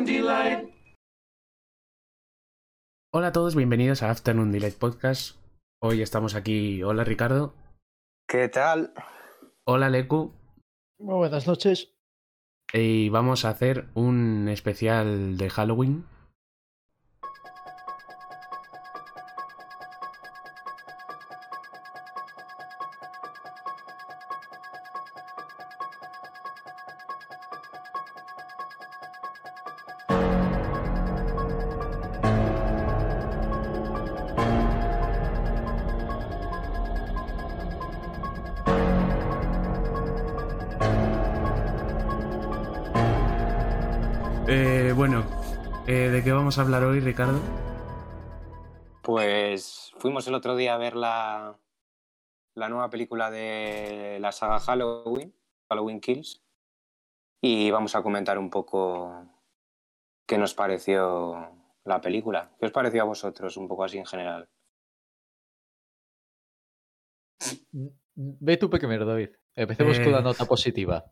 Afternoon 0.00 0.04
Delight. 0.06 0.70
Hola 3.12 3.26
a 3.28 3.32
todos, 3.32 3.54
bienvenidos 3.54 4.02
a 4.02 4.10
Afternoon 4.10 4.50
Delight 4.50 4.78
Podcast. 4.78 5.36
Hoy 5.82 6.00
estamos 6.00 6.34
aquí. 6.34 6.82
Hola 6.82 7.04
Ricardo. 7.04 7.54
¿Qué 8.26 8.48
tal? 8.48 8.94
Hola 9.66 9.90
Leku. 9.90 10.32
Muy 10.98 11.16
buenas 11.16 11.46
noches. 11.46 11.92
Y 12.72 13.10
vamos 13.10 13.44
a 13.44 13.50
hacer 13.50 13.88
un 13.94 14.48
especial 14.48 15.36
de 15.36 15.50
Halloween. 15.50 16.06
Vamos 46.50 46.58
a 46.58 46.62
hablar 46.62 46.82
hoy, 46.82 46.98
Ricardo? 46.98 47.38
Pues 49.04 49.92
fuimos 49.98 50.26
el 50.26 50.34
otro 50.34 50.56
día 50.56 50.74
a 50.74 50.78
ver 50.78 50.96
la, 50.96 51.56
la 52.56 52.68
nueva 52.68 52.90
película 52.90 53.30
de 53.30 54.18
la 54.20 54.32
saga 54.32 54.58
Halloween, 54.58 55.32
Halloween 55.68 56.00
Kills, 56.00 56.42
y 57.40 57.70
vamos 57.70 57.94
a 57.94 58.02
comentar 58.02 58.36
un 58.36 58.50
poco 58.50 59.28
qué 60.26 60.38
nos 60.38 60.52
pareció 60.52 61.52
la 61.84 62.00
película. 62.00 62.50
¿Qué 62.58 62.66
os 62.66 62.72
pareció 62.72 63.02
a 63.02 63.04
vosotros, 63.04 63.56
un 63.56 63.68
poco 63.68 63.84
así 63.84 63.98
en 63.98 64.06
general? 64.06 64.48
Ve 68.16 68.56
tú 68.56 68.68
primero, 68.68 69.06
David. 69.06 69.28
Empecemos 69.54 70.00
con 70.00 70.10
la 70.10 70.18
Eh. 70.18 70.22
nota 70.22 70.44
positiva. 70.46 71.04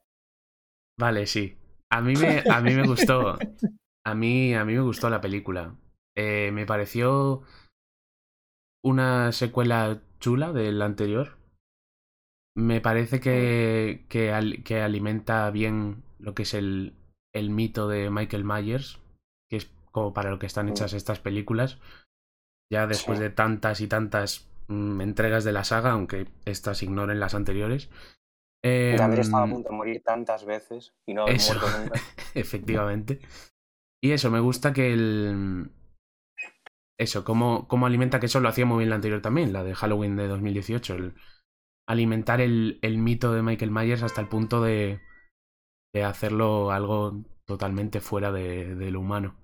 Vale, 0.98 1.28
sí. 1.28 1.56
A 1.90 2.00
mí 2.00 2.14
me, 2.16 2.42
a 2.50 2.60
mí 2.60 2.74
me 2.74 2.84
gustó. 2.88 3.38
A 4.04 4.14
mí, 4.14 4.54
a 4.54 4.64
mí 4.64 4.74
me 4.74 4.80
gustó 4.80 5.10
la 5.10 5.20
película. 5.20 5.74
Eh, 6.16 6.50
me 6.52 6.66
pareció 6.66 7.42
una 8.84 9.32
secuela 9.32 10.00
chula 10.20 10.52
del 10.52 10.80
anterior. 10.82 11.36
Me 12.56 12.80
parece 12.80 13.20
que, 13.20 14.04
que, 14.08 14.32
al- 14.32 14.62
que 14.64 14.80
alimenta 14.80 15.50
bien 15.50 16.02
lo 16.18 16.34
que 16.34 16.42
es 16.42 16.54
el, 16.54 16.94
el 17.34 17.50
mito 17.50 17.88
de 17.88 18.10
Michael 18.10 18.44
Myers, 18.44 18.98
que 19.48 19.56
es 19.58 19.70
como 19.92 20.12
para 20.12 20.30
lo 20.30 20.38
que 20.38 20.46
están 20.46 20.68
hechas 20.68 20.92
estas 20.92 21.20
películas. 21.20 21.78
Ya 22.72 22.86
después 22.86 23.18
Sí. 23.18 23.24
de 23.24 23.30
tantas 23.30 23.80
y 23.80 23.86
tantas 23.88 24.48
mm, 24.68 25.00
entregas 25.00 25.44
de 25.44 25.52
la 25.52 25.64
saga, 25.64 25.92
aunque 25.92 26.26
estas 26.44 26.82
ignoren 26.82 27.20
las 27.20 27.34
anteriores. 27.34 27.90
De 28.62 28.98
haber 29.00 29.20
estado 29.20 29.44
a 29.44 29.46
Em, 29.46 29.52
punto 29.52 29.68
de 29.70 29.76
morir 29.76 30.02
tantas 30.02 30.44
veces 30.44 30.92
y 31.06 31.14
no 31.14 31.22
haber 31.22 31.36
eso. 31.36 31.54
muerto 31.54 31.78
nunca. 31.78 32.00
Efectivamente. 32.34 33.20
Y 34.00 34.12
eso, 34.12 34.30
me 34.30 34.40
gusta 34.40 34.72
que 34.72 34.92
el. 34.92 35.70
Eso, 36.98 37.24
cómo, 37.24 37.68
cómo 37.68 37.86
alimenta, 37.86 38.18
que 38.18 38.26
eso 38.26 38.40
lo 38.40 38.48
hacía 38.48 38.66
muy 38.66 38.78
bien 38.78 38.90
la 38.90 38.96
anterior 38.96 39.22
también, 39.22 39.52
la 39.52 39.62
de 39.62 39.74
Halloween 39.74 40.16
de 40.16 40.28
2018. 40.28 40.94
El 40.94 41.14
alimentar 41.88 42.40
el, 42.40 42.78
el 42.82 42.98
mito 42.98 43.32
de 43.32 43.42
Michael 43.42 43.70
Myers 43.70 44.02
hasta 44.02 44.20
el 44.20 44.28
punto 44.28 44.62
de, 44.62 45.00
de 45.94 46.04
hacerlo 46.04 46.70
algo 46.70 47.24
totalmente 47.46 48.00
fuera 48.00 48.32
de, 48.32 48.74
de 48.74 48.90
lo 48.90 49.00
humano. 49.00 49.36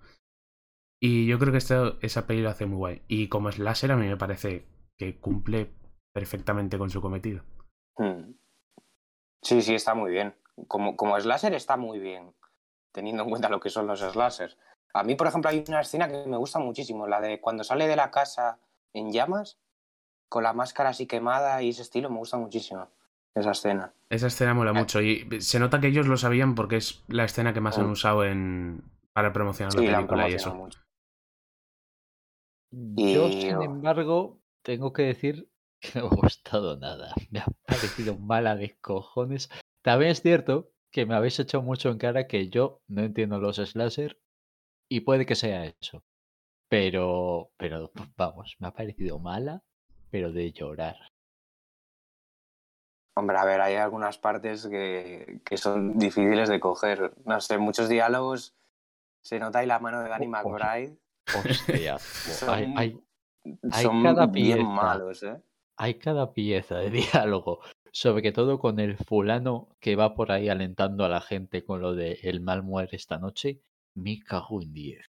Y 1.01 1.27
yo 1.27 1.39
creo 1.39 1.53
que 1.53 1.59
esa 1.59 2.27
peli 2.27 2.43
lo 2.43 2.51
hace 2.51 2.67
muy 2.67 2.77
guay. 2.77 3.03
Y 3.09 3.29
como 3.29 3.53
slasher, 3.53 3.93
a 3.93 3.97
mí 3.97 4.07
me 4.07 4.17
parece 4.17 4.67
que 4.97 5.21
cumple 5.21 5.71
perfectamente 6.13 6.79
con 6.79 6.91
su 6.91 7.01
cometido. 7.01 7.45
Hmm. 7.99 8.35
Sí, 9.43 9.63
sí, 9.63 9.75
está 9.75 9.95
muy 9.95 10.11
bien. 10.11 10.35
Como, 10.69 10.97
como 10.97 11.19
slasher 11.21 11.55
está 11.55 11.77
muy 11.77 11.99
bien, 11.99 12.35
teniendo 12.95 13.25
en 13.25 13.29
cuenta 13.31 13.49
lo 13.51 13.59
que 13.61 13.69
son 13.71 13.87
los 13.89 14.01
slashers. 14.01 14.57
A 14.95 15.03
mí, 15.03 15.17
por 15.17 15.27
ejemplo, 15.27 15.51
hay 15.51 15.65
una 15.69 15.81
escena 15.81 16.09
que 16.09 16.25
me 16.27 16.37
gusta 16.37 16.61
muchísimo, 16.61 17.07
la 17.09 17.21
de 17.21 17.41
cuando 17.41 17.65
sale 17.65 17.89
de 17.89 17.97
la 17.97 18.11
casa 18.13 18.61
en 18.93 19.11
llamas, 19.13 19.59
con 20.29 20.45
la 20.45 20.53
máscara 20.53 20.91
así 20.91 21.07
quemada 21.07 21.61
y 21.63 21.71
ese 21.71 21.83
estilo, 21.83 22.09
me 22.09 22.19
gusta 22.19 22.37
muchísimo 22.39 22.89
esa 23.35 23.51
escena. 23.51 23.93
Esa 24.09 24.29
escena 24.29 24.55
mola 24.55 24.71
Ah. 24.71 24.75
mucho 24.75 25.03
y 25.03 25.27
se 25.41 25.59
nota 25.59 25.81
que 25.81 25.89
ellos 25.89 26.07
lo 26.07 26.17
sabían 26.17 26.55
porque 26.55 26.77
es 26.77 27.03
la 27.09 27.25
escena 27.25 27.53
que 27.53 27.61
más 27.61 27.77
han 27.79 27.89
Mm. 27.89 27.93
usado 27.93 28.25
en 28.25 28.83
para 29.13 29.33
promocionar 29.33 29.73
Sí, 29.73 29.87
la 29.87 29.97
película 29.97 30.29
y 30.29 30.35
eso. 30.35 30.55
mucho. 30.55 30.79
Yo, 32.71 33.29
Y- 33.29 33.43
sin 33.43 33.63
embargo, 33.63 34.41
tengo 34.63 34.93
que 34.93 35.03
decir 35.03 35.49
que 35.81 35.99
no 35.99 36.09
me 36.11 36.17
ha 36.17 36.21
gustado 36.21 36.77
nada. 36.77 37.13
Me 37.31 37.41
ha 37.41 37.47
parecido 37.67 38.17
mala 38.19 38.55
de 38.57 38.77
cojones. 38.81 39.51
También 39.83 40.13
es 40.13 40.23
cierto 40.23 40.71
que 40.95 41.07
me 41.07 41.17
habéis 41.17 41.41
echado 41.41 41.65
mucho 41.65 41.91
en 41.91 41.99
cara 41.99 42.29
que 42.29 42.49
yo 42.49 42.81
no 42.87 43.03
entiendo 43.03 43.41
los 43.41 43.57
slasher 43.57 44.17
y 44.89 45.01
puede 45.01 45.27
que 45.27 45.35
sea 45.35 45.67
eso. 45.67 46.05
Pero, 46.71 47.51
pero 47.57 47.91
vamos, 48.17 48.55
me 48.61 48.69
ha 48.69 48.71
parecido 48.71 49.19
mala, 49.19 49.65
pero 50.13 50.31
de 50.31 50.53
llorar. 50.53 50.97
Hombre, 53.17 53.37
a 53.37 53.45
ver, 53.45 53.61
hay 53.61 53.75
algunas 53.75 54.19
partes 54.19 54.69
que, 54.69 55.41
que 55.45 55.57
son 55.57 55.99
difíciles 55.99 56.49
de 56.49 56.61
coger. 56.61 57.13
No 57.25 57.41
sé, 57.41 57.59
muchos 57.59 57.89
diálogos 57.89 58.55
se 59.25 59.41
nota 59.41 59.59
ahí 59.61 59.67
la 59.67 59.81
mano 59.81 60.01
de 60.01 60.09
Danny 60.09 60.29
McBride. 60.29 60.97
Hostia, 61.37 61.99
Son, 61.99 62.51
hay, 62.51 62.73
hay, 62.77 63.05
hay 63.73 63.83
son 63.83 64.03
cada 64.05 64.27
bien 64.27 64.59
pieza. 64.59 64.71
malos, 64.71 65.23
¿eh? 65.25 65.43
hay 65.77 65.95
cada 65.95 66.33
pieza 66.33 66.77
de 66.77 66.91
diálogo, 66.91 67.61
sobre 67.95 68.33
todo 68.33 68.59
con 68.59 68.81
el 68.81 68.97
fulano 68.97 69.69
que 69.81 69.95
va 69.95 70.15
por 70.15 70.33
ahí 70.33 70.49
alentando 70.49 71.05
a 71.05 71.09
la 71.09 71.21
gente 71.21 71.65
con 71.65 71.81
lo 71.81 71.95
de 71.95 72.19
el 72.25 72.41
mal 72.41 72.65
muere 72.65 72.97
esta 72.97 73.19
noche. 73.19 73.61
Me 73.95 74.19
cago 74.19 74.61
en 74.61 74.73
10. 74.73 75.07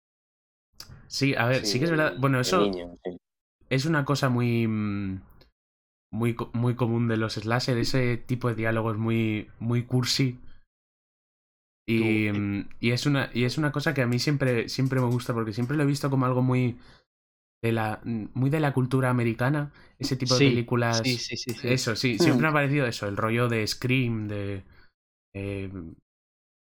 Sí, 1.07 1.35
a 1.35 1.45
ver, 1.47 1.65
sí, 1.65 1.77
que 1.77 1.85
es 1.85 1.91
verdad. 1.91 2.15
Bueno, 2.17 2.39
eso 2.39 2.61
niño, 2.61 2.97
sí. 3.03 3.17
es 3.69 3.85
una 3.85 4.05
cosa 4.05 4.29
muy 4.29 4.65
mm, 4.65 5.21
muy 6.11 6.37
muy 6.53 6.75
común 6.75 7.09
de 7.09 7.17
los 7.17 7.33
slasher, 7.33 7.77
ese 7.77 8.15
tipo 8.15 8.47
de 8.47 8.55
diálogos 8.55 8.97
muy 8.97 9.49
muy 9.59 9.83
cursi. 9.83 10.39
Y, 11.85 12.27
eh. 12.27 12.33
mm, 12.33 12.69
y 12.79 12.91
es 12.91 13.05
una 13.05 13.29
y 13.33 13.43
es 13.43 13.57
una 13.57 13.73
cosa 13.73 13.93
que 13.93 14.03
a 14.03 14.07
mí 14.07 14.19
siempre 14.19 14.69
siempre 14.69 15.01
me 15.01 15.07
gusta 15.07 15.33
porque 15.33 15.51
siempre 15.51 15.75
lo 15.75 15.83
he 15.83 15.87
visto 15.87 16.09
como 16.09 16.25
algo 16.25 16.41
muy 16.41 16.77
de 17.61 17.71
la 17.71 18.01
muy 18.05 18.49
de 18.49 18.59
la 18.59 18.73
cultura 18.73 19.09
americana, 19.09 19.73
ese 19.99 20.15
tipo 20.15 20.35
de 20.35 20.41
Sí, 20.41 20.43
películas 20.43 21.17
sí, 21.17 21.17
sí, 21.17 21.35
sí, 21.37 21.53
sí. 21.53 21.75
Eso, 21.75 21.95
sí, 21.95 22.19
siempre 22.19 22.43
me 22.47 22.49
ha 22.51 22.53
parecido 22.53 22.87
eso, 22.87 23.07
el 23.07 23.17
rollo 23.17 23.47
de 23.49 23.67
Scream, 23.67 24.27
de 24.27 24.63
eh, 25.35 25.71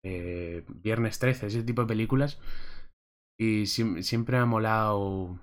eh, 0.03 0.63
Viernes 0.67 1.19
13, 1.19 1.47
ese 1.47 1.63
tipo 1.63 1.81
de 1.81 1.87
películas. 1.87 2.39
Y 3.39 3.63
siem- 3.65 4.01
siempre 4.03 4.37
me 4.37 4.43
ha 4.43 4.45
molado. 4.45 5.39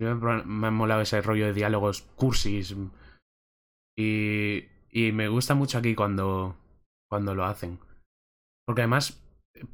Siempre 0.00 0.44
me 0.44 0.68
ha 0.68 0.70
molado 0.70 1.02
ese 1.02 1.22
rollo 1.22 1.46
de 1.46 1.54
diálogos 1.54 2.02
cursis. 2.16 2.74
Y, 3.96 4.64
y 4.90 5.12
me 5.12 5.28
gusta 5.28 5.54
mucho 5.54 5.78
aquí 5.78 5.94
cuando, 5.94 6.56
cuando 7.08 7.34
lo 7.34 7.44
hacen. 7.44 7.78
Porque 8.66 8.82
además 8.82 9.22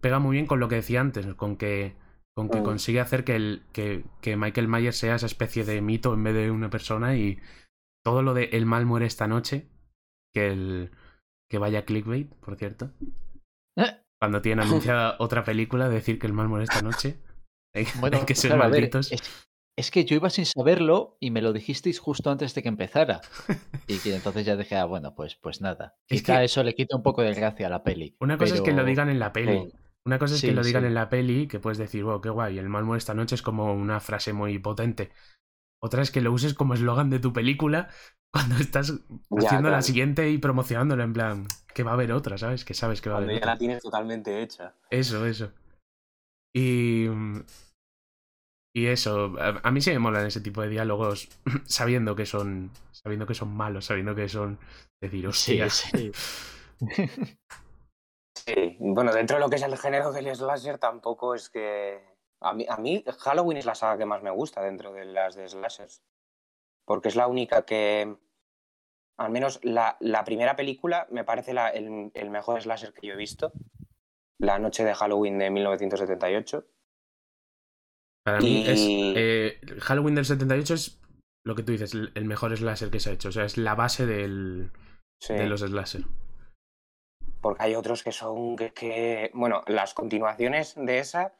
pega 0.00 0.18
muy 0.18 0.34
bien 0.36 0.46
con 0.46 0.60
lo 0.60 0.68
que 0.68 0.76
decía 0.76 1.00
antes, 1.02 1.26
con 1.34 1.56
que, 1.56 1.94
con 2.36 2.50
que 2.50 2.60
Mm. 2.60 2.64
consigue 2.64 3.00
hacer 3.00 3.24
que, 3.24 3.34
el, 3.36 3.62
que, 3.72 4.04
que 4.20 4.36
Michael 4.36 4.68
Myers 4.68 4.96
sea 4.98 5.14
esa 5.14 5.26
especie 5.26 5.64
de 5.64 5.80
mito 5.80 6.12
en 6.14 6.22
vez 6.22 6.34
de 6.34 6.50
una 6.50 6.68
persona 6.70 7.16
y 7.16 7.38
todo 8.04 8.22
lo 8.22 8.34
de 8.34 8.44
el 8.52 8.66
mal 8.66 8.84
muere 8.86 9.06
esta 9.06 9.26
noche, 9.26 9.66
que 10.34 10.48
el 10.48 10.90
que 11.50 11.58
vaya 11.58 11.84
clickbait, 11.84 12.28
por 12.36 12.56
cierto, 12.56 12.90
Eh, 13.78 14.02
cuando 14.20 14.42
tienen 14.42 14.64
anunciada 14.92 15.16
otra 15.18 15.44
película, 15.44 15.88
decir 15.88 16.18
que 16.18 16.26
el 16.26 16.32
mal 16.32 16.48
muere 16.48 16.64
esta 16.64 16.82
noche. 16.82 17.16
Hay, 17.74 17.84
Bueno, 18.00 18.18
hay 18.18 18.24
que 18.26 18.34
ser 18.34 18.50
claro, 18.50 18.64
a 18.64 18.68
ver, 18.68 18.80
malditos. 18.80 19.12
es, 19.12 19.22
es 19.78 19.90
que 19.90 20.04
yo 20.04 20.16
iba 20.16 20.28
sin 20.30 20.44
saberlo 20.46 21.16
y 21.20 21.30
me 21.30 21.40
lo 21.42 21.52
dijisteis 21.52 21.98
justo 22.00 22.30
antes 22.30 22.54
de 22.54 22.62
que 22.62 22.68
empezara. 22.68 23.20
Y 23.88 23.98
que 23.98 24.14
entonces 24.16 24.44
ya 24.44 24.56
dije, 24.56 24.74
ah, 24.76 24.84
bueno, 24.84 25.14
pues, 25.14 25.36
pues 25.36 25.60
nada. 25.60 25.94
Es 26.08 26.20
Quizá 26.22 26.38
que- 26.38 26.44
eso 26.46 26.62
le 26.64 26.74
quita 26.74 26.96
un 26.96 27.02
poco 27.04 27.22
de 27.22 27.32
gracia 27.34 27.68
a 27.68 27.70
la 27.70 27.82
peli. 27.84 28.16
Una 28.20 28.36
cosa 28.36 28.56
es 28.56 28.60
que 28.62 28.72
lo 28.72 28.84
digan 28.84 29.08
en 29.08 29.20
la 29.20 29.32
peli. 29.32 29.70
Sí. 29.70 29.72
Una 30.06 30.18
cosa 30.18 30.36
es 30.36 30.44
que 30.44 30.52
lo 30.52 30.62
digan 30.62 30.84
sí. 30.84 30.86
en 30.86 30.94
la 30.94 31.08
peli, 31.08 31.48
que 31.48 31.60
puedes 31.60 31.78
decir, 31.78 32.04
wow, 32.04 32.20
qué 32.20 32.30
guay, 32.30 32.58
el 32.58 32.68
mal 32.68 32.84
muere 32.84 32.98
esta 32.98 33.14
noche 33.14 33.34
es 33.34 33.42
como 33.42 33.74
una 33.74 34.00
frase 34.00 34.32
muy 34.32 34.58
potente. 34.58 35.10
Otra 35.82 36.02
es 36.02 36.10
que 36.10 36.20
lo 36.22 36.32
uses 36.32 36.54
como 36.54 36.74
eslogan 36.74 37.10
de 37.10 37.18
tu 37.20 37.32
película 37.32 37.88
cuando 38.32 38.56
estás 38.56 38.94
Ya, 39.30 39.38
haciendo 39.48 39.70
la 39.70 39.82
siguiente 39.82 40.30
y 40.30 40.38
promocionándola 40.38 41.04
en 41.04 41.12
plan, 41.12 41.46
que 41.74 41.82
va 41.82 41.90
a 41.92 41.94
haber 41.94 42.12
otra, 42.12 42.38
¿sabes? 42.38 42.64
Que 42.64 42.74
sabes 42.74 43.00
que 43.00 43.10
va 43.10 43.16
a 43.16 43.18
Cuando 43.18 43.24
haber 43.24 43.36
ya 43.36 43.38
otra. 43.38 43.52
la 43.54 43.58
tienes 43.58 43.82
totalmente 43.82 44.42
hecha. 44.42 44.74
Eso, 44.90 45.26
eso. 45.26 45.52
Y. 46.54 47.06
Y 48.74 48.86
eso, 48.88 49.34
a, 49.40 49.70
mí 49.70 49.80
sí 49.80 49.90
me 49.90 49.98
molan 49.98 50.26
ese 50.26 50.42
tipo 50.42 50.60
de 50.60 50.68
diálogos 50.68 51.28
sabiendo 51.64 52.14
que 52.14 52.26
son. 52.26 52.70
Sabiendo 52.92 53.26
que 53.26 53.34
son 53.34 53.56
malos, 53.56 53.86
sabiendo 53.86 54.14
que 54.14 54.28
son. 54.28 54.58
Decir, 55.00 55.26
hostia. 55.26 55.70
sí. 55.70 55.90
Sí, 55.94 56.12
bueno, 58.78 59.12
dentro 59.12 59.36
de 59.36 59.40
lo 59.40 59.48
que 59.48 59.56
es 59.56 59.62
el 59.62 59.76
género 59.76 60.12
del 60.12 60.34
slasher 60.34 60.78
tampoco 60.78 61.34
es 61.34 61.50
que... 61.50 62.00
A 62.40 62.52
mí, 62.52 62.66
a 62.68 62.76
mí 62.76 63.02
Halloween 63.20 63.56
es 63.56 63.64
la 63.64 63.74
saga 63.74 63.96
que 63.96 64.04
más 64.04 64.22
me 64.22 64.30
gusta 64.30 64.62
dentro 64.62 64.92
de 64.92 65.06
las 65.06 65.36
de 65.36 65.48
slashers. 65.48 66.02
Porque 66.84 67.08
es 67.08 67.16
la 67.16 67.28
única 67.28 67.64
que, 67.64 68.14
al 69.16 69.30
menos 69.30 69.58
la, 69.62 69.96
la 70.00 70.22
primera 70.24 70.54
película, 70.54 71.06
me 71.10 71.24
parece 71.24 71.54
la, 71.54 71.70
el, 71.70 72.10
el, 72.12 72.30
mejor 72.30 72.60
slasher 72.60 72.92
que 72.92 73.06
yo 73.06 73.14
he 73.14 73.16
visto. 73.16 73.52
La 74.38 74.58
noche 74.58 74.84
de 74.84 74.94
Halloween 74.94 75.38
de 75.38 75.50
1978. 75.50 76.66
Para 78.22 78.40
mí 78.40 78.64
es... 78.66 78.80
Eh, 78.86 79.60
Halloween 79.80 80.14
del 80.14 80.26
78 80.26 80.74
es 80.74 81.00
lo 81.42 81.54
que 81.54 81.62
tú 81.62 81.72
dices, 81.72 81.94
el 81.94 82.24
mejor 82.26 82.54
slasher 82.54 82.90
que 82.90 83.00
se 83.00 83.10
ha 83.10 83.12
hecho. 83.14 83.30
O 83.30 83.32
sea, 83.32 83.44
es 83.44 83.56
la 83.56 83.74
base 83.74 84.04
del, 84.04 84.72
sí. 85.20 85.32
de 85.32 85.46
los 85.46 85.60
slasher 85.60 86.04
porque 87.46 87.62
hay 87.62 87.76
otros 87.76 88.02
que 88.02 88.10
son 88.10 88.56
que, 88.56 88.72
que, 88.72 89.30
bueno, 89.32 89.62
las 89.68 89.94
continuaciones 89.94 90.74
de 90.74 90.98
esa 90.98 91.32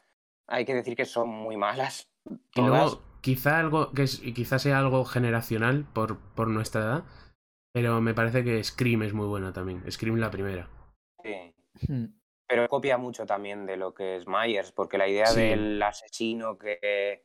hay 0.46 0.64
que 0.64 0.72
decir 0.72 0.94
que 0.94 1.04
son 1.04 1.28
muy 1.28 1.56
malas. 1.56 2.12
Luego, 2.54 3.02
quizá 3.22 3.58
algo 3.58 3.90
que 3.90 4.04
es, 4.04 4.20
quizá 4.20 4.60
sea 4.60 4.78
algo 4.78 5.04
generacional 5.04 5.84
por, 5.92 6.20
por 6.36 6.46
nuestra 6.46 6.82
edad, 6.82 7.04
pero 7.72 8.00
me 8.00 8.14
parece 8.14 8.44
que 8.44 8.62
Scream 8.62 9.02
es 9.02 9.14
muy 9.14 9.26
buena 9.26 9.52
también. 9.52 9.82
Scream 9.90 10.18
la 10.18 10.30
primera. 10.30 10.70
Sí. 11.24 12.14
Pero 12.46 12.68
copia 12.68 12.98
mucho 12.98 13.26
también 13.26 13.66
de 13.66 13.76
lo 13.76 13.92
que 13.92 14.14
es 14.14 14.28
Myers, 14.28 14.70
porque 14.70 14.98
la 14.98 15.08
idea 15.08 15.26
sí. 15.26 15.40
del 15.40 15.82
asesino 15.82 16.56
que 16.56 17.24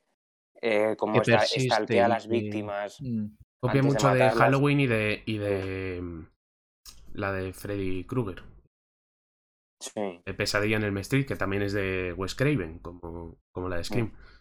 eh, 0.60 0.96
como 0.98 1.22
que 1.22 1.36
estalquea 1.36 2.06
a 2.06 2.10
las 2.10 2.28
víctimas. 2.28 3.00
Mm. 3.00 3.28
Copia 3.60 3.84
mucho 3.84 4.12
de, 4.12 4.24
de, 4.24 4.30
Halloween 4.32 4.80
y 4.80 4.88
de, 4.88 5.22
y 5.28 5.38
de 5.38 6.02
la 7.14 7.32
de 7.32 7.54
Freddy 7.54 8.06
Krueger. 8.06 8.51
Sí. 9.82 10.22
De 10.26 10.34
Pesadilla 10.34 10.78
en 10.78 10.84
el 10.84 10.98
Street, 11.00 11.26
que 11.26 11.36
también 11.36 11.64
es 11.64 11.74
de 11.74 12.14
Wes 12.14 12.36
Craven, 12.36 12.80
como, 12.80 13.38
como 13.52 13.70
la 13.70 13.78
de 13.78 13.84
Scream. 13.84 14.12
Sí. 14.12 14.32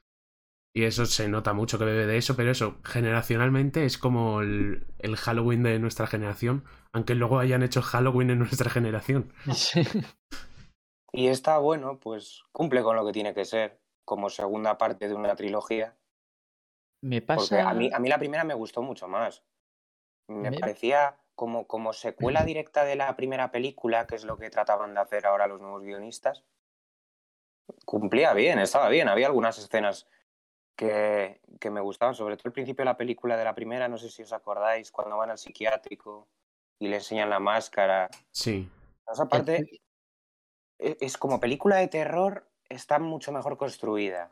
Y 0.72 0.84
eso 0.84 1.04
se 1.06 1.28
nota 1.28 1.52
mucho 1.52 1.78
que 1.78 1.84
bebe 1.84 2.06
de 2.06 2.16
eso, 2.16 2.36
pero 2.36 2.52
eso, 2.52 2.78
generacionalmente 2.84 3.84
es 3.84 3.98
como 3.98 4.40
el, 4.40 4.86
el, 4.98 5.16
Halloween 5.16 5.64
de 5.64 5.80
nuestra 5.80 6.06
generación, 6.06 6.64
aunque 6.92 7.16
luego 7.16 7.40
hayan 7.40 7.64
hecho 7.64 7.82
Halloween 7.82 8.30
en 8.30 8.38
nuestra 8.38 8.70
generación. 8.70 9.32
Sí. 9.52 9.82
Y 11.12 11.26
está 11.26 11.58
bueno, 11.58 11.98
pues 11.98 12.44
cumple 12.52 12.84
con 12.84 12.94
lo 12.94 13.04
que 13.04 13.12
tiene 13.12 13.34
que 13.34 13.44
ser, 13.44 13.80
como 14.04 14.30
segunda 14.30 14.78
parte 14.78 15.08
de 15.08 15.14
una 15.14 15.34
trilogía. 15.34 15.98
Me 17.02 17.20
pasa. 17.20 17.40
Porque 17.40 17.60
a 17.60 17.74
mí, 17.74 17.90
a 17.92 17.98
mí 17.98 18.08
la 18.08 18.18
primera 18.18 18.44
me 18.44 18.54
gustó 18.54 18.80
mucho 18.80 19.08
más. 19.08 19.44
Me, 20.28 20.52
me... 20.52 20.60
parecía 20.60 21.18
como, 21.40 21.66
como 21.66 21.94
secuela 21.94 22.44
directa 22.44 22.84
de 22.84 22.96
la 22.96 23.16
primera 23.16 23.50
película, 23.50 24.06
que 24.06 24.14
es 24.14 24.24
lo 24.24 24.36
que 24.36 24.50
trataban 24.50 24.92
de 24.92 25.00
hacer 25.00 25.24
ahora 25.24 25.46
los 25.46 25.58
nuevos 25.58 25.82
guionistas, 25.82 26.44
cumplía 27.86 28.34
bien, 28.34 28.58
estaba 28.58 28.90
bien. 28.90 29.08
Había 29.08 29.28
algunas 29.28 29.56
escenas 29.56 30.06
que, 30.76 31.40
que, 31.58 31.70
me 31.70 31.80
gustaban, 31.80 32.14
sobre 32.14 32.36
todo 32.36 32.48
el 32.48 32.52
principio 32.52 32.82
de 32.82 32.90
la 32.90 32.98
película 32.98 33.38
de 33.38 33.44
la 33.44 33.54
primera, 33.54 33.88
no 33.88 33.96
sé 33.96 34.10
si 34.10 34.22
os 34.22 34.34
acordáis, 34.34 34.92
cuando 34.92 35.16
van 35.16 35.30
al 35.30 35.38
psiquiátrico 35.38 36.28
y 36.78 36.88
le 36.88 36.96
enseñan 36.96 37.30
la 37.30 37.40
máscara. 37.40 38.10
Sí. 38.32 38.68
Esa 39.10 39.26
parte 39.26 39.80
es, 40.76 40.98
es 41.00 41.16
como 41.16 41.40
película 41.40 41.76
de 41.76 41.88
terror, 41.88 42.50
está 42.68 42.98
mucho 42.98 43.32
mejor 43.32 43.56
construida. 43.56 44.30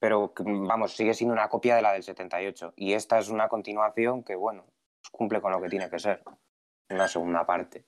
Pero 0.00 0.34
vamos, 0.36 0.92
sigue 0.94 1.14
siendo 1.14 1.32
una 1.32 1.48
copia 1.48 1.76
de 1.76 1.80
la 1.80 1.94
del 1.94 2.02
78. 2.02 2.74
Y 2.76 2.92
esta 2.92 3.18
es 3.18 3.30
una 3.30 3.48
continuación 3.48 4.22
que, 4.22 4.34
bueno, 4.34 4.66
cumple 5.10 5.40
con 5.40 5.52
lo 5.52 5.60
que 5.60 5.68
tiene 5.68 5.90
que 5.90 5.98
ser. 5.98 6.22
Una 6.90 7.08
segunda 7.08 7.46
parte. 7.46 7.86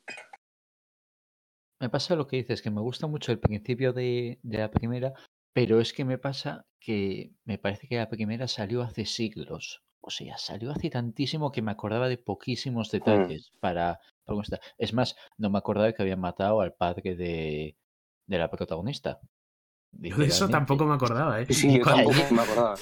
Me 1.80 1.90
pasa 1.90 2.16
lo 2.16 2.26
que 2.26 2.36
dices, 2.36 2.62
que 2.62 2.70
me 2.70 2.80
gusta 2.80 3.06
mucho 3.06 3.32
el 3.32 3.40
principio 3.40 3.92
de, 3.92 4.38
de, 4.42 4.58
la 4.58 4.70
primera, 4.70 5.12
pero 5.52 5.80
es 5.80 5.92
que 5.92 6.04
me 6.04 6.18
pasa 6.18 6.66
que 6.80 7.32
me 7.44 7.58
parece 7.58 7.88
que 7.88 7.96
la 7.96 8.08
primera 8.08 8.48
salió 8.48 8.82
hace 8.82 9.04
siglos. 9.04 9.82
O 10.00 10.10
sea, 10.10 10.36
salió 10.38 10.70
hace 10.70 10.90
tantísimo 10.90 11.50
que 11.50 11.62
me 11.62 11.72
acordaba 11.72 12.08
de 12.08 12.18
poquísimos 12.18 12.90
detalles 12.90 13.50
mm. 13.54 13.58
para, 13.60 14.00
para. 14.24 14.60
Es 14.78 14.92
más, 14.92 15.16
no 15.38 15.50
me 15.50 15.58
acordaba 15.58 15.92
que 15.92 16.02
habían 16.02 16.20
matado 16.20 16.60
al 16.60 16.74
padre 16.74 17.16
de, 17.16 17.76
de 18.26 18.38
la 18.38 18.50
protagonista. 18.50 19.20
Yo 19.92 20.16
de 20.16 20.26
eso 20.26 20.48
tampoco 20.48 20.84
me 20.84 20.94
acordaba, 20.94 21.40
¿eh? 21.40 21.46
Sí, 21.48 21.78
yo 21.78 21.84
tampoco 21.84 22.16
me 22.32 22.42
acordaba. 22.42 22.76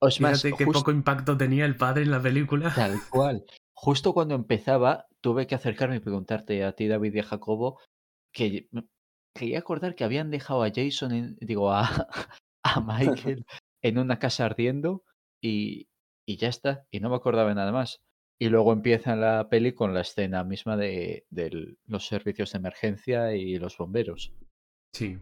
O 0.00 0.08
es 0.08 0.20
más, 0.20 0.42
Fíjate 0.42 0.64
qué 0.64 0.70
poco 0.70 0.90
impacto 0.90 1.36
tenía 1.36 1.64
el 1.64 1.76
padre 1.76 2.02
en 2.02 2.10
la 2.10 2.22
película. 2.22 2.72
Tal 2.74 2.98
cual. 3.10 3.44
Justo 3.74 4.12
cuando 4.12 4.34
empezaba, 4.34 5.06
tuve 5.20 5.46
que 5.46 5.54
acercarme 5.54 5.96
y 5.96 6.00
preguntarte 6.00 6.64
a 6.64 6.72
ti, 6.72 6.88
David 6.88 7.14
y 7.14 7.18
a 7.20 7.24
Jacobo, 7.24 7.80
que 8.32 8.68
quería 9.34 9.58
acordar 9.58 9.94
que 9.94 10.04
habían 10.04 10.30
dejado 10.30 10.62
a 10.62 10.70
Jason, 10.74 11.12
en, 11.12 11.36
digo, 11.40 11.72
a, 11.72 11.82
a 12.64 12.80
Michael 12.80 13.44
en 13.82 13.98
una 13.98 14.18
casa 14.18 14.46
ardiendo 14.46 15.04
y, 15.40 15.88
y 16.26 16.36
ya 16.36 16.48
está. 16.48 16.86
Y 16.90 17.00
no 17.00 17.10
me 17.10 17.16
acordaba 17.16 17.48
de 17.48 17.54
nada 17.54 17.72
más. 17.72 18.00
Y 18.40 18.50
luego 18.50 18.72
empieza 18.72 19.16
la 19.16 19.48
peli 19.48 19.74
con 19.74 19.94
la 19.94 20.02
escena 20.02 20.44
misma 20.44 20.76
de, 20.76 21.26
de 21.30 21.76
los 21.86 22.06
servicios 22.06 22.52
de 22.52 22.58
emergencia 22.58 23.34
y 23.34 23.58
los 23.58 23.76
bomberos. 23.76 24.32
Sí. 24.92 25.18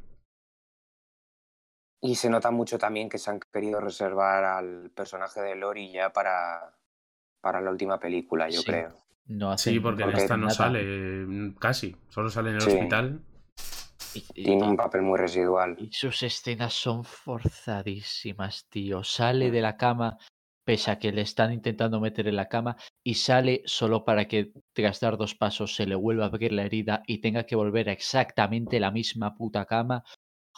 Y 2.00 2.14
se 2.14 2.31
nota 2.31 2.50
mucho 2.50 2.78
también 2.78 3.08
que 3.08 3.19
se 3.19 3.31
han 3.31 3.40
querido 3.40 3.81
reservar 3.81 4.44
al 4.44 4.90
personaje 4.90 5.40
de 5.40 5.56
Lori 5.56 5.93
ya 5.93 6.12
para, 6.12 6.76
para 7.40 7.60
la 7.60 7.70
última 7.70 7.98
película, 7.98 8.48
yo 8.48 8.60
sí. 8.60 8.66
creo. 8.66 9.06
No 9.26 9.56
sí, 9.58 9.81
porque, 9.81 10.04
porque 10.04 10.20
esta 10.20 10.37
no 10.37 10.46
nada. 10.46 10.54
sale 10.54 11.54
casi, 11.58 11.96
solo 12.08 12.31
sale 12.31 12.50
en 12.50 12.56
el 12.56 12.60
sí. 12.60 12.70
hospital. 12.70 13.20
Y, 14.14 14.25
y, 14.34 14.44
Tiene 14.44 14.64
un 14.64 14.76
papel 14.76 15.02
muy 15.02 15.19
residual. 15.19 15.76
Y 15.78 15.90
sus 15.93 16.22
escenas 16.22 16.72
son 16.75 17.04
forzadísimas, 17.04 18.66
tío. 18.69 19.02
Sale 19.02 19.50
de 19.50 19.60
la 19.60 19.76
cama, 19.76 20.16
pese 20.64 20.90
a 20.90 20.99
que 20.99 21.12
le 21.12 21.22
están 21.22 21.52
intentando 21.52 22.00
meter 22.00 22.28
en 22.28 22.37
la 22.37 22.49
cama, 22.49 22.76
y 23.04 23.14
sale 23.14 23.62
solo 23.64 24.04
para 24.04 24.26
que 24.26 24.52
tras 24.72 25.00
dar 25.00 25.16
dos 25.16 25.34
pasos 25.34 25.75
se 25.75 25.87
le 25.87 25.96
vuelva 25.96 26.25
a 26.25 26.28
abrir 26.28 26.52
la 26.52 26.64
herida 26.64 27.02
y 27.06 27.20
tenga 27.20 27.46
que 27.46 27.56
volver 27.56 27.88
a 27.88 27.92
exactamente 27.92 28.78
la 28.81 28.90
misma 28.90 29.34
puta 29.34 29.64
cama. 29.64 30.04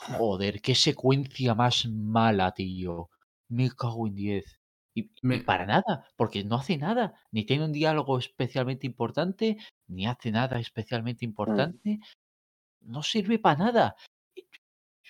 Joder, 0.06 0.60
qué 0.60 0.74
secuencia 0.74 1.54
más 1.54 1.86
mala, 1.86 2.52
tío. 2.52 3.10
Me 3.48 3.70
cago 3.70 4.06
en 4.06 4.14
10. 4.14 4.60
Y, 4.94 5.10
Me... 5.22 5.36
y, 5.36 5.40
para 5.40 5.66
nada, 5.66 6.06
porque 6.16 6.44
no 6.44 6.56
hace 6.56 6.76
nada. 6.78 7.14
Ni 7.32 7.44
tiene 7.44 7.64
un 7.64 7.72
diálogo 7.72 8.18
especialmente 8.18 8.86
importante, 8.86 9.58
ni 9.88 10.06
hace 10.06 10.30
nada 10.30 10.60
especialmente 10.60 11.24
importante. 11.24 11.98
Mm. 11.98 12.92
No 12.92 13.02
sirve 13.02 13.38
para 13.38 13.58
nada. 13.58 13.96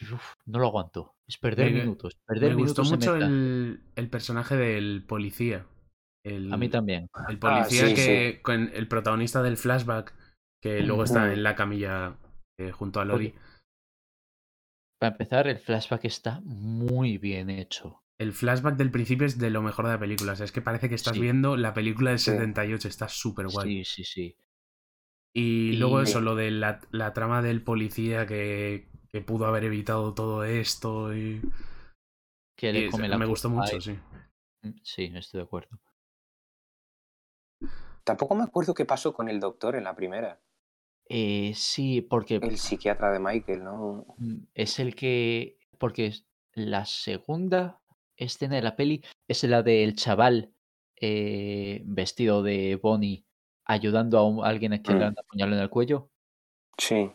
Uf, 0.01 0.35
no 0.47 0.59
lo 0.59 0.69
aguanto. 0.69 1.17
Es 1.27 1.37
perder 1.37 1.73
me, 1.73 1.81
minutos. 1.81 2.17
Perder 2.27 2.51
me 2.51 2.57
minutos 2.57 2.91
gustó 2.91 2.97
mucho 2.97 3.17
el, 3.17 3.83
el, 3.95 4.11
personaje 4.11 4.57
del 4.57 5.05
policía. 5.07 5.67
El, 6.25 6.53
A 6.53 6.57
mí 6.57 6.69
también. 6.69 7.09
El 7.29 7.39
policía 7.39 7.85
ah, 7.85 7.89
sí, 7.89 7.95
que 7.95 8.33
sí. 8.37 8.43
con 8.43 8.71
el 8.73 8.89
protagonista 8.89 9.43
del 9.43 9.57
flashback, 9.57 10.15
que 10.63 10.81
luego 10.81 11.05
está 11.05 11.33
en 11.33 11.43
la 11.43 11.55
camilla 11.55 12.17
eh, 12.59 12.71
junto 12.73 13.01
a 13.01 13.05
Lori. 13.05 13.35
Para 14.99 15.13
empezar, 15.13 15.47
el 15.47 15.59
flashback 15.59 16.05
está 16.05 16.41
muy 16.45 17.19
bien 17.19 17.51
hecho. 17.51 18.03
El 18.19 18.33
flashback 18.33 18.77
del 18.77 18.91
principio 18.91 19.27
es 19.27 19.39
de 19.39 19.51
lo 19.51 19.63
mejor 19.63 19.87
de 19.87 19.93
la 19.93 19.99
película. 19.99 20.33
O 20.33 20.37
sea, 20.37 20.45
es 20.45 20.53
que 20.53 20.61
parece 20.61 20.89
que 20.89 20.97
estás 20.97 21.15
sí. 21.15 21.21
viendo 21.21 21.57
la 21.57 21.73
película 21.73 22.11
del 22.11 22.19
sí. 22.19 22.33
78. 22.33 22.89
Está 22.89 23.09
súper 23.09 23.47
guay. 23.47 23.85
Sí, 23.85 24.03
sí, 24.03 24.05
sí. 24.05 24.37
Y, 25.33 25.71
y 25.71 25.77
luego 25.77 26.01
eso, 26.01 26.21
lo 26.21 26.35
de 26.35 26.51
la, 26.51 26.81
la, 26.91 27.13
trama 27.13 27.43
del 27.43 27.63
policía 27.63 28.27
que, 28.27 28.89
que 29.09 29.21
pudo 29.21 29.47
haber 29.47 29.65
evitado 29.65 30.15
todo 30.15 30.43
esto 30.43 31.15
y... 31.15 31.41
Que 32.57 32.73
le 32.73 32.91
come 32.91 33.07
y 33.07 33.09
la 33.09 33.19
me 33.19 33.27
gustó 33.27 33.49
mucho, 33.49 33.81
sí. 33.81 33.97
Mm, 34.63 34.71
sí, 34.83 35.13
estoy 35.15 35.39
de 35.39 35.45
acuerdo. 35.45 35.79
Tampoco 38.03 38.35
me 38.35 38.43
acuerdo 38.43 38.75
qué 38.75 38.85
pasó 38.85 39.13
con 39.13 39.29
el 39.29 39.39
doctor 39.39 39.77
en 39.77 39.85
la 39.85 39.95
primera. 39.95 40.41
Eh, 41.09 41.53
sí, 41.55 42.03
porque... 42.03 42.37
El 42.37 42.59
psiquiatra 42.59 43.13
de 43.13 43.19
Michael, 43.19 43.65
¿no? 43.65 44.07
Mm, 44.19 44.45
es 44.55 44.79
el 44.79 44.95
que... 44.95 45.59
Porque 45.79 46.13
la 46.53 46.85
segunda 46.85 47.81
escena 48.17 48.57
de 48.57 48.63
la 48.63 48.77
peli 48.77 49.03
es 49.29 49.45
la 49.45 49.63
del 49.63 49.95
chaval 49.95 50.53
eh, 51.01 51.83
vestido 51.85 52.43
de 52.43 52.77
Bonnie 52.77 53.25
ayudando 53.65 54.19
a, 54.19 54.27
un, 54.27 54.45
a 54.45 54.49
alguien 54.49 54.73
a 54.73 54.83
que 54.83 54.93
mm. 54.93 54.99
le 54.99 55.05
han 55.05 55.15
apuñalado 55.19 55.57
en 55.57 55.63
el 55.63 55.71
cuello. 55.71 56.11
Sí. 56.77 57.11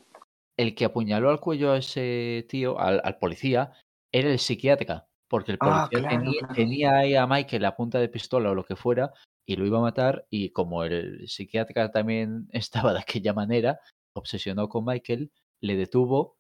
El 0.58 0.76
que 0.76 0.86
apuñaló 0.86 1.30
al 1.30 1.40
cuello 1.40 1.72
a 1.72 1.78
ese 1.78 2.46
tío, 2.48 2.80
al, 2.80 3.02
al 3.04 3.18
policía, 3.18 3.74
era 4.12 4.30
el 4.30 4.40
psiquiatra. 4.40 5.08
Porque 5.28 5.52
el 5.52 5.58
policía 5.58 5.84
ah, 5.84 5.90
claro, 5.90 6.08
tenía, 6.10 6.40
claro. 6.40 6.54
tenía 6.54 6.98
ahí 6.98 7.16
a 7.16 7.26
Michael 7.26 7.64
la 7.64 7.76
punta 7.76 8.00
de 8.00 8.08
pistola 8.08 8.52
o 8.52 8.56
lo 8.56 8.64
que 8.64 8.76
fuera 8.76 9.12
y 9.46 9.56
lo 9.56 9.66
iba 9.66 9.80
a 9.80 9.82
matar 9.82 10.26
y 10.30 10.52
como 10.52 10.84
el 10.84 11.28
psiquiatra 11.28 11.92
también 11.92 12.48
estaba 12.52 12.94
de 12.94 13.00
aquella 13.00 13.34
manera, 13.34 13.80
obsesionó 14.14 14.70
con 14.70 14.86
Michael, 14.86 15.32
le 15.62 15.76
detuvo 15.76 16.38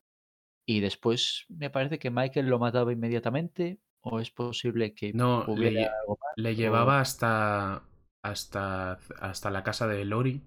y 0.65 0.79
después 0.79 1.45
me 1.49 1.69
parece 1.69 1.99
que 1.99 2.09
Michael 2.11 2.47
lo 2.47 2.59
mataba 2.59 2.93
inmediatamente 2.93 3.79
o 4.01 4.19
es 4.19 4.31
posible 4.31 4.93
que 4.93 5.11
no 5.13 5.45
le, 5.57 5.85
algo 5.85 6.17
más, 6.21 6.33
le, 6.35 6.55
llevaba 6.55 6.99
hasta 6.99 7.83
hasta 8.23 8.93
hasta 9.19 9.51
la 9.51 9.63
casa 9.63 9.87
de 9.87 10.05
Lori 10.05 10.41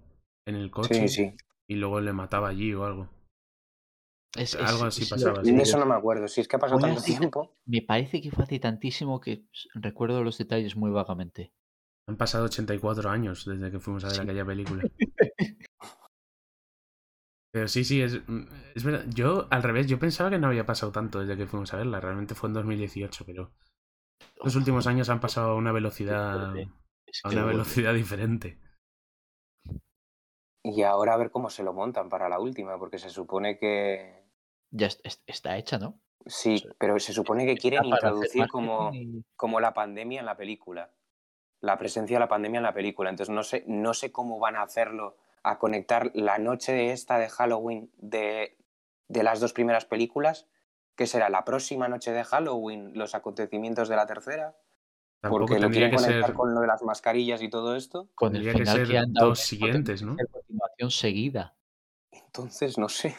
en 0.47 0.55
el 0.55 0.71
coche 0.71 1.09
sí, 1.09 1.09
sí. 1.09 1.37
y 1.69 1.75
luego 1.77 2.01
le 2.01 2.13
mataba 2.13 2.49
allí 2.49 2.73
o 2.75 2.85
algo. 2.85 3.09
Es- 4.37 4.55
es- 4.55 4.61
Algo 4.61 4.85
así 4.85 5.03
es 5.03 5.11
pasaba. 5.11 5.43
Eso 5.43 5.79
no 5.79 5.87
me 5.87 5.95
acuerdo. 5.95 6.29
Si 6.29 6.41
es 6.41 6.49
que 6.49 6.57
ha 6.57 6.59
pasado 6.59 6.81
tanto 6.81 7.03
tiempo. 7.03 7.53
Me 7.67 7.83
parece 7.83 8.21
que 8.21 8.31
fue 8.31 8.45
hace 8.45 8.59
tantísimo 8.61 9.21
que 9.21 9.45
recuerdo 9.75 10.23
los 10.23 10.39
detalles 10.39 10.77
muy 10.77 10.91
vagamente. 10.91 11.53
Han 12.09 12.17
pasado 12.17 12.45
84 12.45 13.11
años 13.11 13.45
desde 13.45 13.71
que 13.71 13.81
fuimos 13.81 14.05
a 14.05 14.09
ver 14.09 14.17
Sí. 14.17 14.23
aquella 14.23 14.45
película. 14.45 14.83
Pero 17.53 17.69
sí, 17.69 17.85
sí, 17.85 18.03
es, 18.03 18.21
es 18.75 18.85
verdad. 18.85 19.05
Yo, 19.09 19.47
al 19.51 19.63
revés, 19.63 19.87
yo 19.87 19.99
pensaba 19.99 20.29
que 20.31 20.39
no 20.39 20.47
había 20.49 20.67
pasado 20.67 20.93
tanto 20.93 21.21
desde 21.21 21.37
que 21.39 21.47
fuimos 21.47 21.73
a 21.73 21.79
verla. 21.79 22.01
Realmente 22.01 22.35
fue 22.35 22.49
en 22.51 22.55
2018, 22.55 23.25
pero 23.25 23.51
los 24.45 24.55
últimos 24.57 24.87
años 24.87 25.09
han 25.09 25.21
pasado 25.21 25.53
a 25.53 25.55
una 25.55 25.73
velocidad, 25.73 26.51
a 26.55 27.29
una 27.31 27.45
velocidad 27.45 27.95
diferente. 27.95 28.61
Y 30.63 30.83
ahora 30.83 31.15
a 31.15 31.17
ver 31.17 31.31
cómo 31.31 31.49
se 31.49 31.63
lo 31.63 31.73
montan 31.73 32.11
para 32.11 32.29
la 32.29 32.39
última, 32.41 32.79
porque 32.79 32.99
se 32.99 33.09
supone 33.09 33.59
que. 33.59 34.23
Ya 34.71 34.89
est- 34.89 35.01
est- 35.07 35.23
está 35.27 35.57
hecha, 35.57 35.79
¿no? 35.79 35.99
Sí, 36.27 36.63
pero 36.79 36.99
se 36.99 37.15
supone 37.15 37.47
que 37.47 37.57
quieren 37.57 37.85
introducir 37.87 38.49
como, 38.49 38.93
como 39.37 39.61
la 39.61 39.73
pandemia 39.73 40.21
en 40.21 40.27
la 40.27 40.37
película. 40.37 40.93
La 41.67 41.79
presencia 41.79 42.17
de 42.17 42.21
la 42.21 42.29
pandemia 42.29 42.59
en 42.59 42.63
la 42.65 42.73
película. 42.75 43.11
Entonces 43.11 43.35
no 43.35 43.43
sé, 43.43 43.65
no 43.67 43.93
sé 43.95 44.13
cómo 44.13 44.39
van 44.39 44.57
a 44.57 44.63
hacerlo, 44.63 45.17
a 45.43 45.59
conectar 45.59 46.11
la 46.15 46.39
noche 46.39 46.73
de 46.73 46.93
esta 46.93 47.19
de 47.19 47.29
Halloween 47.29 47.91
de, 47.99 48.57
de 49.09 49.23
las 49.23 49.41
dos 49.41 49.53
primeras 49.53 49.85
películas, 49.85 50.47
que 50.97 51.07
será 51.07 51.29
la 51.29 51.45
próxima 51.45 51.89
noche 51.89 52.13
de 52.13 52.25
Halloween, 52.25 52.93
los 52.95 53.15
acontecimientos 53.15 53.89
de 53.89 53.97
la 53.97 54.07
tercera, 54.07 54.57
Tampoco 55.21 55.47
porque 55.47 55.61
lo 55.61 55.71
quieren 55.71 55.91
que 55.91 55.97
conectar 55.97 56.27
ser, 56.31 56.35
con 56.35 56.55
lo 56.55 56.61
de 56.61 56.67
las 56.67 56.83
mascarillas 56.83 57.43
y 57.43 57.49
todo 57.51 57.77
esto. 57.77 58.09
Con 58.15 58.29
el 58.35 58.43
tendría 58.43 58.53
que 58.53 58.59
final 58.59 58.77
ser 58.77 58.89
que 58.89 58.99
han 58.99 59.13
dado 59.13 59.29
dos 59.29 59.41
siguientes, 59.41 60.03
¿no? 60.03 60.17
continuación 60.31 60.91
seguida. 60.91 61.55
Entonces, 62.13 62.79
no 62.79 62.89
sé. 62.89 63.15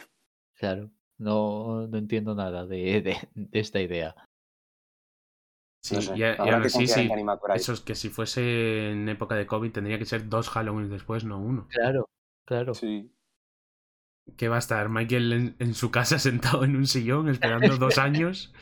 Claro. 0.54 0.90
No, 1.18 1.86
no 1.88 1.98
entiendo 1.98 2.34
nada 2.34 2.64
de, 2.64 3.02
de- 3.02 3.28
de 3.34 3.58
esta 3.60 3.80
idea. 3.80 4.14
Sí, 5.80 5.94
no 5.96 6.02
sé. 6.02 6.16
y, 6.16 6.22
a- 6.22 6.34
y 6.34 6.36
Habrá 6.38 6.52
aún 6.54 6.62
que 6.62 6.66
así, 6.68 6.78
confiar 6.86 7.00
en 7.00 7.18
sí, 7.18 7.24
McBride. 7.24 7.56
eso 7.56 7.72
es 7.72 7.80
que 7.80 7.94
si 7.94 8.08
fuese 8.10 8.90
en 8.90 9.08
época 9.08 9.34
de 9.36 9.46
COVID 9.46 9.72
tendría 9.72 9.98
que 9.98 10.04
ser 10.04 10.28
dos 10.28 10.48
Halloween 10.50 10.88
después, 10.90 11.24
no 11.24 11.38
uno. 11.40 11.66
Claro, 11.70 12.08
claro. 12.44 12.74
Sí. 12.74 13.12
¿Qué 14.36 14.48
va 14.48 14.56
a 14.56 14.58
estar 14.58 14.88
Michael 14.88 15.32
en, 15.32 15.56
en 15.58 15.74
su 15.74 15.90
casa 15.90 16.18
sentado 16.18 16.64
en 16.64 16.76
un 16.76 16.86
sillón 16.86 17.28
esperando 17.28 17.76
dos 17.78 17.98
años? 17.98 18.52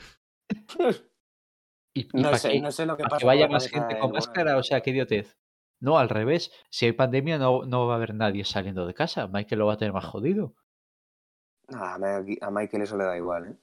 Y, 1.95 2.03
y 2.03 2.09
No 2.23 2.35
sé, 2.37 2.51
que, 2.53 2.61
no 2.61 2.71
sé 2.71 2.87
lo 2.87 2.97
que 2.97 3.03
pa' 3.05 3.09
pasa 3.11 3.21
que 3.21 3.27
vaya 3.27 3.49
más 3.49 3.69
gente 3.69 3.95
con 3.99 4.11
bueno. 4.11 4.15
máscara, 4.15 4.57
o 4.59 4.63
sea, 4.63 4.81
qué 4.83 4.91
idiotez. 4.91 5.37
No, 5.81 5.99
al 5.99 6.09
revés. 6.09 6.53
Si 6.71 6.87
hay 6.87 6.93
pandemia, 6.93 7.39
no, 7.39 7.65
no 7.65 7.87
va 7.87 7.95
a 7.95 7.97
haber 7.97 8.15
nadie 8.15 8.45
saliendo 8.45 8.87
de 8.87 8.95
casa. 8.95 9.27
Michael 9.29 9.59
lo 9.59 9.67
va 9.67 9.75
a 9.75 9.77
tener 9.79 9.93
más 9.93 10.05
jodido. 10.05 10.55
A 11.69 11.99
Michael 12.51 12.83
eso 12.83 12.97
le 12.97 13.05
da 13.05 13.17
igual, 13.17 13.47
¿eh? 13.49 13.57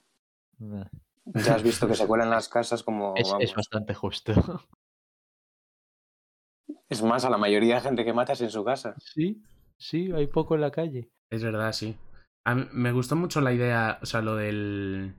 Nah, 0.59 0.85
Ya 1.25 1.55
has 1.55 1.63
visto 1.63 1.87
que 1.87 1.95
se 1.95 2.05
cuelan 2.07 2.29
las 2.29 2.49
casas 2.49 2.83
como... 2.83 3.13
Es, 3.15 3.53
bastante 3.55 3.93
justo. 3.93 4.33
Es 6.89 7.01
más, 7.01 7.25
a 7.25 7.29
la 7.29 7.37
mayoría 7.37 7.75
de 7.75 7.81
gente 7.81 8.05
que 8.05 8.13
matas 8.13 8.41
en 8.41 8.49
su 8.51 8.63
casa. 8.63 8.95
Sí, 8.99 9.41
sí, 9.77 10.11
hay 10.13 10.27
poco 10.27 10.55
en 10.55 10.61
la 10.61 10.71
calle. 10.71 11.09
Es 11.31 11.43
verdad, 11.43 11.71
sí. 11.73 11.97
A 12.45 12.55
mí- 12.55 12.67
me 12.71 12.91
gustó 12.91 13.15
mucho 13.15 13.41
la 13.41 13.53
idea, 13.53 13.99
o 14.01 14.05
sea, 14.05 14.21
lo 14.21 14.35
del... 14.35 15.15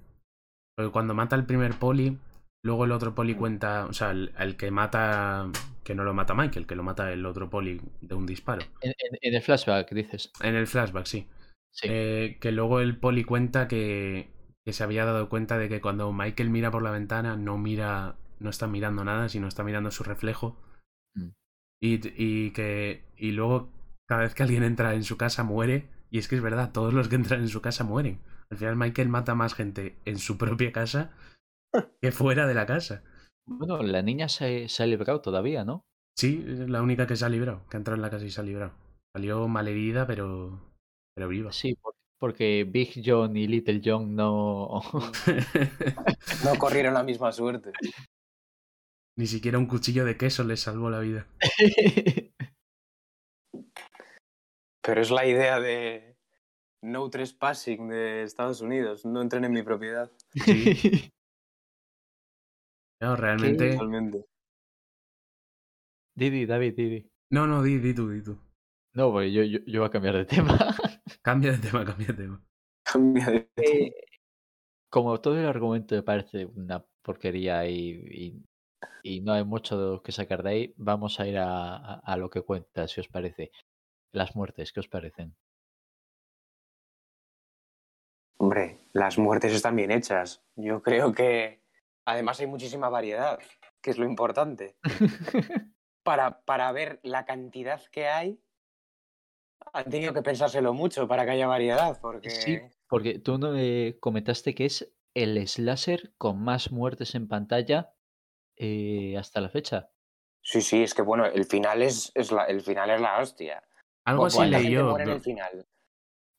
cuando 0.93 1.15
mata 1.15 1.37
el 1.37 1.47
primer 1.47 1.75
poli, 1.79 2.19
luego 2.63 2.85
el 2.85 2.93
otro 2.93 3.15
poli 3.15 3.35
Mm. 3.35 3.39
cuenta, 3.39 3.87
o 3.87 3.93
sea, 3.93 4.11
el, 4.11 4.33
el 4.39 4.57
que 4.57 4.71
mata, 4.71 5.51
que 5.83 5.95
no 5.95 6.05
lo 6.05 6.15
mata 6.15 6.35
Michael, 6.35 6.67
que 6.67 6.77
lo 6.77 6.83
mata 6.83 7.13
el 7.13 7.27
otro 7.27 7.51
poli 7.51 7.81
de 8.01 8.15
un 8.15 8.27
disparo. 8.27 8.63
En, 8.81 8.91
en- 8.99 9.19
en 9.21 9.35
el 9.35 9.43
flashback 9.43 9.91
dices. 9.93 10.33
En 10.43 10.55
el 10.55 10.67
flashback, 10.67 11.07
sí. 11.07 11.27
Sí. 11.73 11.89
Eh, 11.91 12.39
que 12.41 12.53
luego 12.53 12.81
el 12.81 12.99
poli 12.99 13.25
cuenta 13.25 13.67
que, 13.67 14.31
que 14.64 14.73
se 14.73 14.83
había 14.85 15.04
dado 15.04 15.28
cuenta 15.28 15.59
de 15.59 15.68
que 15.68 15.80
cuando 15.80 16.12
Michael 16.12 16.50
mira 16.50 16.71
por 16.71 16.83
la 16.83 16.90
ventana 16.90 17.37
no 17.37 17.59
mira, 17.59 18.16
no 18.40 18.50
está 18.50 18.66
mirando 18.66 19.04
nada, 19.04 19.28
sino 19.28 19.49
está 19.49 19.64
mirando 19.64 19.90
su 19.90 20.04
reflejo. 20.04 20.56
Mm. 21.14 21.30
Y, 21.80 22.00
y 22.16 22.50
que 22.52 23.04
y 23.16 23.33
luego 23.33 23.71
cada 24.06 24.23
vez 24.23 24.35
que 24.35 24.42
alguien 24.42 24.62
entra 24.62 24.94
en 24.94 25.04
su 25.04 25.16
casa 25.16 25.44
muere. 25.44 25.88
Y 26.11 26.18
es 26.18 26.28
que 26.28 26.37
es 26.37 26.42
verdad, 26.42 26.73
todos 26.73 26.94
los 26.94 27.09
que 27.09 27.16
entran 27.16 27.40
en 27.40 27.49
su 27.49 27.61
casa 27.61 27.85
mueren. 27.85 28.21
Al 28.50 28.59
final 28.59 28.76
Michael 28.76 29.09
mata 29.09 29.35
más 29.35 29.54
gente 29.54 29.97
en 30.04 30.18
su 30.18 30.38
propia 30.38 30.73
casa 30.73 31.12
que 32.02 32.12
fuera 32.12 32.47
de 32.47 32.54
la 32.54 32.66
casa. 32.66 33.02
Bueno, 33.47 33.83
la 33.83 34.02
niña 34.02 34.28
se, 34.28 34.68
se 34.68 34.83
ha 34.83 34.87
librado 34.87 35.21
todavía, 35.21 35.64
¿no? 35.64 35.87
Sí, 36.16 36.44
es 36.47 36.68
la 36.71 36.83
única 36.83 37.06
que 37.06 37.16
se 37.16 37.25
ha 37.25 37.28
librado, 37.28 37.66
que 37.68 37.76
ha 37.76 37.78
entrado 37.78 37.97
en 37.97 38.02
la 38.02 38.11
casa 38.11 38.25
y 38.25 38.30
se 38.30 38.40
ha 38.40 38.44
librado. 38.44 38.73
Salió 39.14 39.47
malherida, 39.49 40.06
pero, 40.06 40.61
pero 41.14 41.28
viva. 41.28 41.52
Sí, 41.52 41.75
por- 41.75 41.94
porque 42.25 42.64
Big 42.66 43.02
John 43.04 43.37
y 43.37 43.47
Little 43.47 43.83
John 43.85 44.16
no. 44.16 44.81
No 46.43 46.59
corrieron 46.59 46.95
la 46.95 47.02
misma 47.02 47.31
suerte. 47.33 47.71
Ni 49.19 49.26
siquiera 49.26 49.59
un 49.59 49.66
cuchillo 49.66 50.07
de 50.07 50.16
queso 50.16 50.43
les 50.43 50.61
salvó 50.61 50.88
la 50.88 51.00
vida. 51.00 51.26
Pero 54.83 55.02
es 55.02 55.11
la 55.11 55.26
idea 55.26 55.61
de 55.61 56.16
no 56.83 57.11
trespassing 57.11 57.90
de 57.90 58.23
Estados 58.23 58.62
Unidos. 58.62 59.04
No 59.04 59.21
entren 59.21 59.45
en 59.45 59.52
mi 59.52 59.62
propiedad. 59.62 60.11
Sí. 60.33 61.12
No, 63.02 63.16
realmente. 63.16 63.73
Totalmente. 63.73 64.25
Didi, 66.14 66.47
David, 66.47 66.75
Didi. 66.75 67.11
No, 67.28 67.47
no, 67.47 67.62
di, 67.62 67.78
di 67.78 67.93
tú, 67.93 68.09
di 68.09 68.23
tú. 68.23 68.38
No, 68.95 69.12
pues 69.12 69.31
yo, 69.31 69.43
yo, 69.43 69.59
yo 69.66 69.81
voy 69.81 69.88
a 69.88 69.90
cambiar 69.90 70.16
de 70.16 70.25
tema. 70.25 70.75
Cambia 71.23 71.53
de 71.53 71.59
tema, 71.59 71.85
cambia 71.85 72.07
de 72.09 72.15
tema. 72.15 72.43
Cambia 72.85 73.27
de- 73.27 73.49
Eh, 73.57 73.95
como 74.91 75.21
todo 75.21 75.39
el 75.39 75.47
argumento 75.47 75.95
me 75.95 76.03
parece 76.03 76.47
una 76.47 76.85
porquería 77.03 77.67
y, 77.67 77.91
y- 78.11 78.45
y 79.03 79.21
no 79.21 79.33
hay 79.33 79.45
mucho 79.45 80.03
que 80.03 80.13
sacar 80.13 80.43
de 80.43 80.51
ahí, 80.51 80.75
vamos 80.77 81.21
a 81.21 81.27
ir 81.27 81.39
a, 81.39 81.77
a- 81.77 82.01
a 82.01 82.17
lo 82.17 82.31
que 82.31 82.43
cuenta, 82.43 82.87
si 82.89 83.01
os 83.01 83.09
parece. 83.09 83.51
Las 84.13 84.37
muertes, 84.37 84.73
¿qué 84.73 84.81
os 84.81 84.89
parecen? 84.89 85.35
Hombre, 88.39 88.79
las 88.93 89.19
muertes 89.19 89.53
están 89.53 89.77
bien 89.77 89.91
hechas. 89.91 90.43
Yo 90.57 90.83
creo 90.83 91.13
que 91.13 91.63
además 92.05 92.41
hay 92.41 92.47
muchísima 92.47 92.89
variedad, 92.89 93.39
que 93.81 93.91
es 93.91 93.99
lo 93.99 94.05
importante. 94.07 94.77
Para, 96.05 96.43
para 96.43 96.71
ver 96.71 97.01
la 97.03 97.25
cantidad 97.25 97.81
que 97.91 98.09
hay, 98.09 98.39
han 99.73 99.90
tenido 99.90 100.12
que 100.12 100.23
pensárselo 100.23 100.73
mucho 100.75 101.09
para 101.09 101.25
que 101.25 101.33
haya 101.33 101.47
variedad, 101.47 101.99
porque 102.00 102.30
Sí, 102.30 102.59
porque 102.88 103.18
tú 103.18 103.38
no 103.38 103.50
me 103.52 103.99
comentaste 104.00 104.54
que 104.54 104.66
es 104.66 104.92
el 105.14 105.47
slasher 105.47 106.12
con 106.18 106.40
más 106.42 106.71
muertes 106.73 107.14
en 107.14 107.28
pantalla 107.28 107.94
eh, 108.56 109.16
hasta 109.18 109.40
la 109.40 109.49
fecha. 109.49 109.90
sí, 110.42 110.61
sí, 110.62 110.83
es 110.83 110.94
que 110.94 111.02
bueno, 111.02 111.25
el 111.26 111.44
final 111.44 111.83
es, 111.83 112.12
es 112.14 112.30
la, 112.30 112.44
el 112.44 112.61
final 112.61 112.90
es 112.90 113.00
la 113.00 113.18
hostia. 113.18 113.62
Algo 114.04 114.26
así 114.26 114.37
¿Cuánta 114.38 114.59
leí 114.59 114.71
yo. 114.71 114.94
final? 115.21 115.66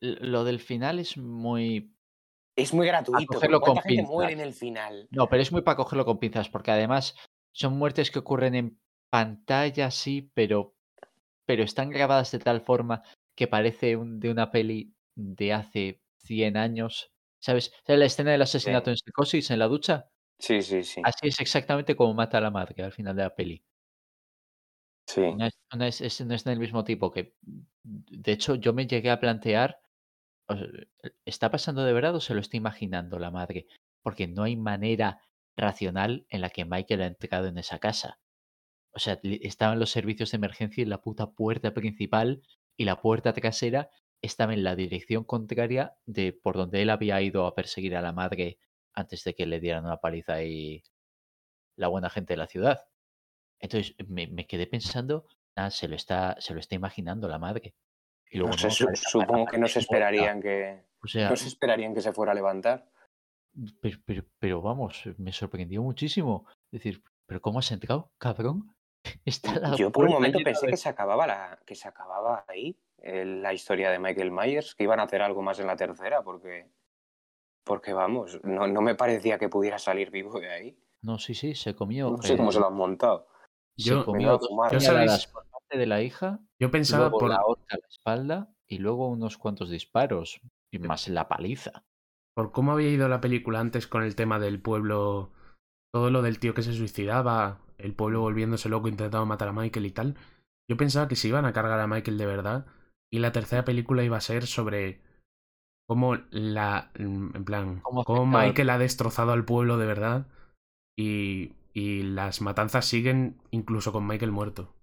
Lo 0.01 0.44
del 0.44 0.60
final 0.60 1.00
es 1.00 1.17
muy... 1.17 1.91
Es 2.55 2.74
muy 2.74 2.88
gratuito. 2.88 3.25
cogerlo 3.34 3.60
¿Cuánta 3.60 3.82
con 3.82 3.89
gente 3.89 4.03
pinzas. 4.03 4.10
muere 4.12 4.34
en 4.34 4.39
el 4.39 4.53
final? 4.53 5.08
No, 5.12 5.27
pero 5.27 5.41
es 5.41 5.51
muy 5.51 5.62
para 5.62 5.75
cogerlo 5.77 6.05
con 6.05 6.20
pinzas, 6.20 6.48
porque 6.50 6.72
además 6.72 7.15
son 7.51 7.77
muertes 7.77 8.12
que 8.12 8.20
ocurren 8.20 8.55
en 8.55 8.79
pantalla, 9.10 9.91
sí, 9.91 10.32
pero, 10.34 10.75
pero 11.46 11.64
están 11.64 11.90
grabadas 11.90 12.32
de 12.32 12.40
tal 12.40 12.62
forma 12.62 13.04
que 13.36 13.48
parece 13.48 13.96
un- 13.98 14.20
de 14.20 14.32
una 14.32 14.52
peli 14.52 14.96
de 15.16 15.54
hace 15.54 16.02
100 16.18 16.58
años. 16.58 17.12
¿Sabes? 17.42 17.74
¿Sabes 17.86 18.00
la 18.00 18.06
escena 18.06 18.32
del 18.32 18.42
asesinato 18.42 18.90
en 18.90 18.98
psicosis 18.98 19.52
en 19.52 19.60
la 19.60 19.68
ducha? 19.68 20.10
Sí, 20.40 20.62
sí, 20.62 20.84
sí. 20.84 21.02
Así 21.04 21.28
es 21.30 21.40
exactamente 21.40 21.96
como 21.96 22.14
mata 22.16 22.40
a 22.40 22.42
la 22.42 22.52
madre 22.52 22.84
al 22.84 22.92
final 22.94 23.16
de 23.16 23.24
la 23.24 23.36
peli. 23.36 23.64
sí. 25.08 25.22
No 25.38 25.46
es, 25.46 25.54
no 25.78 25.86
es, 25.86 26.02
es- 26.02 26.25
no 26.25 26.34
es 26.34 26.44
del 26.44 26.60
mismo 26.60 26.84
tipo 26.84 27.12
que, 27.12 27.36
de 27.84 28.32
hecho, 28.32 28.56
yo 28.56 28.74
me 28.74 28.88
llegué 28.88 29.12
a 29.12 29.20
plantear, 29.20 29.80
¿está 31.25 31.50
pasando 31.52 31.84
de 31.84 31.94
verdad 31.94 32.16
o 32.16 32.22
se 32.22 32.34
lo 32.34 32.42
está 32.42 32.58
imaginando 32.58 33.20
la 33.20 33.32
madre? 33.32 33.68
Porque 34.04 34.28
no 34.28 34.44
hay 34.44 34.56
manera 34.56 35.22
racional 35.58 36.25
en 36.30 36.42
la 36.42 36.50
que 36.50 36.66
Michael 36.66 37.02
ha 37.02 37.08
entrado 37.08 37.48
en 37.48 37.58
esa 37.58 37.80
casa. 37.80 38.20
O 38.96 39.00
sea, 39.00 39.20
estaban 39.24 39.80
los 39.80 39.92
servicios 39.92 40.32
de 40.32 40.38
emergencia 40.38 40.82
y 40.82 40.86
la 40.86 41.02
puta 41.02 41.32
puerta 41.32 41.74
principal 41.74 42.42
y 42.78 42.86
la 42.86 43.02
puerta 43.02 43.34
trasera 43.34 43.90
estaba 44.22 44.54
en 44.54 44.64
la 44.64 44.75
dirección 44.75 45.24
contraria 45.24 45.96
de 46.06 46.34
por 46.34 46.56
donde 46.56 46.82
él 46.82 46.90
había 46.90 47.22
ido 47.22 47.46
a 47.46 47.56
perseguir 47.56 47.96
a 47.96 48.02
la 48.02 48.14
madre 48.14 48.58
antes 48.94 49.24
de 49.24 49.36
que 49.36 49.46
le 49.46 49.60
dieran 49.60 49.86
una 49.86 49.98
paliza 49.98 50.44
y 50.44 50.84
la 51.75 51.90
buena 51.90 52.10
gente 52.10 52.34
de 52.34 52.38
la 52.38 52.48
ciudad. 52.48 52.88
Entonces 53.60 53.96
me, 54.08 54.28
me 54.28 54.48
quedé 54.48 54.68
pensando, 54.68 55.28
nada, 55.56 55.72
se 55.72 55.88
lo 55.88 55.96
está, 55.96 56.36
se 56.40 56.54
lo 56.54 56.60
está 56.60 56.75
imaginando 56.75 57.28
la 57.28 57.40
madre. 57.40 57.75
Y 58.30 58.38
luego 58.38 58.56
No 58.56 58.64
no, 58.64 58.96
supongo 58.96 59.46
que 59.46 59.58
no 59.58 59.68
se 59.68 59.80
esperarían 59.80 60.42
que 60.42 60.84
O 61.02 61.08
sea, 61.08 61.30
no 61.30 61.36
se 61.36 61.48
esperarían 61.48 61.94
que 61.94 62.02
se 62.02 62.14
fuera 62.14 62.32
a 62.32 62.36
levantar. 62.36 62.90
pero, 63.82 64.00
pero, 64.06 64.25
pero 64.40 64.62
vamos, 64.62 65.04
me 65.18 65.32
sorprendió 65.32 65.84
muchísimo. 65.84 66.46
Es 66.72 66.84
decir, 66.84 67.04
¿pero 67.25 67.42
cómo 67.42 67.60
has 67.60 67.72
entrado, 67.72 68.12
cabrón? 68.18 68.75
Está 69.26 69.60
la 69.60 69.76
Yo 69.76 69.92
por 69.92 70.06
un 70.06 70.12
momento 70.14 70.40
pensé 70.44 70.66
de- 70.66 70.72
que 70.72 70.78
se 70.78 70.90
acababa 70.90 71.28
la 71.28 71.60
que 71.66 71.76
se 71.76 71.88
acababa 71.88 72.46
ahí 72.48 72.78
eh, 73.00 73.26
la 73.26 73.54
historia 73.54 73.92
de 73.92 74.00
Michael 74.00 74.32
Myers, 74.32 74.74
que 74.76 74.84
iban 74.84 75.00
a 75.00 75.04
hacer 75.04 75.22
algo 75.22 75.42
más 75.42 75.60
en 75.60 75.68
la 75.68 75.76
tercera, 75.76 76.24
porque 76.24 76.70
Porque 77.64 77.94
vamos, 77.94 78.40
no, 78.44 78.68
no 78.68 78.82
me 78.82 78.94
parecía 78.96 79.40
que 79.40 79.50
pudiera 79.50 79.80
salir 79.80 80.12
vivo 80.12 80.40
de 80.40 80.50
ahí. 80.52 80.80
No, 81.02 81.18
sí, 81.18 81.34
sí, 81.34 81.56
se 81.56 81.76
comió. 81.76 82.12
No 82.12 82.22
sé 82.22 82.38
cómo 82.38 82.52
se 82.52 82.60
lo 82.60 82.68
han 82.68 82.76
montado. 82.76 83.28
Se 83.76 83.90
Yo- 83.90 84.06
comió 84.06 84.32
dos 84.38 84.48
fumada. 84.48 84.72
Yo 84.72 84.78
puñaladas 84.78 85.24
sabéis- 85.24 85.32
por 85.34 85.48
parte 85.50 85.78
de 85.80 85.86
la 85.88 86.02
hija, 86.04 86.40
Yo 86.60 86.70
pensaba 86.72 87.06
luego 87.06 87.18
por. 87.20 87.30
la 87.30 87.38
a 87.38 87.78
la 87.78 87.88
espalda 87.90 88.54
y 88.68 88.78
luego 88.78 89.10
unos 89.10 89.38
cuantos 89.40 89.70
disparos. 89.72 90.40
Y 90.72 90.78
más 90.80 91.08
la 91.08 91.28
paliza. 91.28 91.84
por 92.36 92.52
cómo 92.52 92.74
había 92.74 92.90
ido 92.90 93.08
la 93.08 93.22
película 93.22 93.62
antes 93.62 93.88
con 93.88 94.04
el 94.04 94.16
tema 94.16 94.40
del 94.40 94.62
pueblo, 94.62 95.32
todo 95.94 96.10
lo 96.12 96.22
del 96.22 96.38
tío 96.38 96.54
que 96.54 96.64
se 96.64 96.74
suicidaba, 96.74 97.62
el 97.77 97.94
pueblo 97.94 98.22
volviéndose 98.22 98.70
loco 98.70 98.88
intentando 98.88 99.25
matar 99.25 99.50
a 99.50 99.53
Michael 99.53 99.86
y 99.86 99.91
tal, 99.91 100.15
yo 100.70 100.77
pensaba 100.77 101.08
que 101.08 101.15
se 101.15 101.27
iban 101.27 101.46
a 101.46 101.53
cargar 101.53 101.79
a 101.79 101.88
Michael 101.88 102.17
de 102.17 102.25
verdad 102.25 102.65
y 103.12 103.20
la 103.20 103.32
tercera 103.32 103.63
película 103.65 104.03
iba 104.03 104.17
a 104.17 104.22
ser 104.22 104.48
sobre 104.48 105.01
cómo 105.88 106.17
la, 106.32 106.91
en 106.96 107.46
plan, 107.46 107.82
Cómo 107.82 108.25
Michael 108.25 108.70
ha 108.72 108.77
destrozado 108.77 109.32
al 109.32 109.46
pueblo 109.46 109.77
de 109.77 109.86
verdad 109.86 110.27
y, 110.98 111.53
y 111.74 112.01
las 112.03 112.41
matanzas 112.41 112.86
siguen 112.86 113.38
incluso 113.51 113.91
con 113.91 114.08
Michael 114.08 114.32
muerto. 114.32 114.74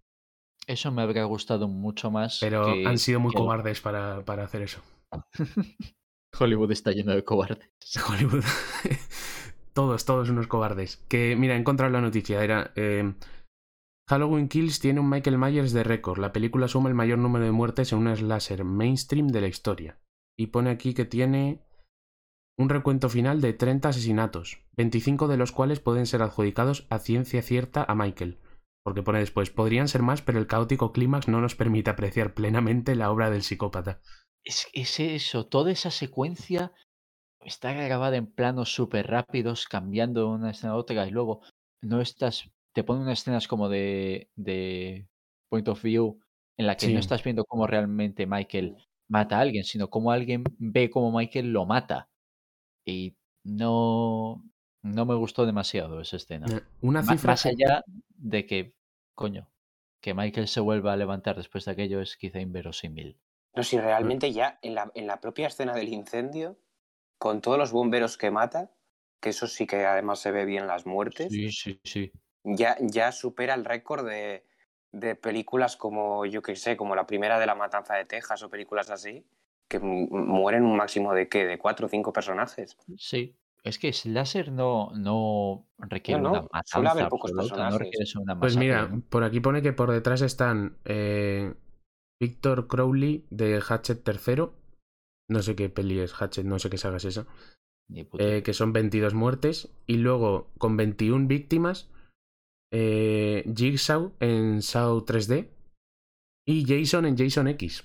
Eso 0.68 0.92
me 0.92 1.02
habría 1.02 1.25
gustado 1.25 1.66
mucho 1.66 2.12
más. 2.12 2.38
Pero 2.40 2.66
que- 2.66 2.87
han 2.87 2.99
sido 2.99 3.18
muy 3.18 3.32
que- 3.32 3.38
cobardes 3.38 3.80
para, 3.80 4.25
para 4.25 4.44
hacer 4.44 4.62
eso. 4.62 4.80
Hollywood 6.38 6.70
está 6.70 6.92
lleno 6.92 7.14
de 7.14 7.25
cobardes. 7.25 7.68
Hollywood. 8.08 8.44
Todos, 9.73 10.05
todos 10.05 10.31
unos 10.31 10.47
cobardes. 10.47 10.99
Que, 11.09 11.37
mira, 11.37 11.55
he 11.55 11.59
encontrado 11.59 11.93
la 11.93 12.00
noticia. 12.00 12.43
Era. 12.43 12.73
eh, 12.76 13.14
Halloween 14.09 14.49
Kills 14.49 14.81
tiene 14.81 15.00
un 15.00 15.09
Michael 15.09 15.38
Myers 15.38 15.73
de 15.73 15.85
récord. 15.85 16.19
La 16.19 16.33
película 16.33 16.69
suma 16.69 16.88
el 16.88 16.95
mayor 16.95 17.19
número 17.19 17.45
de 17.45 17.52
muertes 17.52 17.93
en 17.93 18.00
un 18.00 18.17
slasher 18.17 18.64
mainstream 18.64 19.29
de 19.29 19.41
la 19.41 19.49
historia. 19.49 20.00
Y 20.37 20.49
pone 20.49 20.71
aquí 20.71 20.93
que 20.93 21.05
tiene 21.05 21.64
un 22.59 22.69
recuento 22.69 23.09
final 23.09 23.41
de 23.41 23.52
30 23.52 23.88
asesinatos, 23.88 24.59
25 24.76 25.29
de 25.29 25.37
los 25.37 25.52
cuales 25.52 25.81
pueden 25.81 26.07
ser 26.07 26.23
adjudicados 26.23 26.87
a 26.91 26.99
ciencia 26.99 27.43
cierta 27.43 27.85
a 27.85 27.95
Michael. 27.95 28.38
Porque 28.85 29.02
pone 29.02 29.21
después, 29.21 29.50
podrían 29.50 29.88
ser 29.88 30.02
más, 30.02 30.23
pero 30.23 30.38
el 30.38 30.47
caótico 30.47 30.93
clímax 30.93 31.29
no 31.29 31.41
nos 31.41 31.55
permite 31.55 31.91
apreciar 31.91 32.35
plenamente 32.35 32.97
la 32.97 33.11
obra 33.11 33.31
del 33.31 33.43
psicópata. 33.43 34.00
Es, 34.45 34.67
es 34.73 34.99
eso, 34.99 35.47
toda 35.47 35.71
esa 35.71 35.91
secuencia 35.91 36.73
está 37.44 37.72
grabada 37.72 38.16
en 38.16 38.26
planos 38.26 38.75
súper 38.75 39.06
rápidos, 39.08 39.66
cambiando 39.66 40.20
de 40.20 40.26
una 40.26 40.50
escena 40.50 40.72
a 40.72 40.76
otra, 40.76 41.06
y 41.06 41.11
luego 41.11 41.40
no 41.82 42.00
estás, 42.00 42.50
te 42.72 42.84
ponen 42.84 43.02
unas 43.02 43.20
escenas 43.20 43.49
como 43.49 43.68
de, 43.68 44.30
de 44.37 45.08
point 45.50 45.68
of 45.68 45.82
view, 45.82 46.20
en 46.56 46.66
la 46.66 46.76
que 46.76 46.87
Sí. 46.87 46.94
no 46.94 47.00
estás 47.00 47.22
viendo 47.25 47.44
cómo 47.44 47.66
realmente 47.66 48.26
Michael 48.26 48.76
mata 49.08 49.38
a 49.38 49.40
alguien, 49.40 49.64
sino 49.64 49.90
cómo 49.90 50.12
alguien 50.12 50.44
ve 50.58 50.90
cómo 50.90 51.16
Michael 51.16 51.52
lo 51.52 51.66
mata. 51.66 52.08
Y 52.87 53.16
no, 53.44 54.42
no 54.82 55.06
me 55.06 55.14
gustó 55.14 55.46
demasiado 55.46 56.00
esa 56.00 56.16
escena. 56.16 56.46
Una 56.80 57.02
cifra 57.02 57.32
Más 57.32 57.46
allá 57.46 57.82
de 58.16 58.46
que, 58.46 58.75
coño, 59.14 59.49
que 60.00 60.14
Michael 60.14 60.49
se 60.49 60.61
vuelva 60.61 60.92
a 60.92 60.96
levantar 60.96 61.37
después 61.37 61.64
de 61.64 61.72
aquello 61.72 62.00
es 62.00 62.16
quizá 62.16 62.40
inverosímil. 62.40 63.18
No, 63.54 63.62
si 63.62 63.78
realmente 63.78 64.32
ya 64.32 64.58
en 64.62 64.75
la, 64.75 64.90
en 64.94 65.06
la 65.06 65.20
propia 65.20 65.49
escena 65.49 65.75
del 65.75 65.90
incendio, 65.90 66.58
con 67.23 67.41
todos 67.45 67.59
los 67.62 67.73
bomberos 67.73 68.17
que 68.21 68.31
mata, 68.41 68.62
que 69.21 69.31
eso 69.35 69.47
sí 69.47 69.67
que 69.71 69.87
además 69.87 70.19
se 70.25 70.33
ve 70.37 70.45
bien 70.52 70.67
las 70.67 70.87
muertes, 70.87 71.33
Sí, 71.33 71.50
sí, 71.52 71.81
sí. 71.85 72.12
ya, 72.45 72.76
ya 72.81 73.12
supera 73.12 73.55
el 73.55 73.64
récord 73.64 74.07
de, 74.07 74.45
de 74.93 75.14
películas 75.17 75.76
como, 75.76 76.26
yo 76.26 76.43
que 76.43 76.57
sé, 76.57 76.76
como 76.76 76.97
la 76.97 77.07
primera 77.07 77.38
de 77.38 77.47
La 77.47 77.55
Matanza 77.55 77.95
de 77.95 78.05
Texas 78.05 78.43
o 78.43 78.50
películas 78.50 78.91
así, 78.91 79.25
que 79.69 79.79
mu- 79.79 80.09
mueren 80.11 80.64
un 80.64 80.76
máximo 80.76 81.14
de 81.14 81.29
qué, 81.29 81.47
de 81.47 81.59
cuatro 81.59 81.87
o 81.87 81.88
cinco 81.88 82.12
personajes. 82.12 82.76
Sí. 82.99 83.37
Es 83.64 83.79
que 83.79 83.93
Slasher 83.93 84.50
no, 84.50 84.91
no 84.97 85.69
requiere 85.79 86.21
No, 86.21 86.29
no, 86.31 86.33
una 86.33 86.43
matanza 86.43 86.64
suele 86.75 86.88
haber 86.88 87.09
pocos 87.09 87.31
absoluta, 87.31 87.62
no 87.62 87.70
personajes. 87.70 87.79
requiere 87.79 88.07
ser 88.07 88.20
una 88.23 88.38
Pues 88.38 88.57
mira, 88.57 88.90
por 89.09 89.23
aquí 89.23 89.38
pone 89.40 89.62
que 89.62 89.73
por 89.73 89.92
detrás 89.92 90.20
están 90.23 90.79
eh, 90.85 91.55
Victor 92.20 92.66
Crowley 92.66 93.25
de 93.31 93.62
Hatchet 93.66 94.03
III. 94.03 94.53
No 95.28 95.42
sé 95.42 95.56
qué 95.56 95.68
peli 95.68 96.00
es 96.00 96.12
Hatchet, 96.12 96.44
no 96.44 96.58
sé 96.58 96.70
qué 96.70 96.78
saga 96.78 96.96
es 96.96 97.04
esa. 97.04 97.26
Eh, 98.18 98.42
que 98.42 98.54
son 98.54 98.72
22 98.72 99.14
muertes. 99.14 99.72
Y 99.87 99.96
luego, 99.96 100.50
con 100.58 100.76
21 100.76 101.26
víctimas, 101.26 101.90
eh, 102.72 103.44
Jigsaw 103.54 104.12
en 104.20 104.62
Saw 104.62 105.04
3D. 105.04 105.50
Y 106.46 106.64
Jason 106.66 107.06
en 107.06 107.16
Jason 107.16 107.48
X. 107.48 107.85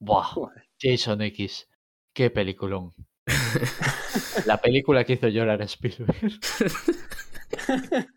Buah. 0.00 0.34
Jason 0.80 1.22
X. 1.22 1.68
Qué 2.14 2.30
peliculón. 2.30 2.94
La 4.46 4.60
película 4.60 5.04
que 5.04 5.14
hizo 5.14 5.28
llorar 5.28 5.62
a 5.62 5.66
Spielberg. 5.66 6.18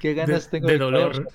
Qué 0.00 0.14
ganas 0.14 0.50
de, 0.50 0.50
tengo 0.50 0.68
de 0.68 0.72
de 0.74 0.78
dolor. 0.78 1.28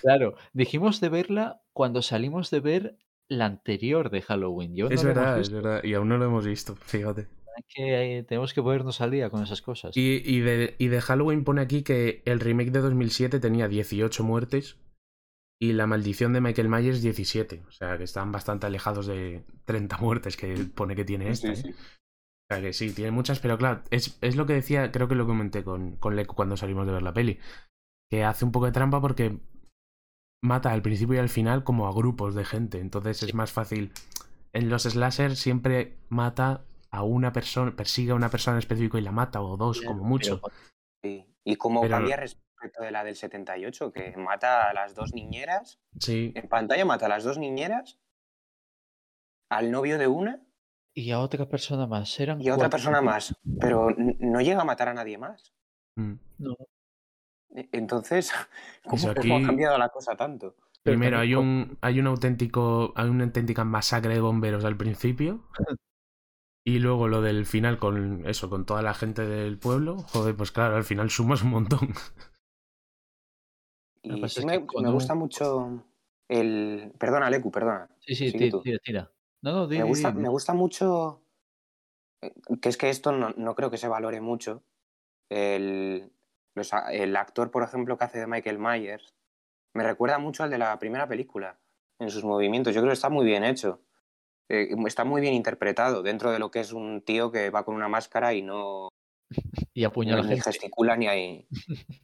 Claro, 0.00 0.36
dijimos 0.52 1.00
de 1.00 1.08
verla 1.08 1.62
cuando 1.72 2.02
salimos 2.02 2.50
de 2.50 2.60
ver 2.60 2.98
la 3.28 3.46
anterior 3.46 4.10
de 4.10 4.22
Halloween. 4.22 4.74
Yo 4.74 4.88
Es 4.88 5.02
no 5.02 5.08
verdad, 5.08 5.40
es 5.40 5.50
verdad. 5.50 5.82
Y 5.84 5.94
aún 5.94 6.08
no 6.08 6.18
lo 6.18 6.26
hemos 6.26 6.46
visto, 6.46 6.76
fíjate. 6.80 7.28
Que, 7.68 8.18
eh, 8.18 8.22
tenemos 8.24 8.52
que 8.52 8.62
ponernos 8.62 9.00
al 9.00 9.12
día 9.12 9.30
con 9.30 9.42
esas 9.42 9.62
cosas. 9.62 9.96
Y, 9.96 10.22
y 10.24 10.40
de, 10.40 10.74
y 10.78 10.88
de 10.88 11.00
Halloween 11.00 11.44
pone 11.44 11.60
aquí 11.60 11.82
que 11.82 12.22
el 12.24 12.40
remake 12.40 12.72
de 12.72 12.80
2007 12.80 13.38
tenía 13.38 13.68
18 13.68 14.24
muertes 14.24 14.76
y 15.60 15.72
la 15.72 15.86
maldición 15.86 16.32
de 16.32 16.40
Michael 16.40 16.68
Myers 16.68 17.00
17. 17.00 17.62
O 17.68 17.70
sea, 17.70 17.96
que 17.96 18.04
están 18.04 18.32
bastante 18.32 18.66
alejados 18.66 19.06
de 19.06 19.44
30 19.66 19.98
muertes 19.98 20.36
que 20.36 20.52
pone 20.74 20.96
que 20.96 21.04
tiene. 21.04 21.34
Sí, 21.36 21.48
¿eh? 21.48 21.56
sí. 21.56 21.70
O 21.70 22.54
sea, 22.54 22.60
que 22.60 22.72
sí, 22.72 22.92
tiene 22.92 23.10
muchas, 23.10 23.40
pero 23.40 23.56
claro, 23.56 23.82
es, 23.90 24.18
es 24.20 24.36
lo 24.36 24.46
que 24.46 24.52
decía, 24.52 24.92
creo 24.92 25.08
que 25.08 25.14
lo 25.14 25.26
comenté 25.26 25.64
con, 25.64 25.96
con 25.96 26.14
Leco 26.14 26.34
cuando 26.34 26.56
salimos 26.56 26.86
de 26.86 26.92
ver 26.92 27.02
la 27.02 27.14
peli. 27.14 27.38
Que 28.10 28.24
hace 28.24 28.44
un 28.44 28.52
poco 28.52 28.66
de 28.66 28.72
trampa 28.72 29.00
porque 29.00 29.38
mata 30.44 30.70
al 30.72 30.82
principio 30.82 31.14
y 31.16 31.18
al 31.18 31.28
final 31.30 31.64
como 31.64 31.88
a 31.88 31.92
grupos 31.92 32.34
de 32.34 32.44
gente. 32.44 32.78
Entonces 32.78 33.22
es 33.22 33.34
más 33.34 33.50
fácil. 33.50 33.92
En 34.52 34.68
los 34.68 34.82
slasher 34.82 35.36
siempre 35.36 35.96
mata 36.10 36.64
a 36.90 37.02
una 37.02 37.32
persona, 37.32 37.74
persigue 37.74 38.12
a 38.12 38.14
una 38.14 38.28
persona 38.28 38.56
en 38.56 38.58
específico 38.58 38.98
y 38.98 39.00
la 39.00 39.10
mata, 39.10 39.40
o 39.40 39.56
dos, 39.56 39.80
como 39.80 40.04
mucho. 40.04 40.40
pero- 40.40 40.54
Sí. 41.02 41.26
Y 41.44 41.56
cómo 41.56 41.80
Pero- 41.82 41.96
cambia 41.96 42.16
respecto 42.16 42.82
de 42.82 42.90
la 42.90 43.04
del 43.04 43.16
78, 43.16 43.92
que 43.92 44.16
mata 44.16 44.70
a 44.70 44.72
las 44.74 44.94
dos 44.94 45.12
niñeras, 45.12 45.78
Sí, 45.98 46.32
en 46.34 46.48
pantalla 46.48 46.84
mata 46.84 47.06
a 47.06 47.08
las 47.10 47.24
dos 47.24 47.36
niñeras, 47.36 47.98
al 49.50 49.70
novio 49.70 49.98
de 49.98 50.06
una 50.06 50.40
Y 50.94 51.10
a 51.10 51.20
otra 51.20 51.46
persona 51.48 51.86
más. 51.86 52.18
Eran 52.20 52.40
y 52.40 52.48
a 52.48 52.54
otra 52.54 52.68
cuatro. 52.68 52.70
persona 52.76 53.00
más, 53.02 53.34
pero 53.60 53.88
no 53.96 54.40
llega 54.40 54.62
a 54.62 54.64
matar 54.64 54.88
a 54.88 54.94
nadie 54.94 55.18
más. 55.18 55.52
mm. 55.96 56.14
No, 56.38 56.56
Entonces, 57.54 58.32
¿cómo, 58.84 58.96
Eso 58.96 59.14
cómo 59.14 59.36
aquí- 59.36 59.44
ha 59.44 59.46
cambiado 59.46 59.78
la 59.78 59.88
cosa 59.88 60.16
tanto? 60.16 60.54
Primero 60.82 61.18
hay 61.18 61.34
un, 61.34 61.78
hay 61.80 61.98
un 61.98 62.06
auténtico, 62.06 62.92
hay 62.94 63.08
una 63.08 63.24
auténtica 63.24 63.64
masacre 63.64 64.14
de 64.14 64.20
bomberos 64.20 64.64
al 64.64 64.76
principio. 64.76 65.48
Y 66.66 66.78
luego 66.78 67.08
lo 67.08 67.20
del 67.20 67.44
final 67.44 67.78
con 67.78 68.26
eso, 68.26 68.48
con 68.48 68.64
toda 68.64 68.80
la 68.80 68.94
gente 68.94 69.26
del 69.26 69.58
pueblo. 69.58 69.98
Joder, 69.98 70.34
pues 70.34 70.50
claro, 70.50 70.76
al 70.76 70.84
final 70.84 71.10
sumas 71.10 71.42
un 71.42 71.50
montón. 71.50 71.92
Y 74.02 74.24
es 74.24 74.34
que 74.34 74.46
me, 74.46 74.58
me 74.80 74.90
gusta 74.90 75.14
mucho 75.14 75.84
el... 76.26 76.90
Perdona, 76.98 77.28
Leku, 77.28 77.50
perdona. 77.50 77.90
Sí, 78.00 78.14
sí, 78.14 78.32
tira, 78.32 78.78
tira. 78.82 79.12
No, 79.42 79.52
no, 79.52 79.66
di, 79.66 79.76
Me 79.76 79.84
gusta, 79.84 80.12
me 80.12 80.28
gusta 80.30 80.54
mucho, 80.54 81.20
eh, 82.22 82.32
que 82.62 82.70
es 82.70 82.78
que 82.78 82.88
esto 82.88 83.12
no, 83.12 83.34
no 83.36 83.54
creo 83.54 83.70
que 83.70 83.76
se 83.76 83.88
valore 83.88 84.22
mucho. 84.22 84.62
El, 85.28 86.13
los 86.54 86.70
el 86.90 87.16
actor, 87.16 87.50
por 87.50 87.62
ejemplo, 87.62 87.96
que 87.98 88.04
hace 88.04 88.18
de 88.20 88.26
Michael 88.26 88.58
Myers, 88.58 89.14
me 89.74 89.82
recuerda 89.82 90.18
mucho 90.18 90.44
al 90.44 90.50
de 90.50 90.58
la 90.58 90.78
primera 90.78 91.08
película, 91.08 91.58
en 91.98 92.10
sus 92.10 92.24
movimientos. 92.24 92.74
Yo 92.74 92.80
creo 92.80 92.90
que 92.90 92.94
está 92.94 93.08
muy 93.10 93.24
bien 93.24 93.44
hecho. 93.44 93.80
Eh, 94.48 94.68
está 94.86 95.04
muy 95.04 95.20
bien 95.20 95.34
interpretado 95.34 96.02
dentro 96.02 96.30
de 96.30 96.38
lo 96.38 96.50
que 96.50 96.60
es 96.60 96.72
un 96.72 97.00
tío 97.02 97.32
que 97.32 97.50
va 97.50 97.64
con 97.64 97.74
una 97.74 97.88
máscara 97.88 98.34
y 98.34 98.42
no, 98.42 98.88
Y 99.74 99.84
apuñala 99.84 100.22
ni 100.22 100.38
gesticula 100.40 100.96
ni, 100.96 101.06
hay- 101.08 101.48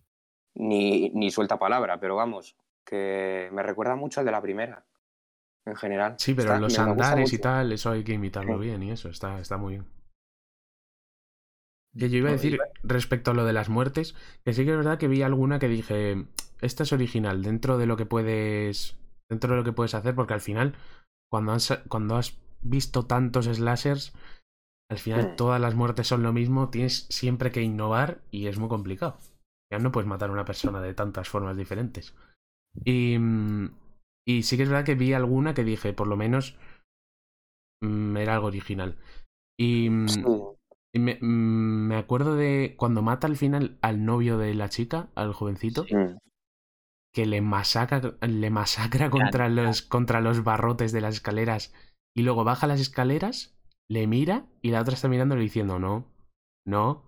ni, 0.55 1.11
ni 1.11 1.31
suelta 1.31 1.59
palabra, 1.59 2.01
pero 2.01 2.17
vamos, 2.17 2.57
que 2.85 3.49
me 3.53 3.63
recuerda 3.63 3.95
mucho 3.95 4.21
al 4.21 4.27
de 4.27 4.33
la 4.33 4.41
primera, 4.43 4.85
en 5.67 5.77
general. 5.77 6.15
Sí, 6.19 6.35
pero 6.35 6.49
Está- 6.55 6.61
los 6.61 6.79
andares 6.79 7.33
y 7.33 7.39
tal, 7.39 7.73
eso 7.73 7.91
hay 7.91 8.03
que 8.05 8.13
imitarlo 8.15 8.55
Sí. 8.55 8.65
bien 8.65 8.83
y 8.83 8.91
eso, 8.91 9.09
está, 9.11 9.39
está 9.39 9.57
muy 9.59 9.75
bien. 9.75 9.87
Que 11.97 12.09
yo 12.09 12.19
iba 12.19 12.29
a 12.29 12.33
decir 12.33 12.59
respecto 12.83 13.33
a 13.33 13.35
lo 13.35 13.45
de 13.45 13.53
las 13.53 13.69
muertes, 13.69 14.15
que 14.45 14.53
sí 14.53 14.65
que 14.65 14.71
es 14.71 14.77
verdad 14.77 14.99
que 14.99 15.09
vi 15.09 15.23
alguna 15.23 15.59
que 15.59 15.69
dije, 15.69 16.27
esta 16.61 16.85
es 16.85 16.93
original 16.93 17.43
dentro 17.43 17.79
de 17.79 17.87
lo 17.87 17.97
que 17.97 18.07
puedes, 18.07 18.97
dentro 19.29 19.51
de 19.51 19.57
lo 19.57 19.65
que 19.65 19.73
puedes 19.73 19.95
hacer, 19.95 20.15
porque 20.15 20.35
al 20.35 20.41
final, 20.41 20.77
cuando 21.31 21.53
has, 21.53 21.83
cuando 21.89 22.17
has 22.17 22.39
visto 22.63 23.07
tantos 23.07 23.47
slashers, 23.47 24.13
al 24.91 24.99
final 24.99 25.37
todas 25.37 25.61
las 25.61 25.75
muertes 25.75 26.07
son 26.09 26.23
lo 26.23 26.33
mismo, 26.33 26.71
tienes 26.71 27.07
siempre 27.11 27.51
que 27.53 27.63
innovar 27.63 28.21
y 28.31 28.47
es 28.47 28.59
muy 28.59 28.69
complicado. 28.69 29.19
Ya 29.73 29.79
no 29.79 29.93
puedes 29.93 30.09
matar 30.09 30.31
a 30.31 30.33
una 30.33 30.45
persona 30.45 30.81
de 30.81 30.95
tantas 30.95 31.29
formas 31.29 31.57
diferentes. 31.57 32.15
Y, 32.85 33.17
y 34.27 34.43
sí 34.43 34.57
que 34.57 34.65
es 34.65 34.69
verdad 34.69 34.85
que 34.85 34.97
vi 34.97 35.13
alguna 35.13 35.55
que 35.55 35.65
dije, 35.65 35.93
por 35.93 36.09
lo 36.09 36.17
menos, 36.17 36.57
mm, 37.83 38.17
era 38.17 38.35
algo 38.35 38.49
original. 38.49 38.97
Y, 39.59 39.91
mm, 39.91 40.09
Sí. 40.09 40.23
Y 40.93 40.99
me, 40.99 41.19
mm, 41.21 41.87
me 41.89 41.97
acuerdo 41.97 42.35
de 42.35 42.75
cuando 42.77 43.03
mata 43.03 43.27
al 43.27 43.37
final 43.37 43.79
al 43.81 44.05
novio 44.05 44.39
de 44.39 44.55
la 44.55 44.69
chica, 44.69 45.11
al 45.15 45.33
jovencito, 45.33 45.87
que 47.13 47.27
le 47.27 47.41
masacra, 47.41 48.17
le 48.21 48.51
masacra 48.51 49.11
contra 49.11 49.49
los, 49.49 49.83
contra 49.83 50.21
los 50.21 50.45
barrotes 50.45 50.93
de 50.93 51.01
las 51.01 51.17
escaleras. 51.17 51.75
Y 52.17 52.23
luego 52.23 52.45
baja 52.45 52.67
las 52.67 52.81
escaleras, 52.81 53.57
le 53.89 54.07
mira 54.07 54.47
y 54.63 54.71
la 54.71 54.81
otra 54.81 54.95
está 54.95 55.09
mirándole 55.09 55.43
diciendo 55.43 55.79
no, 55.79 56.07
no, 56.67 57.05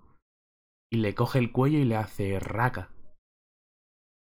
y 0.93 0.99
le 0.99 1.15
coge 1.15 1.39
el 1.39 1.53
cuello 1.53 1.79
y 1.79 1.85
le 1.85 1.97
hace 1.97 2.39
raca. 2.39 2.91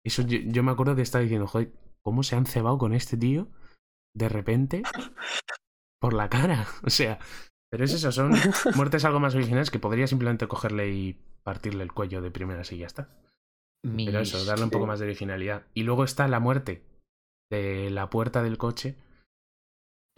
Eso 0.04 0.22
yo, 0.22 0.38
yo 0.44 0.62
me 0.62 0.70
acuerdo 0.70 0.96
que 0.96 1.02
estaba 1.02 1.22
diciendo, 1.22 1.46
joder, 1.46 1.72
¿cómo 2.02 2.22
se 2.22 2.36
han 2.36 2.46
cebado 2.46 2.78
con 2.78 2.94
este 2.94 3.16
tío 3.16 3.48
de 4.14 4.28
repente 4.28 4.82
por 6.00 6.14
la 6.14 6.28
cara? 6.28 6.66
O 6.84 6.90
sea, 6.90 7.18
pero 7.70 7.84
es 7.84 7.92
eso, 7.94 8.12
son 8.12 8.32
muertes 8.76 9.04
algo 9.04 9.20
más 9.20 9.34
originales 9.34 9.70
que 9.70 9.78
podría 9.78 10.06
simplemente 10.06 10.48
cogerle 10.48 10.90
y 10.92 11.16
partirle 11.44 11.82
el 11.84 11.92
cuello 11.92 12.20
de 12.20 12.30
primeras 12.30 12.72
y 12.72 12.78
ya 12.78 12.86
está. 12.86 13.08
Pero 13.82 14.20
eso, 14.20 14.44
darle 14.44 14.64
un 14.64 14.70
poco 14.70 14.86
más 14.86 15.00
de 15.00 15.06
originalidad. 15.06 15.66
Y 15.72 15.84
luego 15.84 16.04
está 16.04 16.28
la 16.28 16.38
muerte 16.40 16.82
de 17.50 17.88
la 17.90 18.10
puerta 18.10 18.42
del 18.42 18.58
coche, 18.58 18.96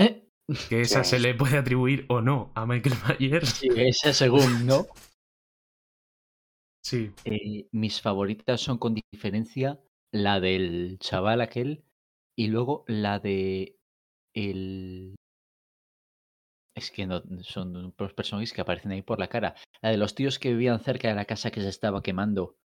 Eh, 0.00 0.28
que 0.68 0.80
esa 0.80 1.04
Sí. 1.04 1.10
se 1.10 1.18
le 1.20 1.34
puede 1.34 1.58
atribuir 1.58 2.04
o 2.08 2.20
no 2.20 2.50
a 2.54 2.66
Michael 2.66 2.96
Myers. 3.20 3.48
sí, 3.50 3.68
esa 3.76 4.12
según, 4.12 4.66
¿no? 4.66 4.86
Sí, 6.84 7.12
Eh, 7.24 7.68
mis 7.72 8.00
favoritas 8.02 8.60
son 8.60 8.78
con 8.78 8.94
diferencia 8.94 9.80
la 10.12 10.40
del 10.40 10.98
chaval 10.98 11.40
aquel 11.40 11.84
y 12.36 12.48
luego 12.48 12.84
la 12.88 13.18
de 13.20 13.76
el... 14.34 15.14
Es 16.74 16.90
que 16.90 17.06
no 17.06 17.22
son 17.42 17.94
dos 17.96 18.14
personajes 18.14 18.52
que 18.52 18.62
aparecen 18.62 18.92
ahí 18.92 19.02
por 19.02 19.18
la 19.18 19.28
cara. 19.28 19.54
La 19.82 19.90
de 19.90 19.98
los 19.98 20.14
tíos 20.14 20.38
que 20.38 20.50
vivían 20.50 20.80
cerca 20.80 21.08
de 21.08 21.14
la 21.14 21.26
casa 21.26 21.50
que 21.50 21.61
se 21.61 21.68
estaba 21.68 22.02
quemando, 22.02 22.56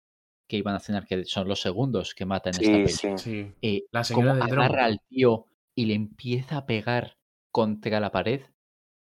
que 0.47 0.57
iban 0.57 0.75
a 0.75 0.79
cenar, 0.79 1.05
que 1.05 1.25
son 1.25 1.47
los 1.47 1.61
segundos 1.61 2.15
que 2.15 2.25
matan 2.25 2.55
en 2.55 2.61
esta 2.61 2.77
Sí, 2.77 2.83
peli. 2.83 2.93
sí. 2.93 3.17
sí. 3.17 3.53
Eh, 3.61 3.81
La 3.91 4.03
señora 4.03 4.43
agarra 4.45 4.85
al 4.85 4.99
tío 5.09 5.47
y 5.75 5.85
le 5.85 5.93
empieza 5.95 6.57
a 6.57 6.65
pegar 6.65 7.17
contra 7.51 7.99
la 7.99 8.11
pared. 8.11 8.41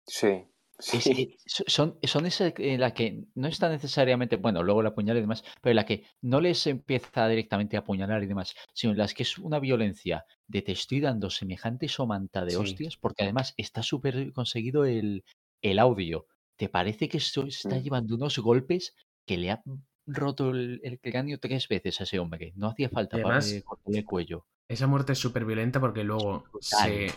Sí. 0.07 0.45
Sí. 0.79 1.35
son, 1.45 1.97
son 2.01 2.25
esas 2.25 2.53
en 2.57 2.79
la 2.79 2.93
que 2.93 3.25
no 3.35 3.47
está 3.47 3.69
necesariamente, 3.69 4.37
bueno, 4.37 4.63
luego 4.63 4.81
la 4.81 4.89
apuñala 4.89 5.19
y 5.19 5.21
demás, 5.21 5.43
pero 5.61 5.71
en 5.71 5.75
la 5.75 5.85
que 5.85 6.05
no 6.21 6.39
les 6.41 6.65
empieza 6.67 7.27
directamente 7.27 7.75
a 7.75 7.81
apuñalar 7.81 8.23
y 8.23 8.27
demás, 8.27 8.55
sino 8.73 8.91
en 8.93 8.97
las 8.99 9.13
que 9.13 9.23
es 9.23 9.37
una 9.37 9.59
violencia 9.59 10.25
de 10.47 10.61
te 10.61 10.71
estoy 10.71 11.01
dando 11.01 11.29
semejante 11.29 11.87
somanta 11.89 12.45
de 12.45 12.51
Sí. 12.51 12.55
hostias, 12.57 12.97
porque 12.97 13.23
además 13.23 13.53
está 13.57 13.83
súper 13.83 14.31
conseguido 14.33 14.85
el, 14.85 15.23
el 15.61 15.79
audio. 15.79 16.27
Te 16.57 16.69
parece 16.69 17.09
que 17.09 17.17
esto 17.17 17.45
está 17.45 17.75
Mm. 17.75 17.81
llevando 17.83 18.15
unos 18.15 18.39
golpes 18.39 18.95
que 19.27 19.37
le 19.37 19.51
ha 19.51 19.61
roto 20.07 20.49
el, 20.51 20.79
el 20.83 20.99
cráneo 20.99 21.39
tres 21.39 21.67
veces 21.67 21.99
a 21.99 22.03
ese 22.05 22.19
hombre. 22.19 22.53
No 22.55 22.67
hacía 22.69 22.89
falta 22.89 23.17
para 23.17 23.35
además- 23.37 23.51
eh, 23.51 23.63
cortarle 23.63 23.99
el 23.99 24.05
cuello. 24.05 24.45
Esa 24.69 24.87
muerte 24.87 25.11
es 25.13 25.19
súper 25.19 25.45
violenta 25.45 25.79
porque 25.79 26.03
luego 26.03 26.45
se 26.61 27.11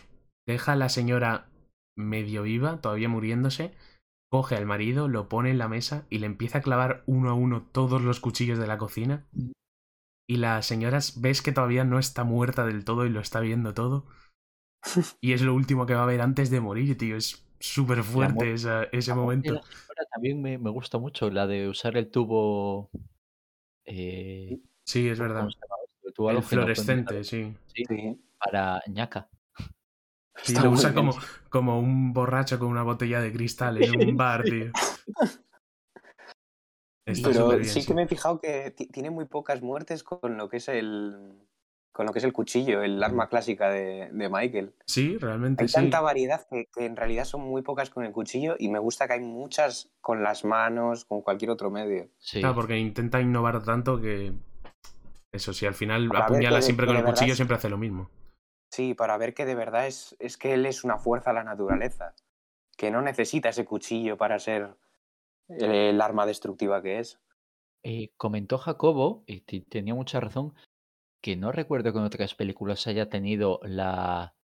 deja 0.47 0.73
a 0.73 0.77
la 0.77 0.89
señora 0.89 1.49
medio 1.97 2.43
viva, 2.43 2.81
todavía 2.81 3.09
muriéndose, 3.09 3.75
coge 4.31 4.57
al 4.57 4.67
marido, 4.67 5.09
lo 5.09 5.29
pone 5.29 5.51
en 5.51 5.59
la 5.59 5.69
mesa 5.69 6.07
y 6.11 6.19
le 6.19 6.27
empieza 6.27 6.59
a 6.59 6.63
clavar 6.63 7.03
uno 7.07 7.31
a 7.31 7.35
uno 7.35 7.63
todos 7.71 8.01
los 8.03 8.21
cuchillos 8.21 8.59
de 8.59 8.67
la 8.67 8.79
cocina. 8.79 9.27
Mm. 9.33 9.51
Y 10.29 10.37
la 10.37 10.63
señora 10.63 11.01
ves 11.19 11.43
que 11.43 11.53
todavía 11.53 11.85
no 11.85 11.99
está 11.99 12.25
muerta 12.25 12.65
del 12.65 12.85
todo 12.85 13.05
y 13.05 13.11
lo 13.11 13.21
está 13.21 13.41
viendo 13.41 13.75
todo. 13.75 14.07
Y 15.21 15.33
es 15.33 15.43
lo 15.43 15.55
último 15.55 15.87
que 15.87 15.95
va 15.95 16.03
a 16.03 16.07
ver 16.07 16.21
antes 16.23 16.51
de 16.51 16.61
morir, 16.61 16.97
tío. 16.97 17.17
Es 17.17 17.47
súper 17.61 18.03
fuerte 18.03 18.53
esa- 18.53 18.85
ese 18.85 19.15
momento. 19.15 19.61
también 20.13 20.43
me, 20.43 20.59
me 20.59 20.71
gusta 20.71 20.99
mucho, 20.99 21.31
la 21.31 21.47
de 21.47 21.69
usar 21.69 21.97
el 21.97 22.11
tubo. 22.11 22.91
eh, 23.85 24.59
Sí, 24.85 25.09
es 25.09 25.19
¿cómo 25.19 25.29
verdad. 25.29 25.49
El 26.05 26.13
tubo 26.13 26.31
El 26.31 26.37
halógeno, 26.37 26.63
fluorescente, 26.63 27.25
sí. 27.25 27.55
sí, 27.67 27.85
Sí. 27.89 28.21
para 28.39 28.83
ñaca. 28.89 29.29
Sí, 30.43 30.55
lo 30.57 30.71
usa 30.71 30.95
como, 30.95 31.15
como 31.51 31.79
un 31.79 32.13
borracho 32.13 32.59
con 32.59 32.69
una 32.69 32.83
botella 32.83 33.21
de 33.21 33.33
cristal 33.33 33.83
en 33.83 33.91
un 33.93 34.17
bar, 34.17 34.43
tío. 34.45 34.73
Está 37.07 37.29
Pero 37.31 37.49
bien, 37.49 37.65
sí 37.65 37.83
sí. 37.83 37.87
que 37.87 37.95
me 37.95 38.05
he 38.05 38.09
fijado 38.09 38.41
que 38.41 38.71
ti- 38.71 38.87
tiene 38.87 39.11
muy 39.11 39.25
pocas 39.27 39.61
muertes 39.61 40.03
con 40.05 40.37
lo 40.37 40.49
que 40.49 40.59
es 40.59 40.69
el 40.69 41.33
con 41.93 42.07
lo 42.07 42.13
que 42.13 42.21
es 42.21 42.25
el 42.25 42.33
cuchillo, 42.33 42.83
el 42.83 43.03
arma 43.03 43.29
clásica 43.29 43.69
de, 43.69 44.09
de 44.11 44.29
Michael. 44.31 44.73
Sí, 44.87 45.19
realmente 45.19 45.63
Hay 45.65 45.69
sí. 45.69 45.75
tanta 45.75 46.01
variedad 46.01 46.47
que, 46.49 46.67
que 46.75 46.87
en 46.87 46.97
realidad 46.97 47.27
son 47.27 47.43
muy 47.43 47.61
pocas 47.61 47.91
con 47.91 48.05
el 48.07 48.13
cuchillo 48.13 48.57
y 48.59 48.69
me 48.71 48.79
gusta 48.79 49.07
que 49.07 49.13
hay 49.15 49.21
muchas 49.21 49.91
con 50.01 50.23
las 50.23 50.43
manos, 50.47 51.05
con 51.05 51.21
cualquier 51.21 51.51
otro 51.51 51.71
medio. 51.71 52.09
Sí. 52.19 52.41
Claro, 52.41 52.55
porque 52.55 52.79
intenta 52.79 53.21
innovar 53.21 53.63
tanto 53.63 54.01
que. 54.01 54.33
Eso 55.33 55.53
sí, 55.53 55.67
al 55.67 55.75
final 55.75 56.09
apuñala 56.15 56.63
siempre 56.63 56.87
que 56.87 56.93
con 56.95 56.97
el 56.97 57.05
cuchillo, 57.05 57.33
es- 57.33 57.37
siempre 57.37 57.57
hace 57.59 57.69
lo 57.69 57.77
mismo. 57.77 58.09
Sí, 58.73 58.95
para 58.95 59.17
ver 59.19 59.35
que 59.35 59.45
de 59.45 59.55
verdad 59.55 59.87
es, 59.87 60.17
es 60.19 60.37
que 60.37 60.55
él 60.55 60.67
es 60.67 60.83
una 60.83 60.99
fuerza 60.99 61.31
a 61.31 61.35
la 61.35 61.45
naturaleza, 61.45 62.17
que 62.77 62.91
no 62.91 63.03
necesita 63.03 63.51
ese 63.51 63.65
cuchillo 63.65 64.17
para 64.19 64.39
ser 64.41 64.77
el, 65.49 65.73
el 65.73 66.01
arma 66.01 66.27
destructiva 66.27 66.83
que 66.83 67.01
es. 67.01 67.21
Eh, 67.85 68.11
comentó 68.17 68.59
Jacobo, 68.59 69.25
y 69.27 69.41
tenía 69.63 69.95
mucha 69.95 70.21
razón, 70.21 70.55
que 71.23 71.37
no 71.37 71.53
recuerdo 71.53 71.93
que 71.93 71.99
en 72.01 72.05
otras 72.07 72.35
películas 72.35 72.87
haya 72.89 73.09
tenido 73.11 73.61
la, 73.65 74.37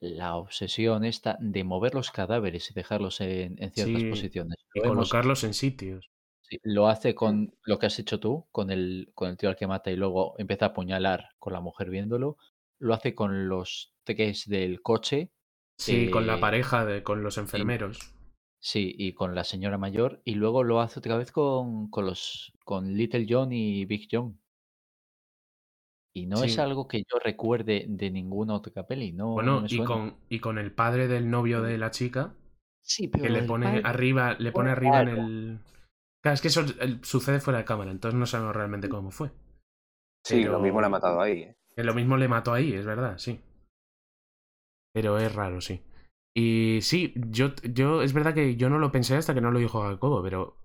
la 0.00 0.36
obsesión 0.36 1.04
esta 1.04 1.36
de 1.40 1.64
mover 1.64 1.94
los 1.94 2.10
cadáveres 2.10 2.70
y 2.70 2.74
dejarlos 2.74 3.20
en, 3.20 3.62
en 3.62 3.70
ciertas 3.72 4.02
Sí, 4.02 4.10
posiciones. 4.10 4.56
Y 4.74 4.80
colocarlos 4.80 5.44
en 5.44 5.54
sitios. 5.54 6.10
sí, 6.42 6.58
lo 6.62 6.88
hace 6.88 7.14
con 7.14 7.54
lo 7.64 7.78
que 7.78 7.86
has 7.86 7.98
hecho 7.98 8.20
tú, 8.20 8.46
con 8.52 8.70
el, 8.70 9.10
con 9.14 9.28
el 9.30 9.36
tío 9.36 9.48
al 9.48 9.56
que 9.56 9.66
mata 9.66 9.90
y 9.90 9.96
luego 9.96 10.34
empieza 10.38 10.66
a 10.66 10.68
apuñalar 10.68 11.30
con 11.38 11.52
la 11.52 11.60
mujer 11.60 11.90
viéndolo. 11.90 12.36
Lo 12.80 12.94
hace 12.94 13.14
con 13.14 13.48
los 13.48 13.94
tres 14.04 14.48
del 14.48 14.82
coche, 14.82 15.30
Sí, 15.80 16.10
con 16.10 16.26
la 16.26 16.36
Eh, 16.36 16.40
pareja, 16.40 16.84
de, 16.84 17.02
con 17.04 17.22
los 17.22 17.38
enfermeros. 17.38 18.12
sí, 18.60 18.92
y 18.98 19.12
con 19.12 19.34
la 19.36 19.44
señora 19.44 19.78
mayor, 19.78 20.20
y 20.24 20.34
luego 20.34 20.64
lo 20.64 20.80
hace 20.80 20.98
otra 20.98 21.16
vez 21.16 21.30
con, 21.30 21.88
con 21.88 22.04
los 22.06 22.52
con 22.64 22.94
Little 22.96 23.26
John 23.28 23.52
y 23.52 23.84
Big 23.84 24.08
John. 24.10 24.40
Y 26.14 26.26
no 26.26 26.42
es 26.42 26.58
algo 26.58 26.88
que 26.88 26.98
yo 27.08 27.18
recuerde 27.22 27.84
de 27.88 28.10
ninguna 28.10 28.54
otra 28.54 28.86
peli, 28.88 29.12
no, 29.12 29.26
no 29.26 29.34
Bueno, 29.34 29.64
y 29.68 29.84
con, 29.84 30.16
y 30.28 30.40
con 30.40 30.58
el 30.58 30.72
padre 30.72 31.06
del 31.06 31.30
novio 31.30 31.62
de 31.62 31.78
la 31.78 31.90
chica, 31.92 32.34
Sí, 32.82 33.06
pero 33.06 33.22
que 33.24 33.30
le 33.30 33.42
pone 33.42 33.66
padre- 33.66 33.82
arriba, 33.84 34.34
le 34.38 34.50
pone 34.50 34.70
arriba 34.70 35.02
en 35.02 35.08
el. 35.08 35.60
Claro, 36.22 36.34
es 36.34 36.40
que 36.40 36.48
eso 36.48 36.62
el- 36.80 37.04
sucede 37.04 37.38
fuera 37.38 37.58
de 37.60 37.64
cámara, 37.64 37.92
entonces 37.92 38.18
no 38.18 38.26
sabemos 38.26 38.56
realmente 38.56 38.88
cómo 38.88 39.12
fue. 39.12 39.28
Sí, 40.24 40.40
Pero- 40.40 40.52
lo 40.52 40.60
mismo 40.60 40.80
le 40.80 40.86
ha 40.86 40.90
matado 40.90 41.20
ahí. 41.20 41.42
¿eh? 41.42 41.57
Que 41.78 41.84
lo 41.84 41.94
mismo 41.94 42.16
le 42.16 42.26
mató 42.26 42.52
ahí, 42.52 42.72
es 42.72 42.84
verdad, 42.84 43.18
sí. 43.18 43.40
Pero 44.92 45.16
es 45.18 45.32
raro, 45.32 45.60
sí. 45.60 45.80
Y 46.34 46.80
sí, 46.82 47.14
yo, 47.14 47.54
yo 47.62 48.02
es 48.02 48.12
verdad 48.12 48.34
que 48.34 48.56
yo 48.56 48.68
no 48.68 48.80
lo 48.80 48.90
pensé 48.90 49.14
hasta 49.14 49.32
que 49.32 49.40
no 49.40 49.52
lo 49.52 49.60
dijo 49.60 49.82
Jacobo, 49.82 50.20
pero 50.20 50.56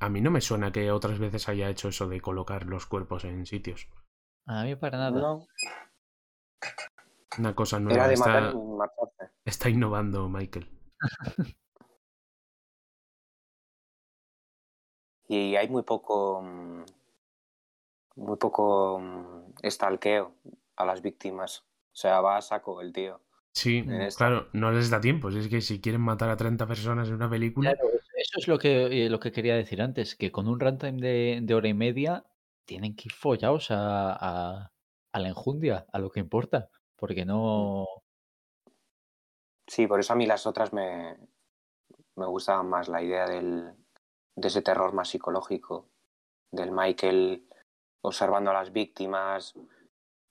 a 0.00 0.08
mí 0.08 0.22
no 0.22 0.30
me 0.30 0.40
suena 0.40 0.72
que 0.72 0.90
otras 0.90 1.18
veces 1.18 1.50
haya 1.50 1.68
hecho 1.68 1.88
eso 1.88 2.08
de 2.08 2.22
colocar 2.22 2.64
los 2.64 2.86
cuerpos 2.86 3.26
en 3.26 3.44
sitios. 3.44 3.88
A 4.46 4.64
mí 4.64 4.74
para 4.74 4.96
nada. 4.96 5.20
No, 5.20 5.46
Una 7.38 7.54
cosa 7.54 7.78
nueva. 7.78 7.98
era 7.98 8.08
de 8.08 8.14
está, 8.14 8.40
matar 8.40 8.54
está 9.44 9.68
innovando 9.68 10.30
Michael. 10.30 10.66
Y 15.28 15.56
hay 15.56 15.68
muy 15.68 15.82
poco. 15.82 16.42
Muy 18.16 18.36
poco 18.38 18.98
mm, 19.00 19.54
estalqueo 19.62 20.34
a 20.76 20.84
las 20.84 21.02
víctimas. 21.02 21.60
O 21.92 21.96
sea, 21.96 22.20
va 22.20 22.36
a 22.36 22.42
saco 22.42 22.80
el 22.80 22.92
tío. 22.92 23.20
Sí, 23.52 23.84
En 23.84 24.00
esta. 24.02 24.26
claro, 24.26 24.48
no 24.52 24.70
les 24.72 24.90
da 24.90 25.00
tiempo. 25.00 25.30
Si 25.30 25.38
es 25.38 25.48
que 25.48 25.60
si 25.60 25.80
quieren 25.80 26.00
matar 26.00 26.28
a 26.30 26.36
30 26.36 26.66
personas 26.66 27.08
en 27.08 27.14
una 27.14 27.30
película, 27.30 27.70
Claro, 27.70 27.88
eso- 27.88 28.10
eso 28.16 28.38
es 28.40 28.48
lo 28.48 28.58
que, 28.58 29.06
eh, 29.06 29.10
lo 29.10 29.20
que 29.20 29.32
quería 29.32 29.54
decir 29.56 29.80
antes, 29.82 30.16
que 30.16 30.32
con 30.32 30.48
un 30.48 30.58
runtime 30.60 31.00
de, 31.00 31.40
de 31.42 31.54
hora 31.54 31.68
y 31.68 31.74
media 31.74 32.24
tienen 32.64 32.94
que 32.96 33.04
ir 33.08 33.12
follados 33.12 33.70
a, 33.70 34.12
a, 34.60 34.72
a 35.12 35.20
la 35.20 35.28
enjundia, 35.28 35.86
a 35.92 35.98
lo 35.98 36.10
que 36.10 36.20
importa, 36.20 36.68
porque 36.96 37.24
no... 37.24 37.86
Sí, 39.66 39.86
por 39.86 40.00
eso 40.00 40.12
a 40.12 40.16
mí 40.16 40.26
las 40.26 40.46
otras 40.46 40.72
me, 40.72 41.16
me 42.16 42.26
gustaban 42.26 42.68
más 42.68 42.88
la 42.88 43.02
idea 43.02 43.26
del, 43.26 43.74
de 44.36 44.48
ese 44.48 44.62
terror 44.62 44.92
más 44.92 45.08
psicológico, 45.10 45.88
del 46.52 46.72
Michael 46.72 47.48
observando 48.04 48.50
a 48.50 48.54
las 48.54 48.72
víctimas, 48.72 49.54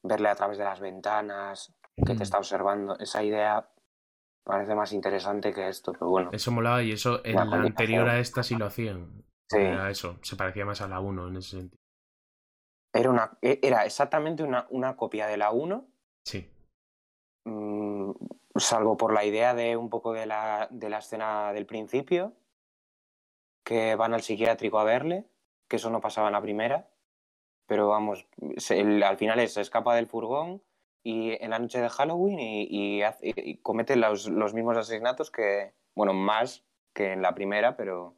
verle 0.03 0.29
a 0.29 0.35
través 0.35 0.57
de 0.57 0.63
las 0.63 0.79
ventanas, 0.79 1.73
que 2.05 2.13
Mm. 2.13 2.17
te 2.17 2.23
está 2.23 2.37
observando. 2.37 2.97
Esa 2.99 3.23
idea 3.23 3.67
parece 4.43 4.75
más 4.75 4.93
interesante 4.93 5.53
que 5.53 5.67
esto, 5.67 5.91
pero 5.93 6.07
bueno. 6.09 6.29
eso 6.33 6.51
molaba 6.51 6.83
y 6.83 6.91
eso 6.91 7.25
en 7.25 7.35
La 7.35 7.41
anterior 7.43 8.07
a 8.09 8.19
esta 8.19 8.43
sí 8.43 8.55
lo 8.55 8.65
hacían. 8.65 9.23
Sí, 9.49 9.57
Era 9.57 9.89
eso, 9.89 10.17
se 10.21 10.35
parecía 10.35 10.65
más 10.65 10.81
a 10.81 10.87
la 10.87 10.99
1 10.99 11.27
en 11.27 11.37
ese 11.37 11.57
sentido. 11.57 11.79
era, 12.93 13.09
una, 13.09 13.37
e- 13.41 13.59
era 13.63 13.85
exactamente 13.85 14.43
una, 14.43 14.67
una 14.69 14.95
copia 14.95 15.25
de 15.27 15.37
la 15.37 15.51
1, 15.51 15.87
Sí, 16.25 16.47
mm, 17.45 18.11
salvo 18.55 18.97
por 18.97 19.13
la 19.13 19.25
idea 19.25 19.53
de 19.55 19.75
un 19.77 19.89
poco 19.89 20.13
de 20.13 20.25
la, 20.27 20.67
de 20.69 20.89
la 20.89 20.99
escena 20.99 21.51
del 21.53 21.65
principio, 21.65 22.33
que 23.63 23.95
van 23.95 24.13
al 24.13 24.21
psiquiátrico 24.21 24.77
a 24.79 24.83
verle, 24.83 25.25
que 25.67 25.77
eso 25.77 25.89
no 25.89 26.01
pasaba 26.01 26.27
en 26.27 26.33
la 26.33 26.41
primera, 26.41 26.87
pero 27.67 27.87
vamos, 27.87 28.27
se- 28.57 28.79
el- 28.79 29.03
al 29.03 29.17
final 29.17 29.39
es, 29.39 29.53
se 29.53 29.61
escapa 29.61 29.95
del 29.95 30.07
furgón 30.07 30.61
y 31.03 31.31
en 31.43 31.49
la 31.51 31.59
noche 31.59 31.79
de 31.81 31.89
Halloween 31.89 32.39
y, 32.39 32.67
y 32.69 33.01
hace- 33.01 33.33
y 33.35 33.57
comete 33.57 33.95
los, 33.95 34.27
los 34.29 34.53
mismos 34.53 34.77
asesinatos 34.77 35.31
que, 35.31 35.73
bueno, 35.95 36.13
más 36.13 36.65
que 36.93 37.13
en 37.13 37.21
la 37.21 37.33
primera, 37.35 37.75
pero, 37.75 38.15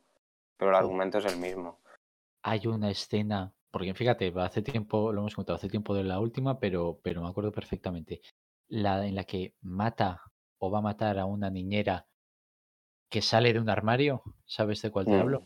pero 0.57 0.71
el 0.71 0.77
argumento 0.77 1.17
es 1.19 1.25
el 1.25 1.37
mismo. 1.37 1.79
Hay 2.43 2.67
una 2.67 2.91
escena, 2.91 3.53
porque 3.71 3.93
fíjate, 3.93 4.31
hace 4.37 4.61
tiempo, 4.61 5.11
lo 5.11 5.21
hemos 5.21 5.35
contado, 5.35 5.55
hace 5.55 5.69
tiempo 5.69 5.95
de 5.95 6.03
la 6.03 6.19
última, 6.19 6.59
pero, 6.59 6.99
pero 7.01 7.21
me 7.21 7.29
acuerdo 7.29 7.51
perfectamente. 7.51 8.21
La 8.67 9.05
en 9.05 9.15
la 9.15 9.23
que 9.23 9.55
mata 9.61 10.21
o 10.59 10.69
va 10.71 10.79
a 10.79 10.81
matar 10.81 11.17
a 11.19 11.25
una 11.25 11.49
niñera 11.49 12.07
que 13.09 13.21
sale 13.21 13.53
de 13.53 13.59
un 13.59 13.69
armario, 13.69 14.23
¿sabes 14.45 14.81
de 14.81 14.91
cuál 14.91 15.05
te 15.05 15.11
Mm, 15.11 15.19
hablo? 15.21 15.43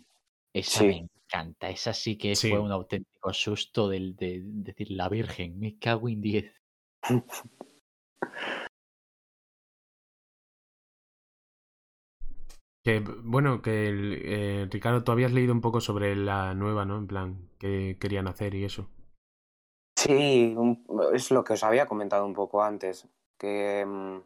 Esa 0.53 0.79
sí. 0.81 0.85
me 0.87 0.97
encanta, 0.97 1.69
esa 1.69 1.93
sí 1.93 2.17
que 2.17 2.35
Sí. 2.35 2.49
fue 2.49 2.59
un 2.59 2.71
auténtico 2.71 3.33
susto 3.33 3.87
del, 3.87 4.15
de 4.15 4.41
decir 4.43 4.91
la 4.91 5.09
Virgen, 5.09 5.59
me 5.59 5.77
cago 5.77 6.09
en 6.09 6.21
10. 6.21 6.53
Que, 12.83 12.99
bueno, 13.23 13.61
que 13.61 13.87
el, 13.89 14.13
eh, 14.23 14.67
Ricardo, 14.71 15.03
tú 15.03 15.11
habías 15.11 15.31
leído 15.33 15.53
un 15.53 15.61
poco 15.61 15.81
sobre 15.81 16.15
la 16.15 16.53
nueva, 16.55 16.85
¿no? 16.85 16.97
En 16.97 17.07
plan, 17.07 17.49
qué 17.59 17.97
querían 17.99 18.27
hacer 18.27 18.55
y 18.55 18.63
eso. 18.63 18.89
Sí, 19.97 20.53
un- 20.57 20.85
es 21.13 21.29
lo 21.29 21.43
que 21.43 21.53
os 21.53 21.63
había 21.63 21.85
comentado 21.85 22.25
un 22.25 22.33
poco 22.33 22.63
antes, 22.63 23.07
que 23.37 23.85
mm, 23.85 24.17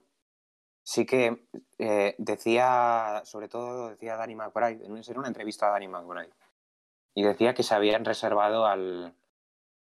sí 0.84 1.06
que 1.06 1.48
eh, 1.80 2.16
decía, 2.18 3.22
sobre 3.26 3.48
todo 3.50 3.90
decía 3.90 4.16
Danny 4.18 4.36
McBride, 4.36 4.86
en 4.86 4.92
una- 4.92 5.02
en 5.06 5.18
una 5.18 5.28
entrevista 5.28 5.68
a 5.68 5.72
Danny 5.72 5.88
McBride, 5.88 6.34
y 7.16 7.24
decía 7.24 7.54
que 7.54 7.64
se 7.64 7.76
habían 7.76 8.06
reservado 8.06 8.66
al, 8.68 9.16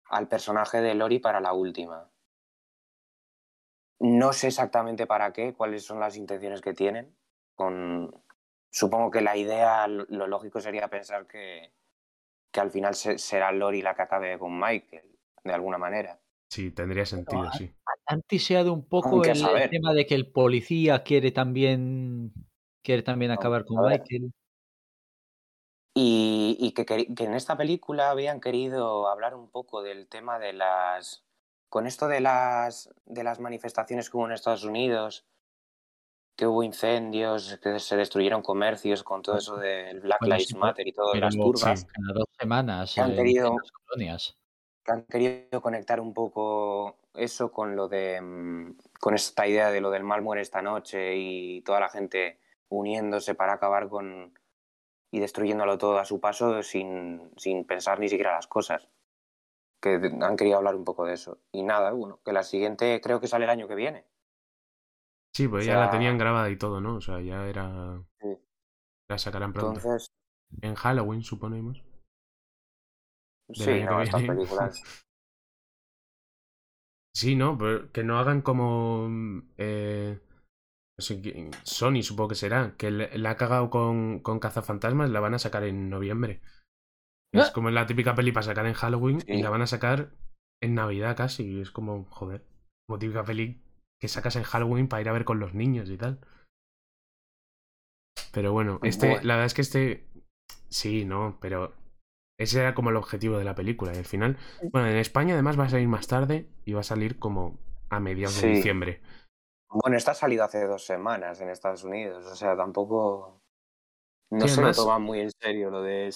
al 0.10 0.28
personaje 0.30 0.82
de 0.82 0.96
Lori 0.96 1.20
para 1.20 1.42
la 1.42 1.54
última. 1.54 2.10
No 4.00 4.32
sé 4.34 4.48
exactamente 4.48 5.06
para 5.08 5.32
qué, 5.34 5.54
cuáles 5.54 5.86
son 5.86 6.00
las 6.00 6.16
intenciones 6.18 6.62
que 6.62 6.74
tienen. 6.74 7.16
Con... 7.56 8.14
Supongo 8.70 9.12
que 9.12 9.22
la 9.22 9.38
idea, 9.38 9.88
lo 9.88 10.06
lo 10.10 10.28
lógico 10.28 10.60
sería 10.62 10.88
pensar 10.90 11.28
que, 11.28 11.72
que 12.52 12.62
al 12.62 12.72
final 12.72 12.96
se- 12.96 13.18
será 13.20 13.52
Lori 13.52 13.82
la 13.84 13.96
que 13.96 14.04
acabe 14.04 14.40
con 14.40 14.60
Michael, 14.60 15.10
de 15.44 15.54
alguna 15.54 15.78
manera. 15.80 16.20
Sí, 16.50 16.72
tendría 16.72 17.06
sentido, 17.06 17.52
sí. 17.58 17.74
Han 18.08 18.22
tiseado 18.22 18.72
un 18.74 18.88
poco 18.88 19.24
el, 19.24 19.34
tema 19.70 19.94
de 19.94 20.06
que 20.06 20.16
el 20.16 20.32
policía 20.32 21.04
quiere 21.04 21.32
también 21.32 22.32
quiere 22.84 23.02
también 23.02 23.32
acabar 23.32 23.66
con. 23.66 23.84
Michael. 23.84 24.32
Y, 25.98 26.58
y 26.60 26.72
que, 26.74 26.86
que 26.86 27.24
en 27.24 27.34
esta 27.34 27.58
película 27.58 28.10
habían 28.12 28.40
querido 28.40 29.08
hablar 29.08 29.34
un 29.34 29.50
poco 29.50 29.82
del 29.82 30.08
tema 30.08 30.40
de 30.40 30.54
las. 30.54 31.24
Con 31.68 31.88
esto 31.88 32.08
de 32.08 32.22
las, 32.22 32.94
de 33.06 33.24
las 33.24 33.40
manifestaciones 33.40 34.10
que 34.10 34.18
hubo 34.18 34.28
en 34.28 34.34
Estados 34.34 34.64
Unidos, 34.64 35.26
que 36.38 36.46
hubo 36.48 36.64
incendios, 36.64 37.58
que 37.62 37.80
se 37.80 37.98
destruyeron 37.98 38.42
comercios 38.42 39.04
con 39.04 39.22
todo 39.22 39.38
eso 39.38 39.58
del 39.58 40.00
Black 40.02 40.20
Bueno, 40.22 40.36
Lives 40.36 40.48
sí, 40.48 40.54
pero- 40.54 40.66
Matter 40.66 40.88
y 40.88 40.94
todas 40.94 41.12
pero 41.14 41.26
las 41.26 41.36
turbas, 41.36 41.80
sí. 41.82 41.88
cada 41.88 42.14
dos 42.14 42.28
semanas 42.40 42.94
que 42.94 43.02
han 43.02 43.16
querido- 43.16 43.48
en 43.50 43.56
las 43.58 43.72
colonias. 43.72 44.38
Que 44.86 44.92
han 44.94 45.04
querido 45.06 45.62
conectar 45.62 46.00
un 46.00 46.14
poco 46.14 46.98
eso 47.16 47.52
con 47.52 47.76
lo 47.76 47.88
de. 47.90 48.22
mm, 48.22 48.78
con 49.02 49.16
esta 49.16 49.48
idea 49.48 49.72
de 49.72 49.82
lo 49.82 49.92
del 49.92 50.04
mal 50.04 50.22
muere 50.22 50.42
esta 50.42 50.62
noche 50.62 51.16
y 51.18 51.62
toda 51.64 51.80
la 51.82 51.90
gente 51.90 52.40
uniéndose 52.70 53.36
para 53.36 53.54
acabar 53.54 53.90
con. 53.90 54.34
y 55.12 55.20
destruyéndolo 55.22 55.78
todo 55.78 56.00
a 56.00 56.06
su 56.06 56.20
paso 56.22 56.64
sin, 56.64 57.32
sin 57.38 57.66
pensar 57.66 58.00
ni 58.00 58.10
siquiera 58.10 58.34
las 58.36 58.48
cosas. 58.48 58.90
Que 59.82 60.00
han 60.22 60.36
querido 60.36 60.58
hablar 60.58 60.76
un 60.76 60.84
poco 60.84 61.06
de 61.06 61.14
eso. 61.14 61.40
Y 61.54 61.64
nada, 61.64 61.92
bueno, 61.94 62.20
que 62.26 62.34
la 62.34 62.44
siguiente 62.44 63.00
creo 63.02 63.22
que 63.22 63.28
sale 63.28 63.46
el 63.46 63.52
año 63.52 63.68
que 63.70 63.76
viene. 63.76 64.06
Sí, 65.34 65.48
pues 65.48 65.66
O 65.66 65.68
ya 65.68 65.78
la 65.78 65.90
tenían 65.90 66.18
grabada 66.18 66.50
y 66.50 66.58
todo, 66.58 66.82
¿no? 66.82 66.96
O 66.96 67.02
sea, 67.02 67.22
ya 67.22 67.46
era. 67.48 68.02
Sí. 68.22 68.28
La 69.10 69.18
sacarán 69.18 69.54
pronto. 69.54 69.80
Entonces, 69.80 70.12
En 70.62 70.76
Halloween, 70.76 71.22
suponemos. 71.24 71.84
Sí, 73.54 73.84
no, 73.84 74.02
estas 74.02 74.24
películas. 74.24 74.82
Sí, 77.18 77.38
¿no? 77.38 77.58
Pero 77.58 77.92
que 77.94 78.04
no 78.04 78.20
hagan 78.20 78.42
como. 78.42 79.08
eh, 79.58 80.20
sé, 81.00 81.22
qué- 81.22 81.50
Sony, 81.64 82.02
supongo 82.04 82.28
que 82.30 82.36
será. 82.36 82.76
Que 82.76 82.92
la 82.92 83.30
ha 83.32 83.38
cagado 83.38 83.70
con, 83.70 84.20
con 84.20 84.40
Cazafantasmas, 84.40 85.10
la 85.10 85.22
van 85.22 85.34
a 85.34 85.40
sacar 85.40 85.64
en 85.64 85.90
noviembre. 85.90 86.42
Es 87.34 87.50
Ah. 87.50 87.54
como 87.54 87.70
la 87.70 87.86
típica 87.86 88.16
peli 88.16 88.34
para 88.34 88.46
sacar 88.46 88.66
en 88.66 88.74
Halloween 88.74 89.20
y 89.28 89.42
la 89.42 89.50
van 89.50 89.62
a 89.62 89.68
sacar 89.68 90.12
en 90.62 90.76
Navidad 90.76 91.16
casi. 91.16 91.44
Y 91.46 91.62
es 91.62 91.72
como, 91.72 92.04
joder, 92.10 92.44
como 92.86 93.00
típica 93.00 93.24
peli 93.24 93.62
que 94.02 94.10
sacas 94.10 94.36
en 94.36 94.44
Halloween 94.44 94.90
para 94.90 95.02
ir 95.02 95.08
a 95.08 95.14
ver 95.14 95.24
con 95.24 95.40
los 95.40 95.54
niños 95.54 95.90
y 95.90 95.96
tal. 95.98 96.20
Pero 98.34 98.52
bueno, 98.52 98.80
este, 98.84 99.08
Bueno. 99.08 99.24
la 99.24 99.34
verdad 99.36 99.46
es 99.46 99.54
que 99.54 99.62
este. 99.62 100.08
Sí, 100.70 101.06
no, 101.06 101.38
pero. 101.42 101.74
Ese 102.38 102.60
era 102.60 102.74
como 102.76 102.90
el 102.90 102.98
objetivo 102.98 103.38
de 103.38 103.46
la 103.46 103.56
película. 103.56 103.94
Y 103.94 103.98
al 103.98 104.06
final. 104.06 104.38
Bueno, 104.72 104.88
en 104.88 104.98
España 104.98 105.34
además 105.34 105.58
va 105.60 105.66
a 105.66 105.70
salir 105.70 105.88
más 105.88 106.08
tarde 106.08 106.48
y 106.66 106.74
va 106.74 106.82
a 106.82 106.84
salir 106.84 107.18
como 107.20 107.58
a 107.90 108.00
mediados 108.00 108.42
de 108.42 108.50
diciembre. 108.50 109.02
Bueno, 109.70 109.98
esta 109.98 110.12
ha 110.12 110.16
salido 110.16 110.44
hace 110.44 110.66
dos 110.66 110.86
semanas 110.86 111.42
en 111.42 111.50
Estados 111.50 111.84
Unidos, 111.84 112.26
o 112.26 112.36
sea, 112.36 112.56
tampoco. 112.56 113.42
No 114.32 114.48
Sí, 114.48 114.56
se 114.56 114.60
además- 114.62 114.78
lo 114.78 114.84
toman 114.86 115.02
muy 115.04 115.20
en 115.20 115.32
serio 115.40 115.70
lo 115.70 115.82
de 115.84 116.12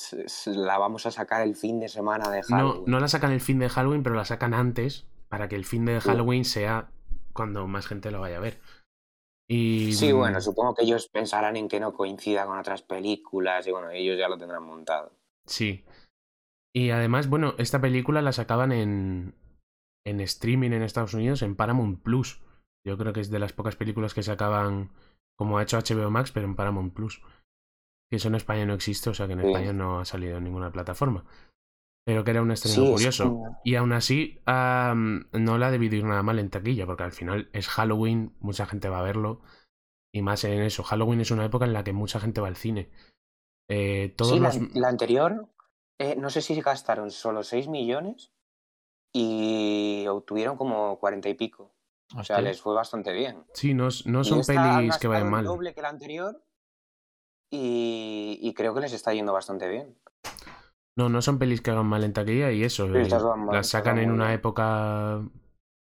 la 0.47 0.77
vamos 0.79 1.05
a 1.05 1.12
sacar 1.12 1.41
el 1.43 1.55
fin 1.55 1.79
de 1.79 1.88
semana 1.89 2.29
de 2.32 2.41
No, 2.49 2.58
Halloween. 2.58 2.84
no 2.88 2.99
la 2.99 3.08
sacan 3.08 3.32
el 3.32 3.39
fin 3.39 3.60
de 3.60 3.69
Halloween, 3.69 4.01
pero 4.03 4.15
la 4.15 4.25
sacan 4.25 4.53
antes 4.55 5.05
para 5.29 5.47
que 5.47 5.55
el 5.55 5.63
fin 5.63 5.86
de 5.86 6.01
Halloween 6.01 6.43
sea 6.43 6.89
cuando 7.34 7.67
más 7.67 7.86
gente 7.86 8.10
lo 8.12 8.19
vaya 8.21 8.38
a 8.38 8.41
ver. 8.41 8.60
Y, 9.47 9.93
Sí, 9.93 10.12
bueno, 10.12 10.41
supongo 10.41 10.73
que 10.75 10.84
ellos 10.84 11.08
pensarán 11.08 11.55
en 11.55 11.67
que 11.67 11.79
no 11.79 11.93
coincida 11.93 12.45
con 12.45 12.58
otras 12.58 12.82
películas 12.82 13.65
y 13.67 13.71
bueno, 13.71 13.89
ellos 13.91 14.17
ya 14.17 14.27
lo 14.27 14.38
tendrán 14.38 14.63
montado. 14.63 15.12
Sí. 15.45 15.84
Y 16.75 16.91
además, 16.91 17.29
bueno, 17.29 17.55
esta 17.58 17.82
película 17.82 18.21
la 18.21 18.32
sacaban 18.32 18.71
en, 18.71 19.36
en 20.05 20.19
streaming 20.21 20.71
en 20.71 20.84
Estados 20.84 21.13
Unidos 21.13 21.41
en 21.41 21.55
Paramount 21.55 22.01
Plus. 22.01 22.41
Yo 22.86 22.97
creo 22.97 23.13
que 23.13 23.21
es 23.21 23.29
de 23.29 23.39
las 23.39 23.53
pocas 23.53 23.75
películas 23.75 24.13
que 24.13 24.23
sacaban 24.23 24.91
como 25.38 25.58
ha 25.58 25.63
hecho 25.63 25.77
HBO 25.77 26.12
Max, 26.12 26.32
pero 26.32 26.45
en 26.45 26.55
Paramount 26.55 26.93
Plus. 26.93 27.21
Y 28.12 28.15
eso 28.15 28.27
en 28.27 28.36
España 28.36 28.65
no 28.65 28.73
existe, 28.73 29.10
o 29.10 29.13
sea 29.13 29.27
que 29.27 29.34
en 29.34 29.41
Sí. 29.41 29.47
España 29.47 29.73
no 29.73 29.99
ha 29.99 30.05
salido 30.05 30.38
en 30.38 30.43
ninguna 30.43 30.71
plataforma. 30.71 31.25
Pero 32.05 32.23
que 32.23 32.32
era 32.32 32.41
un 32.41 32.51
estreno 32.51 32.75
Sí, 32.75 32.84
es 32.86 32.91
curioso. 32.91 33.41
Y 33.63 33.75
aún 33.75 33.93
así, 33.93 34.39
no 34.47 35.58
la 35.58 35.67
ha 35.67 35.71
debido 35.71 35.95
ir 35.95 36.05
nada 36.05 36.23
mal 36.23 36.39
en 36.39 36.49
taquilla, 36.49 36.86
porque 36.86 37.03
al 37.03 37.12
final 37.12 37.49
es 37.53 37.67
Halloween, 37.67 38.34
mucha 38.39 38.65
gente 38.65 38.89
va 38.89 38.99
a 38.99 39.03
verlo. 39.03 39.41
Y 40.12 40.23
más 40.23 40.43
en 40.43 40.62
eso. 40.62 40.84
Halloween 40.84 41.21
es 41.21 41.29
una 41.32 41.45
época 41.45 41.65
en 41.65 41.73
la 41.73 41.84
que 41.84 41.93
mucha 41.93 42.19
gente 42.19 42.41
va 42.41 42.47
al 42.47 42.55
cine. 42.55 42.89
Eh, 43.69 44.13
todos 44.17 44.32
Sí, 44.34 44.69
la 44.73 44.88
anterior, 44.88 45.49
eh, 45.99 46.15
no 46.15 46.29
sé 46.29 46.41
si 46.41 46.59
gastaron 46.62 47.12
solo 47.12 47.43
6 47.43 47.67
millones 47.67 48.31
y 49.13 50.05
obtuvieron 50.07 50.55
como 50.57 50.97
40 50.99 51.29
y 51.29 51.33
pico. 51.35 51.75
O 52.15 52.23
sea, 52.23 52.41
les 52.41 52.59
fue 52.59 52.73
bastante 52.73 53.13
bien. 53.13 53.45
Sí, 53.53 53.75
no, 53.75 53.89
no 54.05 54.23
son 54.23 54.41
pelis 54.43 54.97
que 54.97 55.07
vayan 55.07 55.29
mal. 55.29 55.45
doble 55.45 55.75
que 55.75 55.81
la 55.81 55.89
anterior 55.89 56.43
y, 57.51 58.39
y 58.41 58.53
creo 58.55 58.73
que 58.73 58.81
les 58.81 58.93
está 58.93 59.13
yendo 59.13 59.31
bastante 59.33 59.67
bien. 59.67 59.95
No, 60.97 61.07
no 61.07 61.21
son 61.21 61.38
pelis 61.38 61.62
que 61.62 61.71
hagan 61.71 61.85
mal 61.85 62.03
en 62.03 62.13
taquilla 62.13 62.51
y 62.51 62.63
eso. 62.63 62.85
Eh, 62.95 63.07
mal, 63.09 63.55
las 63.55 63.67
sacan 63.67 63.99
en 63.99 64.09
una 64.12 64.27
bien. 64.27 64.39
época 64.39 65.21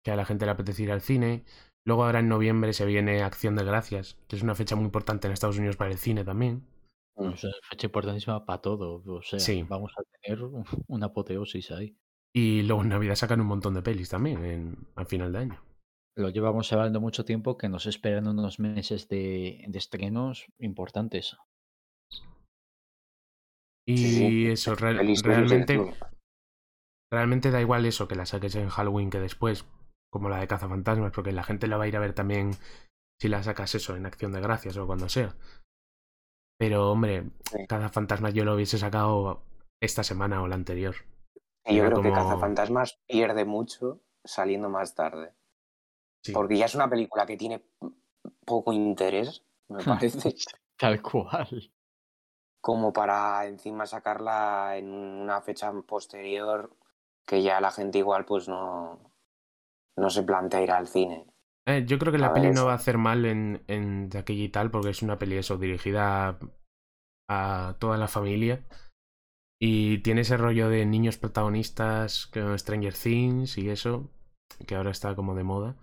que 0.04 0.12
a 0.12 0.16
la 0.16 0.26
gente 0.26 0.46
le 0.46 0.52
apetece 0.52 0.84
ir 0.84 0.92
al 0.92 1.02
cine. 1.02 1.44
Luego 1.86 2.06
ahora 2.06 2.20
en 2.20 2.30
noviembre 2.30 2.72
se 2.72 2.86
viene 2.86 3.22
Acción 3.22 3.56
de 3.56 3.66
Gracias, 3.66 4.18
que 4.28 4.38
es 4.38 4.44
una 4.44 4.56
fecha 4.56 4.76
muy 4.76 4.86
importante 4.86 5.28
en 5.28 5.34
Estados 5.34 5.58
Unidos 5.58 5.76
para 5.76 5.92
el 5.92 5.98
cine 5.98 6.24
también. 6.24 6.66
Mm. 7.16 7.28
O 7.28 7.38
sea, 7.38 7.52
fecha 7.70 7.88
importantísima 7.88 8.46
para 8.46 8.62
todo. 8.62 9.04
O 9.06 9.22
sea, 9.22 9.40
Sí. 9.40 9.64
vamos 9.64 9.92
a 9.98 10.04
tener 10.22 10.40
una 10.88 11.08
apoteosis 11.08 11.72
ahí. 11.72 11.96
Y 12.36 12.64
luego 12.64 12.82
en 12.82 12.90
Navidad 12.90 13.16
sacan 13.16 13.42
un 13.42 13.48
montón 13.48 13.76
de 13.76 13.84
pelis 13.84 14.10
también, 14.10 14.44
en, 14.44 14.88
al 14.96 15.06
final 15.06 15.32
de 15.32 15.40
año. 15.40 15.64
Lo 16.16 16.30
llevamos 16.30 16.72
hablando 16.74 17.02
mucho 17.02 17.26
tiempo 17.26 17.58
que 17.58 17.70
nos 17.70 17.86
esperan 17.86 18.28
unos 18.28 18.60
meses 18.60 19.08
de, 19.08 19.64
de 19.68 19.78
estrenos 19.78 20.46
importantes. 20.60 21.38
Y 23.88 23.98
Sí, 23.98 24.14
sí, 24.16 24.48
eso, 24.48 24.76
realmente, 24.76 25.94
realmente 27.12 27.52
da 27.52 27.62
igual 27.62 27.86
eso, 27.86 28.08
que 28.08 28.16
la 28.16 28.26
saques 28.26 28.56
en 28.56 28.70
Halloween 28.70 29.10
que 29.10 29.20
después, 29.20 29.66
como 30.12 30.30
la 30.30 30.40
de 30.40 30.48
Cazafantasmas, 30.48 31.12
porque 31.12 31.32
la 31.34 31.44
gente 31.44 31.68
la 31.68 31.78
va 31.78 31.84
a 31.84 31.88
ir 31.88 31.98
a 31.98 32.00
ver 32.00 32.14
también 32.14 32.52
si 33.20 33.28
la 33.28 33.44
sacas 33.44 33.76
eso 33.76 33.96
en 33.96 34.06
Acción 34.06 34.32
de 34.32 34.42
Gracias 34.42 34.78
o 34.78 34.88
cuando 34.88 35.10
sea. 35.10 35.36
Pero, 36.64 36.92
hombre, 36.92 37.26
Sí. 37.52 37.68
Cazafantasmas 37.68 38.34
yo 38.34 38.46
lo 38.46 38.56
hubiese 38.56 38.78
sacado 38.78 39.42
esta 39.82 40.02
semana 40.02 40.42
o 40.42 40.48
la 40.48 40.56
anterior. 40.56 40.96
Y 41.66 41.76
yo 41.76 41.84
Era 41.84 41.90
creo 41.92 42.02
que 42.04 42.10
como- 42.10 42.22
Cazafantasmas 42.30 43.00
pierde 43.06 43.44
mucho 43.44 44.00
saliendo 44.24 44.70
más 44.70 44.96
tarde. 44.96 45.34
Sí. 46.24 46.32
Porque 46.32 46.58
ya 46.58 46.66
es 46.68 46.76
una 46.76 46.90
película 46.90 47.26
que 47.26 47.36
tiene 47.36 47.66
poco 48.46 48.72
interés, 48.72 49.44
me 49.68 49.84
parece. 49.84 50.34
Tal 50.78 51.02
cual. 51.02 51.70
como 52.62 52.94
para 52.94 53.46
encima 53.48 53.86
sacarla 53.86 54.78
en 54.78 54.90
una 54.94 55.42
fecha 55.42 55.70
posterior 55.86 56.74
que 57.26 57.44
ya 57.44 57.60
la 57.60 57.72
gente 57.72 57.98
igual 57.98 58.24
pues 58.24 58.48
no, 58.48 59.00
no 59.98 60.10
se 60.10 60.24
plantea 60.24 60.62
ir 60.62 60.72
al 60.72 60.88
cine. 60.88 61.28
Eh, 61.66 61.86
yo 61.88 61.98
creo 61.98 62.12
que 62.12 62.18
la 62.20 62.28
A 62.28 62.34
peli 62.34 62.52
ver, 62.52 62.56
no 62.56 62.66
va 62.66 62.74
a 62.74 62.76
hacer 62.76 62.98
mal 62.98 63.26
en, 63.26 63.64
en 63.68 64.10
y 64.28 64.50
tal, 64.50 64.70
porque 64.72 64.90
es 64.90 65.02
una 65.02 65.18
peli 65.18 65.38
eso, 65.38 65.58
dirigida 65.58 66.30
a, 66.30 67.70
a 67.70 67.78
toda 67.80 67.98
la 67.98 68.08
familia. 68.08 68.66
Y 69.60 70.00
tiene 70.00 70.22
ese 70.22 70.38
rollo 70.38 70.70
de 70.70 70.86
niños 70.86 71.18
protagonistas 71.18 72.28
con 72.28 72.58
Stranger 72.60 72.94
Things 72.94 73.58
y 73.58 73.70
eso, 73.70 74.12
que 74.68 74.76
ahora 74.76 74.92
está 74.92 75.16
como 75.16 75.36
de 75.36 75.44
moda. 75.44 75.78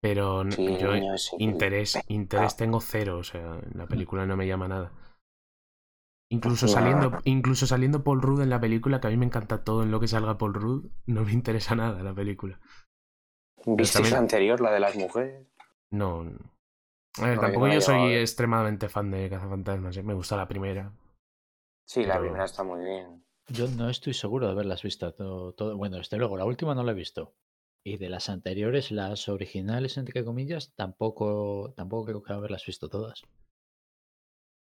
Pero 0.00 0.44
Sí, 0.50 0.76
yo 0.78 0.92
interés, 1.36 2.04
interés 2.06 2.56
tengo 2.56 2.80
cero, 2.80 3.18
o 3.18 3.24
sea, 3.24 3.58
en 3.58 3.76
la 3.76 3.88
película 3.88 4.24
no 4.24 4.36
me 4.36 4.46
llama 4.46 4.68
nada. 4.68 4.92
Incluso 6.28 6.68
saliendo, 6.68 7.18
incluso 7.24 7.66
saliendo 7.66 8.04
Paul 8.04 8.20
Rudd 8.20 8.42
en 8.42 8.50
la 8.50 8.60
película, 8.60 9.00
que 9.00 9.06
a 9.06 9.10
mí 9.10 9.16
me 9.16 9.24
encanta 9.26 9.64
todo 9.64 9.82
en 9.82 9.90
lo 9.90 10.00
que 10.00 10.08
salga 10.08 10.36
Paul 10.36 10.52
Rudd, 10.54 10.86
no 11.06 11.24
me 11.24 11.32
interesa 11.32 11.74
nada 11.76 12.02
la 12.02 12.14
película. 12.14 12.60
¿Visteis 13.66 13.92
también- 13.92 14.12
la 14.14 14.18
anterior, 14.20 14.60
la 14.60 14.72
de 14.72 14.80
las 14.80 14.96
mujeres? 14.96 15.46
No. 15.90 16.24
no. 16.24 16.38
A 17.18 17.26
ver, 17.26 17.36
No, 17.36 17.40
tampoco 17.42 17.66
yo 17.66 17.68
no 17.68 17.72
yo 17.74 17.78
la 17.78 17.80
soy 17.80 18.14
extremadamente 18.14 18.88
fan 18.88 19.10
de 19.10 19.30
Cazafantasmas, 19.30 19.96
¿eh? 19.96 20.02
me 20.02 20.14
gusta 20.14 20.36
la 20.36 20.48
primera. 20.48 20.92
Sí, 21.86 22.04
la 22.04 22.18
primera 22.18 22.44
está 22.44 22.64
muy 22.64 22.84
bien. 22.84 23.24
Yo 23.48 23.68
no 23.68 23.88
estoy 23.90 24.14
seguro 24.14 24.46
de 24.46 24.52
haberlas 24.52 24.82
visto. 24.82 25.12
Todo, 25.14 25.52
todo- 25.52 25.76
Bueno, 25.76 25.98
desde 25.98 26.16
luego, 26.16 26.36
la 26.36 26.44
última 26.46 26.74
no 26.74 26.82
la 26.82 26.92
he 26.92 26.94
visto. 26.94 27.36
Y 27.86 27.98
de 27.98 28.08
las 28.08 28.30
anteriores, 28.30 28.90
las 28.90 29.28
originales, 29.28 29.98
entre 29.98 30.24
comillas, 30.24 30.72
tampoco, 30.74 31.74
tampoco 31.76 32.06
creo 32.06 32.22
que 32.22 32.32
haberlas 32.32 32.64
visto 32.66 32.88
todas. 32.88 33.22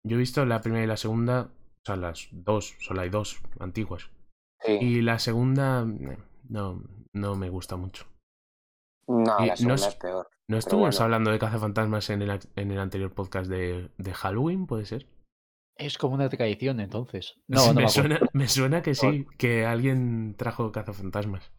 Yo 0.04 0.16
he 0.16 0.18
visto 0.18 0.44
la 0.44 0.60
primera 0.60 0.84
y 0.84 0.86
la 0.86 0.98
segunda, 0.98 1.50
o 1.50 1.80
sea, 1.84 1.96
las 1.96 2.28
dos, 2.30 2.76
solo 2.78 3.00
hay 3.00 3.08
dos 3.08 3.38
antiguas. 3.58 4.10
Sí. 4.60 4.72
Y 4.80 5.00
la 5.02 5.18
segunda, 5.18 5.82
eh, 5.82 6.18
no, 6.48 6.82
no 7.14 7.34
me 7.34 7.48
gusta 7.48 7.76
mucho. 7.76 8.04
No, 9.08 9.38
la 9.44 9.56
segunda 9.56 9.74
es- 9.76 9.86
es 9.88 9.94
peor. 9.96 10.28
¿No 10.48 10.58
estuvimos 10.58 10.94
bueno. 10.96 11.04
hablando 11.04 11.30
de 11.32 11.38
cazafantasmas 11.40 12.08
en 12.10 12.22
el, 12.22 12.38
en 12.56 12.70
el 12.70 12.78
anterior 12.78 13.12
podcast 13.12 13.50
de, 13.50 13.90
de 13.98 14.14
Halloween, 14.14 14.66
puede 14.66 14.86
ser? 14.86 15.08
Es 15.76 15.98
como 15.98 16.14
una 16.14 16.28
tradición, 16.28 16.80
entonces. 16.80 17.34
No, 17.48 17.66
no 17.72 17.80
me, 17.80 17.88
suena, 17.88 18.20
me 18.32 18.48
suena 18.48 18.80
que 18.82 18.94
sí, 18.94 19.26
que 19.38 19.66
alguien 19.66 20.34
trajo 20.38 20.72
cazafantasmas. 20.72 21.50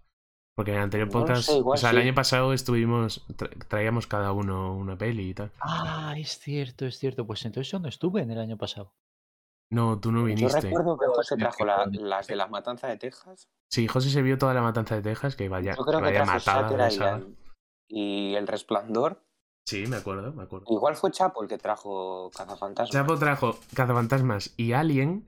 Porque 0.55 0.71
en 0.71 0.77
el 0.77 0.83
anterior 0.85 1.07
No 1.09 1.11
podcast, 1.13 1.43
sé, 1.43 1.57
igual 1.57 1.75
o 1.75 1.77
sea, 1.79 1.91
el 1.91 1.97
año 1.99 2.15
pasado 2.15 2.51
estuvimos, 2.51 3.27
tra- 3.27 3.67
traíamos 3.67 4.07
cada 4.07 4.31
uno 4.31 4.75
una 4.75 4.97
peli 4.97 5.29
y 5.29 5.33
tal. 5.35 5.51
Ah, 5.61 6.15
es 6.17 6.39
cierto, 6.39 6.85
es 6.87 6.97
cierto. 6.97 7.27
Pues 7.27 7.45
entonces 7.45 7.69
yo 7.71 7.77
no 7.79 7.87
estuve 7.87 8.21
en 8.23 8.31
el 8.31 8.39
año 8.39 8.57
pasado. 8.57 8.93
No, 9.71 9.99
tú 9.99 10.11
no 10.11 10.19
Yo 10.21 10.25
viniste. 10.25 10.61
recuerdo 10.61 10.97
que 10.97 11.07
José 11.07 11.35
trajo 11.37 11.65
la- 11.65 11.85
las 11.91 12.27
de 12.27 12.35
la 12.35 12.47
matanza 12.47 12.87
de 12.87 12.97
Texas. 12.97 13.49
Sí, 13.69 13.87
José 13.87 14.09
se 14.09 14.21
vio 14.21 14.37
toda 14.37 14.53
la 14.53 14.61
matanza 14.61 14.95
de 14.95 15.01
Texas, 15.01 15.35
que 15.35 15.49
vaya, 15.49 15.75
Yo 15.75 15.83
creo 15.83 15.99
que 15.99 16.05
vaya 16.05 16.25
matada 16.25 16.69
de 16.69 17.35
y, 17.89 18.35
El 18.35 18.47
Resplandor. 18.47 19.23
Sí, 19.65 19.85
me 19.87 19.97
acuerdo, 19.97 20.31
me 20.33 20.43
acuerdo. 20.43 20.65
Igual 20.69 20.95
fue 20.95 21.11
Chapo 21.11 21.43
el 21.43 21.49
que 21.49 21.57
trajo 21.57 22.29
Cazafantasmas. 22.35 22.91
Chapo 22.91 23.17
trajo 23.17 23.57
Cazafantasmas 23.75 24.53
y 24.55 24.71
Alien. 24.71 25.27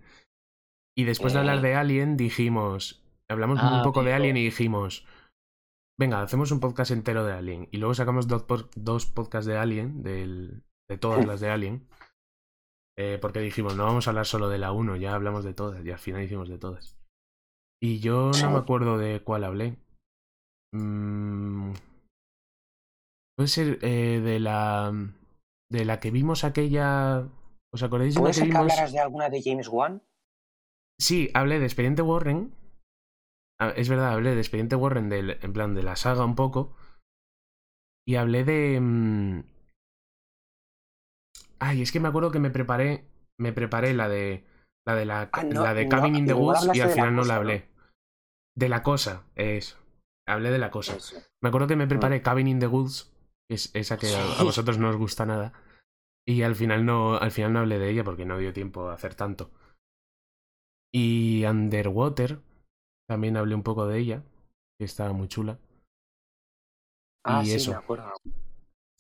Y 0.98 1.04
después 1.04 1.34
de 1.34 1.40
Eh. 1.40 1.42
hablar 1.42 1.62
de 1.62 1.76
Alien, 1.76 2.16
dijimos. 2.16 3.04
Hablamos 3.30 3.60
Ah, 3.62 3.78
un 3.78 3.84
poco 3.84 4.04
de. 4.04 4.14
Alien 4.14 4.38
y 4.38 4.44
dijimos. 4.46 5.06
Venga, 6.00 6.22
hacemos 6.22 6.52
un 6.52 6.62
podcast 6.62 6.92
entero 6.92 7.26
de 7.26 7.34
Alien. 7.34 7.68
Y 7.72 7.78
luego 7.78 7.94
sacamos 7.94 8.28
dos, 8.30 8.46
dos 8.76 9.06
podcasts 9.06 9.46
de 9.46 9.58
Alien, 9.58 10.02
del- 10.04 10.64
de 10.90 10.98
todas 10.98 11.20
las 11.28 11.42
de 11.42 11.50
Alien. 11.50 11.88
Eh, 13.02 13.18
porque 13.22 13.40
dijimos, 13.40 13.78
no 13.78 13.86
vamos 13.86 14.08
a 14.08 14.10
hablar 14.10 14.26
solo 14.26 14.50
de 14.50 14.58
la 14.58 14.74
1, 14.74 14.98
ya 14.98 15.16
hablamos 15.16 15.46
de 15.46 15.54
todas. 15.54 15.86
Y 15.86 15.92
al 15.92 16.00
final 16.00 16.22
hicimos 16.22 16.50
de 16.50 16.58
todas. 16.58 16.98
Y 17.82 18.00
yo 18.00 18.32
no 18.42 18.52
me 18.52 18.58
acuerdo 18.58 18.98
de 18.98 19.22
cuál 19.24 19.46
hablé. 19.46 19.78
Mm, 20.74 21.72
puede 23.38 23.48
ser 23.48 23.80
eh, 23.82 24.20
de 24.20 24.40
la. 24.40 24.92
De 25.72 25.86
la 25.86 26.00
que 26.02 26.12
vimos 26.12 26.44
aquella. 26.44 27.26
¿Os 27.72 27.84
acordáis 27.84 28.16
de 28.16 28.20
¿Puede 28.20 28.34
que 28.34 28.40
que 28.42 28.46
vimos? 28.48 28.60
hablaras 28.60 28.92
de 28.92 29.00
alguna 29.00 29.30
de 29.30 29.42
James 29.42 29.70
Wan? 29.70 30.04
Sí, 31.00 31.30
hablé 31.34 31.60
de 31.60 31.66
Expediente 31.66 32.02
Warren. 32.02 32.54
Ah, 33.62 33.70
Es 33.78 33.88
verdad, 33.88 34.12
hablé 34.12 34.34
de 34.36 34.42
Expediente 34.42 34.76
Warren, 34.76 35.08
del, 35.08 35.38
en 35.42 35.54
plan 35.54 35.74
de 35.74 35.84
la 35.84 35.96
saga 35.96 36.26
un 36.26 36.36
poco. 36.36 36.76
Y 38.06 38.16
hablé 38.16 38.44
de. 38.44 39.44
Ay, 41.60 41.82
es 41.82 41.92
que 41.92 42.00
me 42.00 42.08
acuerdo 42.08 42.32
que 42.32 42.40
me 42.40 42.50
preparé. 42.50 43.06
Me 43.38 43.54
preparé 43.54 43.94
la 43.94 44.10
de. 44.10 44.46
La 44.88 44.96
de 44.96 45.06
la, 45.06 45.30
Ah, 45.34 45.44
no, 45.44 45.64
la 45.64 45.74
de 45.74 45.84
no, 45.86 45.90
Cabin 45.90 46.16
in 46.16 46.26
the 46.26 46.34
Woods 46.34 46.70
y 46.74 46.80
al 46.82 46.90
final 46.90 47.16
no 47.16 47.24
la 47.24 47.36
hablé. 47.36 47.70
De 48.56 48.70
la 48.70 48.82
cosa, 48.82 49.26
es. 49.36 49.78
Hablé 50.28 50.52
de 50.52 50.58
la 50.58 50.72
cosa. 50.72 50.96
Eso. 50.96 51.18
Me 51.42 51.50
acuerdo 51.50 51.68
que 51.68 51.76
me 51.76 51.88
preparé 51.88 52.22
Cabin 52.22 52.48
in 52.48 52.60
the 52.60 52.68
Woods, 52.68 53.12
que 53.48 53.56
es 53.56 53.72
esa 53.76 53.98
que 53.98 54.08
a, 54.16 54.44
vosotros 54.44 54.78
no 54.78 54.90
os 54.90 54.96
gusta 54.96 55.26
nada. 55.26 55.54
Y 56.28 56.44
al 56.44 56.56
final 56.56 56.86
no, 56.86 57.18
al 57.18 57.32
final 57.32 57.54
no 57.54 57.60
hablé 57.60 57.80
de 57.80 57.90
ella 57.90 58.04
porque 58.04 58.26
no 58.26 58.38
dio 58.38 58.54
tiempo 58.54 58.90
a 58.90 58.94
hacer 58.94 59.16
tanto. 59.16 59.52
Y 60.94 61.46
Underwater, 61.46 62.40
también 63.08 63.38
hablé 63.38 63.56
un 63.56 63.64
poco 63.64 63.88
de 63.88 64.00
ella, 64.00 64.24
que 64.78 64.86
estaba 64.86 65.14
muy 65.14 65.28
chula. 65.28 65.60
Ah, 67.24 67.42
Y 67.44 67.48
sí, 67.48 67.54
eso. 67.56 67.72
me 67.72 67.78
acuerdo. 67.78 68.14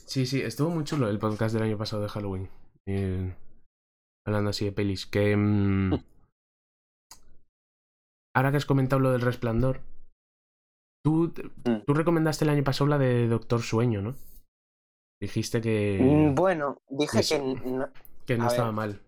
Sí, 0.09 0.25
sí, 0.25 0.41
estuvo 0.41 0.69
muy 0.71 0.83
chulo 0.83 1.07
el 1.07 1.19
podcast 1.19 1.53
del 1.53 1.63
año 1.63 1.77
pasado 1.77 2.01
de 2.01 2.09
Halloween. 2.09 2.49
Eh, 2.87 3.35
hablando 4.25 4.49
así 4.49 4.65
de 4.65 4.71
pelis. 4.71 5.05
Que. 5.05 5.35
mm, 5.37 5.93
ahora 8.35 8.51
que 8.51 8.57
has 8.57 8.65
comentado 8.65 8.99
lo 8.99 9.11
del 9.11 9.21
resplandor. 9.21 9.81
Tú, 11.03 11.31
Mm. 11.65 11.85
tú 11.85 11.93
recomendaste 11.93 12.43
el 12.45 12.49
año 12.51 12.63
pasado 12.63 12.87
la 12.89 12.97
de 12.97 13.27
Doctor 13.27 13.61
Sueño, 13.61 14.01
¿no? 14.01 14.15
Dijiste 15.21 15.61
que, 15.61 15.99
Mm, 16.01 16.35
Bueno, 16.35 16.81
dije 16.89 17.19
eso. 17.19 17.35
que 17.35 17.41
no, 17.69 17.89
que 18.25 18.37
no 18.37 18.43
ver. 18.45 18.51
estaba 18.51 18.71
mal. 18.71 19.01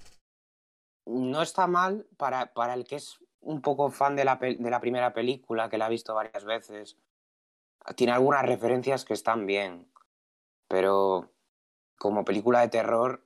no 1.07 1.41
está 1.41 1.65
mal 1.67 2.05
para, 2.17 2.53
para 2.53 2.75
el 2.75 2.85
que 2.85 2.95
es 2.97 3.17
un 3.41 3.61
poco 3.61 3.89
fan 3.89 4.15
de 4.15 4.23
la, 4.23 4.35
de 4.35 4.69
la 4.69 4.79
primera 4.79 5.13
película, 5.13 5.67
que 5.69 5.77
la 5.79 5.87
ha 5.87 5.89
visto 5.89 6.13
varias 6.13 6.45
veces. 6.45 6.97
Tiene 7.95 8.13
algunas 8.13 8.45
referencias 8.45 9.03
que 9.03 9.13
están 9.13 9.47
bien, 9.47 9.87
pero 10.71 11.29
como 11.99 12.23
película 12.23 12.61
de 12.61 12.69
terror, 12.69 13.25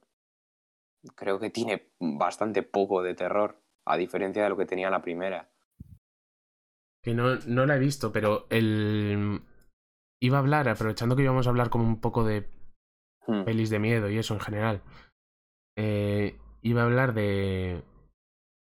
creo 1.15 1.39
que 1.39 1.51
tiene 1.51 1.91
bastante 1.99 2.63
poco 2.63 3.03
de 3.03 3.13
terror, 3.13 3.61
a 3.85 3.95
diferencia 3.97 4.43
de 4.43 4.49
lo 4.49 4.57
que 4.57 4.65
tenía 4.65 4.89
la 4.89 5.03
primera. 5.03 5.47
Que 7.03 7.13
no, 7.13 7.35
no 7.45 7.65
la 7.67 7.75
he 7.75 7.79
visto, 7.79 8.11
pero 8.11 8.47
el. 8.49 9.41
Iba 10.19 10.37
a 10.37 10.39
hablar, 10.39 10.67
aprovechando 10.67 11.15
que 11.15 11.21
íbamos 11.21 11.45
a 11.45 11.51
hablar 11.51 11.69
como 11.69 11.85
un 11.85 12.01
poco 12.01 12.23
de 12.25 12.49
Hmm. 13.27 13.43
pelis 13.43 13.69
de 13.71 13.79
miedo 13.79 14.09
y 14.09 14.17
eso 14.17 14.33
en 14.33 14.39
general. 14.39 14.81
eh, 15.77 16.37
iba 16.61 16.81
a 16.81 16.85
hablar 16.85 17.13
de. 17.13 17.83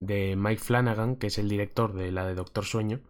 de 0.01 0.35
Mike 0.37 0.61
Flanagan, 0.61 1.15
que 1.17 1.27
es 1.27 1.37
el 1.37 1.49
director 1.49 1.93
de 1.93 2.11
la 2.11 2.25
de 2.25 2.35
Doctor 2.35 2.63
Sueño. 2.65 3.01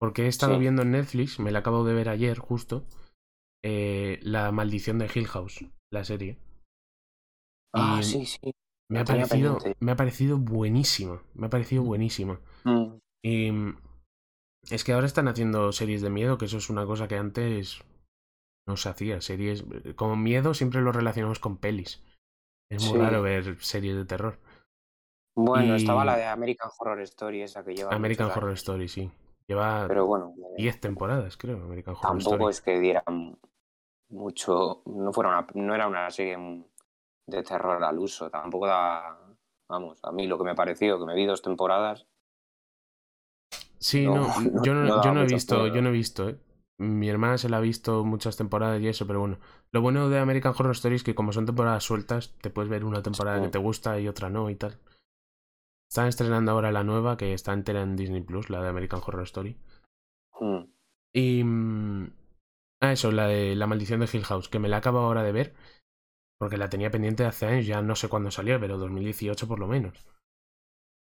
Porque 0.00 0.24
he 0.24 0.28
estado 0.28 0.54
Sí. 0.54 0.60
viendo 0.60 0.82
en 0.82 0.90
Netflix, 0.92 1.38
me 1.38 1.52
la 1.52 1.60
acabo 1.60 1.84
de 1.84 1.94
ver 1.94 2.08
ayer 2.08 2.38
justo. 2.38 2.84
Eh, 3.62 4.18
la 4.22 4.50
maldición 4.52 4.98
de 4.98 5.10
Hill 5.14 5.26
House, 5.28 5.64
la 5.92 6.04
serie. 6.04 6.38
Ah, 7.74 7.98
Y 8.00 8.02
sí, 8.04 8.26
sí. 8.26 8.52
Me 8.90 9.00
ha, 9.00 9.04
parecido, 9.04 9.58
me 9.80 9.92
ha 9.92 9.96
parecido 9.96 10.36
buenísima. 10.36 11.22
Me 11.34 11.46
ha 11.46 11.50
parecido 11.50 11.82
buenísima. 11.82 12.40
Mm. 12.64 12.98
Y 13.24 13.50
mm, 13.50 13.78
es 14.70 14.84
que 14.84 14.92
ahora 14.92 15.06
están 15.06 15.28
haciendo 15.28 15.72
series 15.72 16.02
de 16.02 16.10
miedo, 16.10 16.36
que 16.36 16.44
eso 16.44 16.58
es 16.58 16.68
una 16.68 16.84
cosa 16.84 17.08
que 17.08 17.16
antes 17.16 17.82
no 18.68 18.76
se 18.76 18.88
hacía. 18.90 19.20
Series. 19.22 19.64
Como 19.96 20.16
miedo 20.16 20.52
siempre 20.52 20.82
lo 20.82 20.92
relacionamos 20.92 21.38
con 21.38 21.56
pelis. 21.56 22.02
Es 22.70 22.82
muy 22.84 22.92
Sí. 22.92 22.98
raro 22.98 23.22
ver 23.22 23.56
series 23.62 23.96
de 23.96 24.04
terror. 24.04 24.38
Bueno, 25.34 25.74
Y- 25.74 25.76
estaba 25.80 26.04
la 26.04 26.16
de 26.18 26.26
American 26.26 26.70
Horror 26.78 27.00
Story, 27.00 27.40
esa 27.42 27.64
que 27.64 27.74
lleva. 27.74 27.94
American 27.94 28.30
Horror 28.30 28.50
años. 28.50 28.58
Story, 28.60 28.88
sí. 28.88 29.10
Lleva 29.48 29.86
Pero 29.88 30.06
bueno, 30.06 30.34
10 30.58 30.78
temporadas, 30.80 31.36
creo, 31.38 31.62
American 31.64 31.94
Horror 31.94 32.18
tampoco 32.18 32.50
Story. 32.50 32.50
es 32.50 32.60
que 32.60 32.80
dieran 32.80 33.38
mucho. 34.12 34.82
No, 34.86 35.12
fuera 35.12 35.30
una, 35.30 35.46
no 35.54 35.74
era 35.74 35.88
una 35.88 36.10
serie 36.10 36.36
de 37.26 37.42
terror 37.42 37.82
al 37.82 37.98
uso, 37.98 38.30
tampoco 38.30 38.66
da. 38.66 39.18
Vamos, 39.68 39.98
a 40.02 40.12
mí 40.12 40.26
lo 40.26 40.38
que 40.38 40.44
me 40.44 40.54
pareció, 40.54 40.98
que 40.98 41.06
me 41.06 41.14
vi 41.14 41.26
dos 41.26 41.42
temporadas. 41.42 42.06
Sí, 43.78 44.04
No, 44.04 44.28
yo 44.62 44.74
no, 44.74 45.02
yo 45.02 45.12
no 45.12 45.22
he 45.22 45.26
visto, 45.26 45.66
yo 45.66 45.82
no 45.82 45.88
he 45.88 45.92
visto, 45.92 46.28
¿eh? 46.28 46.38
Mi 46.78 47.08
hermana 47.08 47.38
se 47.38 47.48
la 47.48 47.58
ha 47.58 47.60
visto 47.60 48.04
muchas 48.04 48.36
temporadas 48.36 48.80
y 48.80 48.88
eso, 48.88 49.06
pero 49.06 49.20
bueno. 49.20 49.38
Lo 49.70 49.80
bueno 49.82 50.08
de 50.08 50.18
American 50.18 50.52
Horror 50.56 50.72
Story 50.72 50.96
es 50.96 51.04
que 51.04 51.14
como 51.14 51.32
son 51.32 51.46
temporadas 51.46 51.84
sueltas, 51.84 52.36
te 52.40 52.50
puedes 52.50 52.70
ver 52.70 52.84
una 52.84 53.02
temporada 53.02 53.38
Sí. 53.38 53.44
que 53.44 53.50
te 53.50 53.58
gusta 53.58 53.98
y 54.00 54.08
otra 54.08 54.30
no 54.30 54.50
y 54.50 54.56
tal. 54.56 54.78
Están 55.88 56.08
estrenando 56.08 56.52
ahora 56.52 56.72
la 56.72 56.84
nueva, 56.84 57.16
que 57.16 57.34
está 57.34 57.52
entera 57.52 57.82
en 57.82 57.96
Disney 57.96 58.22
Plus, 58.22 58.50
la 58.50 58.62
de 58.62 58.68
American 58.68 59.00
Horror 59.04 59.22
Story. 59.24 59.56
Mm. 60.40 60.64
Y... 61.12 61.44
Ah, 62.82 62.92
eso, 62.92 63.12
la 63.12 63.28
de 63.28 63.54
La 63.54 63.66
Maldición 63.66 64.00
de 64.00 64.08
Hill 64.12 64.24
House, 64.24 64.48
que 64.48 64.58
me 64.58 64.68
la 64.68 64.78
acabo 64.78 64.98
ahora 64.98 65.22
de 65.22 65.32
ver. 65.32 65.54
Porque 66.38 66.56
la 66.56 66.68
tenía 66.68 66.90
pendiente 66.90 67.24
hace 67.24 67.46
años, 67.46 67.66
ya 67.66 67.80
no 67.82 67.94
sé 67.94 68.08
cuándo 68.08 68.30
salió, 68.30 68.58
pero 68.58 68.76
2018 68.76 69.46
por 69.46 69.60
lo 69.60 69.68
menos. 69.68 70.04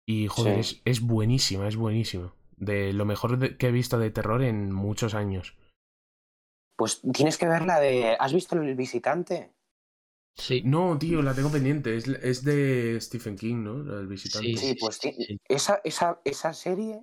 Y 0.06 0.26
joder, 0.26 0.64
Sí. 0.64 0.80
es, 0.84 0.98
es 0.98 1.00
buenísima, 1.06 1.68
es 1.68 1.76
buenísima. 1.76 2.34
De 2.56 2.92
lo 2.92 3.04
mejor 3.04 3.38
de- 3.38 3.56
que 3.56 3.68
he 3.68 3.72
visto 3.72 3.98
de 3.98 4.10
terror 4.10 4.42
en 4.42 4.72
muchos 4.72 5.14
años. 5.14 5.56
Pues 6.76 7.00
tienes 7.12 7.38
que 7.38 7.46
ver 7.48 7.62
la 7.66 7.78
de. 7.78 8.16
¿Has 8.18 8.32
visto 8.32 8.56
El 8.56 8.74
Visitante? 8.74 9.52
Sí. 10.36 10.62
No, 10.64 10.96
tío, 10.98 11.20
la 11.22 11.34
tengo 11.34 11.50
pendiente. 11.50 11.96
Es, 11.96 12.06
es 12.08 12.44
de 12.44 12.98
Stephen 13.00 13.36
King, 13.36 13.56
¿no? 13.64 13.98
El 14.00 14.06
visitante. 14.06 14.48
Sí, 14.48 14.56
Sí, 14.56 14.74
pues 14.80 14.96
sí. 14.96 15.40
Esa, 15.48 15.80
esa, 15.84 16.20
esa 16.24 16.52
serie, 16.54 17.02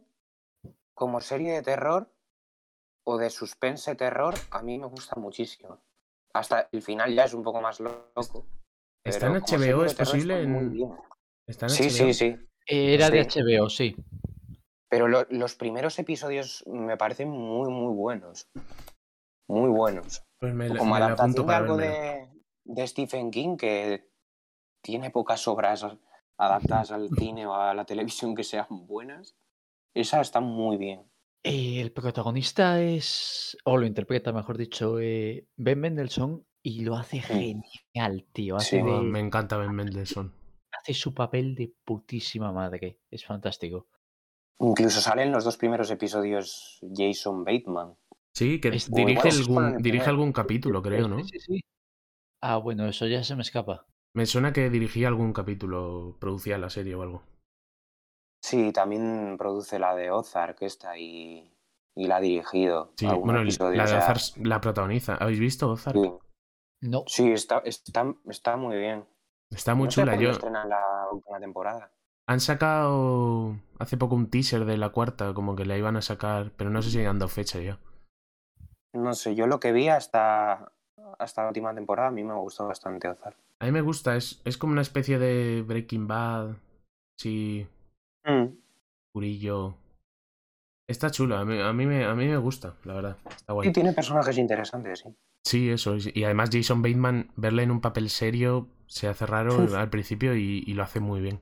como 0.94 1.22
serie 1.22 1.54
de 1.54 1.62
terror 1.62 2.10
o 3.06 3.18
de 3.18 3.30
suspense 3.30 3.96
terror, 3.96 4.34
a 4.52 4.62
mí 4.62 4.78
me 4.78 4.88
gusta 4.88 5.16
muchísimo. 5.20 5.80
Hasta 6.34 6.68
el 6.72 6.82
final 6.82 7.14
ya 7.16 7.24
es 7.26 7.34
un 7.34 7.44
poco 7.44 7.62
más 7.62 7.80
loco. 7.80 8.46
¿Está 9.06 9.28
en 9.28 9.34
HBO? 9.36 9.86
¿Es 9.86 9.94
posible? 9.96 10.36
está 10.42 10.50
muy 10.50 10.64
En... 10.66 10.72
bien. 10.74 10.98
¿Está 11.48 11.66
en 11.68 11.70
Sí, 11.70 11.84
HBO? 11.84 11.92
sí, 11.92 12.14
sí. 12.14 12.38
Era 12.68 13.10
de. 13.10 13.22
HBO, 13.22 13.70
sí. 13.70 13.96
Pero 14.90 15.08
lo- 15.08 15.28
los 15.30 15.56
primeros 15.56 15.98
episodios 16.00 16.64
me 16.68 16.98
parecen 16.98 17.30
muy, 17.30 17.70
muy 17.72 17.94
buenos. 17.94 18.48
Muy 19.48 19.70
buenos. 19.70 20.24
Pues 20.40 20.54
me, 20.54 20.76
Como 20.76 20.96
me 20.96 20.98
adaptación 21.02 21.46
de 21.48 21.54
algo 21.54 21.78
de, 21.78 22.30
de 22.66 22.88
Stephen 22.88 23.30
King 23.32 23.58
que 23.58 24.10
tiene 24.84 25.12
pocas 25.12 25.48
obras 25.48 25.86
adaptadas 26.38 26.92
al 26.92 27.10
cine 27.18 27.46
o 27.46 27.54
a 27.54 27.74
la 27.74 27.86
televisión 27.86 28.36
que 28.36 28.44
sean 28.44 28.68
buenas. 28.88 29.36
Esa 29.96 30.22
está 30.22 30.40
muy 30.42 30.78
bien. 30.78 31.10
Eh, 31.46 31.80
el 31.80 31.92
protagonista 31.92 32.82
es, 32.82 33.56
o 33.66 33.78
lo 33.78 33.86
interpreta, 33.86 34.34
mejor 34.34 34.58
dicho, 34.58 35.00
eh, 35.00 35.48
Ben 35.56 35.80
Mendelssohn 35.80 36.44
y 36.64 36.84
lo 36.84 36.96
hace 36.96 37.22
genial, 37.22 38.26
tío. 38.34 38.56
Hace, 38.56 38.80
Sí. 38.80 38.84
De- 38.84 39.02
me 39.02 39.20
encanta 39.20 39.56
Ben 39.58 39.72
Mendelssohn. 39.76 40.34
hace 40.72 40.94
su 40.96 41.14
papel 41.14 41.54
de 41.56 41.72
putísima 41.86 42.52
madre. 42.52 43.00
Es 43.12 43.24
fantástico. 43.26 43.88
Incluso 44.60 45.00
salen 45.02 45.32
los 45.32 45.44
dos 45.44 45.58
primeros 45.58 45.90
episodios 45.92 46.80
Jason 46.96 47.44
Bateman. 47.44 47.96
Sí, 48.34 48.60
que 48.60 48.70
Es- 48.70 48.92
dirige, 48.92 49.30
algún, 49.30 49.78
dirige 49.78 50.10
algún 50.10 50.34
capítulo, 50.34 50.82
creo, 50.82 51.08
¿no? 51.08 51.20
Sí, 51.20 51.26
sí, 51.32 51.40
sí. 51.40 51.62
Ah, 52.42 52.58
bueno, 52.58 52.88
eso 52.88 53.06
ya 53.08 53.24
se 53.24 53.36
me 53.36 53.42
escapa. 53.44 53.86
Me 54.14 54.26
suena 54.26 54.52
que 54.52 54.70
dirigía 54.70 55.08
algún 55.10 55.32
capítulo, 55.34 56.18
producía 56.20 56.58
la 56.58 56.70
serie 56.70 56.96
o 56.96 57.02
algo. 57.04 57.24
Sí, 58.46 58.72
también 58.72 59.38
produce 59.40 59.80
la 59.80 59.96
de 59.96 60.12
Ozark 60.12 60.62
esta 60.62 60.98
y, 61.00 61.52
y 61.96 62.08
la 62.08 62.18
ha 62.18 62.22
dirigido. 62.22 62.92
Sí, 62.96 63.08
bueno, 63.08 63.42
episodio, 63.42 63.78
la 63.78 63.84
o 63.84 63.88
de 63.88 63.92
sea, 63.94 64.00
Ozark 64.00 64.46
la 64.46 64.62
protagoniza. 64.62 65.16
¿Habéis 65.16 65.40
visto 65.40 65.70
Ozark? 65.72 65.98
Sí, 65.98 66.14
No, 66.82 67.04
Sí, 67.08 67.32
está, 67.32 67.60
está, 67.66 68.14
está 68.30 68.56
muy 68.56 68.78
bien. 68.78 69.06
Está 69.50 69.74
muy 69.74 69.86
No 69.86 69.92
sé 69.92 69.96
chula. 70.02 70.12
cuándo 70.12 70.24
Yo, 70.24 70.30
estrenan 70.32 70.70
la 70.70 70.82
última 71.12 71.40
temporada. 71.40 71.92
han 72.28 72.40
sacado 72.40 73.56
hace 73.80 73.98
poco 73.98 74.14
un 74.16 74.30
teaser 74.30 74.66
de 74.66 74.78
la 74.78 74.90
cuarta, 74.90 75.34
como 75.34 75.56
que 75.56 75.66
la 75.66 75.78
iban 75.78 75.96
a 75.98 76.02
sacar, 76.04 76.52
pero 76.56 76.70
no 76.70 76.82
sé 76.84 76.92
si 76.92 77.04
han 77.04 77.18
dado 77.20 77.30
fecha 77.30 77.60
ya. 77.60 77.80
No 78.94 79.14
sé, 79.14 79.36
yo 79.36 79.48
lo 79.48 79.60
que 79.60 79.72
vi 79.72 79.90
hasta, 79.90 80.72
hasta 81.20 81.42
la 81.44 81.48
última 81.50 81.74
temporada 81.76 82.10
a 82.10 82.12
mí 82.12 82.24
me 82.24 82.34
gustó 82.36 82.68
bastante 82.68 83.08
Ozark. 83.08 83.38
A 83.60 83.66
mí 83.66 83.72
me 83.72 83.82
gusta, 83.82 84.16
es, 84.16 84.42
es 84.46 84.58
como 84.58 84.74
una 84.74 84.82
especie 84.82 85.18
de 85.20 85.64
Breaking 85.66 86.08
Bad, 86.08 86.58
sí, 87.18 87.68
purillo. 89.14 89.78
Está 90.88 91.10
chulo, 91.10 91.36
a 91.38 91.46
mí, 91.46 91.60
a, 91.60 91.74
mí 91.74 91.86
me, 91.86 92.06
a 92.06 92.14
mí 92.14 92.28
me 92.28 92.38
gusta, 92.38 92.76
la 92.84 92.94
verdad. 92.94 93.18
Está 93.30 93.54
guay. 93.54 93.68
Sí, 93.70 93.74
tiene 93.74 93.94
personajes 93.94 94.38
interesantes, 94.38 95.00
sí. 95.00 95.10
Sí, 95.44 95.70
eso. 95.70 95.96
es- 95.96 96.16
Y 96.16 96.24
además 96.24 96.50
Jason 96.52 96.82
Bateman, 96.82 97.32
verle 97.36 97.64
en 97.64 97.72
un 97.72 97.82
papel 97.82 98.10
serio 98.10 98.68
se 98.88 99.08
hace 99.08 99.26
raro 99.26 99.58
al 99.76 99.90
principio 99.90 100.36
y, 100.36 100.64
y 100.66 100.74
lo 100.74 100.84
hace 100.84 101.00
muy 101.00 101.22
bien. 101.22 101.40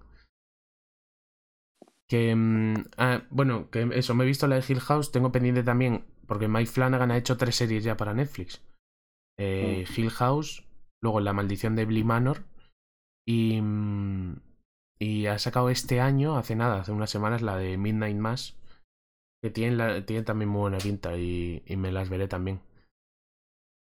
Que, 2.07 2.35
mm, 2.35 2.75
ah, 2.97 3.23
bueno, 3.29 3.69
que 3.69 3.89
eso, 3.93 4.13
me 4.15 4.23
he 4.23 4.27
visto 4.27 4.47
la 4.47 4.55
de 4.59 4.65
Hill 4.67 4.79
House, 4.81 5.11
tengo 5.11 5.31
pendiente 5.31 5.63
también, 5.63 6.05
porque 6.27 6.47
Mike 6.47 6.69
Flanagan 6.71 7.11
ha 7.11 7.17
hecho 7.17 7.37
tres 7.37 7.55
series 7.55 7.83
ya 7.83 7.97
para 7.97 8.13
Netflix. 8.13 8.61
Eh, 9.37 9.85
Hill 9.95 10.11
House, 10.11 10.63
luego 11.01 11.19
La 11.19 11.33
maldición 11.33 11.75
de 11.75 11.85
Bly 11.85 12.03
Manor 12.03 12.43
y, 13.27 13.59
mm, 13.61 14.35
y 15.03 15.27
ha 15.27 15.37
sacado 15.37 15.69
este 15.69 15.99
año, 15.99 16.37
hace 16.37 16.55
nada, 16.55 16.79
hace 16.79 16.93
unas 16.93 17.09
semanas, 17.09 17.41
la 17.41 17.57
de 17.57 17.77
Midnight 17.77 18.15
Mass, 18.17 18.55
que 19.43 19.49
tiene, 19.49 19.75
la, 19.75 20.05
también 20.23 20.49
muy 20.49 20.61
buena 20.61 20.77
pinta 20.77 21.17
y, 21.17 21.61
y 21.65 21.75
me 21.75 21.91
las 21.91 22.09
veré 22.09 22.29
también. 22.29 22.61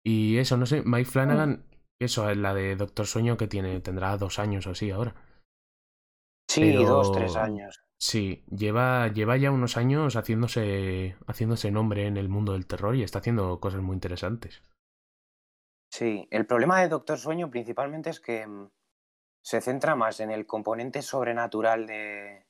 Y 0.04 0.38
eso, 0.38 0.58
no 0.58 0.66
sé, 0.66 0.82
Mike 0.84 1.10
Flanagan, 1.10 1.64
eso, 2.02 2.34
la 2.34 2.56
de 2.56 2.76
Doctor 2.76 3.06
Sueño 3.06 3.38
que 3.38 3.48
tiene, 3.48 3.80
tendrá 3.82 4.18
dos 4.18 4.40
años 4.40 4.66
o 4.66 4.72
así 4.72 4.90
ahora. 4.90 5.14
Sí, 6.50 6.62
Pero- 6.62 6.84
dos, 6.90 7.12
tres 7.12 7.36
años. 7.36 7.82
Sí, 7.98 8.44
lleva, 8.50 9.08
lleva 9.08 9.38
ya 9.38 9.52
unos 9.52 9.78
años 9.78 10.16
haciéndose, 10.16 11.16
haciéndose 11.28 11.72
nombre 11.72 12.08
en 12.08 12.18
el 12.18 12.30
mundo 12.30 12.54
del 12.54 12.68
terror 12.68 12.96
y 12.96 13.04
está 13.04 13.20
haciendo 13.20 13.60
cosas 13.60 13.82
muy 13.82 13.94
interesantes. 13.94 14.62
Sí, 15.92 16.28
el 16.30 16.46
problema 16.46 16.82
de 16.82 16.90
Doctor 16.90 17.18
Sueño 17.18 17.50
principalmente 17.50 18.10
es 18.10 18.20
que 18.20 18.46
mm, 18.46 18.70
se 19.46 19.62
centra 19.62 19.96
más 19.96 20.20
en 20.22 20.32
el 20.32 20.48
componente 20.48 21.04
sobrenatural 21.04 21.86
de, 21.86 22.48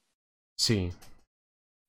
Sí, 0.58 0.94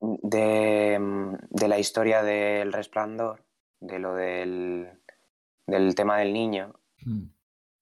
de, 0.01 0.99
mm, 0.99 1.35
de 1.49 1.69
la 1.69 1.79
historia 1.79 2.25
del 2.25 2.73
resplandor, 2.73 3.45
de 3.81 3.99
lo 4.01 4.15
del, 4.15 5.01
del 5.67 5.95
tema 5.95 6.19
del 6.19 6.33
niño, 6.33 6.75
Mm. 7.05 7.29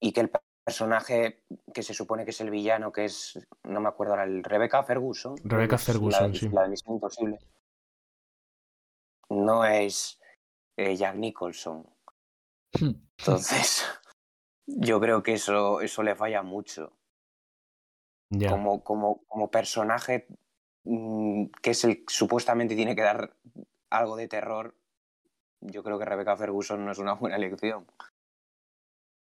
y 0.01 0.13
que 0.13 0.21
el 0.21 0.31
personaje 0.67 1.45
que 1.73 1.83
se 1.83 1.95
supone 1.95 2.25
que 2.25 2.31
es 2.33 2.41
el 2.43 2.51
villano, 2.51 2.93
que 2.93 3.07
es, 3.07 3.39
no 3.63 3.81
me 3.81 3.89
acuerdo 3.89 4.13
ahora, 4.13 4.25
el 4.25 4.45
Rebecca 4.45 4.83
Ferguson. 4.85 5.35
Rebecca 5.45 5.77
la- 5.77 5.79
Ferguson, 5.79 6.35
sí. 6.35 6.49
La 6.51 6.63
de 6.65 6.69
Misión 6.69 6.95
Imposible. 6.95 7.39
No 9.31 9.65
es 9.65 10.21
eh, 10.77 10.95
Jack 10.97 11.17
Nicholson. 11.17 11.87
Entonces, 13.19 13.85
yo 14.67 15.01
creo 15.01 15.23
que 15.23 15.35
eso, 15.35 15.81
eso 15.81 16.03
le 16.03 16.15
falla 16.15 16.43
mucho. 16.43 16.93
Como, 18.49 18.83
como, 18.83 19.23
como 19.27 19.51
personaje 19.51 20.27
mm, 20.85 21.47
que 21.63 21.71
es 21.71 21.85
el 21.85 22.05
supuestamente 22.09 22.75
tiene 22.75 22.95
que 22.97 23.03
dar 23.03 23.37
algo 23.91 24.17
de 24.17 24.29
terror, 24.29 24.75
yo 25.61 25.83
creo 25.83 25.99
que 25.99 26.05
Rebecca 26.05 26.37
Ferguson 26.37 26.85
no 26.85 26.93
es 26.93 26.99
una 26.99 27.15
buena 27.15 27.37
elección. 27.37 27.87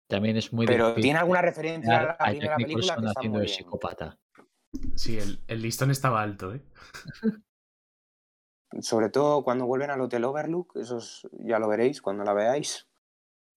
También 0.07 0.37
es 0.37 0.53
muy 0.53 0.65
Pero 0.67 0.87
difícil 0.87 1.03
tiene 1.03 1.19
alguna 1.19 1.41
referencia 1.41 1.99
a 1.99 2.03
la 2.03 2.11
a 2.11 2.17
Jack 2.17 2.29
primera 2.37 2.57
película 2.57 2.95
que 2.95 3.05
está 3.05 3.19
haciendo 3.19 3.37
muy 3.39 3.41
de 3.45 3.47
bien. 3.47 3.57
psicópata. 3.57 4.17
Sí, 4.95 5.17
el, 5.17 5.39
el 5.47 5.61
listón 5.61 5.91
estaba 5.91 6.21
alto, 6.21 6.53
¿eh? 6.53 6.61
Sobre 8.81 9.09
todo 9.09 9.43
cuando 9.43 9.65
vuelven 9.65 9.89
al 9.91 10.01
Hotel 10.01 10.25
Overlook, 10.25 10.75
eso 10.77 10.97
es- 10.97 11.27
ya 11.39 11.59
lo 11.59 11.67
veréis 11.67 12.01
cuando 12.01 12.23
la 12.23 12.33
veáis. 12.33 12.87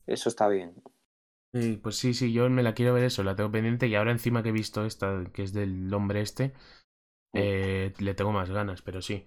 Eso 0.07 0.29
está 0.29 0.49
bien. 0.49 0.75
Sí, 1.55 1.79
pues 1.83 1.97
sí, 1.97 2.13
sí, 2.13 2.33
yo 2.33 2.49
me 2.51 2.63
la 2.63 2.75
quiero 2.75 2.93
ver 2.95 3.05
eso, 3.05 3.23
la 3.23 3.35
tengo 3.35 3.51
pendiente 3.51 3.87
y 3.87 3.95
ahora 3.95 4.13
encima 4.13 4.43
que 4.43 4.51
he 4.51 4.53
visto 4.53 4.85
esta, 4.85 5.25
que 5.33 5.43
es 5.43 5.53
del 5.55 5.93
hombre 5.95 6.21
este, 6.21 6.53
eh, 7.35 7.93
le 7.99 8.15
tengo 8.15 8.33
más 8.33 8.51
ganas, 8.51 8.83
pero 8.83 9.03
sí. 9.03 9.25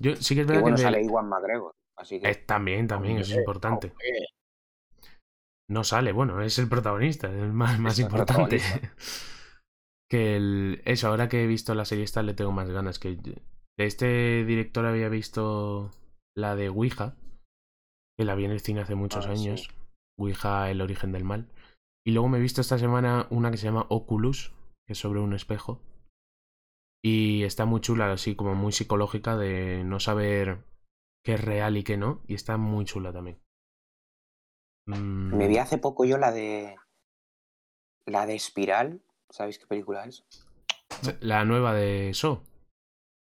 Yo 0.00 0.16
sí 0.16 0.34
que 0.34 0.42
es 0.42 0.46
verdad 0.46 0.62
bueno, 0.62 0.76
que... 0.76 0.82
me- 0.82 0.84
sale 0.84 1.02
Iwan 1.04 1.28
McGregor. 1.28 1.72
Así 1.96 2.20
que 2.20 2.30
Eh, 2.30 2.34
también, 2.34 2.86
también, 2.88 3.18
eso 3.18 3.32
es 3.32 3.38
importante. 3.38 3.92
No 5.68 5.84
sale, 5.84 6.12
bueno, 6.12 6.42
es 6.42 6.58
el 6.58 6.68
protagonista, 6.68 7.28
es 7.28 7.36
el 7.40 7.52
más, 7.52 7.78
más 7.78 7.98
importante. 7.98 8.60
que 10.08 10.36
el, 10.36 10.82
eso, 10.84 11.08
ahora 11.08 11.28
que 11.28 11.44
he 11.44 11.46
visto 11.46 11.74
la 11.74 11.84
serie 11.84 12.04
esta 12.04 12.22
le 12.22 12.34
tengo 12.34 12.52
más 12.52 12.70
ganas. 12.70 12.98
Que 12.98 13.16
de 13.16 13.42
este 13.78 14.44
director 14.44 14.84
había 14.86 15.08
visto 15.08 15.90
la 16.36 16.56
de 16.56 16.68
Ouija, 16.68 17.14
que 18.16 18.24
la 18.24 18.34
vi 18.36 18.44
en 18.44 18.52
el 18.52 18.60
cine 18.60 18.82
hace 18.82 18.94
muchos 18.94 19.26
Ah, 19.26 19.34
sí. 19.36 19.50
años. 19.50 19.70
Ouija, 20.16 20.70
el 20.70 20.80
origen 20.80 21.12
del 21.12 21.24
mal. 21.24 21.48
Y 22.04 22.12
luego 22.12 22.28
me 22.28 22.38
he 22.38 22.40
visto 22.40 22.60
esta 22.60 22.78
semana 22.78 23.26
una 23.30 23.50
que 23.50 23.56
se 23.56 23.66
llama 23.66 23.86
Oculus, 23.88 24.52
que 24.86 24.94
es 24.94 24.98
sobre 24.98 25.20
un 25.20 25.34
espejo. 25.34 25.80
Y 27.02 27.44
está 27.44 27.64
muy 27.64 27.80
chula, 27.80 28.12
así 28.12 28.36
como 28.36 28.54
muy 28.54 28.72
psicológica 28.72 29.36
de 29.36 29.84
no 29.84 30.00
saber 30.00 30.64
qué 31.24 31.34
es 31.34 31.44
real 31.44 31.76
y 31.76 31.84
qué 31.84 31.96
no. 31.96 32.22
Y 32.26 32.34
está 32.34 32.56
muy 32.56 32.84
chula 32.84 33.12
también. 33.12 33.40
Mm, 34.86 35.36
me 35.36 35.48
vi 35.48 35.58
hace 35.58 35.78
poco 35.78 36.04
yo 36.04 36.18
la 36.18 36.32
de. 36.32 36.76
La 38.06 38.26
de 38.26 38.34
Espiral. 38.34 39.02
¿Sabéis 39.30 39.58
qué 39.58 39.66
película 39.66 40.04
es? 40.04 40.24
La 41.20 41.44
nueva 41.44 41.74
de 41.74 42.12
So. 42.14 42.42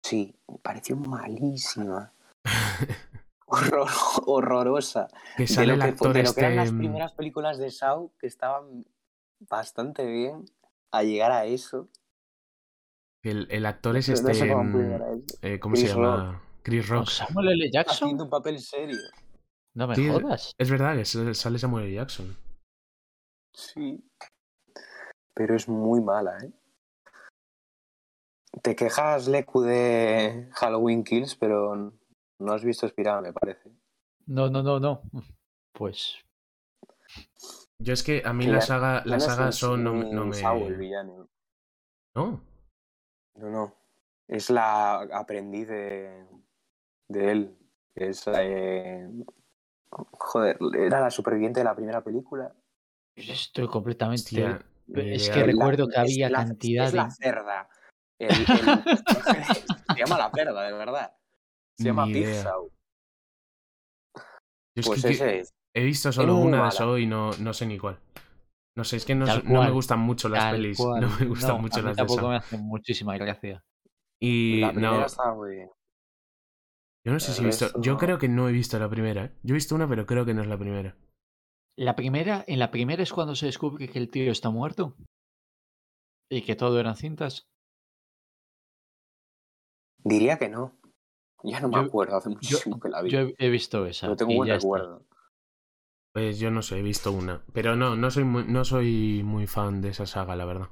Sí, 0.03 0.35
me 0.49 0.59
pareció 0.59 0.97
malísima. 0.97 2.13
Horror- 3.51 3.89
horrorosa. 4.27 5.09
Que 5.37 5.43
De 5.45 5.49
sale 5.49 5.77
lo 5.77 5.85
el 5.85 5.95
que, 5.97 6.09
de 6.09 6.23
lo 6.23 6.33
que 6.35 6.41
eran 6.41 6.53
este. 6.53 6.57
las 6.57 6.73
primeras 6.73 7.13
películas 7.13 7.59
de 7.59 7.71
Saw, 7.71 8.13
que 8.19 8.27
estaban 8.27 8.87
bastante 9.41 10.07
bien, 10.07 10.45
a 10.93 11.03
llegar 11.03 11.33
a 11.33 11.45
eso. 11.47 11.89
El, 13.23 13.47
el 13.51 13.67
actor 13.67 13.97
es 13.97 14.09
No 14.09 14.15
este. 14.15 14.35
sé 14.35 14.49
cómo 14.49 14.65
mm, 14.65 15.23
eh, 15.43 15.59
¿Cómo 15.61 15.75
Chris 15.75 15.89
se 15.91 15.95
llama? 15.95 16.43
Chris 16.63 16.87
¿Con 16.89 16.99
Rock. 16.99 17.09
Samuel 17.09 17.49
L. 17.49 17.71
Jackson? 17.71 18.07
Haciendo 18.07 18.25
un 18.25 18.31
papel 18.31 18.59
serio. 18.61 18.97
No 19.75 19.87
me 19.87 19.95
Sí, 19.95 20.09
jodas. 20.09 20.53
Es 20.59 20.71
verdad 20.71 20.97
que 20.97 21.05
sale 21.05 21.35
sale 21.35 21.59
Samuel 21.59 21.87
L. 21.87 21.95
Jackson. 21.95 22.37
Sí. 23.53 24.03
pero 25.35 25.55
es 25.57 25.69
muy 25.69 26.01
mala, 26.03 26.37
¿eh? 26.43 26.53
Te 28.63 28.75
quejas, 28.75 29.29
Leku, 29.29 29.63
de 29.63 30.49
Halloween 30.55 31.05
Kills, 31.05 31.35
pero 31.37 31.93
no 32.41 32.53
has 32.53 32.65
visto 32.65 32.87
Espiral, 32.87 33.23
me 33.23 33.33
parece. 33.33 33.71
No, 34.27 34.49
no, 34.51 34.63
no, 34.63 34.79
no. 34.81 35.03
Pues 35.73 36.17
Yo 37.79 37.93
es 37.93 38.03
que 38.03 38.23
a 38.25 38.33
mí 38.33 38.45
Que 38.47 38.53
la 38.53 38.61
saga, 38.61 39.03
la 39.05 39.21
saga 39.21 39.47
un- 39.47 39.53
son 39.53 39.85
no, 39.85 39.93
no 39.95 40.27
me... 40.27 40.35
Saul, 40.35 40.73
el 40.73 40.77
villano. 40.79 41.29
No, 42.15 42.41
No, 43.37 43.51
no. 43.51 43.75
Es 44.29 44.51
la 44.51 45.01
aprendiz 45.13 45.69
de, 45.69 46.25
de 47.09 47.31
él. 47.33 47.57
Es 47.95 48.25
eh, 48.29 49.09
Joder, 49.91 50.57
era 50.79 51.01
la 51.01 51.11
superviviente 51.11 51.61
de 51.61 51.65
la 51.65 51.75
primera 51.75 52.03
película. 52.03 52.55
estoy 53.17 53.67
completamente. 53.67 54.23
hostia, 54.23 54.65
es 54.87 55.31
que 55.31 55.41
La- 55.41 55.47
recuerdo 55.47 55.89
que 55.89 55.99
había 55.99 56.31
la- 56.31 56.45
cantidad 56.45 56.87
es 56.87 56.93
de. 56.93 56.99
la 56.99 57.11
cerda. 57.11 57.69
El- 58.19 58.31
el- 58.31 58.47
se 59.95 59.99
llama 59.99 60.19
la 60.19 60.31
cerda, 60.31 60.63
de 60.63 60.73
verdad. 60.73 61.17
Se 61.81 61.87
llama 61.89 62.05
Big. 62.07 62.27
Yo 62.27 62.31
es 64.77 64.87
Pues 64.87 65.03
que- 65.03 65.09
que 65.09 65.15
ese 65.15 65.39
es. 65.41 65.55
he 65.75 65.85
visto 65.85 66.13
solo 66.13 66.37
una 66.37 66.63
de 66.65 66.69
eso 66.69 66.99
y 66.99 67.07
no, 67.07 67.31
no 67.39 67.53
sé 67.55 67.67
ni 67.67 67.79
cuál. 67.79 67.99
No 68.77 68.85
sé, 68.85 68.97
es 68.97 69.05
que 69.05 69.15
no, 69.15 69.27
no 69.45 69.63
me 69.63 69.71
gustan 69.71 69.99
mucho 70.01 70.29
las 70.29 70.41
Tal 70.41 70.57
pelis. 70.57 70.77
cual. 70.79 71.01
No 71.03 71.19
me 71.19 71.27
gustan 71.27 71.51
No, 71.57 71.59
mucho 71.59 71.81
a 71.81 71.83
mí 71.83 71.89
las 71.89 71.97
de 71.97 72.01
tampoco 72.01 72.21
Saw. 72.21 72.31
me 72.31 72.37
hacen 72.37 72.61
muchísima 72.61 73.17
gracia. 73.19 73.65
Y 74.23 74.61
La 74.61 74.73
no, 74.73 75.05
estaba 75.07 75.35
muy 75.35 75.51
bien. 75.57 75.71
yo 77.07 77.13
no 77.13 77.21
sé 77.21 77.31
el 77.31 77.35
si 77.37 77.43
he 77.43 77.47
visto. 77.47 77.81
Yo 77.81 77.93
no. 77.93 77.99
creo 77.99 78.19
que 78.19 78.29
no 78.29 78.49
he 78.49 78.53
visto 78.53 78.79
la 78.79 78.89
primera. 78.91 79.25
¿eh? 79.25 79.33
Yo 79.43 79.55
he 79.55 79.57
visto 79.57 79.75
una, 79.75 79.89
pero 79.89 80.05
creo 80.07 80.25
que 80.27 80.35
no 80.35 80.43
es 80.43 80.49
la 80.49 80.59
primera. 80.59 80.97
La 81.79 81.97
primera, 81.97 82.45
en 82.47 82.59
la 82.59 82.71
primera 82.71 83.03
es 83.03 83.13
cuando 83.13 83.35
se 83.35 83.47
descubre 83.47 83.89
que 83.89 83.99
el 83.99 84.11
tío 84.11 84.31
está 84.31 84.51
muerto. 84.51 84.95
Y 86.31 86.43
que 86.43 86.55
todo 86.57 86.79
eran 86.79 86.97
cintas. 86.97 87.49
Diría 90.05 90.39
que 90.39 90.49
no. 90.49 90.79
Ya 91.43 91.61
no 91.61 91.69
me 91.69 91.75
Yo- 91.77 91.81
acuerdo, 91.83 92.17
hace 92.17 92.29
muchísimo 92.29 92.79
que 92.79 92.89
la 92.89 93.03
vi. 93.03 93.11
Yo 93.11 93.21
he, 93.39 93.49
visto 93.49 93.87
esa. 93.87 94.07
pero 94.07 94.17
tengo 94.17 94.35
buen 94.35 94.51
está. 94.51 94.59
recuerdo. 94.59 95.07
Pues 96.13 96.39
yo 96.41 96.51
no 96.51 96.63
sé, 96.63 96.79
he 96.79 96.83
visto 96.83 97.13
una. 97.13 97.45
Pero 97.53 97.77
no, 97.77 97.97
no 97.97 98.11
soy 98.11 98.25
muy, 98.25 98.45
no 98.45 98.65
soy 98.65 99.23
muy 99.25 99.47
fan 99.47 99.81
de 99.81 99.91
esa 99.91 100.07
saga, 100.07 100.35
la 100.37 100.45
verdad. 100.45 100.69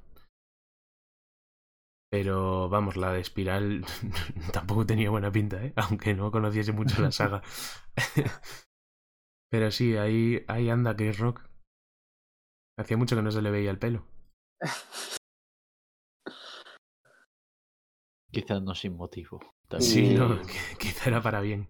Pero 2.11 2.69
vamos, 2.69 2.97
la 2.97 3.13
de 3.13 3.21
Espiral 3.21 3.85
tampoco 4.53 4.87
tenía 4.87 5.11
buena 5.11 5.31
pinta, 5.31 5.63
¿eh? 5.63 5.73
Aunque 5.77 6.15
no 6.15 6.31
conociese 6.31 6.73
mucho 6.73 7.01
la 7.03 7.13
saga. 7.13 7.43
Pero 9.51 9.71
sí, 9.71 9.97
ahí, 9.97 10.45
ahí 10.49 10.71
anda 10.71 10.97
Chris 10.97 11.19
Rock. 11.19 11.43
Hacía 12.79 12.97
mucho 12.97 13.17
que 13.17 13.23
no 13.23 13.31
se 13.31 13.43
le 13.43 13.51
veía 13.51 13.71
el 13.71 13.79
pelo. 13.79 14.05
Quizás 18.31 18.63
no 18.63 18.75
sin 18.75 18.95
motivo. 18.97 19.41
Sí. 19.81 20.15
no, 20.15 20.41
que- 20.43 20.77
quizá 20.79 21.09
era 21.11 21.23
para 21.23 21.41
bien. 21.41 21.69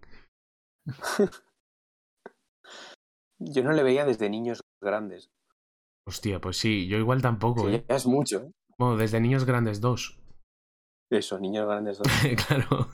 Yo 3.40 3.62
no 3.62 3.72
le 3.72 3.82
veía 3.82 4.04
desde 4.04 4.28
niños 4.28 4.60
grandes. 4.80 5.30
Hostia, 6.06 6.40
pues 6.40 6.56
sí, 6.56 6.88
yo 6.88 6.96
igual 6.96 7.20
tampoco, 7.22 7.68
¿eh? 7.68 7.84
es 7.86 8.06
mucho, 8.06 8.38
¿eh? 8.44 8.50
Bueno, 8.78 8.96
desde 8.96 9.20
Niños 9.20 9.44
Grandes 9.44 9.80
2. 9.80 10.18
Eso, 11.10 11.38
niños 11.38 11.66
grandes. 11.66 12.00
claro. 12.48 12.88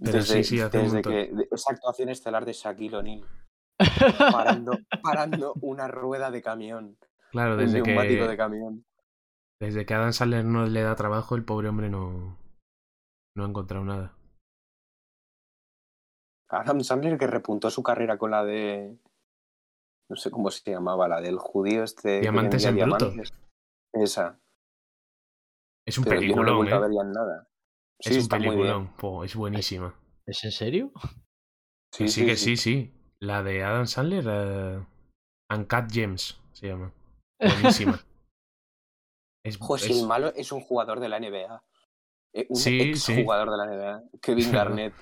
Pero 0.00 0.18
desde 0.18 0.42
sí, 0.42 0.56
sí, 0.56 0.60
hace 0.60 0.78
un 0.78 0.84
desde 0.84 0.94
montón. 0.96 1.12
que 1.12 1.32
de- 1.34 1.48
esa 1.52 1.72
actuación 1.72 2.08
estelar 2.08 2.44
de 2.44 2.52
Shaquille 2.54 2.96
O'Neal 2.96 3.24
parando, 4.32 4.78
parando 5.02 5.54
una 5.60 5.88
rueda 5.88 6.30
de 6.30 6.42
camión, 6.42 6.98
Claro, 7.30 7.52
un 7.54 7.58
desde 7.60 7.82
neumático 7.82 8.24
de 8.24 8.30
que, 8.30 8.36
camión. 8.36 8.84
Desde 9.60 9.86
que 9.86 9.94
Adam 9.94 10.12
Sandler 10.12 10.44
no 10.44 10.66
le 10.66 10.82
da 10.82 10.94
trabajo, 10.94 11.36
el 11.36 11.44
pobre 11.44 11.68
hombre 11.68 11.88
no, 11.90 12.38
no 13.36 13.44
ha 13.44 13.48
encontrado 13.48 13.84
nada. 13.84 14.16
Adam 16.50 16.80
Sandler 16.80 17.18
que 17.18 17.26
repuntó 17.26 17.70
su 17.70 17.82
carrera 17.82 18.18
con 18.18 18.30
la 18.30 18.44
de 18.44 18.98
no 20.10 20.16
sé 20.16 20.30
cómo 20.30 20.50
se 20.50 20.70
llamaba, 20.70 21.08
la 21.08 21.20
del 21.20 21.38
judío 21.38 21.82
este 21.82 22.20
Diamantes 22.20 22.64
en 22.66 22.76
bruto. 22.76 23.06
diamantes. 23.06 23.32
Esa, 23.94 24.38
Es 25.86 25.98
un 25.98 26.04
pero 26.04 26.20
yo 26.20 26.36
no 26.36 26.42
peliculón, 26.42 26.68
a 26.72 26.86
¿eh? 26.86 27.04
nada. 27.12 27.48
Sí, 28.00 28.16
es 28.16 28.22
un 28.24 28.28
peliculón. 28.28 28.96
Po, 28.96 29.24
es 29.24 29.34
buenísima. 29.34 29.94
¿Es 30.26 30.44
en 30.44 30.52
serio? 30.52 30.92
Que 31.96 32.08
sí, 32.08 32.26
que 32.26 32.36
sí, 32.36 32.56
sí. 32.56 32.92
La 33.20 33.42
de 33.42 33.62
Adam 33.62 33.86
Sandler, 33.86 34.24
eh, 34.28 34.86
Uncut 35.54 35.90
Gems, 35.90 36.40
se 36.52 36.68
llama. 36.68 36.92
Buenísima. 37.40 37.98
Es, 39.44 39.58
si 39.78 39.92
es- 39.92 40.00
el 40.00 40.06
malo 40.06 40.32
es 40.34 40.50
un 40.52 40.60
jugador 40.60 41.00
de 41.00 41.08
la 41.08 41.18
NBA. 41.20 41.62
Eh, 42.34 42.46
un 42.48 42.56
Sí, 42.56 42.80
ex 42.80 43.02
sí. 43.04 43.22
jugador 43.22 43.50
de 43.50 43.56
la 43.56 43.64
NBA, 43.66 44.02
Kevin. 44.20 44.50
Garnett. 44.52 44.94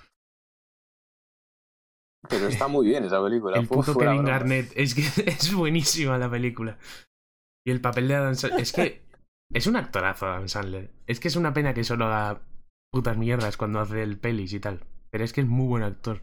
Pero 2.29 2.47
está 2.47 2.69
muy 2.69 2.87
bien 2.87 3.05
esa 3.05 3.23
película. 3.23 3.59
el 3.59 3.67
puto 3.67 3.97
Kevin. 3.97 4.25
Garnett. 4.25 4.73
Es 4.77 4.95
que 4.95 5.03
es 5.31 5.53
buenísima 5.55 6.19
la 6.19 6.31
película. 6.31 6.79
Y 7.67 7.71
el 7.71 7.81
papel 7.81 8.09
de 8.09 8.15
Adam 8.17 8.35
Sandler. 8.35 8.61
Es 8.63 8.73
que 8.73 9.03
es 9.53 9.67
un 9.67 9.77
actorazo 9.77 10.27
Adam 10.27 10.49
Sandler. 10.49 10.91
Es 11.07 11.21
que 11.21 11.29
es 11.29 11.37
una 11.37 11.53
pena 11.53 11.75
que 11.75 11.85
solo 11.85 12.07
haga 12.07 12.43
putas 12.93 13.17
mierdas 13.17 13.57
cuando 13.57 13.81
hace 13.81 14.03
el 14.03 14.19
pelis 14.21 14.53
y 14.53 14.61
tal. 14.61 14.85
Pero 15.11 15.25
es 15.25 15.33
que 15.33 15.41
es 15.41 15.47
muy 15.47 15.67
buen 15.67 15.83
actor. 15.83 16.23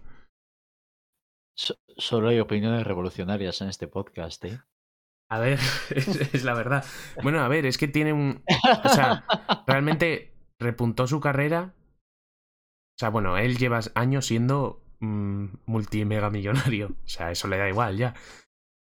So- 1.58 1.76
solo 1.98 2.30
hay 2.30 2.40
opiniones 2.40 2.86
revolucionarias 2.88 3.60
en 3.62 3.68
este 3.70 3.88
podcast, 3.88 4.44
¿eh? 4.46 4.62
A 5.32 5.40
ver, 5.40 5.60
es, 5.92 6.08
es 6.34 6.44
la 6.44 6.54
verdad. 6.54 6.84
Bueno, 7.22 7.40
a 7.42 7.48
ver, 7.48 7.66
es 7.66 7.78
que 7.78 7.88
tiene 7.88 8.14
un. 8.14 8.44
O 8.84 8.90
sea, 8.90 9.26
realmente 9.68 10.34
repuntó 10.60 11.08
su 11.08 11.20
carrera. 11.20 11.74
O 11.76 13.00
sea, 13.00 13.10
bueno, 13.10 13.38
él 13.38 13.58
lleva 13.58 13.80
años 13.96 14.26
siendo 14.26 14.84
mm, 15.00 15.46
multimega 15.68 16.30
millonario. 16.30 16.88
O 17.06 17.08
sea, 17.08 17.32
eso 17.32 17.48
le 17.48 17.58
da 17.58 17.70
igual 17.70 17.98
ya. 17.98 18.14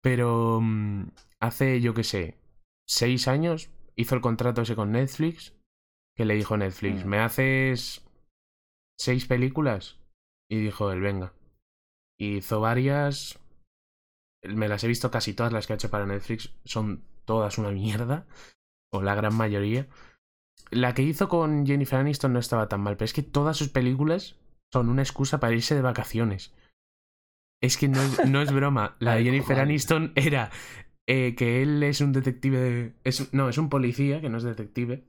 Pero 0.03 0.61
mm, 0.63 1.09
hace, 1.41 1.81
yo 1.81 1.95
qué 1.95 2.05
sé, 2.05 2.37
seis 2.87 3.27
años 3.27 3.71
hizo 3.97 4.15
el 4.15 4.21
contrato 4.21 4.63
ese 4.63 4.77
con 4.77 4.93
Netflix. 4.93 5.55
Que 6.17 6.25
le 6.25 6.35
dijo 6.35 6.57
Netflix, 6.57 7.05
Mm. 7.05 7.09
¿me 7.09 7.19
haces 7.19 8.05
seis 9.01 9.27
películas? 9.27 9.99
Y 10.49 10.61
dijo 10.61 10.93
él, 10.93 11.01
venga. 11.01 11.33
Hizo 12.21 12.61
varias. 12.61 13.41
Me 14.49 14.69
las 14.69 14.85
he 14.85 14.89
visto 14.89 15.11
casi 15.11 15.35
todas 15.35 15.53
las 15.53 15.67
que 15.67 15.73
ha 15.73 15.77
hecho 15.77 15.91
para 15.91 16.07
Netflix. 16.07 16.51
Son 16.65 17.05
todas 17.25 17.59
una 17.59 17.71
mierda. 17.71 18.27
O 18.93 19.03
la 19.03 19.15
gran 19.15 19.35
mayoría. 19.35 19.89
La 20.71 20.95
que 20.95 21.03
hizo 21.03 21.29
con 21.29 21.67
Jennifer 21.67 21.99
Aniston 21.99 22.33
no 22.33 22.39
estaba 22.39 22.69
tan 22.69 22.81
mal, 22.81 22.97
pero 22.97 23.07
es 23.07 23.13
que 23.13 23.23
todas 23.23 23.57
sus 23.57 23.69
películas 23.69 24.37
son 24.73 24.89
una 24.89 25.03
excusa 25.03 25.41
para 25.41 25.55
irse 25.55 25.75
de 25.75 25.83
vacaciones. 25.83 26.55
Es 27.63 27.77
que 27.77 27.89
no 27.89 28.01
es, 28.03 28.27
no 28.27 28.43
es 28.43 28.53
broma. 28.53 28.97
La 29.01 29.15
de 29.17 29.25
Jennifer. 29.25 29.59
Aniston 29.59 30.13
era 30.15 30.51
eh, 31.09 31.35
que 31.35 31.63
él 31.63 31.83
es 31.83 32.01
un 32.01 32.13
detective. 32.13 32.59
de- 32.59 32.95
es, 33.05 33.33
no, 33.33 33.49
es 33.49 33.59
un 33.59 33.69
policía 33.69 34.21
que 34.21 34.29
no 34.29 34.39
es 34.39 34.45
detective. 34.45 35.05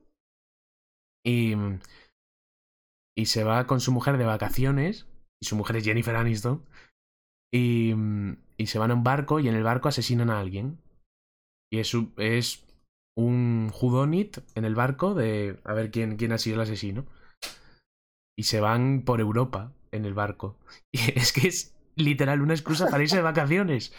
Y. 1.24 1.54
Y 3.18 3.28
se 3.28 3.44
va 3.44 3.66
con 3.66 3.80
su 3.80 3.92
mujer 3.92 4.18
de 4.18 4.26
vacaciones. 4.26 5.08
Y 5.42 5.46
su 5.46 5.56
mujer 5.56 5.78
es 5.78 5.84
Jennifer 5.86 6.16
Aniston. 6.16 6.66
Y, 7.54 7.94
y 8.58 8.68
se 8.68 8.80
van 8.80 8.92
a 8.92 8.96
un 8.96 9.04
barco 9.04 9.40
y 9.40 9.48
en 9.48 9.56
el 9.56 9.64
barco 9.64 9.90
asesinan 9.90 10.30
a 10.30 10.40
alguien. 10.40 10.80
Y 11.72 11.80
es, 11.80 11.94
un- 11.94 12.14
es 12.18 12.66
un 13.18 13.70
judonit 13.72 14.38
en 14.56 14.66
el 14.66 14.76
barco 14.76 15.14
de 15.14 15.60
a 15.64 15.74
ver 15.74 15.92
quién, 15.92 16.18
quién 16.18 16.32
ha 16.32 16.38
sido 16.38 16.56
el 16.56 16.62
asesino. 16.62 17.06
Y 18.38 18.44
se 18.44 18.60
van 18.60 19.04
por 19.06 19.22
Europa 19.22 19.72
en 19.92 20.06
el 20.06 20.14
barco. 20.14 20.58
Y 20.92 21.00
es 21.18 21.32
que 21.34 21.48
es 21.48 21.76
literal 21.96 22.42
una 22.42 22.54
excusa 22.54 22.90
para 22.90 23.04
irse 23.04 23.18
de 23.18 23.22
vacaciones. 23.22 23.94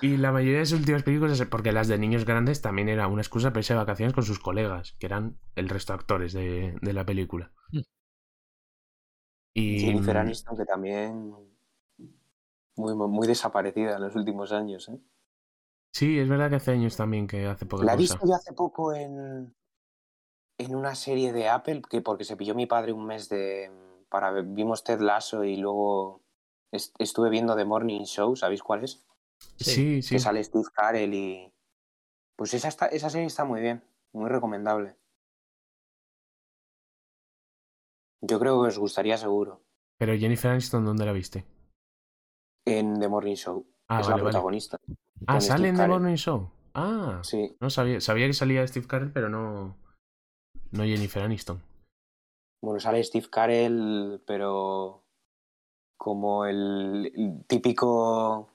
Y 0.00 0.16
la 0.16 0.32
mayoría 0.32 0.58
de 0.58 0.66
sus 0.66 0.80
últimas 0.80 1.02
películas, 1.04 1.40
porque 1.48 1.70
las 1.72 1.86
de 1.86 1.98
niños 1.98 2.24
grandes 2.24 2.60
también 2.60 2.88
era 2.88 3.06
una 3.06 3.22
excusa 3.22 3.50
para 3.50 3.60
irse 3.60 3.72
de 3.74 3.78
vacaciones 3.78 4.14
con 4.14 4.24
sus 4.24 4.40
colegas, 4.40 4.92
que 4.98 5.06
eran 5.06 5.38
el 5.54 5.68
resto 5.68 5.92
de 5.92 5.98
actores 5.98 6.32
de, 6.32 6.76
de 6.82 6.92
la 6.92 7.06
película. 7.06 7.52
Mm. 7.70 7.80
Y 9.54 9.80
Jennifer 9.80 10.16
Aniston, 10.16 10.56
que 10.56 10.64
también 10.64 11.34
muy, 12.76 12.94
muy 12.94 13.26
desaparecida 13.26 13.96
en 13.96 14.02
los 14.02 14.14
últimos 14.16 14.52
años. 14.52 14.88
¿eh? 14.88 14.98
Sí, 15.92 16.18
es 16.18 16.28
verdad 16.28 16.50
que 16.50 16.56
hace 16.56 16.72
años 16.72 16.96
también 16.96 17.26
que 17.26 17.46
hace 17.46 17.66
poca 17.66 17.84
La 17.84 17.94
he 17.94 17.96
visto 17.96 18.18
yo 18.26 18.34
hace 18.34 18.52
poco 18.52 18.94
en, 18.94 19.54
en 20.58 20.74
una 20.74 20.94
serie 20.94 21.32
de 21.32 21.48
Apple, 21.48 21.82
que 21.88 22.00
porque 22.00 22.24
se 22.24 22.36
pilló 22.36 22.54
mi 22.54 22.66
padre 22.66 22.92
un 22.92 23.06
mes 23.06 23.28
de. 23.28 23.70
para 24.08 24.30
ver- 24.30 24.44
vimos 24.44 24.84
Ted 24.84 25.00
Lasso 25.00 25.44
y 25.44 25.56
luego 25.56 26.20
est- 26.70 26.94
estuve 26.98 27.30
viendo 27.30 27.56
The 27.56 27.64
Morning 27.64 28.04
Show, 28.04 28.36
¿sabéis 28.36 28.62
cuál 28.62 28.84
es? 28.84 29.04
Sí, 29.56 30.02
sí. 30.02 30.14
Que 30.16 30.20
sale 30.20 30.42
Steve 30.44 30.64
Carell 30.72 31.14
y. 31.14 31.52
Pues 32.36 32.54
esa, 32.54 32.68
está, 32.68 32.86
esa 32.86 33.10
serie 33.10 33.26
está 33.26 33.44
muy 33.44 33.60
bien, 33.60 33.84
muy 34.12 34.28
recomendable. 34.30 34.96
Yo 38.22 38.38
creo 38.40 38.62
que 38.62 38.68
os 38.68 38.78
gustaría 38.78 39.18
seguro. 39.18 39.60
Pero 39.98 40.16
Jennifer 40.16 40.50
Aniston, 40.50 40.84
¿dónde 40.84 41.04
la 41.06 41.12
viste? 41.12 41.44
En 42.64 42.98
The 43.00 43.08
Morning 43.08 43.34
Show. 43.34 43.66
Ah, 43.88 44.00
es 44.00 44.06
vale, 44.06 44.18
la 44.18 44.22
vale. 44.22 44.32
protagonista. 44.32 44.78
Ah, 45.26 45.40
sale 45.40 45.56
Steve 45.58 45.68
en 45.70 45.76
The. 45.76 45.88
Morning 45.88 46.14
Show. 46.16 46.50
Ah, 46.74 47.20
Sí. 47.22 47.56
no 47.60 47.70
sabía. 47.70 48.00
Sabía 48.00 48.26
que 48.26 48.32
salía 48.32 48.66
Steve 48.66 48.86
Carell, 48.86 49.12
pero 49.12 49.28
no. 49.28 49.76
No 50.70 50.84
Jennifer 50.84 51.22
Aniston. 51.22 51.60
Bueno, 52.62 52.80
sale 52.80 53.02
Steve 53.04 53.28
Carell, 53.30 54.22
pero 54.26 55.04
como 55.98 56.46
el, 56.46 57.12
el 57.14 57.44
típico 57.46 58.48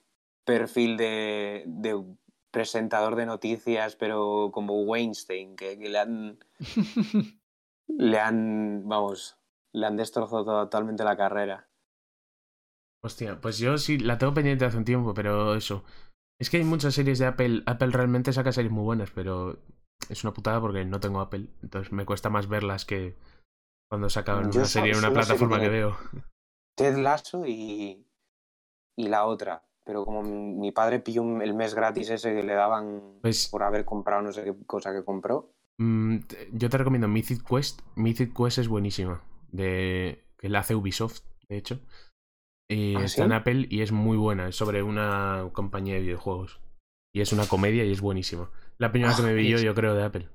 perfil 0.46 0.98
de, 0.98 1.64
de 1.68 2.04
presentador 2.52 3.16
de 3.16 3.26
noticias, 3.26 3.96
pero 3.96 4.50
como 4.54 4.82
Weinstein, 4.84 5.56
que, 5.56 5.78
que 5.78 5.90
le 5.90 6.00
han, 6.00 6.40
le 7.88 8.20
han, 8.20 8.84
vamos, 8.88 9.38
le 9.74 9.86
han 9.86 9.98
destrozado 9.98 10.44
totalmente 10.46 11.04
la 11.04 11.18
carrera. 11.18 11.67
Hostia, 13.04 13.40
pues 13.42 13.58
yo 13.60 13.78
sí 13.78 13.98
la 14.00 14.18
tengo 14.18 14.34
pendiente 14.34 14.66
hace 14.66 14.78
un 14.78 14.86
tiempo, 14.86 15.14
pero 15.14 15.56
eso. 15.56 15.84
Es 16.40 16.50
que 16.50 16.58
hay 16.58 16.64
muchas 16.64 16.94
series 16.94 17.20
de 17.20 17.26
Apple. 17.26 17.64
Apple 17.66 17.92
realmente 17.92 18.34
saca 18.34 18.52
series 18.52 18.72
muy 18.72 18.84
buenas, 18.84 19.12
pero 19.12 19.60
es 20.10 20.24
una 20.24 20.34
putada 20.34 20.62
porque 20.62 20.86
no 20.86 21.00
tengo 21.00 21.22
Apple. 21.22 21.48
Entonces 21.64 21.92
me 21.92 22.06
cuesta 22.06 22.30
más 22.30 22.48
verlas 22.48 22.86
que 22.86 23.16
cuando 23.90 24.10
sacan 24.10 24.52
Yo 24.52 24.60
una 24.60 24.66
serie 24.68 24.92
en 24.92 24.98
una 25.00 25.14
plataforma 25.14 25.60
que 25.60 25.70
veo. 25.70 25.98
Ted 26.76 26.98
Lasso 26.98 27.46
y, 27.46 28.06
y 28.96 29.08
la 29.08 29.26
otra. 29.26 29.64
Pero 29.86 30.04
como 30.06 30.22
mi 30.24 30.54
mi 30.56 30.72
padre 30.72 31.00
pilló 31.00 31.22
un- 31.24 31.42
el 31.42 31.54
mes 31.54 31.74
gratis 31.74 32.10
ese 32.10 32.34
que 32.36 32.44
le 32.44 32.54
daban 32.54 33.20
Pues 33.22 33.48
por 33.48 33.64
haber 33.64 33.86
comprado 33.86 34.22
no 34.22 34.32
sé 34.32 34.44
qué 34.44 34.54
cosa 34.66 34.92
que 34.94 35.04
compró. 35.04 35.54
mm, 35.80 36.18
yo 36.54 36.70
te 36.70 36.78
recomiendo 36.78 37.08
Mythic 37.08 37.44
Quest. 37.48 37.82
Mythic 37.96 38.34
Quest 38.36 38.58
es 38.60 38.68
buenísima. 38.68 39.24
De, 39.52 40.26
que 40.38 40.50
la 40.50 40.60
hace 40.60 40.76
Ubisoft, 40.76 41.22
de 41.48 41.58
hecho. 41.58 41.80
Y 42.70 42.96
¿Ah, 42.96 43.04
está 43.04 43.08
sí? 43.08 43.22
en 43.24 43.32
Apple 43.32 43.68
y 43.70 43.82
es 43.82 43.92
muy 43.92 44.18
buena. 44.18 44.48
Es 44.50 44.56
sobre 44.56 44.84
una 44.84 45.50
compañía 45.54 45.96
de 45.96 46.02
videojuegos. 46.02 46.60
Y 47.14 47.22
es 47.22 47.32
una 47.32 47.48
comedia 47.48 47.84
y 47.86 47.92
es 47.92 48.02
buenísima. 48.02 48.52
La 48.78 48.92
primera 48.92 49.16
que 49.16 49.22
me 49.24 49.34
vi 49.34 49.50
yo, 49.50 49.56
es- 49.56 49.64
yo 49.64 49.74
creo, 49.74 49.96
de 49.96 50.04
Apple. 50.04 50.30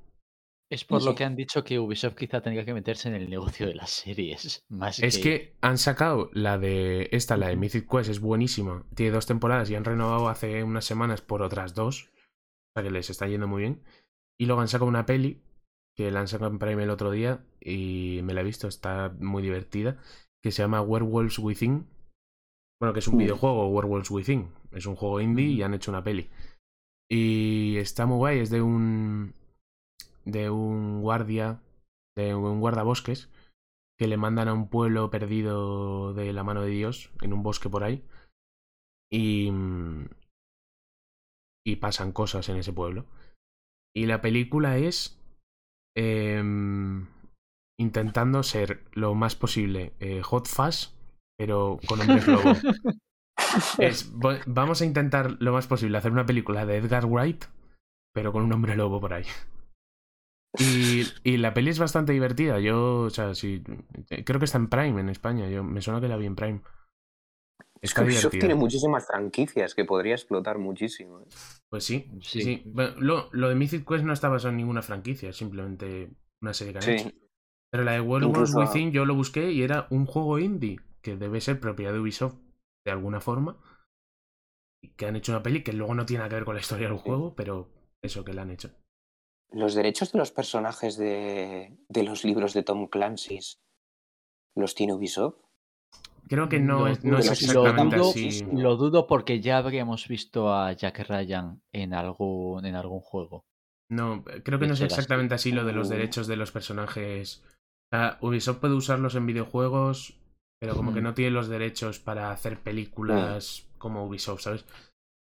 Es 0.70 0.85
por 0.87 1.03
lo 1.03 1.14
que 1.14 1.24
han 1.24 1.37
dicho 1.37 1.62
que 1.64 1.78
Ubisoft 1.78 2.14
quizá 2.14 2.41
tenga 2.41 2.64
que 2.64 2.72
meterse 2.72 3.09
en 3.11 3.14
el 3.14 3.28
negocio 3.28 3.66
de 3.66 3.74
las 3.74 3.91
series. 3.91 4.64
Más 4.70 4.99
Es 5.01 5.18
que 5.18 5.55
han 5.61 5.76
sacado 5.76 6.30
la 6.33 6.57
de 6.59 7.11
esta, 7.12 7.37
la 7.37 7.49
de. 7.49 7.57
Mythic 7.57 7.87
Quest, 7.91 8.09
es 8.09 8.20
buenísima. 8.20 8.87
Tiene 8.95 9.12
dos 9.12 9.26
temporadas 9.26 9.68
y 9.70 9.74
han 9.74 9.85
renovado 9.85 10.28
hace 10.30 10.62
unas 10.64 10.87
semanas 10.87 11.20
por 11.20 11.43
otras 11.43 11.74
dos. 11.74 12.09
O 12.14 12.80
sea 12.80 12.83
que 12.83 12.91
les 12.91 13.11
está 13.11 13.28
yendo 13.28 13.47
muy 13.47 13.61
bien. 13.61 13.83
Y 14.41 14.47
luego 14.47 14.62
han 14.62 14.68
sacado 14.68 14.89
una 14.89 15.05
peli 15.05 15.43
que 15.95 16.11
la 16.11 16.20
han 16.20 16.28
sacado 16.28 16.51
en 16.51 16.59
Prime 16.59 16.83
el 16.85 16.91
otro 16.91 17.11
día 17.11 17.45
y 17.61 18.20
me 18.24 18.33
la 18.33 18.41
he 18.41 18.45
visto, 18.45 18.66
está 18.66 19.14
muy 19.20 19.43
divertida. 19.43 19.99
Que 20.43 20.53
se 20.53 20.62
llama 20.62 20.80
Werewolves 20.80 21.39
Within. 21.39 21.87
Bueno, 22.83 22.95
que 22.95 22.99
es 22.99 23.07
un 23.07 23.14
Mm. 23.14 23.18
videojuego, 23.18 23.68
Werewolves 23.68 24.11
Within. 24.11 24.49
Es 24.72 24.87
un 24.87 24.97
juego 24.97 25.20
indie 25.20 25.47
y 25.47 25.55
Ujú. 25.59 25.66
han 25.66 25.74
hecho 25.74 25.93
una 25.93 26.03
peli. 26.03 26.28
Y 27.09 27.76
está 27.76 28.07
muy 28.07 28.16
guay, 28.16 28.41
es 28.41 28.51
de 28.51 28.61
un. 28.61 29.35
de 30.24 30.51
un 30.51 31.01
guardia. 31.01 31.61
de 32.16 32.35
un 32.35 32.61
guardabosques 32.61 33.30
que 33.99 34.07
le 34.09 34.16
mandan 34.18 34.47
a 34.49 34.53
un 34.53 34.68
pueblo 34.68 35.11
perdido 35.11 36.12
de 36.12 36.33
la 36.35 36.43
mano 36.45 36.61
de 36.61 36.68
Dios, 36.70 37.11
en 37.22 37.33
un 37.33 37.43
bosque 37.45 37.70
por 37.70 37.85
ahí. 37.85 38.05
Y. 39.12 39.51
mm, 39.53 40.09
Y 41.64 41.76
pasan 41.76 42.11
cosas 42.11 42.49
en 42.49 42.57
ese 42.57 42.72
pueblo. 42.72 43.07
Y 43.95 44.07
la 44.07 44.20
película 44.20 44.76
es. 44.76 45.18
em, 45.97 47.07
intentando 47.78 48.43
ser 48.43 48.83
lo 48.93 49.14
más 49.14 49.37
posible 49.37 49.93
eh, 50.01 50.22
hot 50.22 50.49
fuzz, 50.49 50.95
pero 51.39 51.78
con 51.87 52.01
hombres 52.01 52.26
lobo. 52.26 52.53
Es, 53.78 54.12
vamos 54.47 54.80
a 54.80 54.85
intentar 54.85 55.37
lo 55.41 55.53
más 55.53 55.66
posible 55.66 55.99
hacer 55.99 56.12
una 56.12 56.24
película 56.26 56.64
de 56.64 56.76
Edgar 56.76 57.07
Wright, 57.07 57.45
pero 58.14 58.33
con 58.33 58.45
un 58.45 58.53
hombre 58.53 58.76
lobo 58.76 59.01
por 59.01 59.12
ahí. 59.14 59.24
Y, 60.59 61.03
y 61.24 61.39
la 61.39 61.53
peli 61.55 61.70
es 61.70 61.78
bastante 61.78 62.12
divertida. 62.12 62.61
Yo, 62.61 63.01
o 63.01 63.11
sea, 63.11 63.35
sí, 63.35 63.62
creo 64.24 64.39
que 64.39 64.45
está 64.45 64.59
en 64.59 64.68
Prime 64.68 65.01
en 65.01 65.09
España. 65.09 65.49
Yo, 65.49 65.64
me 65.64 65.80
suena 65.80 66.01
que 66.01 66.09
la 66.09 66.16
vi 66.16 66.26
en 66.26 66.37
Prime. 66.37 66.61
Es 67.80 67.91
Está 67.91 68.03
que 68.03 68.09
Ubisoft 68.09 68.33
divertida. 68.33 68.41
tiene 68.41 68.55
muchísimas 68.55 69.07
franquicias 69.07 69.74
que 69.74 69.85
podría 69.85 70.14
explotar 70.14 70.59
muchísimo. 70.59 71.20
¿eh? 71.20 71.24
Pues 71.68 71.85
sí, 71.85 72.07
sí, 72.20 72.41
Sí. 72.41 72.43
sí. 72.43 72.62
Bueno, 72.66 72.95
lo, 73.01 73.28
lo 73.33 73.49
de 73.49 73.55
Mythic 73.55 73.89
Quest 73.89 74.05
no 74.05 74.12
está 74.12 74.28
basado 74.28 74.51
en 74.51 74.59
ninguna 74.59 74.83
franquicia, 74.83 75.30
es 75.30 75.37
simplemente 75.37 76.11
una 76.41 76.55
serie 76.55 76.74
que 76.74 76.78
han 76.78 76.91
hecho. 76.91 77.11
Pero 77.70 77.85
la 77.85 77.93
de 77.93 78.01
World 78.01 78.37
War 78.37 78.68
Within 78.68 78.93
yo 78.93 79.05
lo 79.05 79.14
busqué 79.14 79.51
y 79.51 79.62
era 79.62 79.87
un 79.91 80.07
juego 80.07 80.39
indie 80.39 80.78
que 81.03 81.16
debe 81.16 81.40
ser 81.40 81.61
propiedad 81.61 81.92
de 81.92 82.00
Ubisoft 82.00 82.36
de 82.84 82.92
alguna 82.92 83.20
forma. 83.20 83.61
Y 84.82 84.90
que 84.94 85.07
han 85.07 85.16
hecho 85.16 85.32
una 85.32 85.42
peli 85.42 85.62
que 85.62 85.72
luego 85.72 85.94
no 85.94 86.07
tiene 86.07 86.18
nada 86.20 86.30
que 86.30 86.34
ver 86.36 86.44
con 86.44 86.55
la 86.55 86.61
historia 86.61 86.88
del 86.88 86.98
juego, 86.98 87.34
pero 87.34 87.68
eso 88.03 88.24
que 88.24 88.32
la 88.32 88.42
han 88.42 88.50
hecho. 88.50 88.70
los 89.53 89.74
derechos 89.74 90.12
de 90.12 90.18
los 90.18 90.32
personajes 90.32 90.96
de, 90.96 91.76
de 91.88 92.03
los 92.03 92.24
libros 92.24 92.55
de 92.55 92.62
Tom 92.62 92.88
Clancy 92.88 93.38
los 94.57 94.74
tiene 94.74 94.94
Ubisoft. 94.94 95.36
Creo 96.28 96.48
que 96.48 96.61
no, 96.61 96.80
Lo 96.80 96.86
es, 96.88 97.05
no 97.05 97.18
es 97.18 97.30
exactamente 97.30 97.96
lo 97.96 98.03
dudo, 98.05 98.11
así. 98.11 98.42
Lo 98.53 98.76
dudo 98.76 99.07
porque 99.07 99.40
ya 99.40 99.59
habríamos 99.59 100.09
visto 100.09 100.53
a 100.55 100.72
Jack 100.72 101.00
Ryan 101.09 101.61
en 101.72 101.92
algún, 101.94 102.64
en 102.64 102.74
algún 102.74 103.00
juego. 103.00 103.44
No, 103.90 104.24
creo 104.24 104.59
que 104.59 104.64
de 104.64 104.68
no 104.68 104.74
es 104.74 104.80
exactamente 104.80 105.34
así 105.34 105.53
lo 105.53 105.64
de 105.64 105.72
los 105.74 105.88
Mm. 105.88 105.92
derechos 105.92 106.26
de 106.26 106.36
los 106.36 106.50
personajes. 106.53 107.44
O 107.92 107.96
sea, 107.96 108.18
Ubisoft 108.22 108.59
puede 108.61 108.74
usarlos 108.74 109.14
en 109.16 109.26
videojuegos, 109.26 110.18
pero 110.62 110.76
como 110.76 110.94
que 110.94 111.00
no 111.02 111.12
tiene 111.12 111.32
los 111.32 111.48
derechos 111.48 111.98
para 111.98 112.30
hacer 112.30 112.60
películas 112.60 113.66
como 113.78 114.06
Ubisoft, 114.06 114.42
¿sabes? 114.42 114.64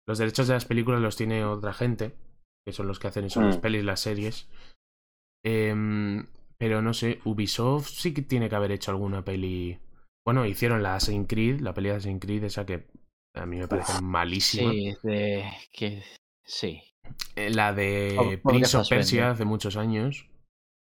Los 0.09 0.17
derechos 0.17 0.49
de 0.49 0.55
las 0.55 0.65
películas 0.65 1.03
los 1.03 1.15
tiene 1.15 1.45
otra 1.45 1.75
gente, 1.75 2.15
que 2.67 2.73
son 2.73 2.87
los 2.87 2.99
que 2.99 3.09
hacen 3.09 3.27
eso, 3.27 3.43
las 3.43 3.59
Mm. 3.59 3.61
pelis, 3.61 3.85
las 3.85 4.01
series. 4.01 4.49
Em, 5.45 6.27
pero 6.57 6.81
no 6.81 6.95
sé, 6.95 7.21
Ubisoft 7.27 7.91
sí 7.91 8.15
que 8.15 8.23
tiene 8.23 8.49
que 8.49 8.55
haber 8.57 8.73
hecho 8.73 8.91
alguna 8.93 9.23
peli. 9.25 9.79
Bueno, 10.25 10.47
hicieron 10.47 10.83
la 10.83 10.95
Assassin's 10.97 11.29
Creed, 11.29 11.61
la 11.61 11.75
peli 11.75 11.91
de 11.91 11.97
Assassin's 11.97 12.21
Creed, 12.23 12.45
esa 12.45 12.65
que 12.65 12.87
a 13.35 13.45
mí 13.45 13.59
me 13.59 13.69
parece 13.69 14.01
malísima. 14.01 14.71
Sí, 14.73 14.97
de 15.03 15.45
que 15.71 16.03
sí. 16.47 16.83
Eh, 17.37 17.51
La 17.51 17.75
de 17.75 18.41
Prince 18.43 18.75
of 18.79 18.89
Persia 18.89 19.33
hace 19.33 19.45
muchos 19.45 19.77
años. 19.77 20.31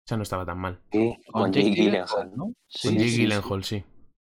Esa 0.08 0.18
no 0.18 0.24
estaba 0.24 0.46
tan 0.46 0.60
mal. 0.60 0.80
Sí, 0.92 1.18
con 1.32 1.52
Jake 1.52 1.72
Gyllenhaal. 1.72 2.32
¿no? 2.38 2.44
Con 2.44 2.54
Sí, 2.70 2.90
Jake 2.92 3.10
sí, 3.10 3.18
Gyllenhaal, 3.24 3.64
sí. 3.64 3.84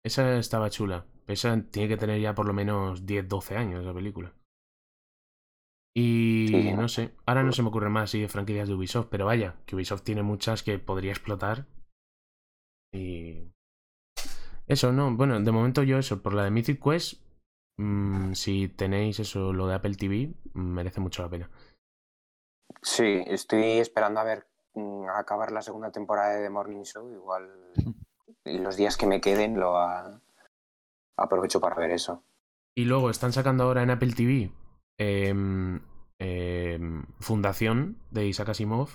Esa 0.06 0.38
estaba 0.38 0.70
chula. 0.70 1.04
Esa 1.26 1.60
tiene 1.72 1.88
que 1.88 1.96
tener 1.96 2.20
ya 2.20 2.32
por 2.32 2.46
lo 2.46 2.52
menos 2.52 3.04
10, 3.06 3.28
12 3.28 3.56
años 3.56 3.84
la 3.84 3.92
película. 3.92 4.32
Y 5.96 6.46
Sí. 6.48 6.72
no 6.74 6.86
sé, 6.88 7.14
ahora 7.26 7.42
no 7.42 7.50
se 7.50 7.62
me 7.62 7.68
ocurre 7.70 7.88
más 7.88 8.04
así 8.04 8.20
de 8.20 8.28
franquicias 8.28 8.68
de 8.68 8.74
Ubisoft, 8.74 9.08
pero 9.10 9.26
vaya, 9.26 9.56
que 9.66 9.74
Ubisoft 9.74 10.02
tiene 10.02 10.22
muchas 10.22 10.62
que 10.62 10.78
podría 10.78 11.10
explotar. 11.10 11.66
Y. 12.92 13.50
Eso, 14.68 14.92
no, 14.92 15.16
bueno, 15.16 15.40
de 15.40 15.50
momento 15.52 15.82
yo 15.82 15.98
eso, 15.98 16.22
por 16.22 16.34
la 16.34 16.44
de 16.44 16.50
Mythic 16.52 16.80
Quest, 16.80 17.20
mm, 17.78 18.34
si 18.34 18.68
tenéis 18.68 19.18
eso, 19.18 19.52
lo 19.52 19.66
de 19.66 19.74
Apple 19.74 19.96
TV, 19.96 20.34
mm, 20.54 20.60
merece 20.60 21.00
mucho 21.00 21.22
la 21.22 21.30
pena. 21.30 21.50
Sí, 22.82 23.24
estoy 23.26 23.78
esperando 23.78 24.20
a 24.20 24.24
ver 24.24 24.46
mm, 24.74 25.08
a 25.08 25.18
acabar 25.18 25.50
la 25.50 25.62
segunda 25.62 25.90
temporada 25.90 26.34
de 26.36 26.42
The 26.44 26.50
Morning 26.50 26.82
Show. 26.84 27.10
Igual 27.10 27.72
los 28.46 28.76
días 28.76 28.96
que 28.96 29.06
me 29.06 29.20
queden 29.20 29.58
lo 29.58 29.76
a- 29.78 30.20
aprovecho 31.18 31.60
para 31.60 31.76
ver 31.76 31.90
eso. 31.90 32.22
Y 32.76 32.84
luego 32.84 33.10
están 33.10 33.32
sacando 33.32 33.64
ahora 33.64 33.82
en 33.82 33.90
Apple 33.90 34.12
TV 34.12 34.50
em, 34.98 35.80
em, 36.18 37.04
Fundación 37.20 37.98
de 38.10 38.26
Isaac 38.26 38.50
Asimov. 38.50 38.90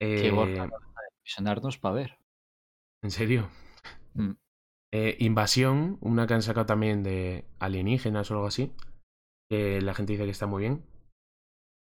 Qué 0.00 0.28
Eh, 0.28 0.30
borra 0.30 0.68
visionarnos 1.24 1.78
para 1.78 1.94
ver. 1.94 2.18
¿En 3.02 3.10
serio? 3.10 3.48
Mm. 4.14 4.32
Eh, 4.92 5.16
Invasión, 5.20 5.98
una 6.00 6.26
que 6.26 6.34
han 6.34 6.42
sacado 6.42 6.66
también 6.66 7.02
de 7.02 7.44
alienígenas 7.58 8.30
o 8.30 8.34
algo 8.34 8.46
así. 8.46 8.72
Que 9.48 9.80
la 9.80 9.94
gente 9.94 10.12
dice 10.12 10.24
que 10.24 10.30
está 10.30 10.46
muy 10.46 10.62
bien. 10.62 10.84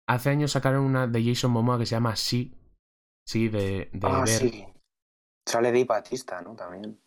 Hace 0.08 0.30
años 0.30 0.52
sacaron 0.52 0.84
una 0.86 1.08
de 1.08 1.24
Jason 1.24 1.52
Momoa 1.52 1.78
que 1.80 1.86
se 1.86 1.96
llama 1.96 2.16
Sí. 2.16 2.54
Sí, 3.28 3.50
de, 3.50 3.90
de 3.92 4.08
Ah, 4.08 4.20
ver. 4.20 4.28
sí. 4.28 4.66
Sale 5.46 5.72
Dave 5.72 5.86
Batista, 5.86 6.42
¿no? 6.42 6.56
También. 6.56 7.00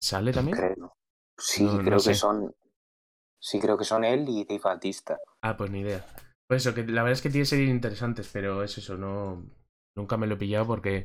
¿Sale 0.00 0.32
también? 0.32 0.56
Creo. 0.56 0.96
Sí, 1.38 1.64
No- 1.64 1.72
no 1.78 1.82
creo 1.84 1.98
sé. 1.98 2.10
que 2.10 2.14
son. 2.16 2.54
Sí, 3.40 3.58
creo 3.60 3.76
que 3.76 3.84
son 3.84 4.04
él 4.04 4.28
y 4.28 4.44
Dave 4.44 4.60
Batista. 4.62 5.18
Ah, 5.42 5.56
pues 5.56 5.70
ni 5.70 5.80
idea. 5.80 6.04
Pues 6.48 6.64
eso, 6.64 6.74
que 6.74 6.84
la 6.84 7.02
verdad 7.02 7.14
es 7.14 7.22
que 7.22 7.30
tiene 7.30 7.46
series 7.46 7.70
interesantes, 7.70 8.28
pero 8.32 8.62
es 8.62 8.78
eso, 8.78 8.96
no. 8.96 9.44
Nunca 9.96 10.16
me 10.16 10.26
lo 10.26 10.34
he 10.34 10.38
pillado 10.38 10.66
porque. 10.66 11.02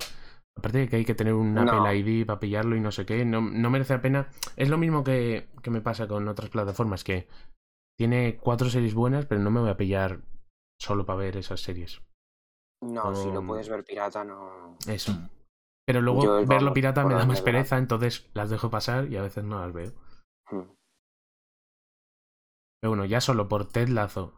Aparte 0.56 0.80
de 0.80 0.90
que 0.90 0.96
hay 0.96 1.06
que 1.06 1.14
tener 1.14 1.34
un 1.36 1.54
No. 1.54 1.62
Apple 1.62 1.96
ID 1.98 2.26
para 2.26 2.40
pillarlo 2.40 2.76
y 2.76 2.80
no 2.80 2.92
sé 2.92 3.06
qué, 3.06 3.24
no, 3.26 3.42
no 3.42 3.70
merece 3.70 3.94
la 3.94 4.02
pena. 4.02 4.30
Es 4.56 4.70
lo 4.70 4.80
mismo 4.80 5.04
que, 5.04 5.50
que 5.62 5.70
me 5.70 5.82
pasa 5.82 6.08
con 6.08 6.28
otras 6.28 6.50
plataformas, 6.50 7.04
que 7.04 7.28
tiene 7.96 8.38
cuatro 8.38 8.68
series 8.68 8.96
buenas, 8.96 9.28
pero 9.28 9.40
no 9.40 9.52
me 9.52 9.60
voy 9.60 9.70
a 9.70 9.78
pillar 9.78 10.22
solo 10.82 11.06
para 11.06 11.20
ver 11.20 11.38
esas 11.38 11.62
series. 11.62 12.02
No, 12.82 13.14
si 13.16 13.32
lo 13.32 13.46
puedes 13.46 13.70
ver 13.70 13.84
pirata, 13.84 14.24
no. 14.24 14.78
Eso. 14.88 15.12
Pero 15.88 16.02
luego 16.02 16.24
Yo, 16.24 16.36
verlo 16.40 16.56
vamos, 16.56 16.74
pirata 16.74 17.06
me 17.06 17.14
da 17.14 17.20
más 17.26 17.28
verdad. 17.40 17.44
pereza, 17.46 17.78
entonces 17.78 18.30
las 18.34 18.50
dejo 18.50 18.70
pasar 18.70 19.08
y 19.12 19.16
a 19.16 19.22
veces 19.22 19.46
no 19.46 19.60
las 19.62 19.72
veo. 19.74 19.94
Mm. 20.52 20.74
Pero 22.82 22.90
bueno, 22.92 23.06
ya 23.06 23.22
solo 23.22 23.48
por 23.48 23.66
Ted 23.72 23.88
Lazo 23.88 24.34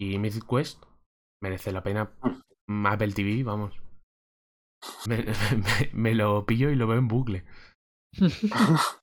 y 0.00 0.18
Mythic 0.18 0.46
Quest 0.48 0.82
merece 1.42 1.72
la 1.72 1.82
pena. 1.82 2.12
Apple 2.86 3.12
TV, 3.12 3.42
vamos. 3.44 3.78
Me, 5.06 5.16
me- 5.24 5.90
me 5.92 6.14
lo 6.14 6.46
pillo 6.46 6.70
y 6.70 6.76
lo 6.76 6.86
veo 6.86 6.98
en 6.98 7.08
bucle. 7.08 7.44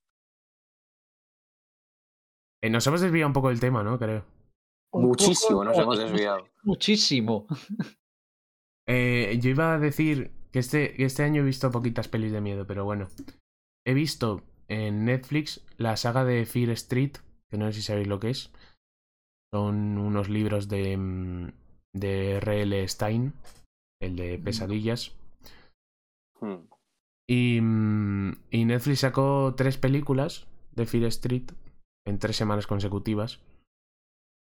Eh, 2.64 2.72
nos 2.72 2.88
hemos 2.88 3.02
desviado 3.02 3.28
un 3.28 3.34
poco 3.34 3.50
del 3.50 3.60
tema, 3.60 3.84
¿no? 3.84 4.00
Creo. 4.00 4.26
Muchísimo 4.92 5.64
nos 5.64 5.78
no, 5.78 5.84
hemos 5.84 6.00
desviado. 6.00 6.50
Muchísimo. 6.64 7.46
Eh, 8.88 9.38
yo 9.40 9.52
iba 9.52 9.76
a 9.76 9.80
decir 9.80 10.32
que 10.52 10.60
este, 10.60 11.04
este 11.04 11.24
año 11.24 11.42
he 11.42 11.46
visto 11.46 11.72
poquitas 11.72 12.08
pelis 12.08 12.32
de 12.32 12.42
miedo, 12.42 12.66
pero 12.66 12.86
bueno. 12.86 13.08
He 13.86 13.94
visto 13.94 14.44
en 14.68 15.06
Netflix 15.06 15.66
la 15.78 15.96
saga 15.98 16.26
de 16.26 16.46
Fear 16.46 16.72
Street, 16.72 17.14
que 17.50 17.58
no 17.58 17.68
sé 17.68 17.74
si 17.74 17.82
sabéis 17.82 18.08
lo 18.08 18.20
que 18.20 18.32
es. 18.32 18.52
Son 19.54 19.98
unos 19.98 20.30
libros 20.30 20.68
de, 20.68 20.98
mm, 20.98 21.52
de 21.94 22.32
R.L. 22.38 22.88
Stein, 22.88 23.34
el 24.02 24.16
de 24.16 24.38
pesadillas. 24.40 25.16
Hmm. 26.40 26.68
Y, 27.30 27.60
mm, 27.62 28.32
y 28.52 28.66
Netflix 28.66 29.00
sacó 29.00 29.54
tres 29.56 29.78
películas 29.78 30.48
de 30.76 30.86
Fear 30.86 31.06
Street 31.06 31.52
en 32.06 32.20
tres 32.20 32.36
semanas 32.36 32.68
consecutivas. 32.68 33.40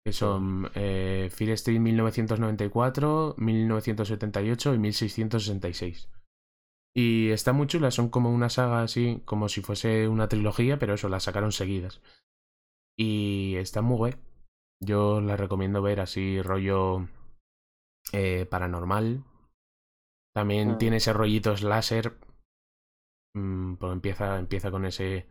Que 0.08 0.14
son 0.14 0.72
eh, 0.74 1.28
Fear 1.30 1.52
Street 1.52 1.82
1994, 1.82 3.36
1978 3.38 4.74
y 4.74 4.78
1666. 4.80 6.10
Y 6.96 7.32
está 7.32 7.52
muy 7.52 7.68
chula, 7.68 7.92
son 7.92 8.08
como 8.08 8.32
una 8.32 8.48
saga 8.50 8.84
así, 8.84 9.22
como 9.26 9.50
si 9.50 9.60
fuese 9.62 10.08
una 10.08 10.30
trilogía, 10.30 10.80
pero 10.80 10.94
eso, 10.94 11.10
las 11.10 11.24
sacaron 11.24 11.52
seguidas. 11.52 12.02
Y 12.98 13.56
está 13.58 13.82
muy 13.82 13.98
guay. 13.98 14.16
Yo 14.82 15.20
la 15.20 15.36
recomiendo 15.36 15.82
ver 15.82 16.00
así, 16.00 16.42
rollo 16.42 17.10
eh, 18.14 18.46
paranormal. 18.50 19.26
También 20.34 20.76
Mm. 20.76 20.78
tiene 20.78 20.96
ese 20.98 21.12
rollito 21.12 21.58
slasher. 21.58 22.18
Mm, 23.36 23.74
pues 23.76 23.92
empieza, 23.92 24.40
empieza 24.40 24.72
con 24.72 24.86
ese 24.86 25.28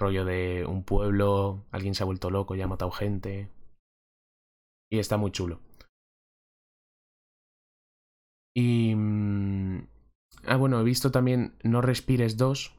rollo 0.00 0.24
de 0.24 0.64
un 0.66 0.82
pueblo, 0.82 1.66
alguien 1.72 1.94
se 1.94 2.04
ha 2.04 2.06
vuelto 2.06 2.30
loco 2.30 2.54
y 2.54 2.62
ha 2.62 2.66
matado 2.66 2.90
gente. 2.90 3.50
Y 4.90 4.98
está 4.98 5.16
muy 5.16 5.30
chulo. 5.32 5.60
Y... 8.54 8.94
mm, 8.94 9.86
Ah, 10.46 10.56
bueno, 10.56 10.80
he 10.80 10.84
visto 10.84 11.10
también 11.10 11.56
No 11.62 11.80
Respires 11.80 12.36
2. 12.36 12.74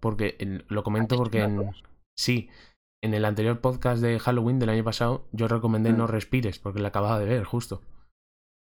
Porque 0.00 0.36
lo 0.68 0.82
comento 0.82 1.14
¿Has 1.14 1.20
visto 1.20 1.22
porque 1.22 1.40
en... 1.42 1.72
Sí, 2.16 2.48
en 3.02 3.14
el 3.14 3.24
anterior 3.24 3.60
podcast 3.60 4.02
de 4.02 4.18
Halloween 4.18 4.58
del 4.58 4.68
año 4.68 4.84
pasado 4.84 5.26
yo 5.32 5.48
recomendé 5.48 5.92
Mm. 5.92 5.96
No 5.96 6.06
Respires 6.06 6.58
porque 6.58 6.80
la 6.80 6.88
acababa 6.88 7.18
de 7.18 7.26
ver 7.26 7.44
justo. 7.44 7.82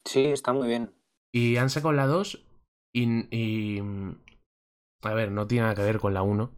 Sí, 0.07 0.25
está 0.25 0.53
muy 0.53 0.67
bien. 0.67 0.93
Y 1.33 1.57
han 1.57 1.69
sacado 1.69 1.93
la 1.93 2.07
2 2.07 2.45
y, 2.93 3.27
y... 3.35 3.81
mm, 3.81 4.17
A 5.03 5.13
ver, 5.13 5.31
no 5.31 5.47
tiene 5.47 5.63
nada 5.63 5.75
que 5.75 5.83
ver 5.83 5.99
con 5.99 6.13
la 6.13 6.21
1. 6.23 6.51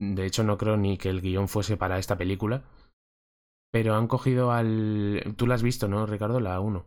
De 0.00 0.24
hecho, 0.26 0.44
no 0.44 0.56
creo 0.56 0.76
ni 0.76 0.96
que 0.96 1.10
el 1.10 1.20
guion 1.20 1.48
fuese 1.48 1.76
para 1.76 1.98
esta 1.98 2.16
película. 2.16 2.64
Pero 3.72 3.94
han 3.94 4.08
cogido 4.08 4.52
al... 4.52 5.34
Tú 5.36 5.46
la 5.46 5.54
has 5.54 5.62
visto, 5.62 5.88
¿no, 5.88 6.06
Ricardo? 6.06 6.40
La 6.40 6.60
1. 6.60 6.84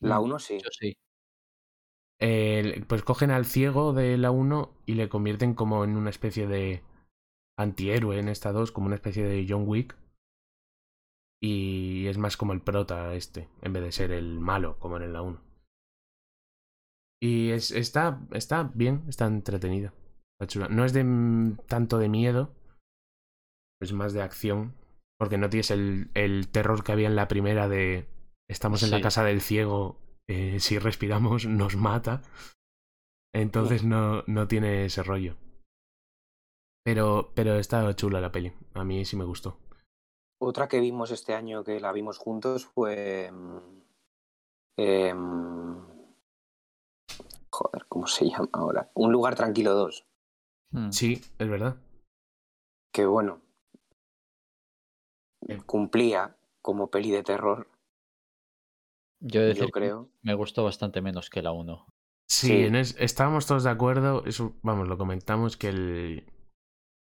La 0.00 0.18
Mm, 0.18 0.24
1 0.24 0.38
sí. 0.38 0.58
Yo 0.62 0.68
sí. 0.70 0.96
Pues 2.88 3.02
cogen 3.02 3.30
al 3.30 3.46
ciego 3.46 3.92
de 3.92 4.18
la 4.18 4.30
1 4.30 4.70
y 4.86 4.94
le 4.94 5.08
convierten 5.08 5.54
como 5.54 5.84
en 5.84 5.96
una 5.96 6.10
especie 6.10 6.46
de 6.46 6.82
antihéroe 7.58 8.18
en 8.18 8.28
esta 8.28 8.52
2, 8.52 8.72
como 8.72 8.86
una 8.86 8.96
especie 8.96 9.24
de 9.24 9.46
John 9.48 9.64
Wick. 9.66 9.96
Y 11.42 12.06
es 12.06 12.18
más 12.18 12.36
como 12.36 12.52
el 12.52 12.60
prota 12.60 13.14
este, 13.14 13.48
en 13.62 13.72
vez 13.72 13.82
de 13.82 13.92
ser 13.92 14.12
el 14.12 14.40
malo, 14.40 14.78
como 14.78 14.96
en 14.98 15.12
la 15.12 15.22
1. 15.22 15.40
Y 17.22 17.50
es, 17.50 17.70
está, 17.70 18.20
está 18.32 18.70
bien, 18.74 19.04
está 19.08 19.26
entretenida. 19.26 19.92
Está 20.38 20.46
chula. 20.46 20.68
No 20.68 20.84
es 20.84 20.92
de 20.92 21.04
mm, 21.04 21.58
tanto 21.66 21.98
de 21.98 22.08
miedo, 22.08 22.54
es 23.80 23.92
más 23.92 24.12
de 24.12 24.22
acción. 24.22 24.74
Porque 25.20 25.36
no 25.36 25.50
tienes 25.50 25.70
el, 25.70 26.10
el 26.14 26.48
terror 26.48 26.82
que 26.82 26.92
había 26.92 27.06
en 27.06 27.14
la 27.14 27.28
primera 27.28 27.68
de 27.68 28.08
estamos 28.48 28.82
en 28.82 28.90
la 28.90 29.02
casa 29.02 29.22
del 29.22 29.42
ciego, 29.42 29.98
eh, 30.26 30.60
si 30.60 30.78
respiramos 30.78 31.44
nos 31.46 31.76
mata. 31.76 32.22
Entonces 33.34 33.84
no, 33.84 34.24
no 34.26 34.48
tiene 34.48 34.86
ese 34.86 35.02
rollo. 35.02 35.36
Pero, 36.82 37.32
pero 37.34 37.56
está 37.56 37.94
chula 37.94 38.22
la 38.22 38.32
peli. 38.32 38.50
A 38.72 38.82
mí 38.82 39.04
sí 39.04 39.14
me 39.14 39.24
gustó. 39.24 39.58
Otra 40.40 40.68
que 40.68 40.80
vimos 40.80 41.10
este 41.10 41.34
año 41.34 41.62
que 41.62 41.80
la 41.80 41.92
vimos 41.92 42.16
juntos 42.16 42.64
fue. 42.64 43.30
mm, 43.30 43.82
em, 44.78 45.86
joder, 47.50 47.86
¿cómo 47.88 48.06
se 48.06 48.30
llama 48.30 48.48
ahora? 48.54 48.90
Un 48.94 49.12
lugar 49.12 49.34
tranquilo 49.34 49.74
2. 49.74 50.06
Mm. 50.70 50.90
Sí, 50.92 51.20
es 51.38 51.48
verdad. 51.48 51.76
Que 52.90 53.04
bueno. 53.04 53.42
Cumplía 55.66 56.36
como 56.62 56.90
peli 56.90 57.10
de 57.10 57.22
terror, 57.22 57.68
Yo, 59.20 59.40
que 59.54 59.70
creo. 59.70 60.10
me 60.22 60.34
gustó 60.34 60.64
bastante 60.64 61.00
menos 61.00 61.30
que 61.30 61.42
la 61.42 61.52
1. 61.52 61.86
Sí, 62.28 62.46
Sí. 62.48 62.52
en 62.64 62.76
es- 62.76 62.96
estábamos 62.98 63.46
todos 63.46 63.64
de 63.64 63.70
acuerdo. 63.70 64.24
Eso, 64.24 64.54
vamos, 64.62 64.88
lo 64.88 64.96
comentamos 64.98 65.56
que 65.56 65.68
el. 65.68 66.32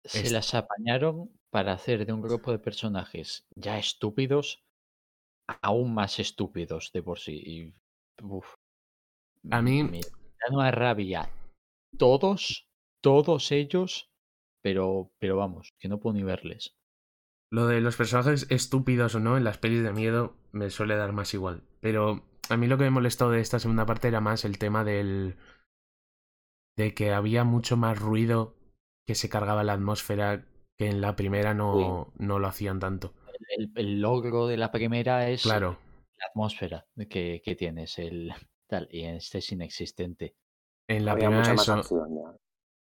Se 0.04 0.22
Es- 0.22 0.32
las 0.32 0.54
apañaron 0.54 1.30
para 1.50 1.72
hacer 1.72 2.06
de 2.06 2.12
un 2.12 2.22
grupo 2.22 2.52
de 2.52 2.58
personajes 2.58 3.46
ya 3.54 3.78
estúpidos 3.78 4.62
aún 5.62 5.92
más 5.92 6.18
estúpidos 6.20 6.90
de 6.92 7.02
por 7.02 7.18
sí. 7.18 7.42
Y, 7.44 7.74
uf, 8.24 8.54
A 9.50 9.60
mí- 9.62 9.82
Me 9.84 10.00
da 10.00 10.52
una 10.54 10.70
rabia 10.70 11.30
todos, 11.98 12.68
todos 13.02 13.50
ellos, 13.52 14.10
pero, 14.62 15.10
pero 15.18 15.36
vamos, 15.36 15.72
que 15.78 15.88
no 15.88 15.98
puedo 15.98 16.14
ni 16.14 16.22
verles. 16.22 16.72
Lo 17.50 17.66
de 17.66 17.80
los 17.80 17.96
personajes 17.96 18.46
estúpidos 18.50 19.14
o 19.14 19.20
no 19.20 19.36
en 19.36 19.44
las 19.44 19.58
pelis 19.58 19.82
de 19.82 19.92
miedo 19.92 20.36
me 20.52 20.70
suele 20.70 20.96
dar 20.96 21.12
más 21.12 21.34
igual. 21.34 21.62
Pero 21.80 22.24
a 22.48 22.56
mí 22.56 22.66
lo 22.66 22.78
que 22.78 22.84
me 22.84 22.90
molestó 22.90 23.30
de 23.30 23.40
esta 23.40 23.58
segunda 23.58 23.86
parte 23.86 24.08
era 24.08 24.20
más 24.20 24.44
el 24.44 24.58
tema 24.58 24.84
del. 24.84 25.36
de 26.76 26.94
que 26.94 27.12
había 27.12 27.44
mucho 27.44 27.76
más 27.76 27.96
ruido 27.98 28.56
que 29.06 29.14
se 29.14 29.28
cargaba 29.28 29.62
la 29.64 29.74
atmósfera 29.74 30.46
que 30.76 30.88
en 30.88 31.00
la 31.00 31.14
primera 31.16 31.54
no, 31.54 32.12
no 32.18 32.38
lo 32.40 32.48
hacían 32.48 32.80
tanto. 32.80 33.14
El, 33.56 33.70
el 33.76 34.00
logro 34.00 34.46
de 34.46 34.56
la 34.56 34.70
primera 34.72 35.28
es 35.30 35.46
Claro, 35.46 35.78
la 36.18 36.26
atmósfera 36.28 36.86
que, 37.10 37.42
que 37.44 37.56
tienes, 37.56 37.98
el 37.98 38.32
tal, 38.68 38.88
y 38.90 39.02
en 39.02 39.16
este 39.16 39.38
es 39.38 39.52
inexistente. 39.52 40.36
en 40.88 41.04
la 41.06 41.16
Había 41.16 41.18
primera 41.18 41.38
mucha 41.38 41.54
más 41.54 41.68
eso. 41.68 41.70
acción 41.70 42.16
ya. 42.16 42.36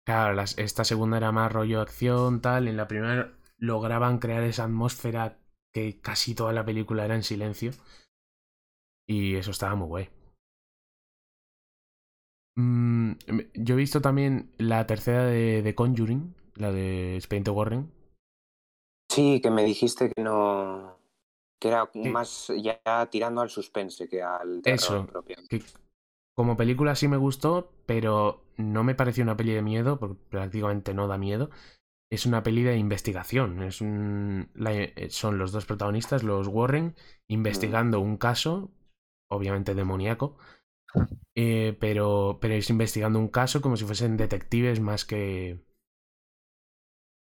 Claro, 0.05 0.33
las- 0.33 0.57
esta 0.57 0.83
segunda 0.83 1.17
era 1.17 1.31
más 1.31 1.51
rollo 1.51 1.81
acción, 1.81 2.41
tal. 2.41 2.67
En 2.67 2.77
la 2.77 2.87
primera 2.87 3.33
lograban 3.65 4.19
crear 4.19 4.43
esa 4.43 4.65
atmósfera 4.65 5.39
que 5.73 5.99
casi 5.99 6.35
toda 6.35 6.53
la 6.53 6.65
película 6.65 7.05
era 7.05 7.15
en 7.15 7.23
silencio. 7.23 7.71
Y 9.07 9.35
eso 9.35 9.51
estaba 9.51 9.75
muy 9.75 9.87
guay. 9.87 10.09
Mm, 12.57 13.11
yo 13.55 13.75
he 13.75 13.77
visto 13.77 14.01
también 14.01 14.53
la 14.57 14.87
tercera 14.87 15.25
de, 15.25 15.61
de 15.61 15.75
Conjuring, 15.75 16.33
la 16.55 16.71
de 16.71 17.15
Expediente 17.15 17.51
Warren. 17.51 17.91
Sí, 19.11 19.41
que 19.41 19.51
me 19.51 19.63
dijiste 19.63 20.11
que 20.11 20.21
no. 20.21 20.97
que 21.61 21.67
era 21.67 21.89
más 22.05 22.51
ya 22.57 22.79
tirando 23.09 23.41
al 23.41 23.49
suspense 23.49 24.07
que 24.07 24.21
al 24.23 24.61
terror 24.61 24.75
Eso. 24.75 25.07
propio. 25.07 25.37
Que 25.49 25.61
como 26.35 26.57
película 26.57 26.95
sí 26.95 27.07
me 27.07 27.17
gustó, 27.17 27.71
pero 27.85 28.43
no 28.57 28.83
me 28.83 28.95
pareció 28.95 29.23
una 29.23 29.37
peli 29.37 29.53
de 29.53 29.61
miedo, 29.61 29.99
porque 29.99 30.17
prácticamente 30.29 30.93
no 30.93 31.07
da 31.07 31.17
miedo. 31.17 31.49
Es 32.09 32.25
una 32.25 32.43
peli 32.43 32.63
de 32.63 32.77
investigación. 32.77 33.61
Es 33.63 33.81
un, 33.81 34.49
la- 34.55 34.73
eh, 34.73 35.09
son 35.09 35.37
los 35.37 35.51
dos 35.51 35.65
protagonistas, 35.65 36.23
los 36.23 36.47
Warren, 36.47 36.95
investigando 37.27 37.99
un 37.99 38.17
caso, 38.17 38.71
obviamente 39.29 39.75
demoníaco, 39.75 40.37
eh, 41.35 41.77
pero, 41.79 42.39
pero 42.41 42.53
es 42.55 42.69
investigando 42.69 43.19
un 43.19 43.27
caso 43.29 43.61
como 43.61 43.77
si 43.77 43.85
fuesen 43.85 44.17
detectives 44.17 44.79
más 44.79 45.05
que. 45.05 45.59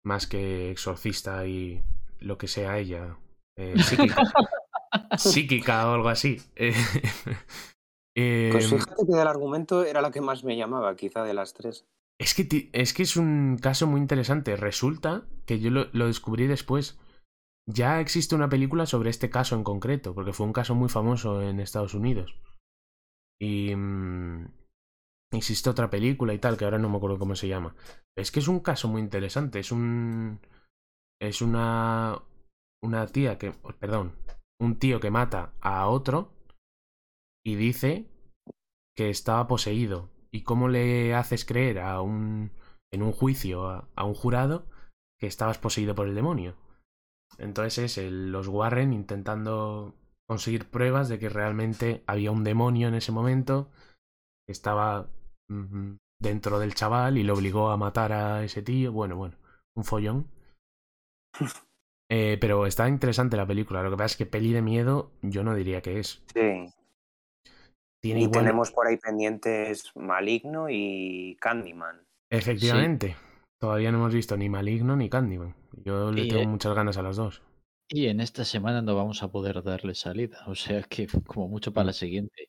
más 0.05 0.27
que 0.27 0.71
exorcista 0.71 1.47
y 1.47 1.83
lo 2.21 2.39
que 2.39 2.49
sea 2.49 2.79
ella. 2.79 3.19
eh, 3.57 3.81
psíquica. 3.81 4.23
psíquica 5.17 5.89
o 5.91 5.95
algo 5.95 6.09
así. 6.09 6.41
Eh, 8.19 8.49
Pues 8.49 8.67
fíjate 8.67 9.07
que 9.07 9.15
del 9.15 9.29
argumento 9.29 9.85
era 9.85 10.01
la 10.03 10.11
que 10.11 10.21
más 10.21 10.43
me 10.43 10.57
llamaba, 10.57 10.97
quizá 10.97 11.23
de 11.23 11.33
las 11.33 11.55
tres. 11.55 11.87
Es 12.19 12.35
que, 12.35 12.71
es 12.73 13.17
un 13.17 13.59
caso 13.61 13.87
muy 13.87 14.01
interesante. 14.01 14.57
Resulta 14.57 15.27
que 15.45 15.61
yo 15.61 15.71
lo, 15.71 16.07
descubrí 16.07 16.47
después. 16.47 16.99
Ya 17.69 18.01
existe 18.01 18.35
una 18.35 18.49
película 18.49 18.87
sobre 18.87 19.11
este 19.11 19.29
caso 19.29 19.57
en 19.57 19.65
concreto, 19.65 20.15
porque 20.15 20.33
fue 20.33 20.47
un 20.47 20.53
caso 20.53 20.75
muy 20.75 20.89
famoso 20.89 21.43
en 21.43 21.61
Estados 21.61 21.95
Unidos. 21.95 22.41
Y 23.41 23.75
mm, 23.75 24.47
existe 25.33 25.69
otra 25.69 25.91
película 25.91 26.33
y 26.33 26.39
tal, 26.39 26.57
que 26.57 26.65
ahora 26.65 26.79
no 26.79 26.89
me 26.89 26.97
acuerdo 26.97 27.19
cómo 27.19 27.35
se 27.35 27.49
llama. 27.49 27.75
Es 28.17 28.31
que 28.31 28.41
es 28.41 28.49
un 28.49 28.61
caso 28.61 28.89
muy 28.89 29.03
interesante. 29.03 29.59
Es 29.59 29.73
un. 29.73 30.41
Es 31.21 31.43
una. 31.43 32.23
Una 32.83 33.07
tía 33.09 33.37
que. 33.37 33.53
Perdón. 33.79 34.17
un 34.61 34.79
tío 34.79 35.01
que 35.01 35.11
mata 35.11 35.53
a 35.61 35.89
otro 35.89 36.33
y 37.45 37.57
dice 37.57 38.09
que 38.97 39.11
estaba 39.11 39.47
poseído. 39.47 40.16
¿Y 40.37 40.43
cómo 40.43 40.69
le 40.69 41.15
haces 41.15 41.45
creer 41.45 41.79
a 41.81 42.01
un 42.03 42.53
en 42.93 43.03
un 43.03 43.13
juicio 43.13 43.69
a, 43.71 43.89
a 43.97 44.05
un 44.05 44.15
jurado 44.15 44.67
que 45.19 45.27
estabas 45.27 45.59
poseído 45.59 45.95
por 45.95 46.07
el 46.09 46.15
demonio? 46.15 46.57
Entonces 47.39 47.79
es 47.79 47.99
el- 47.99 48.33
los 48.33 48.49
Warren 48.49 48.93
intentando 48.93 49.95
conseguir 50.29 50.69
pruebas 50.71 51.09
de 51.09 51.19
que 51.19 51.29
realmente 51.29 52.03
había 52.07 52.33
un 52.33 52.45
demonio 52.45 52.89
en 52.89 52.95
ese 52.95 53.13
momento 53.13 53.71
que 54.47 54.53
estaba 54.53 55.09
mm, 55.49 55.97
dentro 56.21 56.59
del 56.61 56.75
chaval 56.75 57.19
y 57.19 57.25
lo 57.25 57.35
obligó 57.35 57.71
a 57.71 57.77
matar 57.79 58.13
a 58.13 58.45
ese 58.45 58.63
tío. 58.63 58.93
Bueno, 58.93 59.17
bueno, 59.17 59.37
un 59.77 59.85
follón. 59.85 60.29
Eh, 62.09 62.39
pero 62.41 62.67
está 62.67 62.89
interesante 62.89 63.37
la 63.37 63.47
película. 63.47 63.83
Lo 63.83 63.91
que 63.91 63.97
pasa 63.97 64.13
es 64.13 64.17
que 64.17 64.27
peli 64.27 64.53
de 64.53 64.63
miedo 64.63 65.11
yo 65.23 65.43
no 65.43 65.55
diría 65.55 65.83
que 65.83 65.99
es. 65.99 66.23
Sí. 66.35 66.73
Tiene 68.07 68.21
Y 68.21 68.25
igual- 68.25 68.41
tenemos 68.45 68.71
por 68.73 68.87
ahí 68.87 68.97
pendientes 68.97 69.91
Maligno 69.97 70.69
y 70.71 71.37
Candyman. 71.41 72.03
Efectivamente. 72.31 73.17
Todavía 73.61 73.91
no 73.93 73.99
hemos 73.99 74.15
visto 74.15 74.37
ni 74.37 74.49
Maligno 74.49 74.97
ni 74.97 75.09
Candyman. 75.09 75.55
Yo 75.85 76.11
le 76.13 76.23
Y, 76.25 76.29
tengo 76.29 76.43
eh, 76.43 76.47
muchas 76.47 76.75
ganas 76.75 76.97
a 76.99 77.03
las 77.03 77.17
dos. 77.17 77.43
Y 77.89 78.07
en 78.09 78.21
esta 78.21 78.45
semana 78.45 78.83
no 78.83 78.95
vamos 78.97 79.23
a 79.23 79.29
poder 79.31 79.63
darle 79.63 79.95
salida, 79.95 80.43
o 80.47 80.55
sea 80.55 80.83
que 80.83 81.07
como 81.27 81.49
mucho 81.49 81.73
para 81.73 81.85
Mm. 81.85 81.87
la 81.87 81.93
siguiente. 81.93 82.49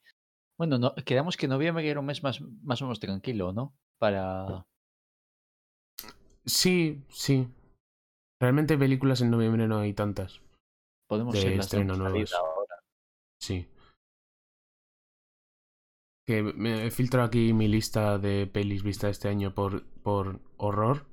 Bueno, 0.57 0.79
no, 0.79 0.95
quedamos 1.05 1.37
que 1.37 1.47
noviembre 1.47 1.87
era 1.87 1.99
un 1.99 2.07
mes 2.07 2.23
más, 2.23 2.41
más 2.41 2.81
o 2.81 2.85
menos 2.85 2.99
tranquilo, 2.99 3.53
¿no? 3.53 3.75
Para... 3.99 4.65
Sí, 6.45 7.03
sí. 7.09 7.47
Realmente 8.41 8.77
películas 8.77 9.21
en 9.21 9.31
noviembre 9.31 9.67
no 9.67 9.79
hay 9.79 9.93
tantas. 9.93 10.41
Podemos 11.07 11.33
De 11.35 11.55
estreno 11.55 11.93
dando 11.93 12.05
salida 12.05 12.09
nuevas. 12.11 12.33
ahora. 12.33 12.75
Sí. 13.39 13.67
Que 16.27 16.43
me 16.43 16.85
he 16.85 16.91
filtrado 16.91 17.25
aquí 17.27 17.53
mi 17.53 17.67
lista 17.69 18.17
de 18.17 18.47
pelis 18.47 18.83
vistas 18.83 19.11
este 19.11 19.29
año 19.29 19.53
por, 19.55 19.85
por 20.01 20.41
horror. 20.57 21.05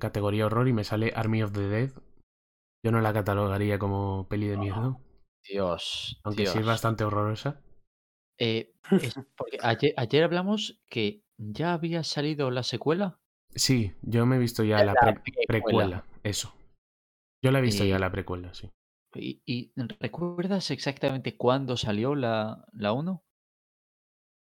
Categoría 0.00 0.46
horror 0.46 0.68
y 0.68 0.72
me 0.72 0.84
sale 0.84 1.12
Army 1.14 1.42
of 1.42 1.52
the 1.52 1.68
Dead. 1.68 1.90
Yo 2.84 2.92
no 2.92 3.00
la 3.00 3.12
catalogaría 3.12 3.78
como 3.78 4.26
peli 4.28 4.46
de 4.46 4.56
miedo, 4.56 5.00
Dios, 5.44 6.20
aunque 6.22 6.46
sí 6.46 6.58
es 6.58 6.66
bastante 6.66 7.04
horrorosa. 7.04 7.60
Eh, 8.38 8.72
es 9.02 9.14
porque 9.36 9.58
ayer, 9.60 9.92
ayer 9.96 10.22
hablamos 10.22 10.80
que 10.88 11.24
ya 11.36 11.72
había 11.74 12.04
salido 12.04 12.50
la 12.52 12.62
secuela. 12.62 13.18
Sí, 13.54 13.94
yo 14.02 14.24
me 14.26 14.36
he 14.36 14.38
visto 14.38 14.62
ya 14.62 14.78
la 14.84 14.92
la 14.92 14.94
pre- 14.94 15.22
precuela. 15.48 16.04
eso. 16.22 16.54
Yo 17.42 17.50
la 17.50 17.58
he 17.58 17.62
visto 17.62 17.84
ya 17.84 17.98
la 17.98 18.12
precuela, 18.12 18.54
sí. 18.54 18.70
¿Y, 19.14 19.42
y 19.44 19.72
recuerdas 19.98 20.70
exactamente 20.70 21.36
cuándo 21.36 21.76
salió 21.76 22.14
la, 22.14 22.64
la 22.72 22.92
1? 22.92 23.24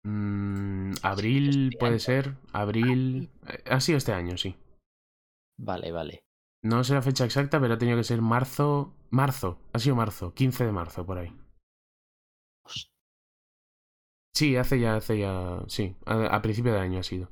Mm, 0.07 0.93
abril 1.03 1.73
este 1.73 1.77
puede 1.79 1.93
año. 1.93 1.99
ser, 1.99 2.37
abril... 2.53 3.29
eh, 3.47 3.63
Ha 3.65 3.79
sido 3.81 3.97
este 3.97 4.13
año, 4.13 4.37
sí. 4.37 4.55
Vale, 5.59 5.91
vale. 5.91 6.23
No 6.63 6.83
sé 6.83 6.93
la 6.93 7.01
fecha 7.01 7.25
exacta, 7.25 7.59
pero 7.59 7.73
ha 7.73 7.77
tenido 7.77 7.97
que 7.97 8.03
ser 8.03 8.21
marzo. 8.21 8.93
Marzo, 9.09 9.59
ha 9.73 9.79
sido 9.79 9.95
marzo, 9.95 10.33
15 10.33 10.65
de 10.65 10.71
marzo, 10.71 11.05
por 11.05 11.17
ahí. 11.17 11.33
Hostia, 12.65 12.91
Sí, 14.35 14.55
hace 14.55 14.79
ya, 14.79 14.95
hace 14.97 15.19
ya. 15.19 15.63
Sí, 15.67 15.95
a, 16.05 16.25
a 16.27 16.41
principio 16.41 16.73
de 16.73 16.79
año 16.79 16.99
ha 16.99 17.03
sido. 17.03 17.31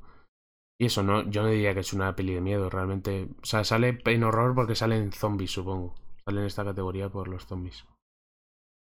Y 0.78 0.86
eso, 0.86 1.02
no, 1.02 1.28
yo 1.30 1.42
no 1.42 1.48
diría 1.48 1.72
que 1.74 1.80
es 1.80 1.92
una 1.92 2.14
peli 2.16 2.34
de 2.34 2.40
miedo, 2.40 2.68
realmente. 2.68 3.28
O 3.42 3.46
sea, 3.46 3.64
sale 3.64 3.98
en 4.04 4.24
horror 4.24 4.54
porque 4.54 4.74
salen 4.74 5.12
zombies, 5.12 5.50
supongo. 5.52 5.94
Sale 6.24 6.40
en 6.40 6.46
esta 6.46 6.64
categoría 6.64 7.08
por 7.08 7.28
los 7.28 7.46
zombies. 7.46 7.86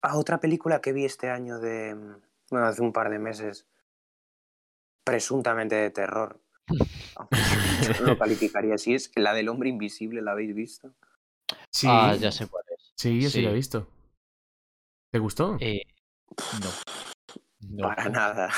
Ah, 0.02 0.16
otra 0.18 0.40
película 0.40 0.80
que 0.80 0.92
vi 0.92 1.04
este 1.04 1.30
año 1.30 1.58
de. 1.58 1.94
Bueno, 2.50 2.66
hace 2.66 2.82
un 2.82 2.92
par 2.92 3.10
de 3.10 3.18
meses. 3.18 3.66
Presuntamente 5.04 5.76
de 5.76 5.90
terror. 5.90 6.40
No 8.00 8.06
lo 8.06 8.18
calificaría 8.18 8.74
así. 8.76 8.94
Es 8.94 9.10
la 9.16 9.34
del 9.34 9.48
hombre 9.48 9.68
invisible, 9.68 10.22
¿la 10.22 10.32
habéis 10.32 10.54
visto? 10.54 10.94
Sí, 11.70 11.86
Ah, 11.90 12.14
ya 12.18 12.32
sé 12.32 12.46
cuál 12.46 12.64
es. 12.74 12.92
sí, 12.96 13.20
yo 13.20 13.28
sí, 13.28 13.42
la 13.42 13.50
he 13.50 13.54
visto. 13.54 13.88
¿Te 15.12 15.18
gustó? 15.18 15.56
Eh, 15.60 15.82
no. 16.62 16.70
No. 17.68 17.88
Para 17.88 18.08
nada. 18.08 18.50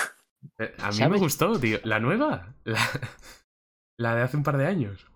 Eh, 0.59 0.75
a 0.79 0.91
mí 0.91 1.09
me 1.09 1.19
gustó, 1.19 1.59
tío. 1.59 1.79
¿La 1.85 1.99
nueva? 1.99 2.55
La, 2.65 2.79
la 3.99 4.15
de 4.15 4.23
hace 4.23 4.37
un 4.37 4.43
par 4.43 4.59
de 4.59 4.67
años. 4.67 5.07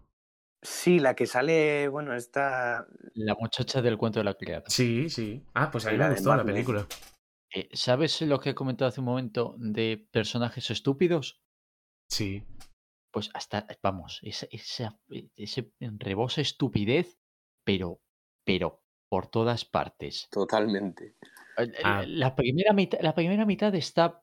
Sí, 0.63 0.99
la 0.99 1.15
que 1.15 1.27
sale. 1.27 1.89
Bueno, 1.89 2.15
esta. 2.15 2.87
La 3.15 3.35
muchacha 3.39 3.83
del 3.83 3.99
cuento 3.99 4.19
de 4.21 4.25
la 4.25 4.35
criada. 4.35 4.65
Sí, 4.69 5.09
sí. 5.11 5.45
Ah, 5.55 5.71
pues 5.71 5.87
a 5.87 5.93
mí 5.93 5.99
me 5.99 6.05
de 6.05 6.11
gustó 6.15 6.35
la 6.35 6.45
película. 6.45 6.87
Eh, 7.57 7.69
¿Sabes 7.73 8.21
lo 8.21 8.39
que 8.39 8.51
he 8.51 8.55
comentado 8.55 8.89
hace 8.91 9.01
un 9.01 9.07
momento 9.07 9.55
de 9.59 10.07
personajes 10.11 10.71
estúpidos? 10.71 11.41
Sí. 12.11 12.43
Pues 13.11 13.31
hasta, 13.33 13.67
vamos, 13.83 14.21
esa, 14.23 14.47
esa- 14.51 14.99
ese 15.37 15.73
rebosa 15.81 16.43
estupidez, 16.43 17.19
pero, 17.65 18.03
pero 18.45 18.83
por 19.09 19.29
todas 19.29 19.65
partes. 19.65 20.29
Totalmente. 20.31 21.17
El- 21.57 21.73
Ah. 21.83 22.05
La, 22.07 22.37
primera 22.37 22.75
mitad, 22.75 22.99
la 23.01 23.15
primera 23.15 23.47
mitad 23.47 23.75
está 23.75 24.23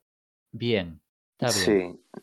bien, 0.52 1.02
está 1.36 1.52
bien. 1.72 1.96
Sí. 2.04 2.20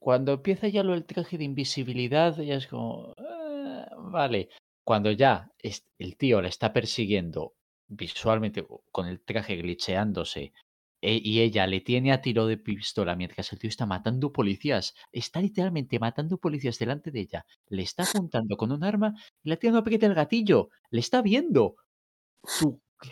Cuando 0.00 0.32
empieza 0.32 0.68
ya 0.68 0.82
lo 0.82 0.92
del 0.92 1.04
traje 1.04 1.36
de 1.36 1.44
invisibilidad, 1.44 2.38
ya 2.38 2.54
es 2.54 2.68
como, 2.68 3.12
"Ah, 3.18 3.86
vale. 3.98 4.48
Cuando 4.82 5.10
ya 5.10 5.52
es- 5.58 5.84
el 5.98 6.16
tío 6.16 6.40
le 6.40 6.48
está 6.48 6.72
persiguiendo 6.72 7.54
visualmente 7.88 8.66
con 8.92 9.06
el 9.06 9.20
traje 9.20 9.56
glitcheándose 9.56 10.52
e- 11.00 11.20
y 11.22 11.40
ella 11.40 11.66
le 11.66 11.80
tiene 11.80 12.12
a 12.12 12.20
tiro 12.20 12.46
de 12.46 12.56
pistola 12.58 13.16
mientras 13.16 13.52
el 13.52 13.58
tío 13.58 13.68
está 13.68 13.86
matando 13.86 14.32
policías, 14.32 14.94
está 15.12 15.40
literalmente 15.40 15.98
matando 15.98 16.38
policías 16.38 16.78
delante 16.78 17.10
de 17.10 17.20
ella, 17.20 17.46
le 17.68 17.82
está 17.82 18.04
apuntando 18.04 18.56
con 18.56 18.72
un 18.72 18.82
arma 18.84 19.14
y 19.42 19.50
la 19.50 19.56
tía 19.56 19.70
no 19.72 19.78
aprieta 19.78 20.06
el 20.06 20.14
gatillo, 20.14 20.70
le 20.90 21.00
está 21.00 21.22
viendo. 21.22 21.76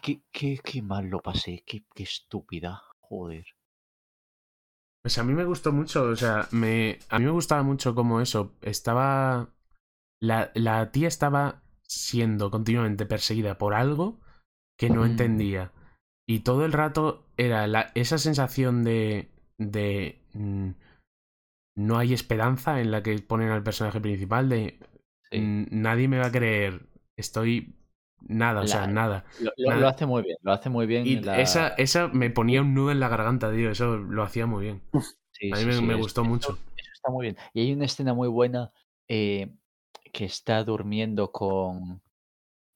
Qué, 0.02 0.22
qué, 0.30 0.58
qué 0.62 0.82
mal 0.82 1.06
lo 1.06 1.20
pasé, 1.20 1.62
qué, 1.66 1.84
qué 1.94 2.02
estúpida, 2.02 2.82
joder. 3.00 3.46
Pues 5.02 5.18
a 5.18 5.24
mí 5.24 5.34
me 5.34 5.44
gustó 5.44 5.72
mucho, 5.72 6.04
o 6.04 6.16
sea, 6.16 6.48
me, 6.50 6.98
a 7.10 7.18
mí 7.18 7.26
me 7.26 7.30
gustaba 7.30 7.62
mucho 7.62 7.94
como 7.94 8.20
eso, 8.22 8.54
estaba, 8.62 9.50
la, 10.20 10.50
la 10.54 10.90
tía 10.92 11.08
estaba 11.08 11.62
siendo 11.86 12.50
continuamente 12.50 13.06
perseguida 13.06 13.58
por 13.58 13.74
algo 13.74 14.20
que 14.78 14.90
no 14.90 15.02
Mm. 15.02 15.06
entendía. 15.06 15.72
Y 16.26 16.40
todo 16.40 16.64
el 16.64 16.72
rato 16.72 17.26
era 17.36 17.66
la, 17.66 17.90
esa 17.94 18.18
sensación 18.18 18.82
de, 18.84 19.28
de 19.58 20.20
mm, 20.32 20.70
no 21.76 21.98
hay 21.98 22.12
esperanza 22.14 22.80
en 22.80 22.90
la 22.90 23.02
que 23.02 23.18
ponen 23.20 23.50
al 23.50 23.62
personaje 23.62 24.00
principal, 24.00 24.48
de 24.48 24.78
Sí. 25.30 25.40
nadie 25.70 26.06
me 26.08 26.18
va 26.18 26.26
a 26.26 26.32
creer, 26.32 26.86
estoy 27.16 27.74
nada, 28.20 28.60
o 28.62 28.66
sea, 28.66 28.86
nada. 28.86 29.24
Lo, 29.40 29.50
Nada. 29.68 29.80
lo 29.80 29.88
hace 29.88 30.06
muy 30.06 30.22
bien, 30.22 30.36
lo 30.42 30.52
hace 30.52 30.70
muy 30.70 30.86
bien. 30.86 31.06
Y 31.06 31.20
la- 31.20 31.40
esa, 31.40 31.68
esa 31.68 32.08
me 32.08 32.30
ponía 32.30 32.62
un 32.62 32.72
nudo 32.72 32.92
en 32.92 33.00
la 33.00 33.08
garganta, 33.08 33.50
tío, 33.52 33.70
eso 33.70 33.96
lo 33.96 34.22
hacía 34.22 34.46
muy 34.46 34.64
bien. 34.64 34.82
sí, 35.32 35.50
A 35.52 35.56
mí 35.56 35.72
sí, 35.72 35.82
me, 35.82 35.94
gustó 35.96 36.22
eso- 36.22 36.30
mucho. 36.30 36.58
Eso 36.76 36.90
está 36.94 37.10
muy 37.10 37.24
bien. 37.24 37.36
Y 37.52 37.62
hay 37.62 37.72
una 37.72 37.84
escena 37.86 38.14
muy 38.14 38.28
buena 38.28 38.70
eh, 39.08 39.52
que 40.12 40.24
está 40.24 40.62
durmiendo 40.62 41.32
con, 41.32 42.00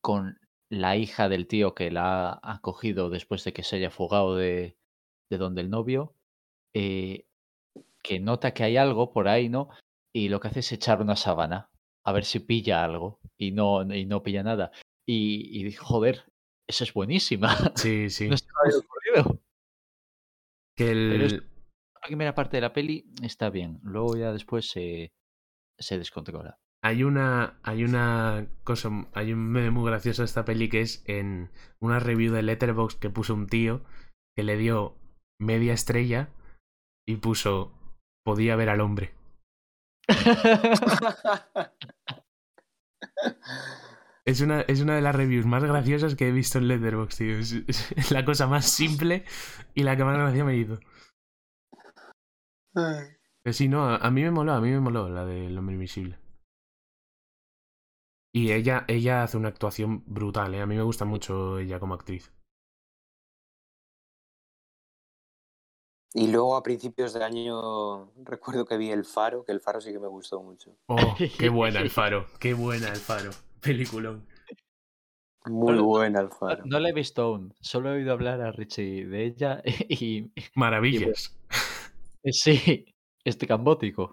con 0.03 0.37
la 0.71 0.97
hija 0.97 1.29
del 1.29 1.47
tío 1.47 1.75
que 1.75 1.91
la 1.91 2.31
ha 2.33 2.53
acogido 2.55 3.11
después 3.11 3.45
de 3.45 3.53
que 3.53 3.63
se 3.63 3.77
haya 3.77 3.91
fugado 3.91 4.37
de, 4.37 4.77
de 5.31 5.39
donde 5.39 5.63
el 5.63 5.71
novio, 5.71 6.15
eh, 6.75 7.27
que 8.03 8.21
nota 8.21 8.53
que 8.55 8.65
hay 8.65 8.77
algo 8.77 9.13
por 9.13 9.29
ahí, 9.29 9.49
¿no? 9.49 9.69
Y 10.15 10.29
lo 10.29 10.41
que 10.41 10.49
hace 10.49 10.61
es 10.61 10.73
echar 10.73 11.01
una 11.01 11.17
sábana 11.17 11.71
a 12.05 12.13
ver 12.13 12.25
si 12.25 12.41
pilla 12.41 12.85
algo 12.85 13.21
y 13.37 13.51
no, 13.53 13.83
y 13.95 14.07
no 14.07 14.23
pilla 14.23 14.43
nada. 14.43 14.71
Y, 15.07 15.67
y 15.67 15.73
joder, 15.73 16.25
esa 16.67 16.85
es 16.85 16.93
buenísima. 16.93 17.57
Sí, 17.75 18.09
sí. 18.11 18.29
No 18.29 18.37
se 18.37 18.45
me 18.47 18.53
había 18.65 18.79
ocurrido. 18.79 19.43
Que 20.77 20.85
Pero 20.87 21.27
es- 21.27 21.33
el, 21.35 21.43
La 22.03 22.07
primera 22.07 22.35
parte 22.35 22.57
de 22.57 22.61
la 22.63 22.73
peli 22.73 23.05
está 23.23 23.51
bien, 23.51 23.81
luego 23.83 24.17
ya 24.17 24.33
después 24.33 24.71
se, 24.71 25.13
se 25.79 25.99
descontrola. 25.99 26.59
Hay 26.83 27.03
una 27.03 27.59
hay 27.63 27.85
una 27.85 28.47
cosa 28.65 28.91
hay 29.15 29.33
un 29.33 29.51
meme 29.51 29.71
muy 29.71 29.89
gracioso 29.89 30.23
de 30.23 30.27
esta 30.27 30.45
peli 30.45 30.69
que 30.69 30.81
es 30.81 31.03
en 31.07 31.51
una 31.81 31.99
review 31.99 32.33
de 32.33 32.43
Letterboxd 32.43 32.99
que 32.99 33.11
puso 33.11 33.35
un 33.35 33.47
tío 33.47 33.83
que 34.37 34.45
le 34.45 34.57
dio 34.57 34.97
media 35.41 35.73
estrella 35.73 36.29
y 37.07 37.17
puso 37.17 37.73
podía 38.25 38.57
ver 38.57 38.69
al 38.69 38.81
hombre 38.81 39.15
es 44.25 44.41
una 44.41 44.61
es 44.63 44.81
una 44.81 44.95
de 44.95 45.03
las 45.03 45.17
reviews 45.17 45.47
más 45.47 45.65
graciosas 45.65 46.15
que 46.15 46.29
he 46.29 46.33
visto 46.33 46.59
en 46.59 46.69
Letterboxd 46.69 47.19
tío. 47.19 47.39
Es, 47.39 47.53
es 47.97 48.11
la 48.13 48.25
cosa 48.25 48.47
más 48.47 48.67
simple 48.67 49.25
y 49.75 49.83
la 49.83 49.97
que 49.97 50.05
más 50.05 50.17
gracia 50.17 50.45
me 50.45 50.57
hizo. 50.57 50.79
Pero 52.73 53.53
sí 53.53 53.69
no 53.69 53.85
a, 53.85 53.97
a 53.97 54.11
mí 54.11 54.23
me 54.23 54.31
moló 54.31 54.53
a 54.53 54.61
mí 54.61 54.71
me 54.71 54.81
moló 54.81 55.09
la 55.09 55.25
del 55.25 55.59
hombre 55.59 55.75
invisible 55.75 56.19
Y 58.33 58.53
ella, 58.53 58.85
ella 58.89 59.23
hace 59.23 59.37
una 59.37 59.49
actuación 59.49 60.03
brutal, 60.07 60.55
¿eh? 60.55 60.61
A 60.61 60.67
mí 60.67 60.77
me 60.77 60.83
gusta 60.83 61.05
mucho 61.05 61.59
ella 61.59 61.79
como 61.81 61.95
actriz. 61.95 62.33
Y 66.15 66.29
luego 66.29 66.57
a 66.57 66.63
principios 66.63 67.13
de 67.13 67.23
año 67.23 68.11
recuerdo 68.25 68.65
que 68.65 68.79
vi 68.79 68.91
El 68.91 69.05
Faro, 69.05 69.45
que 69.45 69.53
El 69.53 69.61
Faro 69.61 69.81
sí 69.81 69.93
que 69.93 69.99
me 69.99 70.09
gustó 70.09 70.43
mucho. 70.43 70.75
Oh, 70.89 71.17
qué 71.39 71.49
buena 71.51 71.81
el 71.81 71.91
faro, 71.91 72.27
qué 72.41 72.55
buena 72.55 72.89
el 72.89 72.97
faro. 72.97 73.31
Peliculón. 73.61 74.27
Muy 75.47 75.79
buena 75.79 76.21
El 76.21 76.29
No, 76.29 76.31
Faro. 76.31 76.65
no 76.67 76.81
la 76.81 76.89
he 76.89 76.93
visto 76.93 77.23
aún. 77.23 77.55
Solo 77.61 77.91
he 77.91 77.99
oído 77.99 78.13
hablar 78.13 78.41
a 78.41 78.53
Richie 78.53 79.07
de 79.07 79.25
ella 79.27 79.63
y 79.89 80.31
Maravillas. 80.55 81.39
eh, 82.23 82.33
sí, 82.33 82.95
estrambótico, 83.25 84.13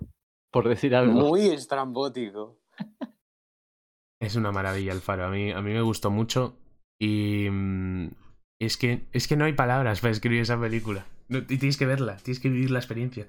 por 0.52 0.68
decir 0.68 0.96
algo. 0.96 1.14
Muy 1.14 1.48
estrambótico. 1.50 2.58
Es 4.22 4.36
una 4.36 4.52
maravilla 4.52 4.94
el 4.94 5.02
faro. 5.02 5.26
A 5.26 5.30
mí, 5.30 5.52
a 5.52 5.62
mí 5.62 5.72
me 5.72 5.82
gustó 5.82 6.10
mucho. 6.12 6.58
Y 7.00 7.48
mm, 7.50 8.08
es 8.62 8.78
que, 8.78 9.06
es 9.12 9.28
que 9.28 9.36
no 9.36 9.46
hay 9.46 9.54
palabras 9.54 10.00
para 10.02 10.12
escribir 10.12 10.42
esa 10.42 10.60
película. 10.60 11.06
No, 11.28 11.40
y 11.40 11.58
tienes 11.58 11.78
que 11.78 11.86
verla, 11.86 12.18
tienes 12.18 12.40
que 12.40 12.50
vivir 12.50 12.72
la 12.72 12.80
experiencia. 12.80 13.28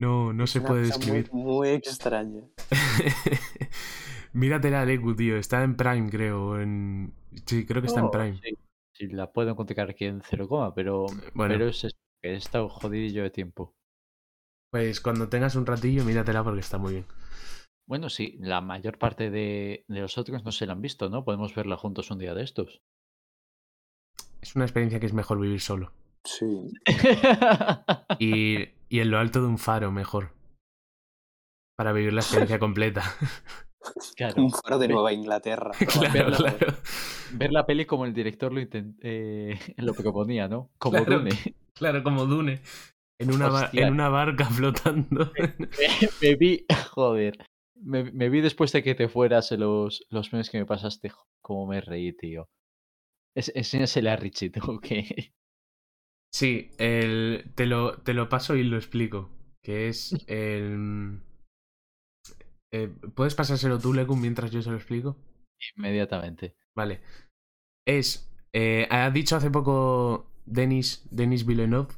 No, 0.00 0.32
no 0.32 0.46
se 0.46 0.60
Una 0.60 0.68
puede 0.68 0.82
cosa 0.88 0.98
muy- 0.98 1.06
describir. 1.06 1.32
Muy, 1.32 1.68
extraña. 1.70 2.42
Míratela, 4.32 4.84
Leku, 4.84 5.14
tío. 5.16 5.36
Está 5.36 5.62
en 5.64 5.76
Prime, 5.76 6.08
creo. 6.10 6.60
En... 6.60 7.12
Sí, 7.46 7.66
creo 7.66 7.82
que 7.82 7.88
está 7.88 8.00
en 8.00 8.06
Oh, 8.06 8.10
Prime. 8.10 8.38
sí, 8.42 8.56
sí, 8.96 9.06
la 9.08 9.30
puedo 9.32 9.50
encontrar 9.50 9.90
aquí 9.90 10.04
en 10.06 10.22
cero 10.22 10.48
coma, 10.48 10.74
pero, 10.74 11.06
Bueno. 11.34 11.54
pero 11.54 11.68
es 11.68 11.86
he 12.22 12.34
estado 12.34 12.68
jodidillo 12.68 13.22
de 13.22 13.30
tiempo. 13.30 13.74
Pues 14.70 15.00
cuando 15.00 15.28
tengas 15.28 15.56
un 15.56 15.66
ratillo, 15.66 16.04
míratela 16.04 16.44
porque 16.44 16.60
está 16.60 16.78
muy 16.78 16.92
bien. 16.92 17.06
Bueno, 17.90 18.08
sí, 18.08 18.36
la 18.38 18.60
mayor 18.60 18.98
parte 18.98 19.30
de, 19.30 19.84
de 19.88 20.00
los 20.00 20.16
otros 20.16 20.44
no 20.44 20.52
se 20.52 20.64
la 20.64 20.74
han 20.74 20.80
visto, 20.80 21.08
¿no? 21.10 21.24
Podemos 21.24 21.52
verla 21.56 21.76
juntos 21.76 22.08
un 22.12 22.20
día 22.20 22.34
de 22.34 22.44
estos. 22.44 22.80
Es 24.40 24.54
una 24.54 24.64
experiencia 24.64 25.00
que 25.00 25.06
es 25.06 25.12
mejor 25.12 25.40
vivir 25.40 25.60
solo. 25.60 25.92
Sí. 26.24 26.70
Y, 28.20 28.68
y 28.88 29.00
en 29.00 29.10
lo 29.10 29.18
alto 29.18 29.40
de 29.40 29.48
un 29.48 29.58
faro, 29.58 29.90
mejor. 29.90 30.32
Para 31.76 31.92
vivir 31.92 32.12
la 32.12 32.20
experiencia 32.20 32.58
completa. 32.60 33.02
claro, 34.14 34.40
Un 34.40 34.52
faro 34.52 34.78
de 34.78 34.86
Nueva 34.86 35.12
Inglaterra. 35.12 35.72
claro, 35.92 36.12
verla- 36.30 36.36
claro. 36.36 36.74
ver 37.32 37.50
la 37.50 37.66
peli 37.66 37.86
como 37.86 38.04
el 38.04 38.14
director 38.14 38.52
lo, 38.52 38.60
intent- 38.60 38.98
eh, 39.02 39.58
lo 39.78 39.94
proponía, 39.94 40.46
¿no? 40.46 40.70
Como 40.78 41.04
Claro. 41.04 41.18
Dune. 41.24 41.30
Claro, 41.74 42.04
como 42.04 42.26
Dune. 42.26 42.60
En 43.18 43.34
una, 43.34 43.68
en 43.72 43.92
una 43.92 44.08
barca 44.10 44.44
flotando. 44.46 45.32
me 46.22 46.34
vi, 46.36 46.64
joder, 46.90 47.36
me, 47.82 48.04
me 48.12 48.28
vi 48.28 48.40
después 48.40 48.72
de 48.72 48.82
que 48.82 48.94
te 48.94 49.08
fueras 49.08 49.50
los, 49.52 50.06
los 50.10 50.32
meses 50.32 50.50
que 50.50 50.58
me 50.58 50.66
pasaste, 50.66 51.10
jo, 51.10 51.26
como 51.40 51.66
me 51.66 51.80
reí, 51.80 52.12
tío. 52.12 52.48
Es, 53.34 53.52
a 54.06 54.16
Richie, 54.16 54.50
tú. 54.50 54.80
Sí, 56.32 56.70
el, 56.78 57.52
te, 57.54 57.66
lo, 57.66 57.98
te 58.02 58.14
lo 58.14 58.28
paso 58.28 58.56
y 58.56 58.62
lo 58.64 58.76
explico. 58.76 59.30
Que 59.62 59.88
es 59.88 60.12
el... 60.26 61.20
eh, 62.72 62.88
¿Puedes 63.14 63.34
pasárselo 63.34 63.78
tú, 63.78 63.92
Legum, 63.92 64.20
mientras 64.20 64.50
yo 64.50 64.62
se 64.62 64.70
lo 64.70 64.76
explico? 64.76 65.16
Inmediatamente. 65.76 66.54
Vale. 66.74 67.00
Es... 67.86 68.30
eh, 68.52 68.86
ha 68.90 69.10
dicho 69.10 69.36
hace 69.36 69.50
poco 69.50 70.30
Denis, 70.46 71.06
Denis 71.10 71.46
Villeneuve 71.46 71.94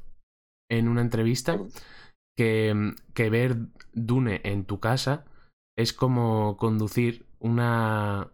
en 0.71 0.89
una 0.89 1.03
entrevista 1.03 1.61
que, 2.37 2.95
que 3.15 3.31
ver 3.31 3.57
Dune 3.93 4.41
en 4.45 4.65
tu 4.65 4.81
casa 4.81 5.27
es 5.77 5.93
como 5.93 6.57
conducir 6.57 7.27
una 7.39 8.31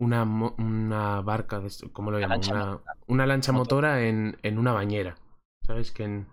una, 0.00 0.24
una 0.24 1.20
barca, 1.20 1.60
de 1.60 1.70
¿cómo 1.92 2.10
lo 2.10 2.18
llaman? 2.18 2.40
lancha 2.40 2.54
Una, 2.54 2.80
una 3.06 3.26
lancha 3.26 3.52
Motor. 3.52 3.64
motora 3.84 4.02
en, 4.08 4.36
en 4.42 4.58
una 4.58 4.72
bañera. 4.72 5.14
¿Sabes? 5.64 5.92
Que 5.92 6.04
en- 6.04 6.26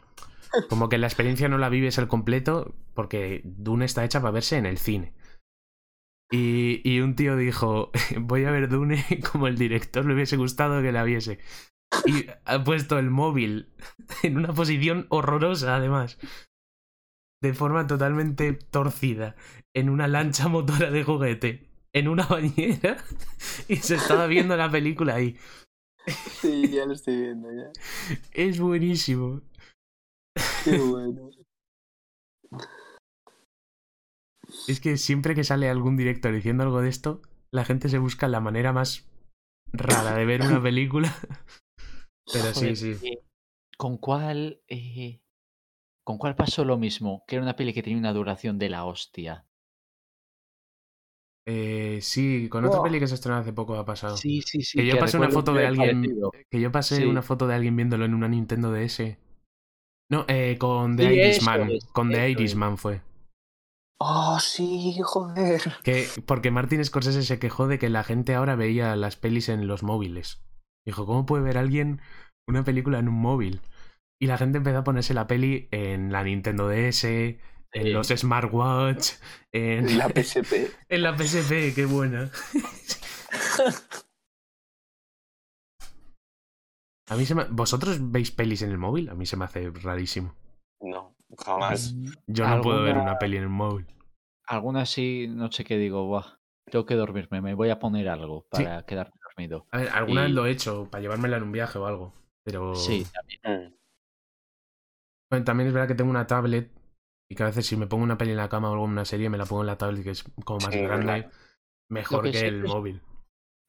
como 0.69 0.89
que 0.89 0.97
la 0.97 1.05
experiencia 1.07 1.47
no 1.49 1.59
la 1.59 1.69
vives 1.69 1.99
al 1.99 2.07
completo 2.07 2.73
porque 2.95 3.41
Dune 3.45 3.85
está 3.85 4.03
hecha 4.03 4.21
para 4.21 4.31
verse 4.31 4.57
en 4.57 4.65
el 4.65 4.79
cine. 4.79 5.13
Y, 6.31 6.81
y 6.83 7.01
un 7.01 7.15
tío 7.15 7.35
dijo, 7.35 7.91
voy 8.19 8.45
a 8.45 8.51
ver 8.51 8.69
Dune 8.69 9.03
como 9.31 9.47
el 9.47 9.57
director 9.57 10.05
le 10.05 10.13
hubiese 10.15 10.37
gustado 10.37 10.81
que 10.81 10.91
la 10.91 11.03
viese. 11.03 11.39
Y 12.05 12.25
ha 12.45 12.63
puesto 12.63 12.97
el 12.99 13.09
móvil 13.09 13.73
en 14.23 14.37
una 14.37 14.53
posición 14.53 15.05
horrorosa, 15.09 15.75
además. 15.75 16.17
De 17.41 17.53
forma 17.53 17.87
totalmente 17.87 18.53
torcida. 18.53 19.35
En 19.73 19.89
una 19.89 20.07
lancha 20.07 20.47
motora 20.47 20.91
de 20.91 21.03
juguete. 21.03 21.69
En 21.93 22.07
una 22.07 22.25
bañera. 22.25 22.97
Y 23.67 23.77
se 23.77 23.95
estaba 23.95 24.27
viendo 24.27 24.55
la 24.57 24.69
película 24.69 25.15
ahí. 25.15 25.37
Sí, 26.41 26.71
ya 26.71 26.85
lo 26.85 26.93
estoy 26.93 27.21
viendo 27.21 27.49
ya. 27.51 27.71
Es 28.31 28.59
buenísimo. 28.59 29.41
Qué 30.63 30.77
bueno. 30.79 31.29
Es 34.67 34.79
que 34.79 34.97
siempre 34.97 35.35
que 35.35 35.43
sale 35.43 35.69
algún 35.69 35.97
director 35.97 36.33
diciendo 36.33 36.63
algo 36.63 36.81
de 36.81 36.89
esto, 36.89 37.21
la 37.51 37.63
gente 37.65 37.89
se 37.89 37.99
busca 37.99 38.27
la 38.27 38.39
manera 38.39 38.73
más 38.73 39.07
rara 39.71 40.15
de 40.15 40.25
ver 40.25 40.41
una 40.41 40.61
película. 40.63 41.13
Pero 42.31 42.53
sí, 42.53 42.75
sí. 42.75 42.91
eh, 43.05 43.21
¿Con 43.77 43.97
cuál, 43.97 44.61
eh, 44.67 45.21
¿Con 46.09 46.17
cuál 46.17 46.35
pasó 46.35 46.65
lo 46.65 46.75
mismo? 46.75 47.23
Que 47.27 47.35
era 47.35 47.43
una 47.43 47.55
peli 47.55 47.71
que 47.71 47.83
tenía 47.83 47.99
una 47.99 48.13
duración 48.13 48.57
de 48.57 48.67
la 48.67 48.83
hostia. 48.83 49.45
Eh, 51.47 51.99
sí, 52.01 52.49
con 52.49 52.65
otra 52.65 52.81
peli 52.81 52.99
que 52.99 53.05
se 53.05 53.13
estrenó 53.13 53.37
hace 53.37 53.53
poco 53.53 53.75
ha 53.75 53.85
pasado. 53.85 54.17
Sí, 54.17 54.41
sí, 54.41 54.63
sí. 54.63 54.79
que 54.79 54.87
yo 54.87 54.97
pasé 54.97 55.17
una 55.17 55.29
foto 55.29 55.53
de 55.53 55.67
alguien. 55.67 56.01
parecido. 56.01 56.31
Que 56.49 56.59
yo 56.59 56.71
pasé 56.71 56.95
Sí. 56.95 57.03
una 57.05 57.21
foto 57.21 57.45
de 57.45 57.53
alguien 57.53 57.75
viéndolo 57.75 58.05
en 58.05 58.15
una 58.15 58.27
Nintendo 58.27 58.71
DS. 58.71 59.19
No, 60.09 60.25
eh, 60.27 60.57
con 60.57 60.97
The 60.97 61.09
Sí, 61.09 61.13
Irishman. 61.13 61.69
es, 61.69 61.85
con 61.93 62.09
The. 62.09 62.27
Irishman 62.31 62.79
fue. 62.79 63.03
Oh, 64.01 64.39
sí, 64.39 64.95
joder. 65.03 65.61
Que, 65.83 66.07
porque 66.25 66.49
Martin 66.49 66.83
Scorsese 66.83 67.21
se 67.21 67.37
quejó 67.37 67.67
de 67.67 67.77
que 67.77 67.89
la 67.89 68.03
gente 68.03 68.33
ahora 68.33 68.55
veía 68.55 68.95
las 68.95 69.15
pelis 69.15 69.47
en 69.49 69.67
los 69.67 69.83
móviles. 69.83 70.41
Dijo, 70.87 71.05
¿cómo 71.05 71.27
puede 71.27 71.43
ver 71.43 71.59
alguien 71.59 72.01
una 72.47 72.63
película 72.63 72.97
en 72.97 73.09
un 73.09 73.21
móvil? 73.21 73.61
Y 74.21 74.27
la 74.27 74.37
gente 74.37 74.57
empezó 74.57 74.79
a 74.79 74.83
ponerse 74.83 75.13
la 75.13 75.27
peli 75.27 75.67
en 75.71 76.11
la 76.11 76.23
Nintendo 76.23 76.67
DS, 76.67 77.39
en 77.71 77.83
Sí. 77.83 77.89
los 77.91 78.07
smartwatch, 78.07 79.11
en 79.53 79.97
La 79.97 80.09
PSP. 80.09 80.71
en 80.89 81.03
la 81.03 81.15
PSP, 81.17 81.51
qué 81.75 81.85
buena. 81.85 82.29
A 87.09 87.15
mí 87.15 87.25
se 87.25 87.33
me... 87.33 87.45
¿Vosotros 87.45 87.97
veis 88.11 88.29
pelis 88.31 88.61
en 88.61 88.69
el 88.71 88.77
móvil? 88.77 89.09
A 89.09 89.15
mí 89.15 89.25
se 89.25 89.35
me 89.35 89.45
hace 89.45 89.71
rarísimo. 89.71 90.35
No, 90.79 91.15
jamás. 91.39 91.93
Mm, 91.93 92.05
Yo 92.27 92.47
no 92.47 92.61
puedo 92.61 92.83
ver 92.83 92.97
una 92.97 93.17
peli 93.17 93.37
en 93.37 93.43
el 93.43 93.49
móvil. 93.49 93.87
Alguna 94.45 94.85
sí, 94.85 95.27
no 95.27 95.51
sé 95.51 95.63
qué 95.63 95.77
digo, 95.77 96.05
buah, 96.05 96.37
tengo 96.69 96.85
que 96.85 96.95
dormirme, 96.95 97.41
me 97.41 97.53
voy 97.55 97.69
a 97.71 97.79
poner 97.79 98.09
algo 98.09 98.47
Sí. 98.53 98.63
para 98.63 98.85
quedarme 98.85 99.13
dormido. 99.23 99.65
A 99.71 99.77
ver, 99.79 99.89
alguna 99.89 100.21
vez 100.23 100.31
lo 100.31 100.45
he 100.45 100.51
hecho 100.51 100.87
para 100.89 101.01
llevármela 101.01 101.37
en 101.37 101.43
un 101.43 101.51
viaje 101.51 101.79
o 101.79 101.85
algo. 101.87 102.13
Pero 102.43 102.75
Sí, 102.75 103.05
también. 103.11 103.75
Bueno, 105.29 105.45
también 105.45 105.67
es 105.67 105.73
verdad 105.73 105.87
que 105.87 105.95
tengo 105.95 106.09
una 106.09 106.27
tablet 106.27 106.71
y 107.29 107.35
que 107.35 107.43
a 107.43 107.47
veces 107.47 107.65
si 107.67 107.77
me 107.77 107.87
pongo 107.87 108.03
una 108.03 108.17
peli 108.17 108.31
en 108.31 108.37
la 108.37 108.49
cama 108.49 108.69
o 108.69 108.73
algo 108.73 108.85
en 108.85 108.91
una 108.91 109.05
serie 109.05 109.29
me 109.29 109.37
la 109.37 109.45
pongo 109.45 109.61
en 109.61 109.67
la 109.67 109.77
tablet 109.77 110.03
que 110.03 110.11
es 110.11 110.23
como 110.43 110.59
más 110.59 110.73
Sí, 110.73 110.81
grande, 110.81 111.05
verdad. 111.05 111.31
mejor 111.89 112.23
que 112.23 112.31
que, 112.31 112.39
sí 112.39 112.45
el 112.45 112.63
móvil. 112.65 113.01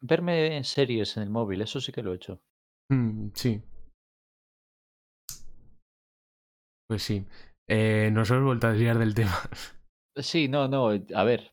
Verme 0.00 0.64
series 0.64 1.16
en 1.18 1.24
el 1.24 1.30
móvil, 1.30 1.60
eso 1.60 1.80
sí 1.80 1.92
que 1.92 2.02
lo 2.02 2.12
he 2.12 2.16
hecho. 2.16 2.40
Mm, 2.90 3.28
sí. 3.34 3.62
Pues 6.88 7.02
sí. 7.02 7.26
Eh, 7.68 8.10
nos 8.12 8.30
hemos 8.30 8.44
vuelto 8.44 8.66
a 8.66 8.70
desviar 8.72 8.98
del 8.98 9.14
tema. 9.14 9.38
Sí, 10.16 10.48
no, 10.48 10.66
no, 10.68 10.88
a 10.88 11.24
ver. 11.24 11.52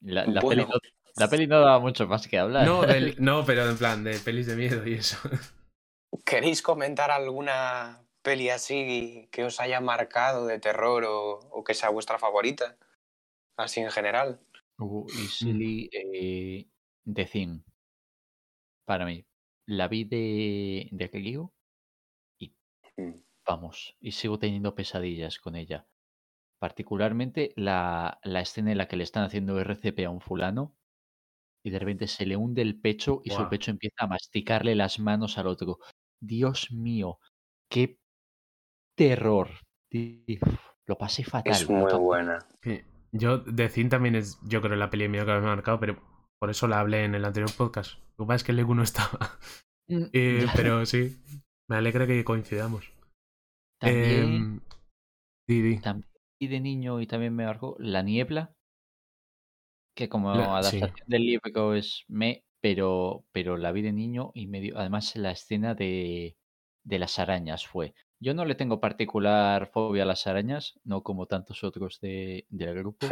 La, 0.00 0.24
la 0.26 0.40
Bueno. 0.40 0.62
peli, 0.66 0.72
no, 0.72 0.78
la 1.16 1.28
peli 1.28 1.46
no 1.46 1.60
daba 1.60 1.80
mucho 1.80 2.06
más 2.06 2.26
que 2.28 2.38
hablar. 2.38 2.66
No, 2.66 2.82
del- 2.82 3.16
no, 3.20 3.44
pero 3.44 3.68
en 3.68 3.76
plan 3.76 4.04
de 4.04 4.18
pelis 4.20 4.46
de 4.46 4.56
miedo 4.56 4.86
y 4.86 4.94
eso. 4.94 5.18
¿Queréis 6.24 6.62
comentar 6.62 7.10
alguna 7.10 8.07
peli 8.28 8.46
así 8.50 9.28
que 9.32 9.40
os 9.48 9.56
haya 9.62 9.80
marcado 9.80 10.40
de 10.50 10.58
terror 10.66 11.00
o, 11.04 11.18
o 11.58 11.64
que 11.64 11.74
sea 11.78 11.90
vuestra 11.96 12.18
favorita? 12.24 12.66
Así 13.56 13.80
en 13.80 13.90
general. 13.90 14.28
Uh, 14.78 15.06
easily 15.22 15.88
eh, 15.92 16.68
The 17.16 17.24
Thing. 17.32 17.52
Para 18.86 19.04
mí. 19.04 19.24
La 19.66 19.86
vi 19.88 20.04
de, 20.04 20.88
de 20.92 21.10
Clio 21.10 21.52
y 22.40 22.46
Mm. 22.96 23.14
vamos, 23.46 23.96
y 24.00 24.12
sigo 24.12 24.38
teniendo 24.38 24.74
pesadillas 24.74 25.38
con 25.38 25.54
ella. 25.56 25.86
Particularmente 26.60 27.52
la, 27.56 28.18
la 28.24 28.40
escena 28.40 28.72
en 28.72 28.78
la 28.78 28.88
que 28.88 28.96
le 28.96 29.04
están 29.04 29.24
haciendo 29.24 29.58
RCP 29.60 30.06
a 30.06 30.10
un 30.10 30.20
fulano 30.20 30.74
y 31.64 31.70
de 31.70 31.78
repente 31.78 32.06
se 32.08 32.26
le 32.26 32.36
hunde 32.36 32.62
el 32.62 32.80
pecho 32.80 33.20
y 33.24 33.30
su 33.30 33.48
pecho 33.48 33.70
empieza 33.70 34.04
a 34.04 34.06
masticarle 34.08 34.74
las 34.74 34.98
manos 34.98 35.38
al 35.38 35.46
otro. 35.48 35.78
Dios 36.20 36.72
mío, 36.72 37.18
qué 37.70 37.98
terror. 38.98 39.48
Lo 40.86 40.98
pasé 40.98 41.24
fatal. 41.24 41.52
Es 41.52 41.68
muy 41.68 41.92
buena. 41.94 42.38
Sí. 42.62 42.82
Yo, 43.12 43.42
The 43.42 43.68
Thing 43.70 43.88
también 43.88 44.14
es, 44.16 44.38
yo 44.42 44.60
creo, 44.60 44.76
la 44.76 44.90
peli 44.90 45.04
de 45.04 45.08
miedo 45.08 45.24
que 45.24 45.32
me 45.32 45.38
ha 45.38 45.40
marcado, 45.40 45.80
pero 45.80 45.96
Por 46.38 46.50
eso 46.50 46.68
la 46.68 46.80
hablé 46.80 47.04
en 47.04 47.14
el 47.14 47.24
anterior 47.24 47.50
podcast. 47.56 47.98
Lo 48.18 48.24
que 48.24 48.28
pasa 48.28 48.36
es 48.36 48.44
que 48.44 48.52
Legu 48.52 48.74
no 48.74 48.82
estaba. 48.82 49.38
Mm, 49.88 50.04
Eh, 50.12 50.46
pero 50.54 50.84
sí, 50.84 51.16
me 51.68 51.76
alegra 51.76 52.06
que 52.06 52.22
coincidamos. 52.24 52.92
También, 53.80 54.62
di. 55.48 55.80
también 55.80 56.10
vi 56.40 56.48
de 56.48 56.60
niño 56.60 57.00
y 57.00 57.06
también 57.06 57.34
me 57.34 57.46
marcó 57.46 57.76
La 57.78 58.02
Niebla, 58.02 58.52
que 59.96 60.08
como 60.08 60.34
La- 60.34 60.62
sí. 60.62 60.76
adaptación 60.78 61.08
del 61.08 61.22
libro 61.22 61.74
es 61.74 62.04
me, 62.08 62.44
pero, 62.60 63.24
pero 63.32 63.56
la 63.56 63.72
vi 63.72 63.82
de 63.82 63.92
niño 63.92 64.30
y 64.34 64.46
me 64.46 64.60
dio, 64.60 64.78
además 64.78 65.16
la 65.16 65.30
escena 65.30 65.74
de, 65.74 66.36
de 66.84 66.98
las 66.98 67.18
arañas 67.18 67.66
fue. 67.66 67.94
Yo 68.20 68.34
no 68.34 68.44
le 68.44 68.54
tengo 68.54 68.80
particular 68.80 69.70
fobia 69.72 70.02
a 70.04 70.06
las 70.06 70.26
arañas, 70.26 70.78
no 70.84 71.02
como 71.02 71.26
tantos 71.26 71.62
otros 71.64 72.00
de, 72.00 72.46
del 72.48 72.74
grupo, 72.78 73.06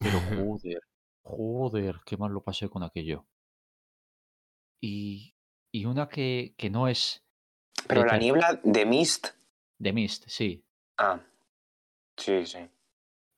pero 0.00 0.20
joder, 0.22 0.80
joder, 1.22 1.96
qué 2.06 2.16
mal 2.16 2.32
lo 2.32 2.42
pasé 2.42 2.68
con 2.68 2.82
aquello. 2.82 3.26
Y, 4.80 5.34
y 5.72 5.84
una 5.84 6.08
que, 6.08 6.54
que 6.56 6.70
no 6.70 6.88
es 6.88 7.22
Pero 7.88 8.04
la 8.04 8.18
niebla 8.18 8.60
de 8.62 8.86
Mist. 8.86 9.28
de 9.78 9.92
Mist, 9.92 10.24
sí, 10.28 10.62
Ah, 10.98 11.20
sí, 12.18 12.44
sí. 12.46 12.68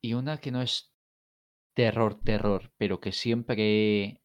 y 0.02 0.14
una 0.14 0.38
que 0.38 0.50
no 0.50 0.62
es 0.62 0.92
terror, 1.74 2.20
terror, 2.22 2.72
pero 2.78 3.00
que 3.00 3.12
siempre 3.12 4.22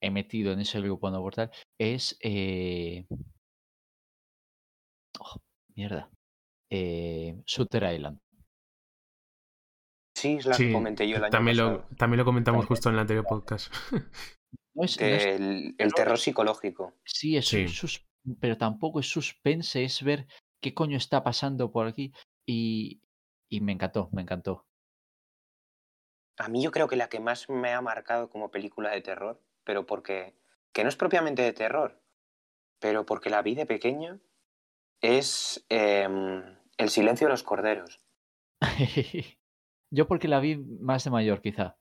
he 0.00 0.10
metido 0.10 0.52
en 0.52 0.60
ese 0.60 0.80
grupo 0.80 1.10
no 1.10 1.20
mortal, 1.20 1.50
es... 1.78 2.18
eh, 2.22 3.06
oh, 5.20 5.36
mierda. 5.76 6.10
Eh, 6.70 7.42
Shooter 7.46 7.82
Island. 7.94 8.18
Sí, 10.14 10.34
es 10.36 10.46
la 10.46 10.56
que 10.56 10.72
comenté 10.72 11.08
yo 11.08 11.16
el 11.16 11.24
año 11.24 11.30
también 11.30 11.56
lo, 11.56 11.84
también 11.96 12.18
lo 12.18 12.24
comentamos 12.24 12.60
También. 12.60 12.68
justo 12.68 12.88
en 12.88 12.94
el 12.94 13.00
anterior 13.00 13.24
podcast. 13.26 13.72
No 14.74 14.84
es, 14.84 14.98
no 14.98 15.06
es- 15.06 15.22
Del 15.24 15.74
el 15.76 15.92
terror 15.92 16.18
psicológico. 16.18 16.94
sí, 17.04 17.36
es 17.36 17.46
Sí. 17.46 17.68
sus- 17.68 18.06
pero 18.40 18.56
tampoco 18.56 19.00
es 19.00 19.06
suspense, 19.06 19.84
es 19.84 20.02
ver 20.02 20.26
qué 20.62 20.72
coño 20.72 20.96
está 20.96 21.22
pasando 21.22 21.70
por 21.70 21.86
aquí. 21.86 22.10
Y, 22.46 23.02
y 23.50 23.60
me 23.60 23.72
encantó, 23.72 24.08
me 24.12 24.22
encantó. 24.22 24.64
A 26.38 26.48
mí 26.48 26.62
yo 26.62 26.70
creo 26.70 26.88
que 26.88 26.96
la 26.96 27.10
que 27.10 27.20
más 27.20 27.50
me 27.50 27.74
ha 27.74 27.82
marcado 27.82 28.30
como 28.30 28.50
película 28.50 28.90
de 28.92 29.02
terror, 29.02 29.44
pero 29.64 29.84
porque, 29.84 30.34
que 30.72 30.84
no 30.84 30.88
es 30.88 30.96
propiamente 30.96 31.42
de 31.42 31.52
terror, 31.52 32.02
pero 32.80 33.04
porque 33.04 33.28
la 33.28 33.42
vi 33.42 33.54
de 33.54 33.66
pequeño, 33.66 34.20
es 35.02 35.64
em, 35.68 36.42
El 36.78 36.88
silencio 36.90 37.26
de 37.26 37.32
los 37.32 37.42
corderos. 37.42 38.00
Yo 39.90 40.06
porque 40.08 40.28
la 40.28 40.40
vi 40.40 40.56
más 40.56 41.04
de 41.04 41.10
mayor, 41.10 41.42
quizá. 41.42 41.76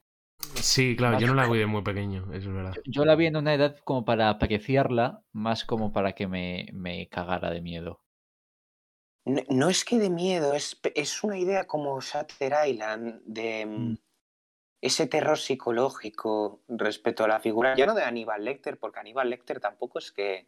Sí, 0.55 0.95
claro, 0.95 1.19
yo 1.19 1.27
no 1.27 1.33
la 1.35 1.47
vi 1.47 1.59
de 1.59 1.65
muy 1.67 1.81
pequeño, 1.83 2.23
eso 2.33 2.49
es 2.49 2.55
verdad. 2.55 2.73
Yo 2.85 3.05
la 3.05 3.15
vi 3.15 3.27
en 3.27 3.37
una 3.37 3.53
edad 3.53 3.77
como 3.83 4.05
para 4.05 4.29
apreciarla, 4.29 5.23
más 5.31 5.65
como 5.65 5.91
para 5.91 6.13
que 6.13 6.27
me, 6.27 6.67
me 6.73 7.07
cagara 7.09 7.51
de 7.51 7.61
miedo. 7.61 8.03
No, 9.25 9.41
no 9.49 9.69
es 9.69 9.85
que 9.85 9.99
de 9.99 10.09
miedo, 10.09 10.53
es, 10.53 10.79
es 10.95 11.23
una 11.23 11.37
idea 11.37 11.65
como 11.67 11.99
Shutter 12.01 12.53
Island, 12.67 13.21
de 13.25 13.61
em, 13.61 13.91
Mm. 13.91 13.97
ese 14.81 15.07
terror 15.07 15.37
psicológico 15.37 16.63
respecto 16.67 17.23
a 17.23 17.27
la 17.27 17.39
figura, 17.39 17.75
ya 17.75 17.85
no 17.85 17.93
de 17.95 18.03
Aníbal 18.03 18.45
Lecter, 18.45 18.79
porque 18.79 18.99
Aníbal 18.99 19.29
Lecter 19.29 19.59
tampoco 19.59 19.99
es 19.99 20.11
que 20.11 20.47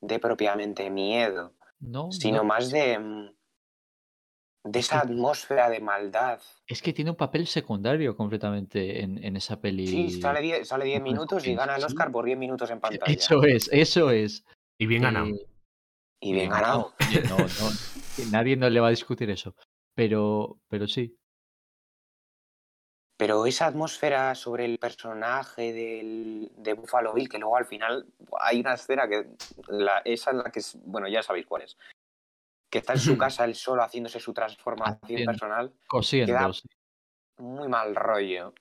dé 0.00 0.18
propiamente 0.18 0.90
miedo, 0.90 1.54
No, 1.80 2.10
sino 2.12 2.38
no, 2.38 2.44
más 2.44 2.70
de, 2.70 2.92
em, 2.94 3.32
de 4.64 4.78
Es 4.78 4.86
esa 4.86 5.00
atmósfera 5.00 5.70
de 5.70 5.80
maldad. 5.80 6.40
es 6.66 6.82
que 6.82 6.92
tiene 6.92 7.10
un 7.12 7.16
papel 7.16 7.46
secundario 7.46 8.16
completamente 8.16 9.02
en, 9.02 9.22
en 9.24 9.36
esa 9.36 9.60
peli. 9.60 9.86
Sí, 9.86 10.20
sale 10.20 10.40
10 10.40 10.66
sale 10.68 10.84
10 10.84 10.96
Anthony 10.98 11.10
minutos 11.12 11.46
y 11.46 11.54
gana 11.54 11.76
el. 11.76 11.84
Oscar 11.84 12.10
por 12.12 12.24
10 12.24 12.38
minutos 12.38 12.70
en 12.70 12.80
pantalla. 12.80 13.12
Eso 13.12 13.42
es, 13.44 13.68
eso 13.72 14.10
es. 14.10 14.44
Y 14.78 14.86
bien 14.86 15.02
ganado. 15.02 15.26
Eh, 15.28 15.46
Y 16.20 16.32
bien 16.32 16.50
ganado. 16.50 16.94
No, 17.28 17.36
nadie 18.32 18.56
no 18.56 18.68
le 18.68 18.80
va 18.80 18.88
a 18.88 18.90
discutir 18.90 19.30
eso. 19.30 19.54
Pero, 19.94 20.60
pero 20.68 20.86
sí. 20.86 21.17
Pero 23.18 23.46
esa 23.46 23.66
atmósfera 23.66 24.32
sobre 24.36 24.64
el 24.64 24.78
personaje 24.78 25.72
del, 25.72 26.52
de 26.56 26.72
Buffalo 26.74 27.12
Bill, 27.12 27.28
que 27.28 27.38
luego 27.38 27.56
al 27.56 27.66
final 27.66 28.06
hay 28.40 28.60
una 28.60 28.74
escena 28.74 29.08
que 29.08 29.26
la, 29.66 29.98
esa 30.04 30.30
es 30.30 30.36
la 30.36 30.50
que 30.52 30.60
es, 30.60 30.78
bueno, 30.84 31.08
ya 31.08 31.20
sabéis 31.20 31.44
cuál 31.44 31.62
es. 31.62 31.76
Que 32.70 32.78
está 32.78 32.92
en 32.92 33.00
su 33.00 33.18
casa 33.18 33.44
él 33.44 33.56
solo 33.56 33.82
haciéndose 33.82 34.20
su 34.20 34.32
transformación 34.32 35.00
Haciendo. 35.02 35.32
personal. 35.32 35.74
Cosiendo. 35.88 36.52
Muy 37.38 37.66
mal 37.66 37.96
rollo. 37.96 38.54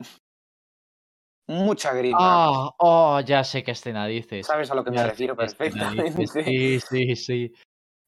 Mucha 1.47 1.93
grima. 1.93 2.17
Ah, 2.19 2.73
oh, 2.79 3.19
ya 3.21 3.43
sé 3.43 3.63
qué 3.63 3.71
escena 3.71 4.07
dices. 4.07 4.47
¿Sabes 4.47 4.71
a 4.71 4.75
lo 4.75 4.83
que 4.83 4.89
me 4.89 4.97
Ya 4.97 5.07
refiero 5.07 5.35
perfectamente? 5.35 6.25
Sí, 6.27 6.79
sí, 6.79 7.15
sí. 7.15 7.53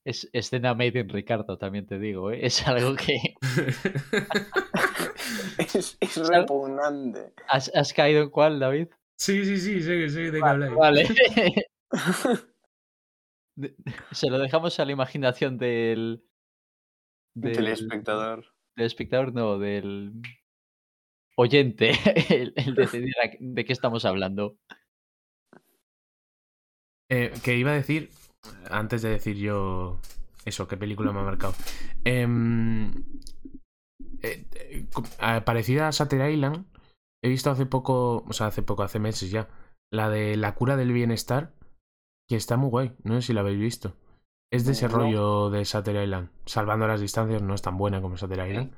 Es 0.04 0.28
escena 0.34 0.74
made 0.74 1.00
in 1.00 1.10
Ricardo, 1.10 1.58
también 1.58 1.86
te 1.86 2.00
digo, 2.00 2.32
¿eh? 2.32 2.40
Es 2.46 2.66
algo 2.68 2.96
que 2.96 3.36
es, 5.76 5.98
es 6.00 6.28
repugnante. 6.28 7.34
has, 7.48 7.72
has 7.76 7.94
caído 7.94 8.24
en 8.24 8.30
cuál, 8.30 8.60
David. 8.60 8.88
sí, 9.18 9.44
sí, 9.46 9.58
sí, 9.58 9.82
sé, 9.82 10.10
sé 10.10 10.20
de 10.32 10.32
qué 10.32 10.40
Vale, 10.40 10.66
habláis. 10.68 10.78
vale. 10.78 11.08
Se 14.12 14.30
lo 14.30 14.40
dejamos 14.40 14.80
a 14.80 14.86
la 14.86 14.92
imaginación 14.94 15.58
del, 15.58 16.24
Del 17.36 17.56
del, 17.56 17.68
espectador. 17.68 18.46
del 18.76 18.86
espectador, 18.86 19.34
no, 19.34 19.60
del 19.60 20.14
oyente, 21.36 21.92
el, 22.30 22.54
el 22.56 22.76
decidir 22.76 23.14
a- 23.24 23.36
de 23.40 23.66
qué 23.66 23.74
estamos 23.74 24.06
hablando. 24.06 24.58
Eh, 27.10 27.34
que 27.44 27.58
iba 27.58 27.72
a 27.72 27.76
decir, 27.76 28.10
antes 28.70 29.02
de 29.02 29.10
decir 29.10 29.36
yo 29.36 30.00
eso, 30.46 30.68
qué 30.68 30.78
película 30.78 31.12
me 31.12 31.20
ha 31.20 31.24
marcado. 31.24 31.54
Em, 32.06 32.94
eh, 34.22 34.46
eh, 34.54 34.86
ah, 35.20 35.44
parecida 35.46 35.88
a 35.88 35.92
Shutter 35.92 36.30
Island, 36.30 36.66
he 37.24 37.30
visto 37.30 37.50
hace 37.52 37.66
poco, 37.66 38.24
o 38.28 38.34
sea, 38.34 38.48
hace 38.48 38.62
poco, 38.64 38.84
hace 38.84 39.00
meses 39.00 39.32
ya, 39.32 39.48
la 39.92 40.10
de 40.10 40.36
La 40.38 40.56
cura 40.56 40.76
del 40.78 40.92
bienestar, 40.94 41.54
que 42.30 42.36
está 42.36 42.58
muy 42.58 42.70
guay, 42.70 42.94
no 43.04 43.16
sé 43.16 43.28
si 43.28 43.34
la 43.34 43.42
habéis 43.42 43.60
visto. 43.60 43.96
Es 44.52 44.66
de 44.66 44.72
ese 44.72 44.88
No. 44.88 44.96
rollo 44.96 45.50
de 45.50 45.64
Shutter 45.64 46.04
Island, 46.04 46.30
salvando 46.46 46.88
las 46.88 47.02
distancias, 47.02 47.42
no 47.42 47.54
es 47.54 47.62
tan 47.62 47.78
buena 47.78 48.02
como 48.02 48.16
Shutter 48.16 48.48
Island, 48.48 48.74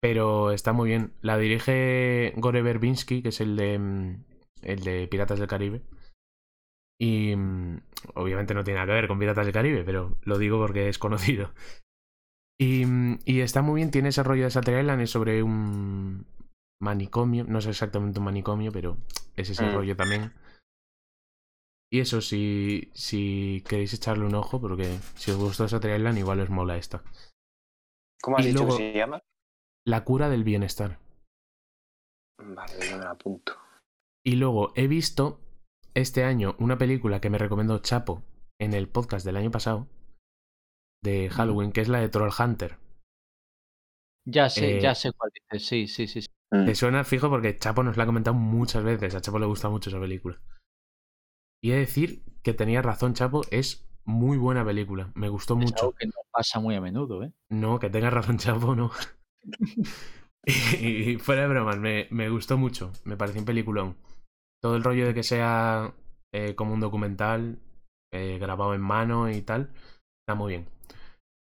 pero 0.00 0.50
está 0.52 0.72
muy 0.72 0.88
bien. 0.88 1.14
La 1.20 1.36
dirige 1.38 2.32
Gore 2.36 2.62
Verbinski, 2.62 3.22
que 3.22 3.30
es 3.30 3.40
el 3.40 3.56
de, 3.56 3.78
mm, 3.78 4.24
el 4.62 4.80
de 4.84 5.08
Piratas 5.08 5.38
del 5.38 5.48
Caribe. 5.48 5.82
Y 7.00 7.34
mm, 7.34 7.80
obviamente 8.14 8.54
no 8.54 8.62
tiene 8.62 8.78
nada 8.78 8.86
que 8.86 8.92
ver 9.00 9.08
con 9.08 9.18
Piratas 9.18 9.46
del 9.46 9.54
Caribe, 9.54 9.82
pero 9.84 10.16
lo 10.22 10.38
digo 10.38 10.58
porque 10.58 10.88
es 10.88 10.98
conocido. 10.98 11.52
Y, 12.58 12.86
mm, 12.86 13.18
y 13.24 13.40
está 13.40 13.62
muy 13.62 13.76
bien, 13.80 13.90
tiene 13.90 14.10
ese 14.10 14.22
rollo 14.22 14.44
de 14.44 14.50
es 15.02 15.10
sobre 15.10 15.42
un 15.42 16.26
manicomio, 16.80 17.44
no 17.44 17.58
es 17.58 17.66
exactamente 17.66 18.18
un 18.18 18.24
manicomio, 18.26 18.70
pero 18.72 18.96
es 19.36 19.50
ese 19.50 19.64
Mm. 19.66 19.74
rollo 19.74 19.96
también. 19.96 20.32
Y 21.92 22.00
eso, 22.00 22.20
si, 22.20 22.90
si 22.94 23.62
queréis 23.68 23.94
echarle 23.94 24.24
un 24.26 24.34
ojo, 24.34 24.60
porque 24.60 24.98
si 25.14 25.30
os 25.30 25.36
gustó 25.36 25.66
Shutter 25.68 25.96
Island, 25.96 26.18
igual 26.18 26.40
os 26.40 26.50
mola 26.50 26.76
esta. 26.76 27.02
¿Cómo 28.22 28.36
has 28.38 28.44
Y 28.44 28.48
dicho 28.48 28.64
luego- 28.64 28.78
que 28.78 28.92
se 28.92 28.98
llama? 28.98 29.22
La 29.86 30.04
cura 30.04 30.28
del 30.28 30.44
bienestar. 30.44 30.98
Vale, 32.42 32.72
yo 32.90 32.96
me 32.98 33.04
la 33.04 33.10
apunto. 33.10 33.52
Y 34.24 34.36
luego 34.36 34.72
he 34.74 34.88
visto 34.88 35.40
este 35.94 36.24
año 36.24 36.56
una 36.58 36.78
película 36.78 37.20
que 37.20 37.30
me 37.30 37.38
recomendó 37.38 37.78
Chapo 37.78 38.22
en 38.58 38.72
el 38.74 38.88
podcast 38.88 39.24
del 39.26 39.36
año 39.36 39.50
pasado 39.50 39.86
de 41.04 41.28
Halloween, 41.30 41.70
que 41.70 41.82
es 41.82 41.88
la 41.88 42.00
de 42.00 42.08
Troll 42.08 42.32
Hunter. 42.36 42.78
Ya 44.26 44.48
sé, 44.48 44.78
Eh, 44.78 44.80
ya 44.80 44.94
sé 44.94 45.12
cuál 45.12 45.30
dices. 45.34 45.68
Sí, 45.68 45.86
sí, 45.86 46.06
sí. 46.06 46.22
sí. 46.22 46.28
Mm. 46.50 46.64
Te 46.64 46.74
suena 46.74 47.04
fijo 47.04 47.28
porque 47.28 47.56
Chapo 47.56 47.82
nos 47.82 47.96
la 47.96 48.04
ha 48.04 48.06
comentado 48.06 48.34
muchas 48.34 48.82
veces. 48.82 49.14
A 49.14 49.20
Chapo 49.20 49.38
le 49.38 49.46
gusta 49.46 49.68
mucho 49.68 49.90
esa 49.90 50.00
película. 50.00 50.40
Y 51.62 51.70
he 51.70 51.74
de 51.74 51.80
decir 51.80 52.22
que 52.42 52.54
tenía 52.54 52.82
razón, 52.82 53.14
Chapo, 53.14 53.42
es 53.50 53.86
muy 54.04 54.38
buena 54.38 54.64
película. 54.64 55.12
Me 55.14 55.28
gustó 55.28 55.54
Es 55.54 55.60
mucho. 55.60 55.84
algo 55.86 55.94
que 55.94 56.06
no 56.06 56.12
pasa 56.32 56.58
muy 56.60 56.74
a 56.74 56.80
menudo, 56.80 57.22
¿eh? 57.22 57.32
No, 57.50 57.78
que 57.78 57.90
tengas 57.90 58.12
razón, 58.12 58.38
Chapo, 58.38 58.74
no. 58.74 58.90
y, 60.78 61.16
fuera 61.18 61.42
de 61.42 61.48
bromas, 61.48 61.78
me, 61.78 62.08
me 62.10 62.28
gustó 62.30 62.56
mucho. 62.56 62.92
Me 63.04 63.16
pareció 63.16 63.40
un 63.40 63.46
peliculón. 63.46 63.96
Todo 64.62 64.76
el 64.76 64.84
rollo 64.84 65.06
de 65.06 65.14
que 65.14 65.22
sea 65.22 65.92
eh, 66.32 66.54
como 66.54 66.72
un 66.72 66.80
documental 66.80 67.58
eh, 68.12 68.38
grabado 68.38 68.74
en 68.74 68.80
mano 68.80 69.30
y 69.30 69.42
tal, 69.42 69.70
está 70.22 70.34
muy 70.34 70.52
bien. 70.52 70.73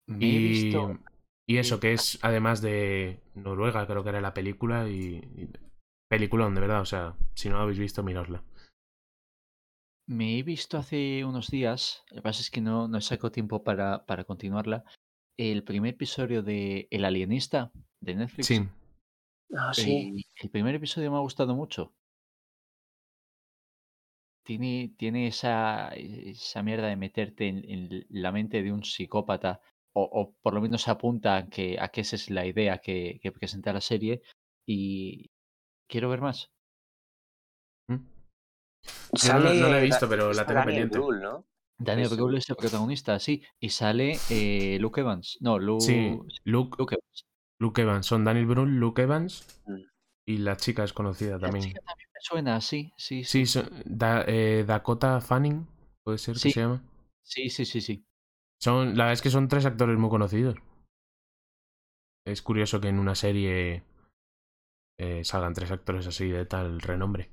Me 0.08 0.36
he 0.36 0.40
Y, 0.40 0.40
visto. 0.40 0.98
y 1.48 1.58
eso, 1.58 1.80
que 1.80 1.94
es 1.94 2.20
además 2.22 2.62
de 2.62 3.22
Noruega, 3.36 3.88
creo 3.88 4.04
que 4.04 4.10
era 4.10 4.22
la 4.22 4.34
película. 4.34 4.90
Y, 4.90 5.18
y 5.18 5.50
peliculón, 6.10 6.56
de 6.56 6.62
verdad. 6.62 6.82
O 6.82 6.86
sea, 6.86 7.16
si 7.36 7.50
no 7.50 7.58
lo 7.58 7.64
habéis 7.64 7.80
visto, 7.80 8.04
miradla. 8.04 8.44
Me 10.08 10.38
he 10.40 10.44
visto 10.44 10.78
hace 10.80 11.24
unos 11.26 11.50
días, 11.52 12.04
lo 12.10 12.16
que 12.18 12.22
pasa 12.24 12.42
es 12.42 12.50
que 12.52 12.62
no, 12.62 12.88
no 12.88 13.02
saco 13.02 13.32
tiempo 13.32 13.64
para, 13.64 14.06
para 14.06 14.24
continuarla, 14.24 14.84
el 15.38 15.64
primer 15.64 15.94
episodio 15.96 16.42
de 16.44 16.88
El 16.92 17.06
Alienista 17.06 17.72
de 18.02 18.16
Netflix. 18.16 18.48
Sí. 18.48 18.68
Ah, 19.56 19.74
sí. 19.74 20.24
El 20.42 20.50
primer 20.52 20.76
episodio 20.76 21.12
me 21.12 21.18
ha 21.18 21.22
gustado 21.22 21.56
mucho. 21.56 21.94
tiene, 24.44 24.94
tiene 24.98 25.28
esa, 25.28 25.90
esa 25.96 26.64
mierda 26.64 26.88
de 26.88 26.96
meterte 26.96 27.48
en, 27.48 27.64
en 27.70 28.06
la 28.10 28.32
mente 28.32 28.62
de 28.64 28.72
un 28.72 28.84
psicópata, 28.84 29.62
o, 29.98 30.04
o 30.04 30.34
por 30.42 30.54
lo 30.54 30.62
menos 30.62 30.88
apunta 30.88 31.38
a 31.38 31.48
que, 31.48 31.78
a 31.80 31.88
que 31.90 32.02
esa 32.02 32.16
es 32.18 32.30
la 32.30 32.46
idea 32.46 32.80
que, 32.80 33.20
que 33.22 33.32
presenta 33.32 33.72
la 33.74 33.82
serie, 33.82 34.22
y 34.66 35.32
quiero 35.88 36.10
ver 36.10 36.22
más. 36.22 36.52
¿Mm? 37.88 37.96
No, 39.28 39.40
no 39.40 39.70
la 39.70 39.80
he 39.80 39.84
visto, 39.84 40.08
pero 40.10 40.34
la 40.34 40.46
tengo 40.46 40.60
Daniel 40.60 40.90
pendiente. 40.90 40.98
Brühl, 41.00 41.22
¿no? 41.22 41.46
Daniel 41.78 42.10
Brühl 42.10 42.36
es 42.38 42.50
el 42.50 42.56
protagonista, 42.56 43.20
sí, 43.20 43.44
y 43.60 43.70
sale 43.70 44.18
eh, 44.30 44.78
Luke 44.80 45.02
Evans. 45.02 45.38
No, 45.42 45.60
Lu- 45.60 45.80
Sí, 45.82 46.18
Luke, 46.44 46.76
Luke 46.78 46.96
Evans. 46.96 47.26
Luke 47.60 47.82
Evans. 47.82 48.06
Son 48.06 48.24
Daniel 48.24 48.46
Brühl, 48.46 48.76
Luke 48.80 49.02
Evans 49.02 49.46
Mm. 49.66 49.82
y 50.28 50.38
la 50.40 50.58
chica 50.58 50.84
es 50.84 50.94
conocida 50.94 51.34
La 51.34 51.40
también. 51.40 51.66
chica 51.66 51.80
también 51.86 52.10
me 52.14 52.20
suena, 52.22 52.62
sí, 52.62 52.94
sí, 52.98 53.24
sí. 53.24 53.46
Sí, 53.46 53.46
son- 53.46 53.70
Da- 53.86 54.24
eh, 54.28 54.64
Dakota 54.66 55.20
Fanning, 55.22 55.66
puede 56.04 56.18
ser 56.18 56.38
Sí. 56.38 56.50
que 56.50 56.54
se 56.54 56.60
llama. 56.62 56.82
Sí, 57.24 57.50
sí, 57.50 57.66
sí, 57.66 57.82
sí. 57.82 58.06
Son, 58.62 58.98
la 58.98 59.06
verdad 59.06 59.14
es 59.14 59.22
que 59.22 59.30
son 59.30 59.48
tres 59.48 59.66
actores 59.66 59.98
muy 59.98 60.10
conocidos. 60.10 60.58
Es 62.24 62.44
curioso 62.44 62.80
que 62.80 62.90
en 62.90 63.00
una 63.00 63.16
serie 63.16 63.84
eh, 64.98 65.24
salgan 65.24 65.54
tres 65.54 65.72
actores 65.72 66.06
así 66.08 66.28
de 66.30 66.46
tal 66.46 66.82
renombre. 66.82 67.30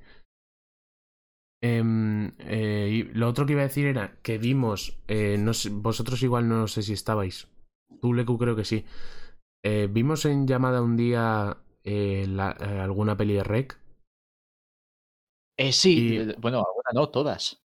Em, 1.65 2.33
eh, 2.41 2.89
y 2.91 3.03
lo 3.15 3.29
otro 3.29 3.47
que 3.47 3.53
iba 3.53 3.63
a 3.63 3.69
decir 3.71 3.87
era 3.87 4.17
que 4.23 4.37
vimos, 4.39 4.99
eh, 5.07 5.37
no 5.39 5.55
sé, 5.55 5.71
vosotros 5.71 6.21
igual 6.25 6.49
no 6.49 6.67
sé 6.67 6.83
si 6.83 6.93
estabais, 6.93 7.47
tú 8.01 8.13
Leku 8.15 8.37
creo 8.37 8.57
que 8.57 8.65
sí, 8.65 8.85
vimos 9.91 10.25
en 10.25 10.47
llamada 10.47 10.83
un 10.83 10.97
día 10.97 11.59
la- 11.85 12.51
alguna 12.85 13.17
peli 13.17 13.35
de 13.35 13.45
Rec, 13.45 13.79
Eh, 15.57 15.73
sí, 15.73 15.99
Y- 16.01 16.33
bueno, 16.39 16.59
alguna 16.59 16.91
no, 16.95 17.09
todas. 17.11 17.63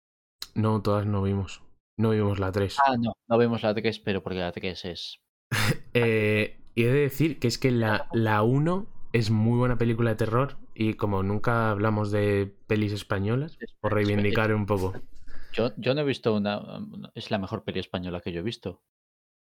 no, 0.55 0.81
todas 0.81 1.05
no 1.05 1.21
vimos, 1.23 1.61
no 2.01 2.09
vimos 2.11 2.39
la 2.39 2.51
3. 2.51 2.77
Ah, 2.85 2.95
no, 2.97 3.13
no 3.27 3.37
vemos 3.37 3.63
la 3.63 3.73
3, 3.73 3.99
pero 3.99 4.21
porque 4.21 4.39
la 4.39 4.51
3 4.51 4.85
es... 4.85 5.19
Eh, 5.93 6.57
y 6.73 6.83
he 6.83 6.87
de 6.87 7.01
decir 7.01 7.39
que 7.39 7.47
es 7.47 7.57
que 7.57 7.69
la, 7.71 8.07
la 8.13 8.43
1 8.43 8.87
es 9.11 9.29
muy 9.29 9.57
buena 9.57 9.77
película 9.77 10.11
de 10.11 10.15
terror 10.15 10.57
y 10.73 10.93
como 10.93 11.21
nunca 11.21 11.69
hablamos 11.69 12.11
de 12.11 12.55
pelis 12.67 12.93
españolas, 12.93 13.57
por 13.81 13.93
reivindicar 13.93 14.53
un 14.53 14.65
poco. 14.65 14.93
Yo, 15.51 15.71
yo 15.75 15.93
no 15.93 16.01
he 16.01 16.05
visto 16.05 16.33
una... 16.33 16.61
Es 17.13 17.29
la 17.29 17.37
mejor 17.39 17.63
peli 17.65 17.81
española 17.81 18.21
que 18.21 18.31
yo 18.31 18.39
he 18.39 18.43
visto. 18.43 18.81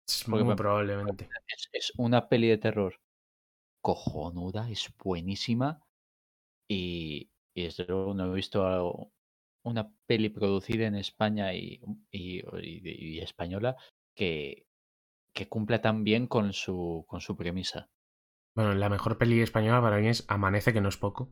Es 0.08 0.28
muy 0.28 0.44
me- 0.44 0.56
probablemente. 0.56 1.28
Es, 1.48 1.70
es 1.74 1.94
una 1.98 2.30
peli 2.30 2.50
de 2.50 2.60
terror 2.60 3.02
cojonuda, 3.82 4.70
es 4.70 4.94
buenísima 5.04 5.82
y, 6.70 7.32
y 7.56 7.64
desde 7.64 7.86
luego 7.88 8.14
no 8.14 8.32
he 8.32 8.36
visto 8.36 8.66
algo- 8.68 9.12
una 9.68 9.92
peli 10.08 10.30
producida 10.30 10.88
en 10.88 10.96
España 10.96 11.54
y, 11.54 11.80
y- 12.12 12.40
y- 12.62 13.16
y 13.18 13.20
española 13.20 13.76
que, 14.16 14.66
que 15.34 15.48
cumpla 15.48 15.82
tan 15.82 16.04
bien 16.04 16.28
con 16.28 16.54
su, 16.54 17.06
con 17.08 17.22
su 17.22 17.36
premisa. 17.36 17.90
Bueno, 18.56 18.74
la 18.74 18.90
mejor 18.90 19.18
peli 19.18 19.42
española 19.42 19.82
para 19.82 19.98
mí 19.98 20.08
es 20.08 20.26
Amanece, 20.28 20.74
que 20.74 20.82
no 20.82 20.90
es 20.90 20.98
poco. 20.98 21.30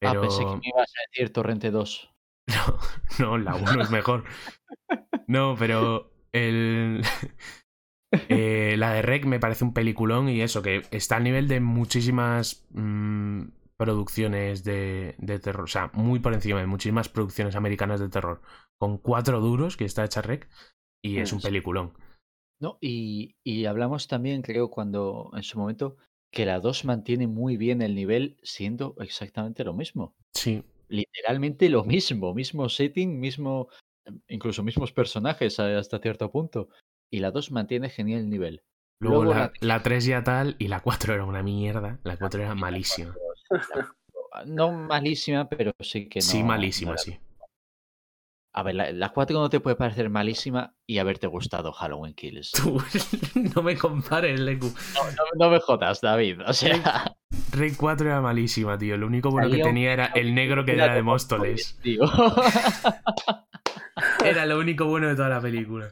Pero 0.00 0.18
Ah, 0.18 0.22
pensé 0.22 0.44
que 0.44 0.56
me 0.56 0.68
ibas 0.68 0.90
a 0.96 1.00
decir 1.10 1.32
Torrente 1.32 1.70
2. 1.70 2.10
no, 3.18 3.36
no, 3.36 3.38
la 3.38 3.54
1 3.54 3.82
es 3.82 3.90
mejor. 3.90 4.24
No, 5.26 5.56
pero 5.58 6.10
el... 6.32 7.02
eh, 8.28 8.76
la 8.78 8.92
de 8.92 9.02
Rec 9.02 9.24
me 9.26 9.40
parece 9.40 9.64
un 9.64 9.74
peliculón 9.74 10.28
y 10.28 10.40
eso, 10.42 10.62
que 10.62 10.82
está 10.90 11.16
al 11.16 11.24
nivel 11.24 11.48
de 11.48 11.60
muchísimas 11.60 12.66
mm, 12.70 13.42
producciones 13.78 14.64
de, 14.64 15.14
de 15.18 15.38
terror, 15.38 15.64
o 15.64 15.68
sea, 15.68 15.90
muy 15.94 16.18
por 16.18 16.34
encima 16.34 16.60
de 16.60 16.66
muchísimas 16.66 17.08
producciones 17.08 17.56
americanas 17.56 18.00
de 18.00 18.08
terror, 18.08 18.42
con 18.78 18.98
cuatro 18.98 19.40
duros 19.40 19.76
que 19.76 19.84
está 19.84 20.04
hecha 20.04 20.20
Rec 20.22 20.48
y 21.02 21.18
es 21.18 21.32
un 21.32 21.40
Sí. 21.40 21.46
peliculón. 21.46 21.92
No, 22.60 22.76
y, 22.80 23.36
y 23.44 23.66
hablamos 23.66 24.08
también, 24.08 24.42
creo, 24.42 24.68
cuando 24.68 25.30
en 25.34 25.44
su 25.44 25.58
momento, 25.58 25.96
que 26.32 26.44
la 26.44 26.58
2 26.58 26.84
mantiene 26.84 27.28
muy 27.28 27.56
bien 27.56 27.80
el 27.82 27.94
nivel 27.94 28.36
siendo 28.42 28.96
exactamente 28.98 29.62
lo 29.64 29.74
mismo. 29.74 30.14
Sí, 30.34 30.64
literalmente 30.88 31.68
lo 31.68 31.84
mismo, 31.84 32.34
mismo 32.34 32.68
setting, 32.68 33.20
mismo, 33.20 33.68
incluso 34.28 34.62
mismos 34.64 34.92
personajes 34.92 35.60
hasta 35.60 36.00
cierto 36.00 36.30
punto. 36.32 36.68
Y 37.12 37.20
la 37.20 37.30
2 37.30 37.52
mantiene 37.52 37.90
genial 37.90 38.20
el 38.22 38.28
nivel. 38.30 38.60
luego, 39.00 39.22
Luego 39.22 39.38
la, 39.38 39.46
la- 39.46 39.52
la 39.60 39.82
3 39.82 40.04
ya 40.04 40.24
tal 40.24 40.56
y 40.58 40.66
la 40.68 40.80
4 40.80 41.14
era 41.14 41.24
una 41.24 41.42
mierda, 41.44 42.00
la 42.02 42.16
4 42.16 42.42
era 42.42 42.54
malísima. 42.56 43.14
No 44.46 44.72
malísima, 44.72 45.48
pero 45.48 45.72
sí 45.80 46.08
que 46.08 46.18
no. 46.20 46.24
sí, 46.24 46.42
malísima, 46.44 46.96
sí. 46.98 47.18
A 48.54 48.62
ver, 48.62 48.74
la, 48.74 48.92
la 48.92 49.10
4 49.10 49.38
no 49.38 49.48
te 49.50 49.60
puede 49.60 49.76
parecer 49.76 50.10
malísima 50.10 50.74
y 50.86 50.98
haberte 50.98 51.26
gustado 51.26 51.72
Halloween 51.72 52.14
Kills. 52.14 52.50
Tú, 52.52 52.82
no 53.54 53.62
me 53.62 53.76
compares, 53.76 54.40
Leku. 54.40 54.66
No, 54.94 55.04
no- 55.04 55.46
no 55.46 55.50
me 55.50 55.60
jodas, 55.60 56.00
David. 56.00 56.40
O 56.46 56.52
sea, 56.52 57.14
Rey 57.52 57.72
4 57.76 58.08
era 58.08 58.20
malísima, 58.20 58.76
tío. 58.78 58.96
Lo 58.96 59.06
único 59.06 59.30
bueno 59.30 59.50
que 59.50 59.58
tenía 59.62 59.92
era 59.92 60.06
el 60.06 60.34
negro 60.34 60.64
que 60.64 60.72
era 60.72 60.92
de 60.94 61.02
Móstoles. 61.02 61.78
tío. 61.82 62.02
Era 64.24 64.46
lo 64.46 64.58
único 64.60 64.84
bueno 64.84 65.08
de 65.08 65.16
toda 65.16 65.28
la 65.28 65.40
película. 65.40 65.90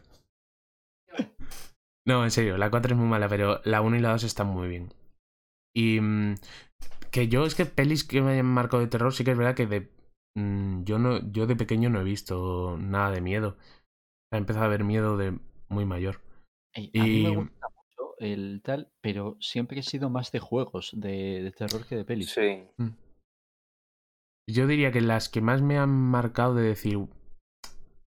No, 2.07 2.23
en 2.23 2.31
serio, 2.31 2.57
la 2.57 2.71
4 2.71 2.93
es 2.95 2.99
muy 2.99 3.09
mala, 3.09 3.29
pero 3.29 3.61
la 3.65 3.81
1 3.81 3.97
y 3.97 4.01
la 4.01 4.11
2 4.13 4.23
están 4.25 4.47
muy 4.47 4.69
bien. 4.69 4.93
Y 5.75 6.01
mm, 6.01 6.35
que 7.17 7.29
yo 7.29 7.47
es 7.47 7.55
que 7.55 7.65
pelis 7.65 8.05
que 8.05 8.21
me 8.21 8.33
hayan 8.33 8.45
marcado 8.47 8.83
de 8.83 8.89
terror, 8.89 9.13
sí 9.15 9.25
que 9.25 9.31
es 9.31 9.39
verdad 9.39 9.55
que 9.57 9.67
de 9.67 9.89
mm, 10.37 10.85
yo 10.85 10.99
no 10.99 11.33
yo 11.33 11.47
de 11.47 11.57
pequeño 11.57 11.89
no 11.89 12.01
he 12.01 12.05
visto 12.05 12.77
nada 12.79 13.11
de 13.11 13.23
miedo. 13.23 13.57
He 14.31 14.37
empezado 14.37 14.67
a 14.67 14.69
ver 14.69 14.85
miedo 14.85 15.17
de 15.17 15.39
muy 15.71 15.87
mayor. 15.87 16.21
Ey, 16.75 16.91
A 16.99 17.05
mí 17.05 17.23
me 17.23 17.37
gusta 17.37 17.69
mucho 17.71 18.15
el 18.19 18.61
tal, 18.63 18.93
pero 19.01 19.39
siempre 19.41 19.81
he 19.81 19.83
sido 19.83 20.11
más 20.11 20.31
de 20.31 20.41
juegos 20.41 20.91
de, 20.95 21.43
de 21.43 21.53
terror 21.53 21.87
que 21.87 21.97
de 21.97 22.05
pelis. 22.05 22.31
Sí. 22.33 22.69
Yo 24.49 24.67
diría 24.67 24.93
que 24.93 25.01
las 25.01 25.31
que 25.31 25.41
más 25.41 25.63
me 25.63 25.79
han 25.79 25.91
marcado 25.91 26.55
de 26.55 26.65
decir 26.65 26.99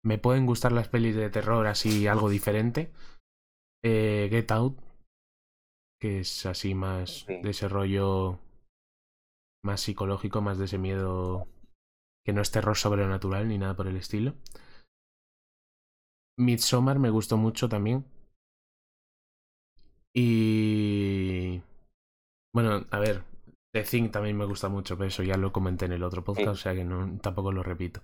me 0.05 0.17
pueden 0.17 0.45
gustar 0.45 0.71
las 0.71 0.87
pelis 0.87 1.15
de 1.15 1.29
terror 1.29 1.67
así 1.67 2.07
algo 2.07 2.29
diferente. 2.29 2.91
eh, 3.83 4.27
Get 4.31 4.49
Out, 4.51 4.79
que 6.01 6.21
es 6.21 6.45
así 6.45 6.73
más 6.73 7.25
Sí. 7.27 7.41
de 7.41 7.49
ese 7.49 7.67
rollo 7.67 8.39
más 9.63 9.81
psicológico, 9.81 10.41
más 10.41 10.57
de 10.57 10.65
ese 10.65 10.77
miedo 10.77 11.47
que 12.25 12.33
no 12.33 12.41
es 12.41 12.51
terror 12.51 12.77
sobrenatural 12.77 13.47
ni 13.47 13.57
nada 13.57 13.75
por 13.75 13.87
el 13.87 13.97
estilo. 13.97 14.33
Midsommar 16.37 16.99
me 16.99 17.09
gustó 17.09 17.37
mucho 17.37 17.69
también. 17.69 18.05
Y 20.15 21.61
bueno, 22.53 22.85
a 22.91 22.99
ver, 22.99 23.23
The 23.73 23.83
Thing 23.83 24.09
también 24.11 24.37
me 24.37 24.45
gusta 24.45 24.69
mucho, 24.69 24.97
pero 24.97 25.07
eso 25.07 25.23
ya 25.23 25.37
lo 25.37 25.51
comenté 25.51 25.85
en 25.85 25.93
el 25.93 26.03
otro 26.03 26.23
podcast, 26.23 26.47
o 26.47 26.55
sea 26.55 26.75
que 26.75 26.85
no, 26.85 27.17
tampoco 27.19 27.51
lo 27.51 27.63
repito. 27.63 28.01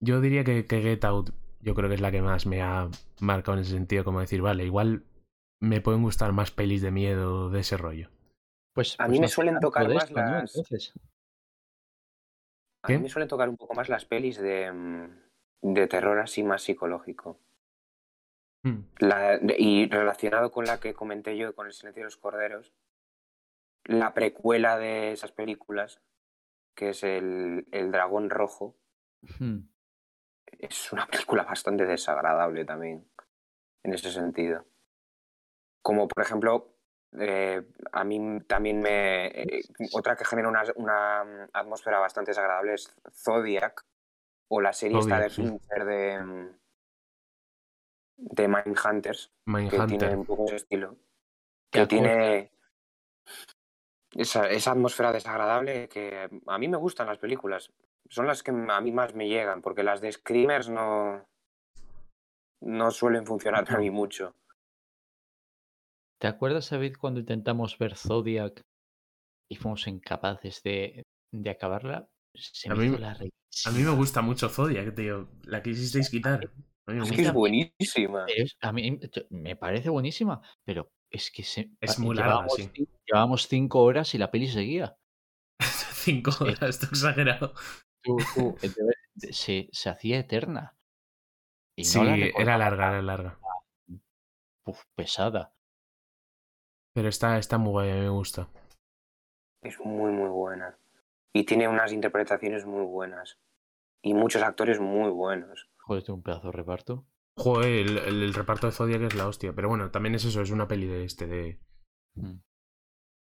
Yo 0.00 0.20
diría 0.20 0.44
que, 0.44 0.66
que 0.66 0.82
Get 0.82 1.04
Out, 1.04 1.30
yo 1.60 1.74
creo 1.74 1.88
que 1.88 1.94
es 1.94 2.00
la 2.00 2.10
que 2.10 2.22
más 2.22 2.44
me 2.46 2.60
ha 2.60 2.90
marcado 3.20 3.56
en 3.56 3.62
ese 3.62 3.72
sentido, 3.72 4.04
como 4.04 4.20
decir, 4.20 4.42
vale, 4.42 4.64
igual 4.64 5.04
me 5.60 5.80
pueden 5.80 6.02
gustar 6.02 6.32
más 6.32 6.50
pelis 6.50 6.82
de 6.82 6.90
miedo 6.90 7.48
de 7.48 7.60
ese 7.60 7.76
rollo. 7.76 8.10
Pues, 8.72 8.94
A 8.94 9.04
pues 9.04 9.10
mí 9.10 9.18
me 9.18 9.22
no 9.22 9.28
sé 9.28 9.34
suelen 9.34 9.60
tocar 9.60 9.88
más 9.88 10.10
las- 10.10 10.56
A 12.84 12.88
mí 12.88 12.98
me 12.98 13.08
suelen 13.08 13.28
tocar 13.28 13.48
un 13.48 13.56
poco 13.56 13.74
más 13.74 13.88
las 13.88 14.04
pelis 14.04 14.38
de, 14.38 14.72
mm, 14.72 15.74
de 15.74 15.86
terror 15.86 16.18
así 16.18 16.42
más 16.42 16.62
psicológico. 16.62 17.38
Hmm. 18.64 18.80
La- 18.98 19.38
y 19.58 19.88
relacionado 19.88 20.50
con 20.50 20.64
la 20.64 20.80
que 20.80 20.94
comenté 20.94 21.36
yo 21.36 21.54
con 21.54 21.66
El 21.66 21.72
silencio 21.72 22.00
de 22.00 22.04
los 22.04 22.16
corderos, 22.16 22.72
la 23.84 24.14
precuela 24.14 24.78
de 24.78 25.12
esas 25.12 25.32
películas, 25.32 26.00
que 26.74 26.90
es 26.90 27.02
el, 27.02 27.66
el 27.72 27.90
dragón 27.92 28.30
rojo, 28.30 28.76
hmm, 29.38 29.58
es 30.58 30.92
una 30.92 31.06
película 31.06 31.42
bastante 31.44 31.84
desagradable 31.86 32.64
también, 32.64 33.08
en 33.82 33.94
ese 33.94 34.10
sentido. 34.10 34.64
Como 35.82 36.06
por 36.08 36.22
ejemplo, 36.22 36.74
eh, 37.18 37.62
a 37.92 38.04
mí 38.04 38.40
también 38.46 38.80
me... 38.80 39.26
eh, 39.26 39.62
otra 39.92 40.16
que 40.16 40.24
genera 40.24 40.48
una, 40.48 40.64
una 40.76 41.48
atmósfera 41.52 41.98
bastante 41.98 42.30
desagradable 42.30 42.74
es 42.74 42.94
Zodiac, 43.12 43.84
o 44.48 44.60
la 44.60 44.72
serie 44.72 44.98
esta 44.98 45.18
de 45.18 45.30
sí. 45.30 45.42
Fincher 45.42 45.84
de, 45.84 46.18
mm, 46.22 46.58
de 48.16 48.48
Mindhunters, 48.48 49.32
que 49.70 49.86
tiene 49.86 50.16
un 50.16 50.26
poco 50.26 50.46
ese 50.46 50.56
estilo. 50.56 50.96
Que 51.70 51.86
tiene 51.86 52.52
esa, 54.14 54.50
esa 54.50 54.72
atmósfera 54.72 55.12
desagradable 55.12 55.88
que 55.88 56.28
a 56.46 56.58
mí 56.58 56.68
me 56.68 56.76
gustan 56.76 57.06
las 57.06 57.18
películas. 57.18 57.72
Son 58.08 58.26
las 58.26 58.42
que 58.42 58.50
a 58.50 58.80
mí 58.80 58.92
más 58.92 59.14
me 59.14 59.28
llegan, 59.28 59.62
porque 59.62 59.82
las 59.82 60.02
de 60.02 60.12
Screamers 60.12 60.68
no, 60.68 61.26
no 62.60 62.90
suelen 62.90 63.26
funcionar 63.26 63.64
para 63.64 63.78
mí 63.78 63.90
mucho. 63.90 64.34
¿Te 66.22 66.28
acuerdas, 66.28 66.70
David, 66.70 66.94
cuando 67.00 67.18
intentamos 67.18 67.76
ver 67.78 67.96
Zodiac 67.96 68.62
y 69.50 69.56
fuimos 69.56 69.88
incapaces 69.88 70.62
de, 70.62 71.02
de 71.32 71.50
acabarla? 71.50 72.08
Se 72.32 72.70
A 72.70 72.76
me 72.76 72.88
mí 72.88 72.96
larguísima. 72.96 73.32
A 73.66 73.70
mí 73.72 73.82
me 73.82 73.90
gusta 73.90 74.22
mucho 74.22 74.48
Zodiac, 74.48 74.94
tío. 74.94 75.28
La 75.42 75.64
quisisteis 75.64 76.08
quitar. 76.08 76.44
A 76.86 76.92
mí 76.92 76.98
me 76.98 77.02
Es 77.02 77.08
gusta. 77.08 77.16
que 77.16 77.22
es 77.22 77.32
buenísima. 77.32 78.26
Es- 78.28 78.56
a 78.60 78.70
mí 78.72 79.00
me 79.30 79.56
parece 79.56 79.88
buenísima, 79.90 80.40
pero 80.64 80.92
es 81.10 81.32
que 81.32 81.42
se, 81.42 81.72
Es 81.80 81.96
pa- 81.96 82.02
muy 82.02 82.14
larga, 82.14 82.30
llevábamos 82.46 82.54
sí. 82.54 82.70
llevábamos 83.04 83.48
cinco 83.48 83.82
horas 83.82 84.14
y 84.14 84.18
la 84.18 84.30
peli 84.30 84.46
seguía. 84.46 84.96
Cinco 85.92 86.30
horas, 86.40 86.62
esto 86.62 86.86
exagerado. 86.86 87.52
Tú- 88.04 88.16
tú, 88.36 88.56
se, 89.32 89.68
se 89.72 89.88
hacía 89.90 90.20
eterna. 90.20 90.76
Y 91.76 91.82
Sí, 91.84 91.98
no 91.98 92.04
la 92.04 92.16
era 92.16 92.58
larga, 92.58 92.88
era 92.90 93.02
larga. 93.02 93.40
uf, 94.66 94.84
pesada. 94.94 95.52
Pero 96.94 97.08
está, 97.08 97.38
está 97.38 97.58
muy 97.58 97.70
guay, 97.70 97.90
a 97.90 97.94
mí 97.94 98.00
me 98.00 98.08
gusta. 98.10 98.48
Es 99.62 99.78
muy, 99.80 100.10
muy 100.12 100.28
buena. 100.28 100.78
Y 101.34 101.44
tiene 101.44 101.68
unas 101.68 101.92
interpretaciones 101.92 102.66
muy 102.66 102.84
buenas. 102.84 103.38
Y 104.02 104.14
muchos 104.14 104.42
actores 104.42 104.80
muy 104.80 105.10
buenos. 105.10 105.70
Joder, 105.78 106.02
tengo 106.02 106.16
un 106.18 106.22
pedazo 106.22 106.48
de 106.48 106.52
reparto. 106.52 107.06
Joder, 107.38 107.70
el, 107.70 107.98
el- 107.98 108.22
el 108.24 108.34
reparto 108.34 108.66
de 108.66 108.72
Zodiac 108.72 109.02
es 109.02 109.14
la 109.14 109.26
hostia. 109.28 109.52
Pero 109.54 109.68
bueno, 109.68 109.90
también 109.90 110.14
es 110.14 110.24
eso, 110.24 110.42
es 110.42 110.50
una 110.50 110.68
peli 110.68 110.86
de 110.86 111.04
este, 111.04 111.26
de, 111.26 111.60
Mm. 112.14 112.40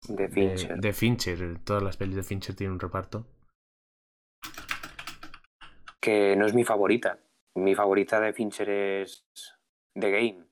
De 0.08 0.28
de, 0.28 0.30
Fincher. 0.30 0.78
de 0.80 0.94
Fincher. 0.94 1.60
Todas 1.64 1.84
las 1.84 1.98
pelis 1.98 2.16
de 2.16 2.24
Fincher 2.24 2.56
tienen 2.56 2.74
un 2.74 2.80
reparto. 2.80 3.28
Que 6.02 6.36
no 6.36 6.46
es 6.46 6.54
mi 6.54 6.64
favorita. 6.64 7.20
Mi 7.56 7.76
favorita 7.76 8.20
de 8.20 8.34
Fincher 8.34 8.70
es 8.70 9.26
The 9.94 10.10
Game. 10.12 10.46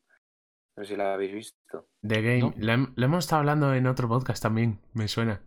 No 0.78 0.84
sé 0.84 0.90
si 0.92 0.96
la 0.96 1.14
habéis 1.16 1.34
visto. 1.34 1.90
The 2.08 2.22
Game. 2.22 2.40
¿No? 2.40 2.54
La, 2.58 2.76
hem- 2.76 2.94
la 2.96 3.06
hemos 3.06 3.26
estado 3.26 3.40
hablando 3.40 3.74
en 3.74 3.88
otro 3.88 4.08
podcast 4.08 4.42
también, 4.44 4.80
me 4.94 5.08
suena. 5.08 5.42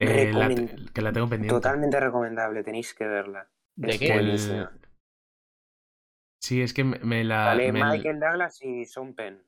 Eh, 0.00 0.32
la- 0.32 0.48
que 0.92 1.02
la 1.02 1.12
tengo 1.12 1.28
pendiente. 1.28 1.54
Totalmente 1.54 1.98
recomendable, 2.00 2.62
tenéis 2.64 2.94
que 2.94 3.06
verla. 3.06 3.50
¿De 3.76 3.98
qué? 3.98 4.14
El-. 4.14 4.68
Sí, 6.40 6.60
es 6.62 6.72
que 6.74 6.84
me, 6.84 6.98
me 7.00 7.24
la. 7.24 7.46
Vale, 7.46 7.72
me- 7.72 7.84
Michael 7.84 8.20
Douglas 8.20 8.62
y 8.62 8.84
Sean 8.84 9.14
Penn. 9.14 9.42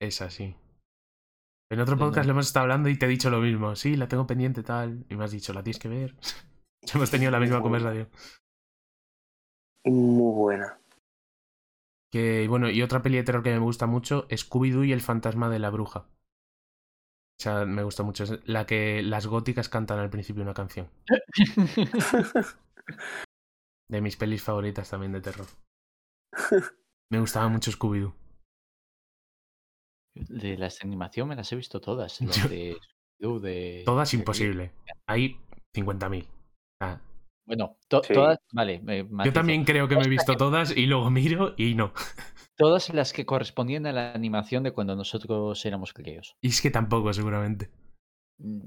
Esa, 0.00 0.30
sí. 0.30 0.54
En 1.70 1.80
otro 1.80 1.96
no. 1.96 2.00
podcast 2.04 2.26
le 2.26 2.32
hemos 2.32 2.46
estado 2.46 2.64
hablando 2.64 2.88
y 2.90 2.98
te 2.98 3.06
he 3.06 3.08
dicho 3.08 3.30
lo 3.30 3.40
mismo. 3.40 3.74
Sí, 3.76 3.96
la 3.96 4.08
tengo 4.08 4.26
pendiente 4.26 4.62
tal. 4.62 5.06
Y 5.08 5.14
me 5.16 5.24
has 5.24 5.30
dicho, 5.30 5.52
la 5.54 5.62
tienes 5.62 5.78
que 5.78 5.88
ver. 5.88 6.14
hemos 6.94 7.10
tenido 7.10 7.30
la 7.30 7.40
misma 7.40 7.62
conversación. 7.62 8.08
Muy 9.84 10.34
buena. 10.34 10.78
Que, 12.12 12.46
bueno, 12.48 12.68
y 12.70 12.82
otra 12.82 13.02
peli 13.02 13.16
de 13.16 13.22
terror 13.22 13.42
que 13.42 13.50
me 13.52 13.58
gusta 13.58 13.86
mucho, 13.86 14.28
Scooby-Doo 14.28 14.84
y 14.86 14.92
el 14.92 15.00
fantasma 15.00 15.48
de 15.48 15.58
la 15.58 15.70
bruja. 15.70 16.00
O 16.00 17.42
sea, 17.42 17.64
me 17.64 17.82
gusta 17.82 18.02
mucho. 18.02 18.24
Es 18.24 18.38
la 18.46 18.66
que 18.66 19.02
las 19.02 19.26
góticas 19.26 19.68
cantan 19.68 19.98
al 19.98 20.10
principio 20.10 20.42
una 20.42 20.54
canción. 20.54 20.90
De 23.88 24.00
mis 24.00 24.16
pelis 24.16 24.42
favoritas 24.42 24.88
también 24.88 25.12
de 25.12 25.20
terror. 25.20 25.46
Me 27.10 27.20
gustaba 27.20 27.48
mucho 27.48 27.70
Scooby-Doo. 27.70 28.14
De 30.14 30.56
las 30.56 30.78
de 30.78 30.86
animación 30.86 31.28
me 31.28 31.36
las 31.36 31.50
he 31.52 31.56
visto 31.56 31.80
todas. 31.80 32.20
Las 32.22 32.36
Yo- 32.36 32.48
de, 32.48 32.76
Scooby-Doo, 33.20 33.40
de 33.40 33.82
Todas 33.84 34.14
imposible. 34.14 34.72
Hay 35.06 35.38
50.000. 35.74 36.26
Ah, 36.80 37.00
Bueno, 37.44 37.76
to- 37.88 38.02
Sí. 38.04 38.14
todas, 38.14 38.38
vale. 38.52 38.80
me 38.80 39.06
yo 39.24 39.32
también 39.32 39.64
creo 39.64 39.88
que 39.88 39.96
me 39.96 40.04
he 40.04 40.08
visto 40.08 40.36
todas 40.36 40.76
y 40.76 40.86
luego 40.86 41.10
miro 41.10 41.54
y 41.56 41.74
no. 41.74 41.92
Todas 42.56 42.92
las 42.94 43.12
que 43.12 43.24
correspondían 43.26 43.86
a 43.86 43.92
la 43.92 44.12
animación 44.12 44.62
de 44.62 44.72
cuando 44.72 44.94
nosotros 44.94 45.64
éramos 45.64 45.92
críos. 45.92 46.36
Y 46.42 46.48
es 46.48 46.60
que 46.60 46.70
tampoco, 46.70 47.12
seguramente. 47.12 47.70
Mm, 48.38 48.60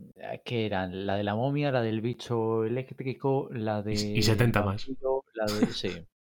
¿Qué 0.43 0.65
eran? 0.65 1.06
La 1.06 1.15
de 1.15 1.23
la 1.23 1.35
momia, 1.35 1.72
la 1.72 1.81
del 1.81 2.02
bicho 2.02 2.65
eléctrico, 2.65 3.47
la 3.52 3.81
de. 3.84 3.93
y 3.93 4.22
70 4.23 4.64
más. 4.64 4.88
La 5.34 5.45
de. 5.45 5.68
Sí. 5.73 5.89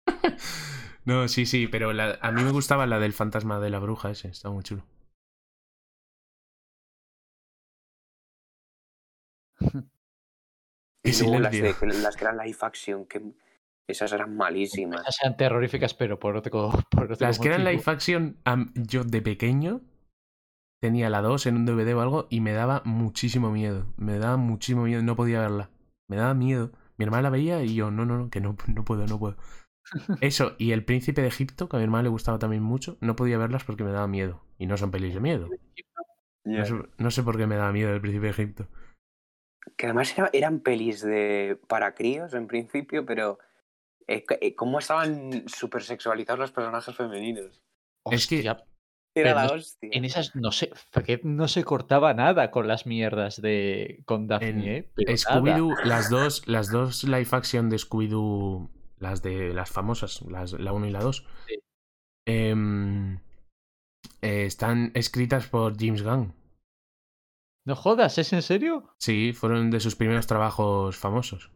No, 1.06 1.28
sí, 1.28 1.46
sí, 1.46 1.66
pero 1.66 1.92
la- 1.94 2.18
a 2.20 2.30
mí 2.30 2.42
me 2.42 2.50
gustaba 2.52 2.86
la 2.86 2.98
del 2.98 3.14
fantasma 3.14 3.58
de 3.58 3.70
la 3.70 3.78
bruja 3.78 4.10
ese, 4.10 4.28
está 4.28 4.50
muy 4.50 4.62
chulo. 4.62 4.84
Y 11.02 11.12
Qué 11.12 11.22
luego 11.22 11.40
las, 11.40 11.52
de, 11.52 11.74
las 12.02 12.16
que 12.16 12.24
eran 12.24 12.36
live 12.36 12.59
action, 12.60 13.06
que 13.06 13.22
esas 13.89 14.12
eran 14.12 14.36
malísimas. 14.36 15.01
Esas 15.02 15.20
eran 15.22 15.36
terroríficas, 15.36 15.94
pero 15.94 16.18
por 16.18 16.36
otro, 16.36 16.70
por 16.90 17.12
otro 17.12 17.27
Las 17.27 17.39
que 17.39 17.48
eran 17.48 17.64
live 17.64 17.82
action, 17.86 18.36
yo 18.74 19.05
de 19.05 19.22
pequeño 19.22 19.81
tenía 20.81 21.10
la 21.10 21.20
2 21.20 21.47
en 21.47 21.56
un 21.56 21.66
DVD 21.66 21.94
o 21.94 22.01
algo 22.01 22.27
y 22.31 22.40
me 22.40 22.52
daba 22.52 22.82
muchísimo 22.85 23.51
miedo. 23.51 23.86
Me 23.97 24.18
daba 24.18 24.36
muchísimo 24.36 24.85
miedo, 24.85 25.02
no 25.02 25.16
podía 25.16 25.40
verla. 25.40 25.70
Me 26.09 26.16
daba 26.16 26.35
miedo. 26.35 26.72
Mi 26.97 27.05
hermana 27.05 27.24
la 27.24 27.31
veía 27.31 27.62
y 27.62 27.74
yo, 27.74 27.90
no, 27.90 28.05
no, 28.05 28.18
no, 28.18 28.31
que 28.31 28.40
no, 28.40 28.56
no 28.68 28.85
puedo, 28.85 29.06
no 29.06 29.18
puedo. 29.18 29.36
Eso, 30.20 30.55
y 30.59 30.72
El 30.72 30.85
Príncipe 30.85 31.22
de 31.22 31.28
Egipto, 31.28 31.68
que 31.68 31.77
a 31.77 31.78
mi 31.78 31.85
hermana 31.85 32.05
le 32.05 32.09
gustaba 32.10 32.39
también 32.39 32.62
mucho, 32.62 32.97
no 33.01 33.16
podía 33.16 33.39
verlas 33.39 33.64
porque 33.64 33.85
me 33.85 33.93
daba 33.93 34.06
miedo. 34.06 34.43
Y 34.59 34.66
no 34.66 34.77
son 34.77 34.90
pelis 34.90 35.14
de 35.14 35.20
miedo. 35.20 35.48
No 36.44 36.64
sé, 36.64 36.74
no 36.98 37.10
sé 37.10 37.22
por 37.22 37.36
qué 37.36 37.47
me 37.47 37.56
daba 37.56 37.72
miedo 37.72 37.93
El 37.93 38.01
Príncipe 38.01 38.27
de 38.27 38.31
Egipto. 38.31 38.68
Que 39.77 39.87
además 39.87 40.16
era- 40.16 40.31
eran 40.32 40.61
pelis 40.61 41.03
de 41.03 41.59
para 41.69 41.95
críos 41.95 42.35
en 42.35 42.47
principio, 42.47 43.05
pero 43.05 43.39
eh, 44.07 44.24
eh, 44.41 44.55
cómo 44.55 44.78
estaban 44.78 45.49
súper 45.49 45.82
sexualizados 45.82 46.39
los 46.41 46.53
personajes 46.53 46.95
femeninos. 46.97 47.61
Es 48.11 48.27
que- 48.27 48.41
Era 48.41 48.65
Pero 49.15 49.35
la 49.35 49.47
no- 49.47 49.53
hostia. 49.55 49.91
en 49.93 50.05
esas 50.05 50.37
no 50.37 50.53
sé, 50.53 50.70
Fred 50.93 51.20
no 51.24 51.49
se 51.49 51.65
cortaba 51.65 52.15
nada 52.15 52.51
con 52.53 52.69
las 52.69 52.87
mierdas 52.87 53.43
de 53.43 54.03
con 54.07 54.27
Daphne, 54.28 54.77
En 54.97 55.09
¿eh? 55.09 55.16
Scooby-Doo, 55.16 55.74
las 55.85 56.11
dos, 56.11 56.47
las 56.47 56.70
dos 56.70 57.03
live 57.05 57.27
action 57.32 57.69
de 57.70 57.77
Scooby-Doo, 57.77 58.70
las 58.99 59.23
de 59.23 59.53
las 59.53 59.69
famosas, 59.70 60.23
las, 60.23 60.53
la 60.53 60.73
1 60.73 60.87
y 60.87 60.91
la 60.91 61.01
2, 61.01 61.27
Sí. 61.49 61.55
em, 62.27 63.16
eh, 64.23 64.45
están 64.47 64.93
escritas 64.95 65.47
por 65.49 65.77
James 65.77 66.03
Gunn. 66.03 66.32
No 67.66 67.77
jodas, 67.77 68.19
¿es 68.19 68.32
en 68.32 68.43
serio? 68.43 68.95
Sí, 68.99 69.32
fueron 69.32 69.70
de 69.70 69.81
sus 69.81 69.97
primeros 69.97 70.27
trabajos 70.27 70.97
famosos. 70.97 71.51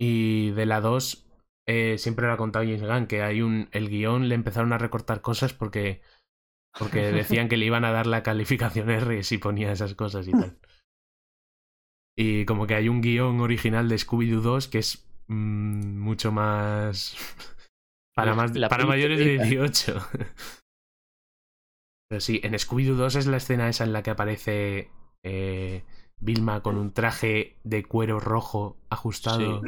Y 0.00 0.50
de 0.50 0.66
la 0.66 0.80
2, 0.80 1.26
eh, 1.66 1.98
siempre 1.98 2.26
lo 2.26 2.32
ha 2.32 2.36
contado 2.36 2.64
James 2.64 2.82
Gunn, 2.82 3.06
que 3.06 3.22
hay 3.22 3.42
un. 3.42 3.68
El 3.72 3.88
guion 3.88 4.28
le 4.28 4.34
empezaron 4.34 4.72
a 4.72 4.78
recortar 4.78 5.20
cosas 5.20 5.52
porque. 5.52 6.02
Porque 6.78 7.00
decían 7.12 7.48
que 7.48 7.56
le 7.56 7.66
iban 7.66 7.84
a 7.84 7.92
dar 7.92 8.06
la 8.06 8.22
calificación 8.22 8.90
R 8.90 9.22
si 9.22 9.38
ponía 9.38 9.72
esas 9.72 9.94
cosas 9.94 10.26
y 10.26 10.32
tal. 10.32 10.58
Y 12.16 12.44
como 12.44 12.66
que 12.66 12.74
hay 12.74 12.88
un 12.88 13.00
guion 13.00 13.40
original 13.40 13.88
de 13.88 13.96
Scooby-Doo 13.96 14.40
2 14.40 14.68
que 14.68 14.78
es 14.78 15.08
mm, 15.28 15.98
mucho 15.98 16.32
más. 16.32 17.16
Para, 18.14 18.34
más, 18.34 18.54
la 18.54 18.68
para 18.68 18.84
mayores 18.84 19.18
de 19.18 19.24
pequeña. 19.24 19.62
18. 19.62 19.96
Pero 22.12 22.20
sí, 22.20 22.42
en 22.44 22.52
Scooby-Doo 22.52 22.94
2 22.94 23.16
es 23.16 23.26
la 23.26 23.38
escena 23.38 23.70
esa 23.70 23.84
en 23.84 23.94
la 23.94 24.02
que 24.02 24.10
aparece 24.10 24.90
eh, 25.24 25.82
Vilma 26.20 26.62
con 26.62 26.76
un 26.76 26.92
traje 26.92 27.56
de 27.64 27.86
cuero 27.86 28.20
rojo 28.20 28.76
ajustado 28.90 29.62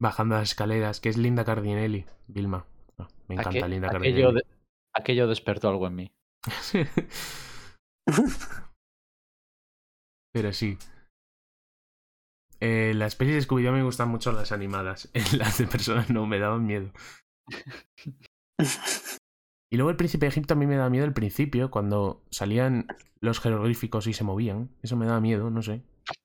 bajando 0.00 0.36
las 0.36 0.50
escaleras, 0.50 1.00
que 1.00 1.08
es 1.08 1.16
Linda 1.16 1.44
Cardinelli. 1.44 2.06
Vilma. 2.28 2.68
Ah, 2.96 3.08
me 3.26 3.34
encanta 3.34 3.66
Linda 3.66 3.88
aquello, 3.88 4.02
Cardinelli. 4.04 4.34
de- 4.36 4.46
aquello 4.94 5.26
despertó 5.26 5.68
algo 5.68 5.88
en 5.88 5.96
mí. 5.96 6.12
Pero 10.32 10.52
sí. 10.52 10.78
Eh, 12.60 12.92
las 12.94 13.16
pelis 13.16 13.34
de 13.34 13.40
Scooby-Doo 13.40 13.72
me 13.72 13.82
gustan 13.82 14.10
mucho 14.10 14.30
las 14.30 14.52
animadas. 14.52 15.10
Las 15.36 15.58
de 15.58 15.66
personas 15.66 16.08
no, 16.08 16.24
me 16.24 16.38
daban 16.38 16.64
miedo. 16.64 16.92
Y 19.76 19.78
luego 19.78 19.90
el 19.90 19.96
príncipe 19.98 20.24
de 20.24 20.28
Egipto 20.30 20.54
a 20.54 20.56
mí 20.56 20.66
me 20.66 20.76
da 20.76 20.88
miedo 20.88 21.04
al 21.04 21.12
principio, 21.12 21.70
cuando 21.70 22.22
salían 22.30 22.86
los 23.20 23.40
jeroglíficos 23.40 24.06
y 24.06 24.14
se 24.14 24.24
movían. 24.24 24.70
Eso 24.82 24.96
me 24.96 25.04
daba 25.04 25.20
miedo, 25.20 25.50
no 25.50 25.60
sé. 25.60 25.82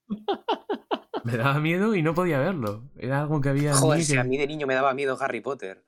Me 1.25 1.35
daba 1.35 1.59
miedo 1.59 1.93
y 1.93 2.01
no 2.01 2.13
podía 2.15 2.39
verlo. 2.39 2.83
Era 2.97 3.19
algo 3.19 3.41
que 3.41 3.49
había 3.49 3.73
Joder, 3.73 3.99
mí 3.99 4.05
si 4.05 4.13
que- 4.13 4.19
a 4.19 4.23
mí 4.23 4.37
de 4.37 4.47
niño 4.47 4.65
me 4.67 4.73
daba 4.73 4.93
miedo 4.93 5.17
Harry 5.19 5.41
Potter. 5.41 5.85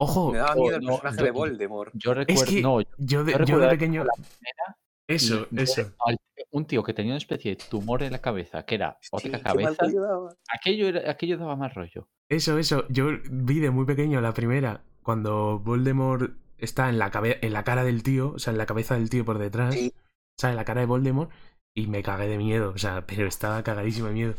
Ojo, 0.00 0.32
Me 0.32 0.38
daba 0.38 0.54
Oh, 0.56 0.62
miedo 0.62 0.76
el 0.78 0.82
no, 0.82 0.88
personaje 0.94 1.18
yo- 1.18 1.24
de 1.24 1.30
Voldemort. 1.30 1.92
Yo 1.94 2.12
recuerdo. 2.14 2.44
que 2.44 2.60
no, 2.60 2.80
yo 2.98 3.22
de, 3.24 3.32
yo 3.46 3.58
de 3.60 3.68
pequeño... 3.68 4.02
visto 4.02 4.16
la 4.16 4.24
primera 4.28 4.76
Eso, 5.06 5.46
eso. 5.56 5.92
Un 6.50 6.66
tío 6.66 6.82
que 6.82 6.92
tenía 6.92 7.12
una 7.12 7.18
especie 7.18 7.54
de 7.54 7.62
tumor 7.70 8.02
en 8.02 8.10
la 8.12 8.20
cabeza, 8.20 8.64
que 8.66 8.74
era 8.74 8.98
otra 9.12 9.40
cabeza. 9.42 9.86
Aquello, 10.52 10.88
era, 10.88 11.08
aquello 11.08 11.38
daba 11.38 11.54
más 11.54 11.72
rollo. 11.72 12.08
Eso, 12.28 12.58
eso. 12.58 12.84
Yo 12.88 13.10
vi 13.30 13.60
de 13.60 13.70
muy 13.70 13.86
pequeño 13.86 14.20
la 14.20 14.34
primera, 14.34 14.82
cuando 15.06 15.60
Voldemort 15.60 16.32
está 16.58 16.88
en 16.88 16.98
la, 16.98 17.12
cabe- 17.12 17.38
en 17.40 17.52
la 17.52 17.62
cara 17.62 17.84
del 17.84 18.02
tío, 18.02 18.32
o 18.32 18.38
sea, 18.40 18.50
en 18.50 18.58
la 18.58 18.66
cabeza 18.66 18.96
del 18.96 19.08
tío 19.08 19.24
por 19.24 19.38
detrás, 19.38 19.72
Sí. 19.72 19.92
sale 20.36 20.56
la 20.56 20.64
cara 20.64 20.80
de 20.80 20.86
Voldemort 20.88 21.30
y 21.76 21.86
me 21.86 22.02
cagué 22.02 22.26
de 22.26 22.38
miedo, 22.38 22.72
o 22.74 22.78
sea, 22.78 23.06
pero 23.06 23.28
estaba 23.28 23.62
cagadísimo 23.62 24.08
de 24.08 24.14
miedo. 24.14 24.34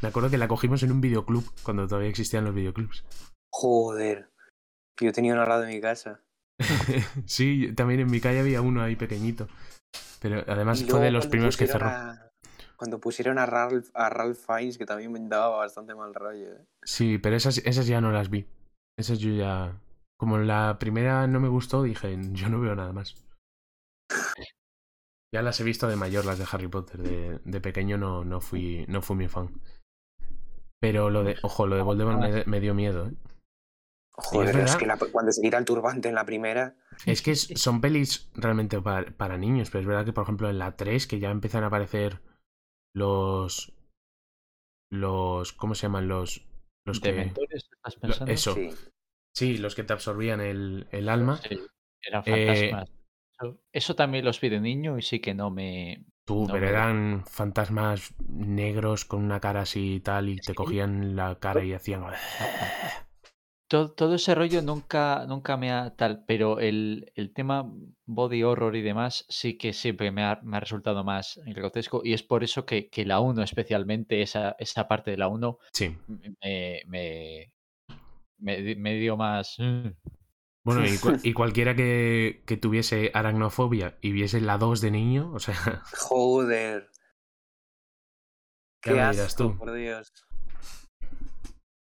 Me 0.00 0.08
acuerdo 0.08 0.30
que 0.30 0.38
la 0.38 0.46
cogimos 0.46 0.84
en 0.84 0.92
un 0.92 1.00
videoclub, 1.00 1.44
cuando 1.64 1.88
todavía 1.88 2.08
existían 2.08 2.44
los 2.44 2.54
videoclubs. 2.54 3.04
Joder. 3.52 4.30
Yo 5.00 5.12
tenía 5.12 5.32
uno 5.32 5.42
al 5.42 5.48
lado 5.48 5.62
de 5.62 5.74
mi 5.74 5.80
casa. 5.80 6.20
sí, 7.26 7.72
también 7.74 7.98
en 8.00 8.10
mi 8.10 8.20
calle 8.20 8.38
había 8.40 8.62
uno 8.62 8.82
ahí 8.82 8.94
pequeñito. 8.94 9.48
Pero 10.20 10.44
además 10.46 10.84
fue 10.84 11.00
de 11.00 11.10
los 11.10 11.26
primeros 11.26 11.56
que 11.56 11.66
cerró. 11.66 11.86
a- 11.88 12.30
cuando 12.76 13.00
pusieron 13.00 13.38
a 13.38 13.44
Ralph, 13.46 13.88
a 13.94 14.08
Ralph 14.08 14.38
Fiennes, 14.38 14.78
que 14.78 14.86
también 14.86 15.10
me 15.12 15.18
daba 15.28 15.56
bastante 15.56 15.94
mal 15.96 16.14
rollo. 16.14 16.52
¿eh? 16.54 16.64
Sí, 16.84 17.18
pero 17.18 17.34
esas, 17.36 17.58
esas 17.58 17.86
ya 17.88 18.00
no 18.00 18.12
las 18.12 18.30
vi. 18.30 18.46
Esas 18.98 19.18
yo 19.18 19.30
ya. 19.30 19.80
Como 20.18 20.38
la 20.38 20.78
primera 20.78 21.26
no 21.26 21.40
me 21.40 21.48
gustó, 21.48 21.82
dije, 21.82 22.16
yo 22.32 22.48
no 22.48 22.60
veo 22.60 22.74
nada 22.74 22.92
más. 22.92 23.14
Ya 25.32 25.42
las 25.42 25.60
he 25.60 25.64
visto 25.64 25.86
de 25.88 25.96
mayor, 25.96 26.24
las 26.24 26.38
de 26.38 26.46
Harry 26.50 26.68
Potter. 26.68 27.00
De, 27.02 27.38
de 27.44 27.60
pequeño 27.60 27.96
no, 27.96 28.24
no, 28.24 28.40
fui, 28.40 28.84
no 28.88 29.00
fui 29.00 29.16
mi 29.16 29.28
fan. 29.28 29.48
Pero 30.80 31.08
lo 31.10 31.22
de, 31.24 31.36
ojo, 31.42 31.66
lo 31.66 31.76
de 31.76 31.82
Voldemort 31.82 32.20
me, 32.20 32.44
me 32.44 32.60
dio 32.60 32.74
miedo, 32.74 33.06
¿eh? 33.06 33.12
Joder, 34.12 34.48
es, 34.50 34.56
verdad. 34.56 34.78
que 34.78 34.86
la- 34.86 34.98
cuando 34.98 35.32
se 35.32 35.40
quita 35.40 35.56
el 35.56 35.64
turbante 35.64 36.08
en 36.08 36.14
la 36.14 36.26
primera. 36.26 36.74
Es 37.06 37.22
que 37.22 37.30
es- 37.30 37.48
son 37.54 37.80
pelis 37.80 38.30
realmente 38.34 38.80
para, 38.82 39.10
para 39.12 39.38
niños, 39.38 39.70
pero 39.70 39.80
es 39.82 39.86
verdad 39.86 40.04
que, 40.04 40.12
por 40.12 40.24
ejemplo, 40.24 40.50
en 40.50 40.58
la 40.58 40.76
3, 40.76 41.06
que 41.06 41.20
ya 41.20 41.30
empiezan 41.30 41.64
a 41.64 41.68
aparecer 41.68 42.20
los. 42.94 43.72
Los. 44.90 45.52
¿Cómo 45.52 45.74
se 45.74 45.82
llaman? 45.82 46.08
Los. 46.08 46.44
Los 46.84 47.00
que. 47.00 47.12
¿Dementores 47.12 47.68
estás 47.72 47.94
lo- 47.94 48.00
pensando? 48.00 48.32
eso. 48.32 48.54
Sí. 48.54 48.70
Sí, 49.32 49.58
los 49.58 49.74
que 49.74 49.84
te 49.84 49.92
absorbían 49.92 50.40
el, 50.40 50.88
el 50.90 51.08
alma. 51.08 51.36
Sí, 51.36 51.58
eran 52.02 52.22
Eh, 52.26 52.70
fantasmas. 52.70 52.90
Eso, 53.38 53.60
eso 53.72 53.94
también 53.94 54.24
los 54.24 54.40
vi 54.40 54.48
de 54.48 54.60
niño 54.60 54.98
y 54.98 55.02
sí 55.02 55.20
que 55.20 55.34
no 55.34 55.50
me... 55.50 56.04
Tú, 56.24 56.42
No 56.46 56.52
pero 56.52 56.60
me- 56.60 56.68
eran 56.68 57.24
fantasmas 57.26 58.12
negros 58.28 59.04
con 59.04 59.22
una 59.24 59.40
cara 59.40 59.62
así 59.62 59.94
y 59.94 60.00
tal, 60.00 60.28
y 60.28 60.36
te 60.36 60.54
cogían 60.54 61.16
la 61.16 61.38
cara 61.38 61.64
y 61.64 61.72
hacían. 61.72 62.04
Todo, 63.70 63.92
todo 63.92 64.16
ese 64.16 64.34
rollo 64.34 64.62
nunca, 64.62 65.24
nunca 65.28 65.56
me 65.56 65.70
ha 65.70 65.94
tal, 65.94 66.24
pero 66.26 66.58
el, 66.58 67.12
el 67.14 67.32
tema 67.32 67.70
body 68.04 68.42
horror 68.42 68.74
y 68.74 68.82
demás 68.82 69.24
sí 69.28 69.56
que 69.56 69.72
siempre 69.72 70.10
me 70.10 70.24
ha, 70.24 70.40
me 70.42 70.56
ha 70.56 70.60
resultado 70.60 71.04
más 71.04 71.40
grotesco 71.46 72.00
y 72.02 72.12
es 72.12 72.24
por 72.24 72.42
eso 72.42 72.66
que, 72.66 72.88
que 72.88 73.04
la 73.06 73.20
1 73.20 73.44
especialmente, 73.44 74.22
esa, 74.22 74.56
esa 74.58 74.88
parte 74.88 75.12
de 75.12 75.18
la 75.18 75.28
1 75.28 75.58
Sí. 75.72 75.96
me, 76.42 76.82
me, 76.88 77.52
me, 78.38 78.56
di- 78.60 78.74
me 78.74 78.94
dio 78.94 79.16
más... 79.16 79.54
mm, 79.60 79.86
Bueno, 80.64 80.84
y, 80.84 80.88
y 81.30 81.32
cualquiera 81.32 81.76
que, 81.76 82.42
que 82.46 82.56
tuviese 82.56 83.12
aracnofobia 83.14 83.98
y 84.00 84.10
viese 84.10 84.40
la 84.40 84.58
2 84.58 84.80
de 84.80 84.90
niño, 84.90 85.30
o 85.32 85.38
sea, 85.38 85.84
Joder. 85.96 86.90
Qué 88.82 88.98
asco, 88.98 89.52
tú. 89.52 89.58
por 89.58 89.72
Dios. 89.74 90.12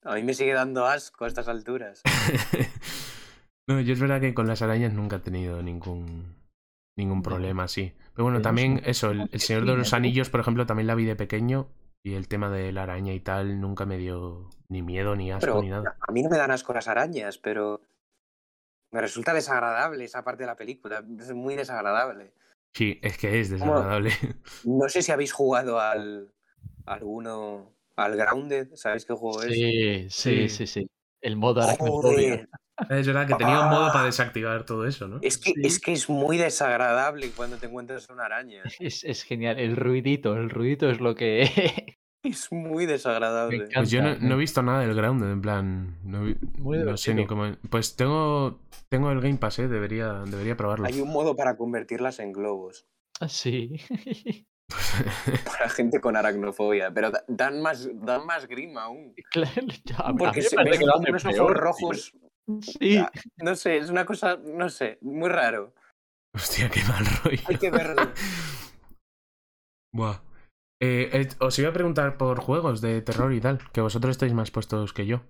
A 0.04 0.16
mí 0.16 0.24
me 0.24 0.34
sigue 0.34 0.54
dando 0.54 0.86
asco 0.86 1.26
a 1.26 1.28
estas 1.28 1.48
alturas. 1.48 2.02
no, 3.68 3.80
yo 3.82 3.94
es 3.94 4.00
verdad 4.00 4.22
que 4.22 4.34
con 4.34 4.48
las 4.48 4.62
arañas 4.62 4.94
nunca 4.94 5.18
he 5.18 5.20
tenido 5.20 5.62
ningún 5.62 6.36
ningún 6.96 7.22
problema 7.22 7.64
así. 7.64 7.94
Pero 8.14 8.26
bueno, 8.26 8.42
también 8.42 8.82
eso, 8.86 9.12
el, 9.12 9.18
¿cómo 9.18 9.26
el 9.26 9.32
que 9.32 9.40
Señor 9.40 9.66
de 9.66 9.76
los? 9.76 9.94
Anillos, 9.94 10.30
por 10.30 10.42
ejemplo, 10.42 10.66
también 10.66 10.88
la 10.88 10.96
vi 10.96 11.06
de 11.06 11.16
pequeño 11.16 11.70
y 12.04 12.14
el 12.14 12.28
tema 12.28 12.50
de 12.50 12.72
la 12.72 12.84
araña 12.84 13.14
y 13.14 13.20
tal 13.20 13.60
nunca 13.62 13.86
me 13.86 13.98
dio 13.98 14.50
ni 14.68 14.82
miedo, 14.82 15.16
ni 15.16 15.32
asco, 15.32 15.46
Pero 15.46 15.62
ni 15.62 15.70
nada. 15.70 15.98
a 16.00 16.12
mí 16.12 16.22
no 16.24 16.30
me 16.30 16.38
dan 16.38 16.52
asco 16.52 16.74
las 16.74 16.88
arañas, 16.88 17.38
pero 17.38 17.82
me 18.92 19.02
resulta 19.02 19.34
desagradable 19.34 20.04
esa 20.04 20.24
parte 20.24 20.44
de 20.44 20.48
la 20.48 20.56
película. 20.56 21.04
Es 21.20 21.34
muy 21.34 21.56
desagradable. 21.56 22.34
Sí, 22.74 23.00
es 23.02 23.18
que 23.18 23.40
es 23.40 23.50
desagradable. 23.50 24.12
No 24.66 24.90
sé 24.90 25.02
si 25.02 25.12
habéis 25.12 25.32
jugado 25.32 25.80
al 25.80 26.34
alguno 26.86 27.74
al 28.00 28.16
Grounded, 28.16 28.70
¿sabéis 28.76 29.06
qué 29.06 29.14
juego 29.14 29.44
es? 29.44 29.54
Sí, 29.54 30.08
sí, 30.10 30.50
Sí. 30.50 30.68
sí. 30.68 30.88
El 31.22 31.36
modo 31.36 31.62
aracnofobia. 31.62 32.48
Es 32.90 33.06
verdad 33.06 33.28
que 33.28 33.36
tenía 33.36 33.60
un 33.60 33.70
modo 33.72 33.88
Ah. 33.88 33.92
para 33.94 34.06
desactivar 34.06 34.66
todo 34.66 34.88
eso, 34.88 35.08
¿no? 35.10 35.20
es 35.22 35.38
que, 35.38 35.52
Sí. 35.52 35.62
es 35.64 35.80
que 35.82 35.92
es 35.92 36.10
muy 36.10 36.38
desagradable 36.38 37.30
cuando 37.36 37.58
te 37.58 37.66
encuentras 37.66 38.08
una 38.10 38.26
araña. 38.26 38.64
Es, 38.80 39.04
es 39.04 39.24
genial. 39.24 39.60
El 39.60 39.76
ruidito, 39.76 40.36
el 40.38 40.50
ruidito 40.50 40.90
es 40.90 41.00
lo 41.02 41.14
que... 41.16 41.42
Es 42.22 42.52
muy 42.52 42.86
desagradable. 42.86 43.56
encanta. 43.56 43.80
Pues 43.80 43.92
yo 43.92 44.02
no, 44.02 44.34
he 44.36 44.38
visto 44.38 44.62
nada 44.62 44.82
del 44.82 44.94
Grounded, 44.94 45.32
en 45.32 45.42
plan. 45.42 45.98
No, 46.04 46.24
vi- 46.26 46.36
Muy 46.58 46.78
no 46.80 46.98
sé 46.98 47.14
ni 47.14 47.26
cómo. 47.26 47.46
Pues 47.70 47.96
tengo, 47.96 48.60
tengo 48.90 49.10
el 49.12 49.22
Game 49.22 49.38
Pass, 49.38 49.60
¿eh? 49.60 49.70
Debería, 49.70 50.24
debería 50.26 50.58
probarlo. 50.58 50.86
Hay 50.86 51.00
un 51.00 51.10
modo 51.14 51.38
para 51.38 51.56
convertirlas 51.56 52.20
en 52.20 52.34
globos. 52.34 52.86
Ah, 53.22 53.30
Sí. 53.30 53.76
Para 55.46 55.70
gente 55.70 56.00
con 56.00 56.16
aracnofobia. 56.16 56.92
Pero 56.94 57.12
da- 57.12 57.24
dan 57.28 57.62
más, 57.62 57.90
dan 57.94 58.26
más 58.26 58.48
grima 58.48 58.84
aún. 58.84 59.14
Claro, 59.32 59.68
ya, 59.86 60.14
Porque 60.18 60.42
se 60.42 60.56
parece 60.56 60.80
ven 60.80 60.90
unos 61.08 61.26
ojos 61.26 61.36
peor, 61.36 61.58
rojos. 61.58 62.14
Sí. 62.62 63.04
No 63.38 63.56
sé, 63.56 63.78
es 63.78 63.90
una 63.90 64.06
cosa, 64.06 64.38
no 64.44 64.70
sé, 64.70 64.98
muy 65.02 65.30
raro. 65.30 65.74
Hostia, 66.34 66.70
qué 66.70 66.82
mal 66.84 67.06
rollo. 67.24 67.42
Hay 67.48 67.58
que 67.58 67.72
verlo. 67.72 68.12
Buah. 69.94 70.22
Eh, 70.82 71.10
eh, 71.12 71.28
os 71.40 71.60
iba 71.60 71.70
a 71.70 71.74
preguntar 71.74 72.18
por 72.18 72.40
juegos 72.40 72.80
de 72.82 73.02
terror 73.02 73.34
y 73.34 73.42
tal, 73.42 73.60
que 73.74 73.82
vosotros 73.82 74.12
estáis 74.12 74.34
más 74.34 74.50
puestos 74.52 74.94
que 74.94 75.06
yo. 75.06 75.22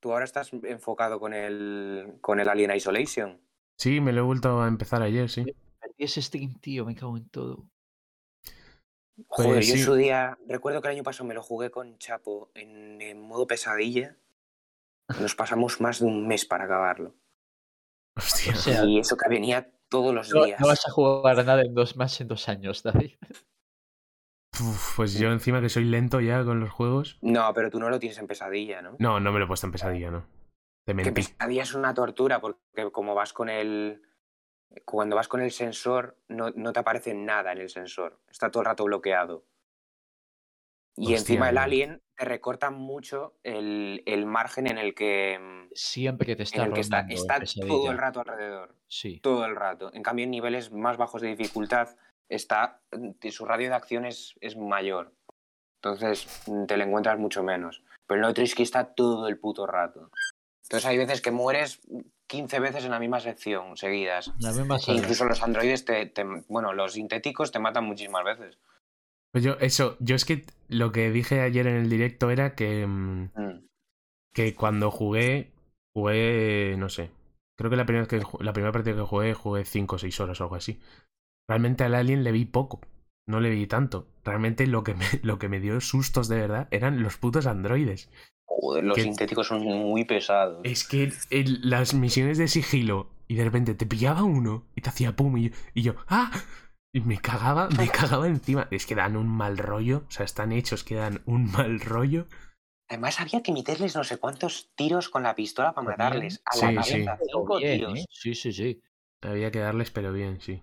Tú 0.00 0.12
ahora 0.12 0.24
estás 0.24 0.52
enfocado 0.52 1.20
con 1.20 1.34
el, 1.34 2.18
con 2.20 2.40
el 2.40 2.48
Alien 2.48 2.74
Isolation. 2.74 3.40
Sí, 3.78 4.00
me 4.00 4.12
lo 4.12 4.20
he 4.20 4.24
vuelto 4.24 4.62
a 4.62 4.68
empezar 4.68 5.02
ayer, 5.02 5.28
sí. 5.28 5.44
Perdí 5.80 6.04
ese 6.04 6.22
stream, 6.22 6.54
tío, 6.60 6.84
me 6.86 6.94
cago 6.94 7.16
en 7.16 7.28
todo. 7.28 7.66
Joder, 9.28 9.52
Pues 9.54 9.66
yo 9.68 9.72
en 9.74 9.78
sí. 9.78 9.84
su 9.84 9.94
día, 9.94 10.38
recuerdo 10.48 10.80
que 10.80 10.88
el 10.88 10.94
año 10.94 11.02
pasado 11.04 11.26
me 11.26 11.34
lo 11.34 11.42
jugué 11.42 11.70
con 11.70 11.98
Chapo 11.98 12.50
en, 12.54 13.00
en 13.00 13.20
modo 13.20 13.46
pesadilla. 13.46 14.16
Nos 15.20 15.34
pasamos 15.34 15.80
más 15.80 16.00
de 16.00 16.06
un 16.06 16.26
mes 16.26 16.44
para 16.44 16.64
acabarlo. 16.64 17.14
Hostia. 18.16 18.52
O 18.52 18.56
sea, 18.56 18.84
Y 18.84 18.98
eso 18.98 19.16
que 19.16 19.28
venía 19.28 19.70
todos 19.88 20.14
los 20.14 20.32
no, 20.32 20.44
días. 20.44 20.60
no 20.60 20.66
vas 20.66 20.86
a 20.86 20.90
jugar 20.90 21.36
nada 21.44 21.62
en 21.62 21.74
dos 21.74 21.96
más 21.96 22.20
en 22.20 22.28
dos 22.28 22.48
años, 22.48 22.82
David. 22.82 23.12
Uf, 24.60 24.96
pues 24.96 25.18
yo 25.18 25.30
encima 25.32 25.60
que 25.60 25.68
soy 25.68 25.84
lento 25.84 26.20
ya 26.20 26.44
con 26.44 26.60
los 26.60 26.70
juegos. 26.70 27.18
No, 27.22 27.52
pero 27.54 27.70
tú 27.70 27.80
no 27.80 27.90
lo 27.90 27.98
tienes 27.98 28.18
en 28.18 28.26
pesadilla, 28.26 28.82
¿no? 28.82 28.96
No, 28.98 29.18
no 29.20 29.32
me 29.32 29.38
lo 29.38 29.44
he 29.44 29.48
puesto 29.48 29.66
en 29.66 29.72
pesadilla, 29.72 30.10
no. 30.10 30.26
Te 30.86 30.94
Que 30.94 31.12
pesadilla 31.12 31.62
es 31.62 31.74
una 31.74 31.94
tortura 31.94 32.40
porque 32.40 32.90
como 32.92 33.14
vas 33.14 33.32
con 33.32 33.48
el... 33.48 34.02
Cuando 34.84 35.16
vas 35.16 35.28
con 35.28 35.40
el 35.40 35.50
sensor 35.50 36.16
no, 36.28 36.50
no 36.50 36.72
te 36.72 36.80
aparece 36.80 37.14
nada 37.14 37.52
en 37.52 37.58
el 37.58 37.68
sensor. 37.68 38.20
Está 38.30 38.50
todo 38.50 38.62
el 38.62 38.66
rato 38.66 38.84
bloqueado. 38.84 39.44
Y 40.96 41.02
Hostia, 41.02 41.18
encima 41.18 41.50
el 41.50 41.58
alien 41.58 42.02
te 42.16 42.24
recorta 42.24 42.70
mucho 42.70 43.34
el, 43.42 44.02
el 44.06 44.26
margen 44.26 44.68
en 44.68 44.78
el 44.78 44.94
que, 44.94 45.40
Siempre 45.74 46.26
que 46.26 46.36
te 46.36 46.44
está 46.44 46.64
el 46.64 46.72
que 46.72 46.80
está, 46.80 47.04
todo 47.66 47.90
el 47.90 47.98
rato 47.98 48.20
alrededor. 48.20 48.76
Sí. 48.86 49.18
Todo 49.20 49.44
el 49.44 49.56
rato. 49.56 49.92
En 49.92 50.02
cambio, 50.02 50.24
en 50.24 50.30
niveles 50.30 50.70
más 50.70 50.96
bajos 50.96 51.20
de 51.20 51.34
dificultad, 51.34 51.96
está, 52.28 52.80
su 53.30 53.44
radio 53.44 53.68
de 53.68 53.74
acción 53.74 54.04
es, 54.04 54.34
es 54.40 54.56
mayor. 54.56 55.12
Entonces 55.82 56.42
mm, 56.46 56.66
te 56.66 56.76
lo 56.76 56.84
encuentras 56.84 57.18
mucho 57.18 57.42
menos. 57.42 57.82
Pero 58.06 58.20
en 58.20 58.24
el 58.24 58.30
otro 58.30 58.44
es 58.44 58.54
que 58.54 58.62
está 58.62 58.94
todo 58.94 59.26
el 59.26 59.38
puto 59.38 59.66
rato. 59.66 60.10
Entonces 60.74 60.90
hay 60.90 60.98
veces 60.98 61.20
que 61.22 61.30
mueres 61.30 61.80
15 62.26 62.58
veces 62.58 62.84
en 62.84 62.90
la 62.90 62.98
misma 62.98 63.20
sección 63.20 63.76
seguidas. 63.76 64.32
La 64.40 64.50
misma 64.52 64.76
E 64.88 64.94
incluso 64.94 65.24
los 65.24 65.40
androides, 65.40 65.84
te, 65.84 66.06
te- 66.06 66.24
bueno, 66.48 66.72
los 66.72 66.94
sintéticos 66.94 67.52
te 67.52 67.60
matan 67.60 67.84
muchísimas 67.84 68.24
veces. 68.24 68.58
Pues 69.32 69.44
yo, 69.44 69.52
eso, 69.60 69.96
yo 70.00 70.16
es 70.16 70.24
que 70.24 70.44
lo 70.68 70.90
que 70.90 71.10
dije 71.12 71.40
ayer 71.42 71.68
en 71.68 71.76
el 71.76 71.88
directo 71.88 72.30
era 72.30 72.56
que, 72.56 72.86
mm, 72.86 73.30
Mm. 73.36 73.66
que 74.34 74.54
cuando 74.54 74.90
jugué, 74.90 75.52
jugué, 75.94 76.74
no 76.76 76.88
sé, 76.88 77.10
creo 77.56 77.70
que 77.70 77.76
la 77.76 77.86
primera, 77.86 78.06
que, 78.06 78.20
la 78.40 78.52
primera 78.52 78.72
partida 78.72 78.96
que 78.96 79.02
jugué, 79.02 79.32
jugué 79.34 79.64
5 79.64 79.94
o 79.96 79.98
6 79.98 80.18
horas 80.18 80.40
o 80.40 80.44
algo 80.44 80.56
así. 80.56 80.80
Realmente 81.48 81.84
al 81.84 81.94
Alien 81.94 82.24
le 82.24 82.32
vi 82.32 82.46
poco, 82.46 82.80
no 83.28 83.38
le 83.38 83.50
vi 83.50 83.66
tanto. 83.68 84.08
Realmente 84.24 84.66
lo 84.66 84.82
que 84.82 84.94
me, 84.94 85.04
lo 85.22 85.38
que 85.38 85.48
me 85.48 85.60
dio 85.60 85.80
sustos 85.80 86.26
de 86.28 86.36
verdad 86.40 86.66
eran 86.72 87.02
los 87.02 87.16
putos 87.16 87.46
androides. 87.46 88.10
Joder, 88.46 88.84
los 88.84 88.96
Que- 88.96 89.02
sintéticos 89.04 89.46
son 89.48 89.62
muy 89.62 90.04
pesados. 90.04 90.60
Es 90.64 90.86
que 90.86 91.12
las 91.62 91.94
misiones 91.94 92.38
de 92.38 92.48
sigilo 92.48 93.10
y 93.26 93.36
de 93.36 93.44
repente 93.44 93.74
te 93.74 93.86
pillaba 93.86 94.22
uno 94.24 94.66
y 94.76 94.82
te 94.82 94.90
hacía 94.90 95.16
pum 95.16 95.36
y 95.38 95.50
yo, 95.50 95.56
y 95.74 95.82
yo, 95.82 95.94
¡ah! 96.08 96.30
Y 96.92 97.00
me 97.00 97.18
cagaba, 97.18 97.68
me 97.70 97.88
cagaba 98.20 98.28
encima. 98.28 98.68
Es 98.70 98.86
que 98.86 98.94
dan 98.94 99.16
un 99.16 99.28
mal 99.28 99.58
rollo, 99.58 100.04
o 100.06 100.10
sea, 100.10 100.24
están 100.24 100.52
hechos 100.52 100.84
que 100.84 100.94
dan 100.94 101.22
un 101.26 101.50
mal 101.50 101.80
rollo. 101.80 102.26
Además, 102.88 103.18
había 103.18 103.42
que 103.42 103.52
meterles 103.52 103.96
no 103.96 104.04
sé 104.04 104.18
cuántos 104.18 104.70
tiros 104.76 105.08
con 105.08 105.22
la 105.22 105.34
pistola 105.34 105.72
para 105.72 105.96
También. 105.96 106.08
matarles. 106.08 106.42
A 106.44 106.52
Sí, 106.54 106.66
la 106.74 106.82
sí. 106.82 106.90
cabeza, 106.92 107.16
Pero 107.18 107.38
cinco 107.40 107.56
bien, 107.58 107.78
tiros. 107.78 107.98
¿eh? 107.98 108.04
Sí, 108.10 108.34
sí, 108.34 108.52
sí. 108.52 108.82
Había 109.22 109.50
que 109.50 109.58
darles, 109.58 109.90
pero 109.90 110.12
bien, 110.12 110.40
sí. 110.40 110.62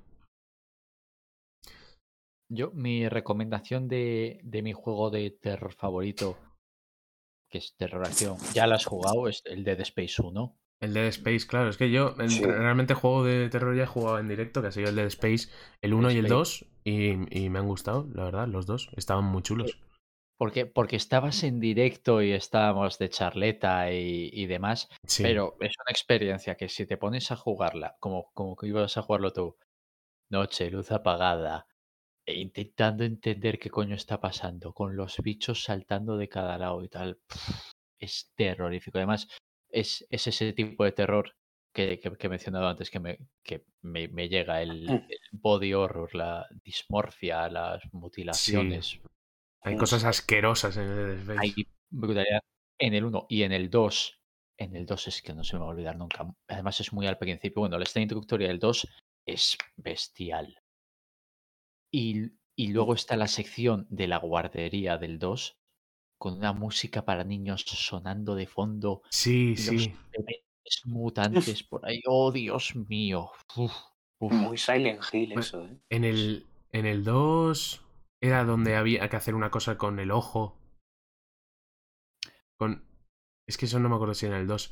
Yo, 2.49 2.71
mi 2.71 3.07
recomendación 3.09 3.87
de, 3.87 4.39
de 4.43 4.61
mi 4.61 4.73
juego 4.73 5.09
de 5.09 5.31
terror 5.31 5.73
favorito, 5.73 6.37
que 7.51 7.59
es 7.59 7.75
terror 7.75 8.03
acción, 8.05 8.37
ya 8.53 8.65
lo 8.65 8.75
has 8.75 8.85
jugado, 8.85 9.27
es 9.27 9.43
el 9.45 9.63
Dead 9.63 9.79
Space 9.81 10.21
1. 10.21 10.57
El 10.79 10.93
Dead 10.95 11.05
Space, 11.07 11.45
claro, 11.45 11.69
es 11.69 11.77
que 11.77 11.91
yo 11.91 12.15
Sí. 12.27 12.43
realmente 12.43 12.95
juego 12.95 13.23
de 13.23 13.47
terror 13.49 13.75
ya 13.75 13.83
he 13.83 13.87
jugado 13.87 14.17
en 14.17 14.27
directo, 14.27 14.61
que 14.61 14.69
ha 14.69 14.71
sido 14.71 14.89
el 14.89 14.95
Dead 14.95 15.05
Space, 15.07 15.49
el 15.81 15.93
1 15.93 16.09
y 16.11 16.17
el 16.17 16.25
Space. 16.25 16.33
2, 16.33 16.65
y, 16.85 17.43
y 17.45 17.49
me 17.51 17.59
han 17.59 17.67
gustado, 17.67 18.07
la 18.15 18.23
verdad, 18.23 18.47
los 18.47 18.65
dos. 18.65 18.89
Estaban 18.97 19.25
muy 19.25 19.43
chulos. 19.43 19.77
Porque, 20.39 20.65
porque 20.65 20.95
estabas 20.95 21.43
en 21.43 21.59
directo 21.59 22.23
y 22.23 22.31
estábamos 22.31 22.97
de 22.97 23.09
charleta 23.09 23.91
y, 23.93 24.31
y 24.33 24.47
demás, 24.47 24.89
Sí. 25.05 25.21
pero 25.21 25.55
es 25.59 25.75
una 25.77 25.91
experiencia 25.91 26.55
que 26.55 26.67
si 26.67 26.87
te 26.87 26.97
pones 26.97 27.31
a 27.31 27.35
jugarla, 27.35 27.95
como, 27.99 28.31
como 28.33 28.55
que 28.55 28.65
ibas 28.65 28.97
a 28.97 29.03
jugarlo 29.03 29.33
tú, 29.33 29.55
noche, 30.31 30.71
luz 30.71 30.91
apagada, 30.91 31.67
intentando 32.25 33.03
entender 33.03 33.59
qué 33.59 33.69
coño 33.69 33.95
está 33.95 34.19
pasando, 34.19 34.73
con 34.73 34.95
los 34.95 35.17
bichos 35.19 35.63
saltando 35.63 36.17
de 36.17 36.29
cada 36.29 36.57
lado 36.57 36.83
y 36.83 36.89
tal. 36.89 37.19
Es 37.99 38.31
terrorífico. 38.35 38.97
Además, 38.97 39.27
es, 39.69 40.05
es 40.09 40.27
ese 40.27 40.53
tipo 40.53 40.83
de 40.83 40.91
terror 40.91 41.35
que, 41.73 41.99
que- 41.99 42.11
que 42.17 42.27
he 42.27 42.29
mencionado 42.29 42.67
antes 42.67 42.89
que 42.89 42.99
me, 42.99 43.17
que 43.43 43.65
me, 43.81 44.07
me 44.09 44.27
llega, 44.29 44.61
el, 44.61 44.83
Mm. 44.87 44.93
el 45.09 45.19
body 45.31 45.73
horror, 45.73 46.13
la 46.15 46.45
dismorfia, 46.63 47.47
las 47.49 47.81
Sí. 47.83 47.89
mutilaciones. 47.93 48.99
Hay 49.63 49.77
cosas 49.77 50.03
asquerosas 50.03 50.75
en 50.77 50.89
el. 50.89 51.39
Hay 51.39 51.53
brutalidad 51.91 52.41
en 52.79 52.93
el 52.95 53.05
1 53.05 53.25
y 53.29 53.43
en 53.43 53.51
el 53.51 53.69
2. 53.69 54.17
En 54.57 54.75
el 54.75 54.85
2 54.85 55.07
es 55.07 55.21
que 55.21 55.33
no 55.33 55.43
se 55.43 55.55
me 55.55 55.61
va 55.61 55.67
a 55.67 55.69
olvidar 55.69 55.95
nunca. 55.97 56.25
Además 56.47 56.79
es 56.81 56.91
muy 56.93 57.05
al 57.07 57.17
principio. 57.19 57.61
Bueno, 57.61 57.77
la 57.77 57.83
escena 57.83 58.03
introductoria 58.03 58.47
del 58.47 58.59
2 58.59 58.87
es 59.25 59.57
bestial. 59.77 60.57
Y, 61.93 62.31
y 62.55 62.67
luego 62.69 62.93
está 62.93 63.15
la 63.17 63.27
sección 63.27 63.87
de 63.89 64.07
la 64.07 64.17
guardería 64.17 64.97
del 64.97 65.19
2 65.19 65.57
con 66.17 66.37
una 66.37 66.53
música 66.53 67.03
para 67.03 67.23
niños 67.23 67.61
sonando 67.63 68.35
de 68.35 68.47
fondo 68.47 69.01
Sí, 69.09 69.55
los 69.57 69.65
sí. 69.65 69.93
mutantes 70.85 71.63
por 71.63 71.85
ahí. 71.85 72.01
Oh, 72.07 72.31
Dios 72.31 72.75
mío. 72.75 73.31
Uf, 73.57 73.73
uf. 74.19 74.31
Muy 74.31 74.57
Silent 74.57 75.01
Hill 75.11 75.33
eso, 75.33 75.65
¿eh? 75.65 75.77
En 75.89 76.03
el, 76.03 76.45
en 76.71 76.85
el 76.85 77.03
2 77.03 77.83
era 78.21 78.43
donde 78.45 78.75
había 78.75 79.09
que 79.09 79.15
hacer 79.15 79.35
una 79.35 79.49
cosa 79.51 79.77
con 79.77 79.99
el 79.99 80.11
ojo. 80.11 80.55
Con... 82.57 82.83
Es 83.47 83.57
que 83.57 83.65
eso 83.65 83.79
no 83.79 83.89
me 83.89 83.95
acuerdo 83.95 84.13
si 84.13 84.27
en 84.27 84.33
el 84.33 84.47
2. 84.47 84.71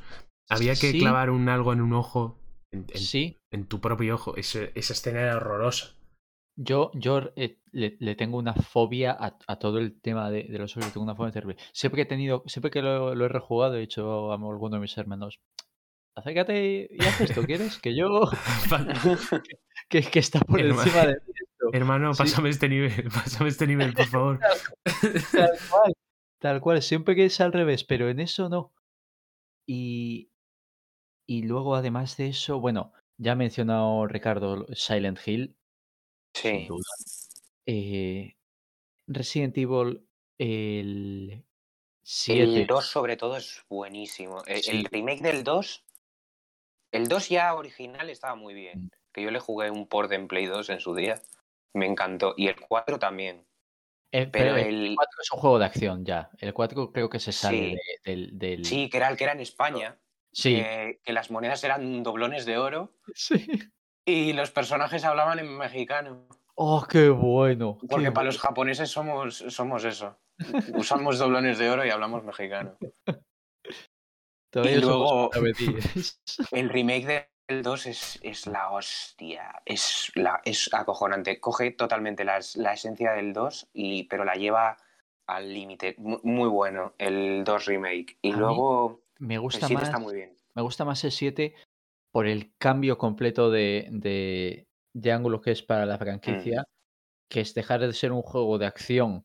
Había 0.50 0.74
que 0.74 0.92
Sí. 0.92 1.00
clavar 1.00 1.32
un 1.32 1.50
algo 1.50 1.74
en 1.74 1.82
un 1.82 1.94
ojo, 1.94 2.38
en, 2.72 2.86
en- 2.90 2.98
Sí, 2.98 3.38
en 3.52 3.66
tu 3.66 3.82
propio 3.82 4.16
ojo. 4.16 4.36
Esa 4.38 4.64
escena 4.76 5.22
era 5.22 5.38
horrorosa. 5.38 5.96
Yo, 6.62 6.92
yo 6.94 7.32
eh, 7.38 7.60
le, 7.72 7.96
le 8.02 8.16
tengo 8.16 8.38
una 8.38 8.54
fobia 8.54 9.12
a, 9.18 9.38
a 9.48 9.60
todo 9.60 9.78
el 9.80 10.02
tema 10.02 10.30
de, 10.30 10.44
de 10.44 10.58
los 10.60 10.76
ojos, 10.76 10.92
tengo 10.92 11.06
una 11.06 11.16
fobia 11.16 11.32
terrible. 11.32 11.56
Siempre 11.72 12.00
que 12.00 12.02
he 12.04 12.06
tenido, 12.06 12.44
siempre 12.48 12.70
que 12.70 12.82
lo, 12.82 13.16
lo 13.16 13.26
he 13.26 13.30
rejugado, 13.30 13.76
he 13.76 13.80
dicho 13.80 14.32
a 14.32 14.36
alguno 14.36 14.76
de 14.76 14.82
mis 14.82 14.98
hermanos, 14.98 15.40
acércate 16.16 16.90
y 16.92 17.02
haz 17.06 17.22
esto, 17.22 17.44
¿quieres? 17.44 17.78
Que 17.80 17.96
yo, 17.96 18.30
que, 19.90 20.02
que 20.02 20.20
está 20.20 20.42
por 20.42 20.60
encima 20.60 21.06
de 21.06 21.14
mí 21.14 21.34
esto. 21.34 21.70
Hermano, 21.72 22.14
Sí. 22.14 22.24
pásame 22.24 22.50
este 22.50 22.68
nivel, 22.68 23.04
pásame 23.14 23.50
este 23.50 23.66
nivel, 23.68 23.94
por 23.94 24.06
favor. 24.08 24.40
Tal 25.32 25.52
cual, 25.70 25.94
tal 26.40 26.62
cual, 26.62 26.82
siempre 26.82 27.16
que 27.16 27.26
es 27.26 27.40
al 27.40 27.54
revés, 27.54 27.86
pero 27.86 28.10
en 28.10 28.20
eso 28.20 28.50
no. 28.50 28.74
Y, 29.66 30.32
y 31.28 31.44
luego, 31.44 31.76
además 31.76 32.18
de 32.18 32.28
eso, 32.30 32.60
bueno, 32.60 32.92
ya 33.18 33.34
ha 33.34 33.36
mencionado 33.36 34.08
Ricardo 34.08 34.66
Silent 34.74 35.20
Hill, 35.26 35.56
sin 36.34 36.60
Sí. 36.62 36.66
duda. 36.68 36.84
Eh, 37.66 38.36
Resident 39.08 39.58
Evil, 39.58 40.08
el 40.38 41.44
7. 42.04 42.44
El 42.44 42.68
2 42.68 42.86
sobre 42.86 43.18
todo 43.18 43.38
es 43.38 43.64
buenísimo. 43.70 44.44
El, 44.46 44.62
Sí. 44.64 44.72
el 44.72 44.86
remake 44.86 45.22
del 45.22 45.44
2, 45.44 45.86
el 46.92 47.08
2 47.08 47.30
ya 47.30 47.54
original 47.54 48.10
estaba 48.10 48.36
muy 48.36 48.54
bien. 48.54 48.84
Mm. 48.86 48.90
Que 49.12 49.24
yo 49.24 49.32
le 49.32 49.40
jugué 49.40 49.72
un 49.72 49.88
port 49.88 50.12
en 50.12 50.28
Play 50.28 50.46
2 50.46 50.70
en 50.70 50.80
su 50.80 50.94
día. 50.96 51.22
Me 51.74 51.86
encantó. 51.86 52.34
Y 52.38 52.48
el 52.48 52.60
4 52.60 53.00
también. 53.00 53.46
Eh, 54.12 54.26
Pero 54.26 54.56
pero 54.56 54.58
el 54.58 54.88
el... 54.88 54.96
4 54.96 55.18
es 55.22 55.32
un 55.32 55.40
juego 55.40 55.60
de 55.60 55.66
acción 55.66 56.04
ya. 56.06 56.32
El 56.40 56.54
4 56.54 56.92
creo 56.92 57.10
que 57.10 57.20
se 57.20 57.32
sale 57.32 57.58
Sí. 57.58 57.76
de- 57.76 58.12
del, 58.12 58.40
del- 58.40 58.66
Sí, 58.66 58.90
que 58.90 58.98
era 58.98 59.08
el 59.10 59.18
que 59.18 59.24
era 59.26 59.34
en 59.34 59.40
España. 59.42 60.00
Sí. 60.32 60.56
Que, 60.56 61.00
que 61.04 61.14
las 61.14 61.30
monedas 61.32 61.64
eran 61.64 62.02
doblones 62.04 62.46
de 62.46 62.58
oro. 62.58 62.96
Sí. 63.16 63.48
Y 64.06 64.34
los 64.34 64.52
personajes 64.52 65.04
hablaban 65.06 65.40
en 65.40 65.56
mexicano. 65.58 66.28
Oh, 66.56 66.86
qué 66.90 67.10
bueno. 67.10 67.78
qué 67.80 67.88
Porque 67.88 68.12
para 68.12 68.26
los 68.26 68.40
japoneses 68.40 68.90
somos, 68.90 69.38
somos 69.50 69.84
eso. 69.86 70.18
Usamos 70.74 71.20
doblones 71.20 71.58
de 71.58 71.70
oro 71.70 71.86
y 71.86 71.90
hablamos 71.90 72.24
mexicano. 72.24 72.76
Todavía 74.52 74.78
y 74.78 74.82
luego-. 74.82 75.30
El 76.52 76.70
remake 76.70 77.30
del 77.48 77.62
2 77.64 77.86
es, 77.86 78.20
es 78.24 78.48
la 78.48 78.72
hostia. 78.72 79.62
Es, 79.66 80.12
la, 80.16 80.42
es 80.44 80.74
acojonante. 80.74 81.40
Coge 81.40 81.72
totalmente 81.72 82.24
las- 82.24 82.56
la 82.56 82.74
esencia 82.74 83.12
del 83.12 83.34
2, 83.34 83.70
y, 83.74 84.04
pero 84.06 84.26
la 84.26 84.34
lleva 84.36 84.78
al 85.28 85.54
límite. 85.54 85.96
Mu- 86.00 86.20
Muy, 86.24 86.50
bueno 86.50 86.94
el 86.98 87.44
2 87.44 87.66
remake. 87.66 88.18
Y 88.22 88.34
A 88.34 88.38
luego 88.38 89.02
Me 89.20 89.36
el 89.36 89.42
gusta 89.42 89.68
7 89.68 89.74
más. 89.76 89.84
está 89.84 90.00
muy 90.00 90.16
bien. 90.16 90.36
Me 90.56 90.62
gusta 90.64 90.84
más 90.84 91.04
el 91.04 91.12
7 91.12 91.54
por 92.12 92.28
el 92.28 92.54
cambio 92.58 92.98
completo 92.98 93.50
de, 93.52 93.88
de, 93.92 94.68
de 94.94 95.12
ángulo 95.12 95.42
que 95.42 95.52
es 95.52 95.62
para 95.64 95.86
la 95.86 95.98
franquicia, 95.98 96.64
que 97.30 97.42
es 97.42 97.54
dejar 97.54 97.82
de 97.82 97.94
ser 97.94 98.12
un 98.12 98.22
juego 98.22 98.58
de 98.58 98.66
acción 98.66 99.24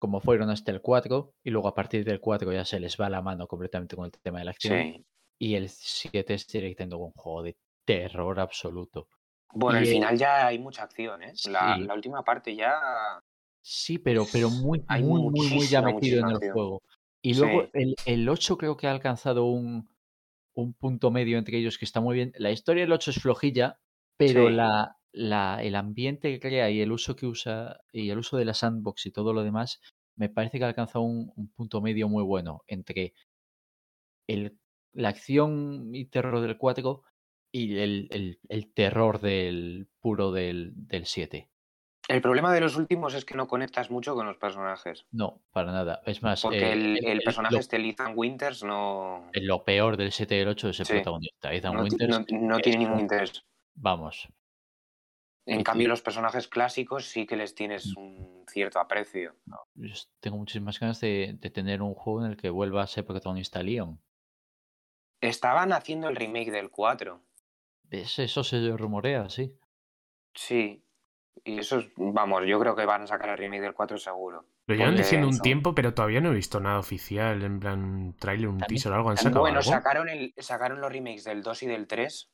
como 0.00 0.20
fueron 0.20 0.50
hasta 0.50 0.70
el 0.70 0.82
4, 0.82 1.30
y 1.42 1.50
luego 1.50 1.68
a 1.68 1.74
partir 1.74 2.04
del 2.04 2.20
4 2.20 2.52
ya 2.52 2.64
se 2.64 2.78
les 2.78 3.00
va 3.00 3.08
la 3.08 3.22
mano 3.22 3.46
completamente 3.46 3.96
con 3.96 4.04
el 4.06 4.12
tema 4.22 4.40
de 4.40 4.44
la 4.44 4.50
acción, 4.50 4.78
Sí. 4.82 5.04
y 5.40 5.54
el 5.54 5.68
7 5.70 6.34
es 6.34 6.46
directamente 6.46 6.96
un 6.96 7.10
juego 7.12 7.42
de 7.42 7.56
terror 7.86 8.38
absoluto. 8.40 9.08
Bueno, 9.54 9.78
al 9.78 9.84
el- 9.84 9.90
final 9.92 10.18
ya 10.18 10.46
hay 10.48 10.58
mucha 10.58 10.82
acción, 10.82 11.22
¿eh? 11.22 11.32
La, 11.48 11.76
Sí. 11.76 11.84
la 11.84 11.94
última 11.94 12.22
parte 12.22 12.54
ya. 12.54 12.74
Sí, 13.62 13.98
pero, 13.98 14.26
pero 14.30 14.50
muy, 14.50 14.84
Hay 14.88 15.02
muy, 15.04 15.22
muy, 15.22 15.48
muy 15.48 15.66
ya 15.66 15.80
metido 15.80 16.20
en 16.20 16.28
el 16.28 16.34
acción. 16.36 16.52
juego. 16.52 16.82
Y 17.22 17.34
luego 17.34 17.62
Sí. 17.62 17.70
el, 17.74 17.94
el 18.04 18.28
8 18.28 18.58
creo 18.58 18.76
que 18.76 18.88
ha 18.88 18.90
alcanzado 18.90 19.44
un, 19.46 19.88
un 20.54 20.74
punto 20.74 21.10
medio 21.10 21.38
entre 21.38 21.58
ellos 21.58 21.78
que 21.78 21.84
está 21.84 22.00
muy 22.00 22.14
bien. 22.16 22.32
La 22.38 22.50
historia 22.50 22.82
del 22.84 22.92
8 22.92 23.10
es 23.10 23.20
flojilla, 23.20 23.78
pero 24.16 24.48
Sí. 24.48 24.54
la, 24.56 24.96
la, 25.12 25.62
el 25.62 25.74
ambiente 25.76 26.30
que 26.32 26.40
crea 26.40 26.70
y 26.70 26.80
el 26.80 26.92
uso 26.92 27.16
que 27.16 27.26
usa 27.26 27.80
y 27.92 28.10
el 28.10 28.18
uso 28.18 28.36
de 28.36 28.44
la 28.44 28.54
sandbox 28.54 29.06
y 29.06 29.12
todo 29.12 29.32
lo 29.32 29.42
demás, 29.44 29.80
me 30.16 30.28
parece 30.28 30.58
que 30.58 30.64
ha 30.64 30.68
alcanzado 30.68 31.02
un, 31.04 31.32
un 31.36 31.48
punto 31.52 31.80
medio 31.80 32.08
muy 32.08 32.22
bueno 32.22 32.62
entre 32.68 33.14
el, 34.28 34.58
la 34.92 35.08
acción 35.10 35.94
y 35.94 36.06
terror 36.06 36.40
del 36.40 36.56
4 36.58 37.02
y 37.52 37.76
el, 37.78 38.08
el- 38.10 38.38
el 38.48 38.72
terror 38.72 39.20
del 39.20 39.88
puro 40.00 40.32
del, 40.32 40.72
del 40.74 41.06
7. 41.06 41.50
El 42.06 42.20
problema 42.20 42.52
de 42.52 42.60
los 42.60 42.76
últimos 42.76 43.14
es 43.14 43.24
que 43.24 43.34
no 43.34 43.48
conectas 43.48 43.90
mucho 43.90 44.14
con 44.14 44.26
los 44.26 44.36
personajes. 44.36 45.06
No, 45.10 45.40
para 45.52 45.72
nada. 45.72 46.02
Es 46.04 46.22
más, 46.22 46.42
Porque 46.42 46.58
eh, 46.58 46.72
el, 46.72 46.98
el- 46.98 47.04
el 47.06 47.10
el- 47.12 47.20
personaje 47.22 47.54
lo, 47.54 47.60
este, 47.60 47.76
Ethan 47.88 48.12
Winters, 48.14 48.62
no, 48.62 49.30
lo 49.32 49.64
peor 49.64 49.96
del 49.96 50.12
7 50.12 50.36
y 50.36 50.40
el 50.40 50.48
8 50.48 50.68
es 50.68 50.80
el 50.80 50.86
Sí. 50.86 50.92
protagonista. 50.92 51.52
Ethan 51.54 51.74
no, 51.74 51.82
Winters, 51.82 52.10
no- 52.30 52.38
no 52.40 52.58
tiene 52.60 52.78
ningún 52.80 53.00
interés. 53.00 53.44
vamos, 53.74 54.28
En 55.46 55.62
cambio, 55.62 55.86
sí. 55.86 55.88
los 55.88 56.02
personajes 56.02 56.46
clásicos 56.48 57.06
sí 57.06 57.26
que 57.26 57.36
les 57.36 57.54
tienes 57.54 57.94
Mm. 57.96 58.00
un 58.00 58.44
cierto 58.48 58.78
aprecio. 58.80 59.34
no, 59.46 59.58
yo 59.74 59.94
tengo 60.20 60.36
muchísimas 60.36 60.78
ganas 60.78 61.00
de, 61.00 61.36
de 61.38 61.50
tener 61.50 61.80
un 61.82 61.94
juego 61.94 62.24
en 62.24 62.30
el 62.32 62.36
que 62.36 62.50
vuelva 62.50 62.82
a 62.82 62.86
ser 62.86 63.04
protagonista 63.06 63.62
Leon. 63.62 63.98
Estaban 65.22 65.72
haciendo 65.72 66.08
el 66.10 66.16
remake 66.16 66.50
del 66.50 66.70
4. 66.70 67.22
Es- 67.90 68.18
Eso 68.18 68.44
se 68.44 68.76
rumorea, 68.76 69.30
sí. 69.30 69.56
Sí. 70.34 70.83
Y 71.42 71.58
eso 71.58 71.78
es, 71.78 71.88
vamos, 71.96 72.42
yo 72.46 72.58
creo 72.60 72.76
que 72.76 72.86
van 72.86 73.02
a 73.02 73.06
sacar 73.06 73.30
el 73.30 73.38
remake 73.38 73.62
del 73.62 73.74
4 73.74 73.98
seguro. 73.98 74.46
Lo 74.66 74.74
llevan 74.74 74.96
diciendo 74.96 75.28
un 75.28 75.38
tiempo, 75.40 75.74
pero 75.74 75.92
todavía 75.92 76.20
no 76.20 76.30
he 76.30 76.34
visto 76.34 76.60
nada 76.60 76.78
oficial. 76.78 77.42
En 77.42 77.60
plan, 77.60 77.82
un 77.84 78.16
trailer, 78.16 78.48
un 78.48 78.58
También- 78.58 78.68
teaser 78.68 78.92
o 78.92 78.94
algo. 78.94 79.10
¿Han 79.10 79.16
sacado 79.16 79.40
Bueno, 79.40 79.58
algo? 79.58 79.70
sacaron, 79.70 80.08
el, 80.08 80.32
sacaron 80.38 80.80
los 80.80 80.90
remakes 80.92 81.24
del 81.24 81.42
2 81.42 81.62
y 81.64 81.66
del 81.66 81.86
3. 81.86 82.30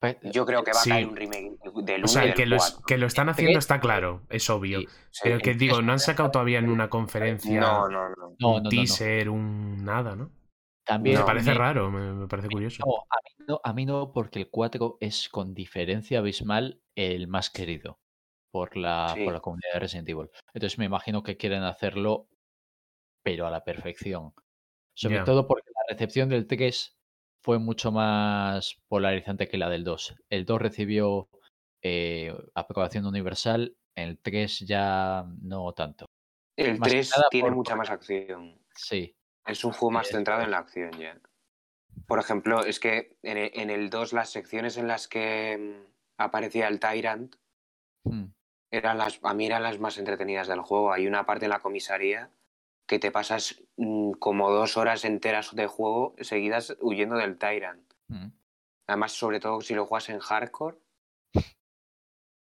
Pe- 0.00 0.18
Yo 0.32 0.44
creo 0.44 0.64
que 0.64 0.72
va 0.72 0.80
Sí. 0.80 0.90
a 0.90 0.94
caer 0.94 1.06
un 1.08 1.16
remake 1.16 1.52
del 1.84 2.00
1 2.00 2.04
O 2.04 2.08
sea, 2.08 2.24
y 2.24 2.26
del 2.28 2.34
que 2.36 2.46
lo, 2.46 2.56
es- 2.56 2.70
4. 2.72 2.86
que 2.86 2.98
lo 2.98 3.06
están 3.06 3.28
haciendo 3.28 3.58
está 3.58 3.80
claro, 3.80 4.22
es 4.30 4.48
obvio. 4.50 4.80
sí. 4.80 4.86
Sí. 5.10 5.20
Pero 5.24 5.38
que 5.38 5.54
digo, 5.54 5.80
no 5.82 5.92
han 5.92 5.98
sacado 6.00 6.30
todavía 6.30 6.58
en 6.58 6.70
una 6.70 6.88
conferencia 6.90 7.60
No, 7.60 7.88
no, 7.88 8.08
no. 8.10 8.14
No, 8.16 8.26
un 8.26 8.36
no, 8.38 8.52
no, 8.58 8.60
no. 8.62 8.68
teaser, 8.68 9.28
un 9.28 9.84
nada, 9.84 10.14
¿no? 10.16 10.30
También. 10.84 11.20
Me 11.20 11.24
parece 11.24 11.54
raro, 11.54 11.90
me, 11.92 12.12
me 12.12 12.26
parece 12.26 12.48
curioso. 12.48 12.82
No, 12.84 12.94
a 13.08 13.16
mí 13.22 13.44
no, 13.48 13.60
a 13.62 13.72
mí 13.72 13.86
no, 13.86 14.12
porque 14.12 14.40
el 14.40 14.50
4 14.50 14.98
es 15.00 15.28
con 15.28 15.54
diferencia 15.54 16.18
abismal 16.18 16.80
el 16.96 17.28
más 17.28 17.50
querido 17.50 17.98
por 18.52 18.76
la, 18.76 19.12
Sí. 19.16 19.24
por 19.24 19.32
la 19.32 19.40
comunidad 19.40 19.72
de 19.74 19.80
Resident 19.80 20.08
Evil. 20.08 20.30
Entonces 20.54 20.78
me 20.78 20.84
imagino 20.84 21.22
que 21.22 21.36
quieren 21.36 21.62
hacerlo, 21.64 22.28
pero 23.24 23.46
a 23.46 23.50
la 23.50 23.64
perfección. 23.64 24.34
Sobre 24.94 25.16
Ya. 25.16 25.24
todo 25.24 25.48
porque 25.48 25.70
la 25.74 25.92
recepción 25.94 26.28
del 26.28 26.46
3 26.46 26.96
fue 27.42 27.58
mucho 27.58 27.90
más 27.90 28.76
polarizante 28.88 29.48
que 29.48 29.56
la 29.58 29.68
del 29.70 29.82
2. 29.84 30.14
El 30.30 30.44
2 30.44 30.60
recibió 30.62 31.28
eh, 31.84 32.32
aprobación 32.54 33.06
universal, 33.06 33.76
el 33.96 34.18
3 34.20 34.60
ya 34.60 35.24
no 35.40 35.72
tanto. 35.72 36.06
El 36.56 36.78
Más 36.78 36.88
que 36.88 36.94
3 36.94 37.10
nada 37.16 37.24
tiene 37.30 37.48
por- 37.48 37.56
mucha 37.56 37.74
más 37.74 37.90
acción. 37.90 38.60
Sí, 38.76 39.16
Es 39.44 39.64
un 39.64 39.72
juego 39.72 39.90
más 39.90 40.08
Eh, 40.08 40.12
centrado 40.12 40.42
en 40.42 40.52
la 40.52 40.58
acción 40.58 40.92
ya. 40.92 41.18
Por 42.06 42.20
ejemplo, 42.20 42.64
es 42.64 42.78
que 42.78 43.16
en 43.22 43.70
el 43.70 43.90
2 43.90 44.12
las 44.12 44.30
secciones 44.30 44.76
en 44.76 44.86
las 44.86 45.08
que 45.08 45.58
mm, 45.58 45.92
aparecía 46.18 46.68
el 46.68 46.78
Tyrant 46.78 47.34
mm, 48.04 48.26
eran 48.72 48.98
las, 48.98 49.20
a 49.22 49.34
mí 49.34 49.46
eran 49.46 49.62
las 49.62 49.78
más 49.78 49.98
entretenidas 49.98 50.48
del 50.48 50.62
juego. 50.62 50.92
Hay 50.92 51.06
una 51.06 51.26
parte 51.26 51.44
en 51.44 51.50
la 51.50 51.60
comisaría 51.60 52.30
que 52.86 52.98
te 52.98 53.12
pasas 53.12 53.62
mm, 53.76 54.12
como 54.12 54.50
dos 54.50 54.76
horas 54.76 55.04
enteras 55.04 55.54
de 55.54 55.66
juego 55.66 56.16
seguidas 56.20 56.76
huyendo 56.80 57.16
del 57.16 57.38
Tyrant. 57.38 57.84
mm. 58.08 58.26
Además, 58.88 59.12
sobre 59.12 59.38
todo 59.38 59.60
si 59.60 59.74
lo 59.74 59.86
juegas 59.86 60.08
en 60.08 60.18
hardcore. 60.18 60.76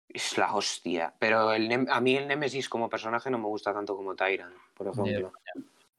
es 0.08 0.36
la 0.38 0.54
hostia. 0.54 1.14
Pero 1.18 1.52
el 1.52 1.86
a 1.88 2.00
mí 2.00 2.16
el 2.16 2.26
Nemesis 2.26 2.68
como 2.68 2.90
personaje 2.90 3.30
no 3.30 3.38
me 3.38 3.46
gusta 3.46 3.72
tanto 3.72 3.96
como 3.96 4.16
Tyrant, 4.16 4.54
por 4.74 4.88
ejemplo. 4.88 5.32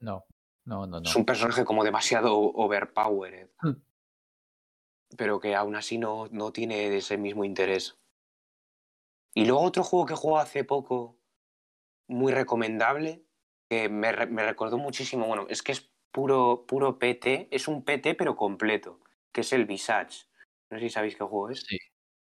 No, 0.00 0.26
no, 0.64 0.86
no, 0.86 1.00
no. 1.00 1.08
Es 1.08 1.16
un 1.16 1.24
personaje 1.24 1.64
como 1.64 1.82
demasiado 1.82 2.36
overpowered. 2.38 3.48
Hmm. 3.62 3.80
Pero 5.16 5.40
que 5.40 5.54
aún 5.54 5.76
así 5.76 5.96
no, 5.96 6.28
no 6.30 6.52
tiene 6.52 6.94
ese 6.94 7.16
mismo 7.16 7.44
interés. 7.44 7.96
Y 9.38 9.44
luego 9.44 9.62
otro 9.62 9.84
juego 9.84 10.06
que 10.06 10.14
jugó 10.14 10.38
hace 10.38 10.64
poco, 10.64 11.16
muy 12.08 12.32
recomendable, 12.32 13.24
que 13.70 13.88
me, 13.88 14.12
re- 14.12 14.26
me 14.26 14.44
recordó 14.44 14.78
muchísimo, 14.78 15.26
bueno, 15.26 15.46
es 15.48 15.62
que 15.62 15.72
es 15.72 15.92
puro, 16.12 16.64
puro 16.66 16.98
PT, 16.98 17.48
es 17.50 17.68
un 17.68 17.84
PT 17.84 18.14
pero 18.14 18.36
completo, 18.36 19.00
que 19.32 19.42
es 19.42 19.52
el 19.52 19.66
Visage. 19.66 20.26
No 20.70 20.78
sé 20.78 20.84
si 20.86 20.90
sabéis 20.90 21.16
qué 21.16 21.24
juego 21.24 21.50
es. 21.50 21.60
Sí. 21.68 21.78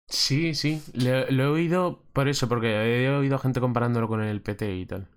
Sí, 0.09 0.55
sí. 0.55 0.83
Lo, 0.95 1.31
lo 1.31 1.43
he 1.45 1.47
oído 1.49 2.03
por 2.13 2.29
eso, 2.29 2.49
porque 2.49 2.69
he 2.69 3.11
oído 3.11 3.39
gente 3.39 3.61
comparándolo 3.61 4.09
con 4.09 4.23
el 4.23 4.43
PT 4.43 4.75
y 4.77 4.87
tal. 4.87 5.09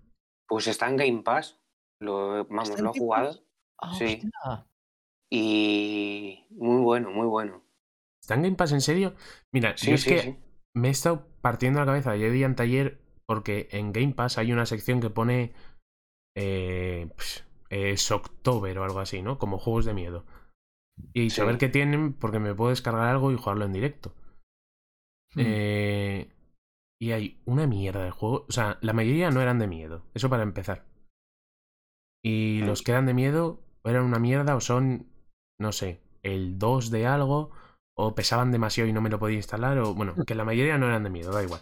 Pues 0.47 0.67
está 0.67 0.89
en 0.89 0.97
Game 0.97 1.23
Pass. 1.23 1.59
Lo, 1.99 2.45
vamos, 2.45 2.69
¿Está 2.69 2.79
en 2.79 2.85
lo 2.85 2.91
he 2.93 2.99
jugado. 2.99 3.43
Ah, 3.81 3.93
Sí. 3.93 4.05
hostia. 4.05 4.65
Y 5.29 6.45
muy 6.51 6.81
bueno, 6.81 7.11
muy 7.11 7.27
bueno. 7.27 7.61
¿Está 8.21 8.35
en 8.35 8.43
Game 8.43 8.55
Pass 8.55 8.71
en 8.71 8.81
serio? 8.81 9.15
Mira, 9.51 9.75
Sí, 9.77 9.87
yo 9.89 9.95
es 9.95 10.03
sí, 10.03 10.09
que 10.09 10.21
sí. 10.21 10.35
me 10.73 10.87
he 10.89 10.91
estado 10.91 11.27
partiendo 11.47 11.79
la 11.79 11.85
cabeza 11.85 12.11
ayer 12.11 12.35
y 12.35 12.43
anteayer 12.43 12.99
porque 13.25 13.69
en 13.71 13.93
Game 13.93 14.13
Pass 14.13 14.37
hay 14.37 14.51
una 14.51 14.65
sección 14.65 14.99
que 14.99 15.09
pone 15.09 15.53
eh, 16.35 17.09
pf, 17.15 17.45
eh, 17.69 17.95
Shocktober 17.95 18.77
o 18.77 18.83
algo 18.83 18.99
así, 18.99 19.21
¿no? 19.21 19.37
Como 19.37 19.57
juegos 19.57 19.85
de 19.85 19.93
miedo. 19.93 20.25
Y 21.13 21.29
Sí. 21.29 21.37
saber 21.37 21.57
qué 21.57 21.69
tienen 21.69 22.11
porque 22.11 22.39
me 22.39 22.53
puedo 22.53 22.71
descargar 22.71 23.07
algo 23.07 23.31
y 23.31 23.37
jugarlo 23.37 23.63
en 23.63 23.71
directo. 23.71 24.13
Hmm. 25.35 25.39
Eh, 25.45 26.33
y 27.01 27.11
hay 27.13 27.39
una 27.45 27.65
mierda 27.65 28.03
de 28.03 28.11
juego. 28.11 28.45
O 28.49 28.51
sea, 28.51 28.77
la 28.81 28.91
mayoría 28.91 29.31
no 29.31 29.39
eran 29.39 29.57
de 29.57 29.67
miedo. 29.67 30.03
Eso 30.13 30.29
para 30.29 30.43
empezar. 30.43 30.83
Y 32.25 32.59
los 32.59 32.81
que 32.81 32.91
eran 32.91 33.05
de 33.05 33.13
miedo 33.13 33.61
eran 33.85 34.03
una 34.03 34.19
mierda 34.19 34.53
o 34.57 34.59
son, 34.59 35.07
no 35.61 35.71
sé, 35.71 36.01
el 36.23 36.59
2 36.59 36.91
de 36.91 37.07
algo 37.07 37.51
o 37.99 38.13
pesaban 38.15 38.51
demasiado 38.51 38.87
y 38.89 38.93
no 38.93 39.01
me 39.01 39.09
lo 39.09 39.19
podía 39.19 39.37
instalar 39.37 39.77
o 39.79 39.93
bueno, 39.93 40.13
que 40.25 40.35
la 40.35 40.45
mayoría 40.45 40.77
no 40.77 40.87
eran 40.87 41.03
de 41.03 41.09
miedo, 41.09 41.31
da 41.31 41.43
igual. 41.43 41.61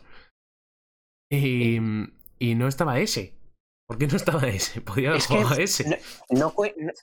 Y, 1.32 1.80
y 2.40 2.56
no 2.56 2.68
estaba 2.68 3.00
ese. 3.00 3.34
¿Por 3.88 3.98
qué 3.98 4.08
no 4.08 4.16
estaba 4.16 4.48
ese? 4.48 4.82
Podía 4.82 5.10
haber 5.10 5.20
Es 5.22 5.28
jugado 5.28 5.56
a 5.56 5.58
ese. 5.58 5.90
no- 5.90 6.40
No, 6.40 6.54
co- 6.54 6.66
no- 6.78 6.94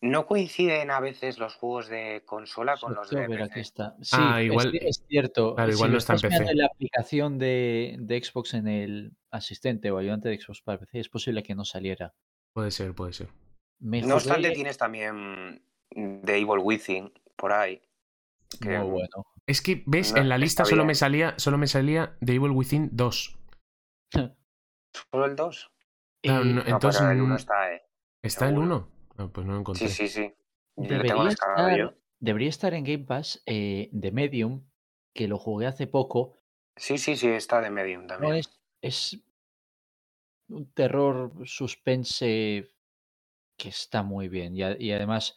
no 0.00 0.26
coinciden 0.26 0.90
a 0.92 1.00
veces 1.00 1.38
los 1.38 1.56
juegos 1.56 1.88
de 1.88 2.22
consola 2.24 2.76
con 2.80 2.94
los 2.94 3.10
de 3.10 3.24
aquí 3.24 3.36
PC. 3.36 3.60
está. 3.60 3.96
Sí, 4.00 4.16
Ah, 4.18 4.40
es- 4.40 4.46
igual- 4.46 4.72
es, 4.80 5.04
cierto. 5.08 5.54
claro, 5.56 5.72
Si 5.72 5.76
igual 5.76 5.90
lo 5.90 5.92
no 5.94 5.98
está 5.98 6.14
en 6.14 6.20
PC. 6.20 6.54
la 6.54 6.66
aplicación 6.66 7.38
de, 7.38 7.96
de 7.98 8.22
Xbox 8.24 8.54
en 8.54 8.68
el 8.68 9.16
asistente 9.32 9.90
o 9.90 9.98
ayudante 9.98 10.28
de 10.28 10.40
Xbox 10.40 10.62
para 10.62 10.78
PC, 10.78 11.00
es 11.00 11.08
posible 11.08 11.42
que 11.42 11.54
no 11.56 11.64
saliera. 11.64 12.14
Puede 12.54 12.70
ser, 12.70 12.94
puede 12.94 13.12
ser. 13.12 13.28
Me 13.80 14.00
No 14.02 14.14
obstante, 14.14 14.50
tienes 14.52 14.78
también 14.78 15.62
The 15.90 16.36
Evil 16.38 16.58
Within 16.62 17.12
por 17.36 17.52
ahí. 17.52 17.82
Que- 18.60 18.78
Muy 18.78 18.90
bueno. 18.90 19.26
Es 19.46 19.62
que, 19.62 19.82
¿ves? 19.86 20.12
No, 20.12 20.18
en 20.20 20.28
la 20.28 20.36
lista 20.38 20.62
está 20.62 20.70
solo 20.70 20.82
bien. 20.82 20.88
me 20.88 20.94
salía, 20.94 21.34
solo 21.38 21.56
me 21.58 21.66
salía 21.66 22.16
The 22.24 22.34
Evil 22.34 22.50
Within 22.50 22.90
2. 22.92 23.38
¿Solo 24.12 25.24
el 25.26 25.36
2? 25.36 25.70
Claro, 26.22 26.44
no, 26.44 26.54
No, 26.54 26.66
entonces, 26.66 27.00
pero 27.00 27.12
el 27.12 27.20
1 27.22 27.34
mm, 27.34 27.36
está, 27.36 27.72
¿eh? 27.74 27.82
¿Está 28.22 28.44
el 28.48 28.54
seguro. 28.56 28.66
1? 28.76 28.88
No, 29.18 29.32
pues 29.32 29.46
no 29.46 29.52
lo 29.54 29.60
encontré. 29.60 29.88
Sí, 29.88 29.94
sí, 29.94 30.08
sí. 30.08 30.34
Tengo 30.76 30.88
debería 30.88 31.28
estar, 31.28 31.76
yo. 31.78 31.94
debería 32.20 32.48
estar 32.48 32.74
en 32.74 32.84
Game 32.84 33.04
Pass 33.04 33.42
eh, 33.46 33.88
de 33.92 34.12
Medium, 34.12 34.64
que 35.14 35.28
lo 35.28 35.38
jugué 35.38 35.66
hace 35.66 35.86
poco. 35.86 36.38
Sí, 36.76 36.98
sí, 36.98 37.16
sí, 37.16 37.28
está 37.28 37.60
de 37.60 37.70
Medium 37.70 38.02
No 38.02 38.06
también. 38.08 38.34
es, 38.36 38.60
es 38.82 39.18
un 40.48 40.70
terror 40.72 41.32
suspense 41.46 42.68
que 43.58 43.68
está 43.68 44.02
muy 44.02 44.28
bien. 44.28 44.54
Y, 44.56 44.62
a- 44.62 44.80
y 44.80 44.92
además 44.92 45.36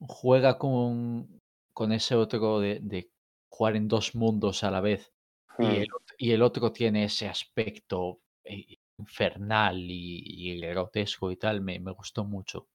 juega 0.00 0.58
con, 0.58 1.40
con 1.72 1.92
ese 1.92 2.14
otro 2.16 2.60
de, 2.60 2.80
de 2.82 3.10
jugar 3.48 3.76
en 3.76 3.88
dos 3.88 4.14
mundos 4.14 4.64
a 4.64 4.70
la 4.70 4.80
vez. 4.80 5.12
Y, 5.58 5.78
Mm. 5.78 5.82
el, 5.82 5.88
ot- 5.88 6.14
y 6.18 6.32
el 6.32 6.42
otro 6.42 6.72
tiene 6.72 7.04
ese 7.04 7.28
aspecto 7.28 8.20
eh, 8.44 8.78
infernal 8.98 9.78
y, 9.80 10.22
y 10.54 10.60
grotesco 10.60 11.30
y 11.30 11.36
tal. 11.36 11.60
Me, 11.62 11.78
me 11.80 11.92
gustó 11.92 12.24
mucho. 12.24 12.68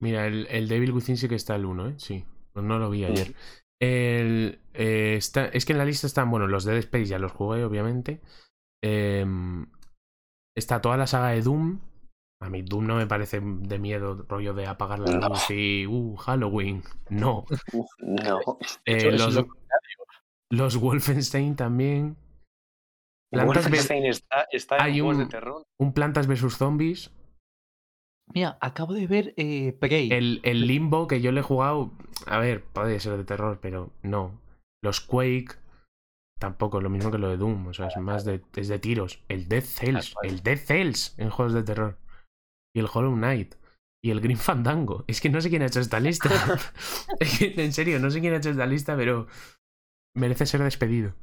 Mira, 0.00 0.26
el, 0.26 0.46
el 0.50 0.68
Devil 0.68 0.92
Within 0.92 1.16
sí 1.16 1.28
que 1.28 1.34
está 1.36 1.56
el 1.56 1.64
1, 1.64 1.88
¿eh? 1.88 1.94
Sí. 1.98 2.24
Pues 2.52 2.64
no 2.64 2.78
lo 2.78 2.90
vi 2.90 3.04
Mm. 3.08 3.12
ayer. 3.12 3.34
El, 3.80 4.60
eh, 4.74 5.14
está, 5.16 5.46
es 5.46 5.64
que 5.66 5.72
en 5.72 5.78
la 5.78 5.84
lista 5.84 6.06
están, 6.06 6.30
bueno, 6.30 6.46
los 6.46 6.64
Dead 6.64 6.76
Space 6.78 7.06
ya 7.06 7.18
los 7.18 7.32
jugué, 7.32 7.64
obviamente. 7.64 8.20
Em, 8.82 9.66
está 10.56 10.80
toda 10.80 10.96
la 10.96 11.06
saga 11.06 11.30
de 11.30 11.42
Doom. 11.42 11.80
A 12.40 12.50
mí 12.50 12.62
Doom 12.62 12.86
no 12.86 12.96
me 12.96 13.06
parece 13.06 13.40
de 13.42 13.78
miedo, 13.78 14.24
rollo 14.28 14.52
de 14.52 14.66
apagar 14.66 14.98
la 14.98 15.10
No. 15.18 15.28
luz 15.30 15.50
y, 15.50 15.86
uh, 15.86 16.16
Halloween. 16.16 16.82
No. 17.08 17.44
No. 17.98 18.40
Eh, 18.84 19.10
los, 19.12 19.34
lo 19.34 19.46
los 20.50 20.76
Wolfenstein 20.76 21.56
también. 21.56 22.16
Plantas 23.32 23.64
ve- 23.64 23.70
Wolfenstein 23.70 24.04
está, 24.06 24.46
está 24.52 24.76
en 24.76 24.82
hay 24.82 24.92
juegos 25.00 25.16
de 25.18 25.24
un- 25.24 25.28
terror. 25.30 25.62
un 25.80 25.92
Plantas 25.92 26.26
vs 26.26 26.56
Zombies. 26.56 27.10
Mira, 28.34 28.58
acabo 28.60 28.92
de 28.92 29.06
ver 29.06 29.34
eh, 29.36 29.72
Prey. 29.72 30.10
El, 30.12 30.40
el 30.44 30.66
Limbo 30.66 31.06
que 31.06 31.20
yo 31.20 31.32
le 31.32 31.40
he 31.40 31.44
jugado, 31.44 31.92
a 32.26 32.38
ver, 32.38 32.62
puede 32.64 32.98
ser 33.00 33.16
de 33.16 33.24
terror, 33.24 33.58
pero 33.62 33.92
no. 34.02 34.40
Los 34.82 35.00
Quake, 35.00 35.54
tampoco, 36.38 36.80
lo 36.80 36.90
mismo 36.90 37.10
que 37.10 37.18
lo 37.18 37.28
de 37.28 37.36
Doom, 37.36 37.68
o 37.68 37.72
sea, 37.74 37.86
es 37.86 37.96
más 37.96 38.24
de, 38.24 38.42
es 38.56 38.68
de 38.68 38.78
tiros. 38.78 39.22
El 39.28 39.48
Dead 39.48 39.62
Cells, 39.62 40.14
el 40.22 40.42
Dead 40.42 40.58
Cells 40.58 41.14
en 41.18 41.30
juegos 41.30 41.54
de 41.54 41.62
terror. 41.62 41.98
Y 42.76 42.80
el 42.80 42.88
Hollow 42.92 43.14
Knight. 43.14 43.54
Y 44.04 44.10
el 44.10 44.20
Green 44.20 44.36
Fandango. 44.48 45.04
Es 45.08 45.20
que 45.22 45.30
no 45.30 45.40
sé 45.40 45.48
quién 45.48 45.62
ha 45.62 45.66
hecho 45.66 45.80
esta 45.80 45.98
lista. 45.98 46.28
En 47.40 47.72
serio, 47.72 47.98
no 47.98 48.10
sé 48.10 48.20
quién 48.20 48.34
ha 48.34 48.36
hecho 48.36 48.50
esta 48.50 48.66
lista, 48.66 48.96
pero 48.96 49.26
merece 50.14 50.44
ser 50.46 50.62
despedido. 50.62 51.14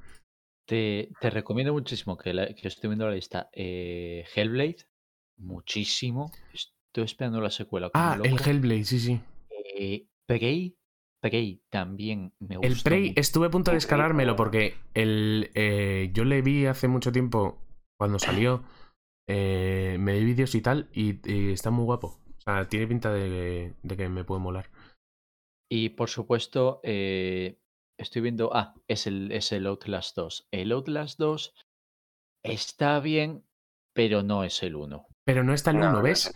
Te, 0.67 1.09
te 1.21 1.29
recomiendo 1.29 1.73
muchísimo 1.73 2.17
que, 2.17 2.33
la- 2.33 2.53
que 2.55 2.67
estoy 2.67 2.87
viendo 2.89 3.07
la 3.07 3.13
lista. 3.15 3.49
eh, 3.53 4.25
Hellblade, 4.35 4.87
muchísimo. 5.37 6.31
Estoy 6.53 7.03
esperando 7.05 7.39
la 7.41 7.51
secuela. 7.51 7.91
Ah, 7.93 8.17
el. 8.23 8.39
Hellblade, 8.39 8.85
sí, 8.85 8.99
sí. 8.99 9.21
Eh, 9.77 10.07
Prey, 10.25 10.75
Prey 11.21 11.61
también 11.69 12.33
me 12.39 12.57
gustó. 12.57 12.67
El 12.73 12.81
Prey 12.81 13.07
mucho. 13.09 13.21
estuve 13.21 13.47
a 13.47 13.51
punto 13.51 13.71
de 13.71 13.75
descargármelo 13.75 14.33
bueno. 14.33 14.37
porque 14.37 14.75
el, 14.93 15.51
eh, 15.53 16.09
yo 16.13 16.23
le 16.25 16.41
vi 16.41 16.65
hace 16.65 16.87
mucho 16.87 17.11
tiempo 17.11 17.59
cuando 17.99 18.17
salió. 18.19 18.63
Eh, 19.27 19.97
me 19.99 20.13
di 20.13 20.25
vídeos 20.25 20.55
y 20.55 20.61
tal 20.61 20.89
y, 20.93 21.19
y 21.29 21.51
está 21.51 21.71
muy 21.71 21.85
guapo. 21.85 22.19
O 22.37 22.41
sea, 22.41 22.67
tiene 22.67 22.87
pinta 22.87 23.11
de, 23.13 23.75
de 23.81 23.97
que 23.97 24.09
me 24.09 24.23
puede 24.25 24.41
molar. 24.41 24.69
Y 25.71 25.89
por 25.89 26.09
supuesto, 26.09 26.81
eh, 26.83 27.59
estoy 27.97 28.21
viendo. 28.21 28.53
Ah, 28.53 28.75
es 28.87 29.07
el, 29.07 29.31
es 29.31 29.51
el 29.51 29.65
Outlast 29.65 30.15
2. 30.15 30.47
El 30.51 30.71
Outlast 30.71 31.19
2 31.19 31.55
está 32.43 32.99
bien, 32.99 33.45
pero 33.95 34.23
no 34.23 34.43
es 34.43 34.61
el 34.63 34.75
1. 34.75 35.07
Pero 35.25 35.43
no 35.43 35.53
está 35.53 35.71
el 35.71 35.79
No, 35.79 35.89
1, 35.89 35.97
no 35.97 36.03
¿ves? 36.03 36.35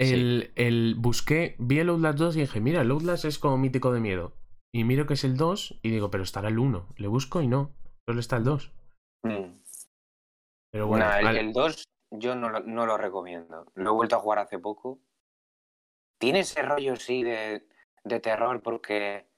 El, 0.00 0.52
el 0.54 0.94
busqué, 0.96 1.56
vi 1.58 1.80
el 1.80 1.88
Outlast 1.88 2.18
2 2.18 2.36
y 2.36 2.40
dije, 2.40 2.60
mira, 2.60 2.82
el 2.82 2.90
Outlast 2.90 3.24
es 3.24 3.38
como 3.38 3.58
mítico 3.58 3.92
de 3.92 4.00
miedo. 4.00 4.36
Y 4.72 4.84
miro 4.84 5.06
que 5.06 5.14
es 5.14 5.24
el 5.24 5.36
2 5.36 5.80
y 5.82 5.90
digo, 5.90 6.10
pero 6.10 6.22
estará 6.22 6.48
el 6.48 6.58
1. 6.58 6.94
Le 6.96 7.08
busco 7.08 7.42
y 7.42 7.48
no, 7.48 7.74
solo 8.06 8.20
está 8.20 8.36
el 8.36 8.44
2. 8.44 8.72
Mm. 9.24 9.58
Pero 10.70 10.86
bueno, 10.86 11.04
Nah, 11.06 11.18
el, 11.18 11.24
vale. 11.24 11.40
el 11.40 11.52
2 11.52 11.84
yo 12.10 12.34
no 12.34 12.48
lo, 12.48 12.60
no 12.60 12.86
lo 12.86 12.96
recomiendo. 12.96 13.66
Lo 13.74 13.90
he 13.90 13.94
vuelto 13.94 14.16
a 14.16 14.20
jugar 14.20 14.38
hace 14.40 14.58
poco. 14.58 14.98
Tiene 16.18 16.40
ese 16.40 16.62
rollo, 16.62 16.96
sí, 16.96 17.22
de, 17.22 17.66
de 18.04 18.20
terror 18.20 18.60
porque, 18.62 19.28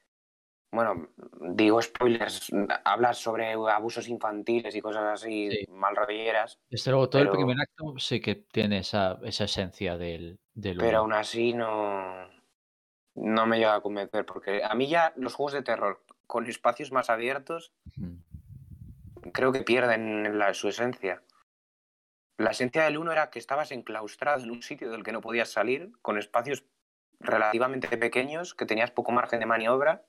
bueno, 0.72 1.08
digo 1.54 1.80
spoilers, 1.82 2.50
hablas 2.84 3.18
sobre 3.18 3.52
abusos 3.52 4.08
infantiles 4.08 4.74
y 4.74 4.80
cosas 4.80 5.04
así 5.22 5.50
Sí. 5.50 5.66
mal 5.70 5.94
rolleras, 5.94 6.58
Desde 6.70 6.90
luego, 6.90 7.10
todo 7.10 7.20
Pero- 7.22 7.32
el 7.32 7.36
primer 7.38 7.60
acto 7.60 7.94
sí 7.98 8.20
que 8.20 8.34
tiene 8.36 8.78
esa, 8.78 9.18
esa 9.24 9.44
esencia 9.44 9.98
del, 9.98 10.38
del 10.54 10.78
pero 10.78 10.88
1. 10.90 10.98
aún 11.00 11.12
así 11.12 11.52
no, 11.52 12.28
no 13.14 13.46
me 13.46 13.58
llega 13.58 13.74
a 13.74 13.80
convencer 13.82 14.24
porque 14.24 14.62
a 14.64 14.74
mí 14.74 14.88
ya 14.88 15.12
los 15.16 15.34
juegos 15.34 15.52
de 15.52 15.62
terror 15.62 16.02
con 16.26 16.46
espacios 16.46 16.92
más 16.92 17.10
abiertos. 17.10 17.72
Creo 19.32 19.52
que 19.52 19.62
pierden 19.62 20.38
la- 20.38 20.54
su 20.54 20.68
esencia. 20.68 21.22
La 22.38 22.50
esencia 22.50 22.84
del 22.84 22.96
uno 22.98 23.12
era 23.12 23.30
que 23.30 23.38
estabas 23.38 23.70
enclaustrado 23.70 24.42
en 24.42 24.50
un 24.50 24.62
sitio 24.62 24.90
del 24.90 25.02
que 25.02 25.12
no 25.12 25.20
podías 25.20 25.50
salir, 25.50 25.92
con 26.00 26.16
espacios 26.18 26.64
relativamente 27.18 27.96
pequeños, 27.98 28.54
que 28.54 28.64
tenías 28.64 28.90
poco 28.90 29.12
margen 29.12 29.40
de 29.40 29.46
maniobra, 29.46 30.06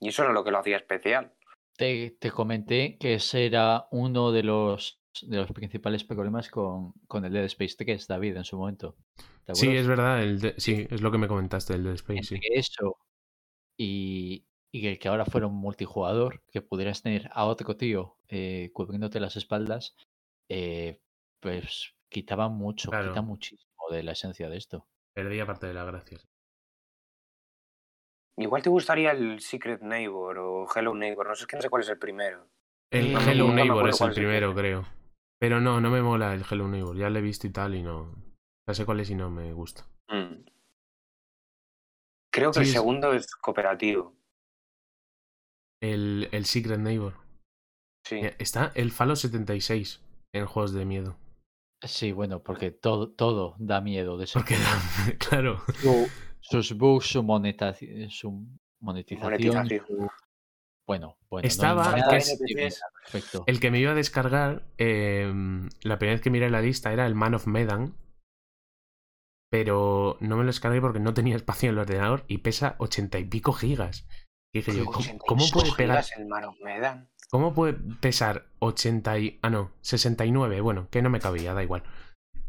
y 0.00 0.08
eso 0.08 0.22
era 0.24 0.32
lo 0.32 0.42
que 0.42 0.50
lo 0.50 0.58
hacía 0.58 0.76
especial. 0.78 1.34
Te, 1.76 2.16
te 2.18 2.30
comenté 2.30 2.96
que 2.98 3.14
ese 3.14 3.46
era 3.46 3.86
uno 3.90 4.32
de 4.32 4.42
los, 4.42 5.00
de 5.22 5.36
los 5.36 5.52
principales 5.52 6.02
problemas 6.04 6.48
con, 6.50 6.92
con 7.06 7.24
el 7.24 7.32
Dead 7.32 7.44
Space 7.44 7.76
3, 7.76 8.06
David, 8.08 8.36
en 8.36 8.44
su 8.44 8.56
momento. 8.58 8.96
¿Te 9.44 9.54
Sí, 9.54 9.68
es 9.76 9.86
verdad, 9.86 10.22
el 10.22 10.40
de- 10.40 10.54
sí, 10.58 10.86
es 10.90 11.02
lo 11.02 11.10
que 11.10 11.18
me 11.18 11.28
comentaste, 11.28 11.74
el 11.74 11.84
de 11.84 11.94
Space, 11.94 12.22
sí. 12.22 12.34
Entre 12.36 12.58
eso 12.58 12.96
y, 13.76 14.46
y 14.74 14.80
que, 14.82 14.98
que 14.98 15.08
ahora 15.08 15.24
fuera 15.26 15.46
un 15.46 15.54
multijugador, 15.56 16.42
que 16.50 16.62
pudieras 16.62 17.02
tener 17.02 17.28
a 17.32 17.44
otro 17.44 17.76
tío 17.76 18.16
eh, 18.28 18.70
cubriéndote 18.72 19.20
las 19.20 19.36
espaldas, 19.36 19.94
eh, 20.48 21.00
pues 21.40 21.94
quitaba 22.08 22.48
mucho, 22.48 22.90
Claro. 22.90 23.08
quita 23.10 23.22
muchísimo 23.22 23.70
de 23.90 24.02
la 24.02 24.12
esencia 24.12 24.48
de 24.48 24.56
esto. 24.56 24.86
Perdía 25.14 25.44
parte 25.46 25.66
de 25.66 25.74
la 25.74 25.84
gracia. 25.84 26.18
Igual 28.38 28.62
te 28.62 28.70
gustaría 28.70 29.10
el 29.12 29.40
Secret 29.40 29.82
Neighbor 29.82 30.38
o 30.38 30.66
Hello 30.74 30.94
Neighbor, 30.94 31.28
no 31.28 31.34
sé, 31.34 31.42
es 31.42 31.46
que 31.46 31.56
no 31.56 31.62
sé 31.62 31.68
cuál 31.68 31.82
es 31.82 31.88
el 31.90 31.98
primero. 31.98 32.48
El 32.90 33.14
Hello 33.16 33.48
no 33.48 33.54
Neighbor 33.54 33.88
es 33.90 34.00
el 34.00 34.08
es 34.10 34.16
el 34.16 34.22
primero, 34.22 34.54
creo. 34.54 34.86
Pero 35.38 35.60
no, 35.60 35.80
no 35.80 35.90
me 35.90 36.00
mola 36.02 36.32
el 36.34 36.44
Hello 36.50 36.68
Neighbor. 36.68 36.96
Ya 36.96 37.10
lo 37.10 37.18
he 37.18 37.22
visto 37.22 37.46
y 37.46 37.50
tal 37.50 37.74
y 37.74 37.82
no. 37.82 38.14
Ya 38.66 38.74
sé 38.74 38.86
cuál 38.86 39.00
es 39.00 39.10
y 39.10 39.14
no 39.14 39.30
me 39.30 39.52
gusta. 39.52 39.86
Mm. 40.08 40.44
Creo 42.32 42.50
que 42.50 42.54
Sí, 42.54 42.60
el 42.60 42.66
es- 42.66 42.72
segundo 42.72 43.12
es 43.12 43.34
cooperativo. 43.36 44.14
El, 45.82 46.28
el 46.32 46.44
Secret 46.46 46.78
Neighbor. 46.80 47.14
Sí. 48.06 48.16
Mira, 48.16 48.34
Está 48.38 48.72
el 48.74 48.90
Fallout 48.92 49.18
76 49.18 50.00
en 50.34 50.46
juegos 50.46 50.72
de 50.72 50.84
miedo. 50.84 51.18
Sí, 51.84 52.12
bueno, 52.12 52.42
porque 52.42 52.70
todo, 52.70 53.10
todo 53.10 53.56
da 53.58 53.80
miedo 53.80 54.16
de 54.16 54.24
ese 54.24 54.38
Porque, 54.38 54.54
juego. 54.56 55.18
claro. 55.18 55.62
Su- 55.74 56.08
sus 56.40 56.76
bugs, 56.78 57.06
su, 57.06 57.22
su 57.22 57.22
monetización, 57.22 58.60
Monetización. 58.80 59.68
su- 59.86 60.08
Bueno, 60.86 61.16
bueno, 61.28 61.46
Estaba- 61.46 61.90
no 61.90 61.96
el 61.96 62.04
que 62.10 62.66
es-. 62.66 62.80
El 63.46 63.60
me 63.72 63.80
iba 63.80 63.92
a 63.92 63.96
descargar, 63.96 64.64
eh, 64.78 65.32
la 65.82 65.98
primera 65.98 66.14
vez 66.14 66.20
que 66.22 66.30
miré 66.30 66.50
la 66.50 66.60
lista 66.62 66.92
era 66.92 67.06
el 67.06 67.14
Man 67.16 67.34
of 67.34 67.46
Medan. 67.46 67.96
Pero 69.50 70.16
no 70.20 70.36
me 70.36 70.44
lo 70.44 70.46
descargué 70.46 70.80
porque 70.80 71.00
no 71.00 71.14
tenía 71.14 71.36
espacio 71.36 71.68
en 71.68 71.74
el 71.74 71.80
ordenador 71.80 72.24
y 72.26 72.38
pesa 72.38 72.74
ochenta 72.78 73.18
y 73.18 73.24
pico 73.24 73.52
gigas. 73.52 74.06
Y 74.52 74.58
dije 74.58 74.76
yo, 74.76 74.84
¿cómo, 74.84 74.98
88 74.98 75.18
cómo 75.26 75.44
puede 75.50 75.72
pegar? 75.72 76.04
¿Cómo 77.30 77.54
puede 77.54 77.74
pesar 78.00 78.44
80 78.58 79.18
y... 79.18 79.38
Ah, 79.40 79.48
no, 79.48 79.70
69. 79.80 80.60
Bueno, 80.60 80.88
que 80.90 81.00
no 81.00 81.08
me 81.08 81.20
cabía, 81.20 81.54
da 81.54 81.62
igual. 81.62 81.82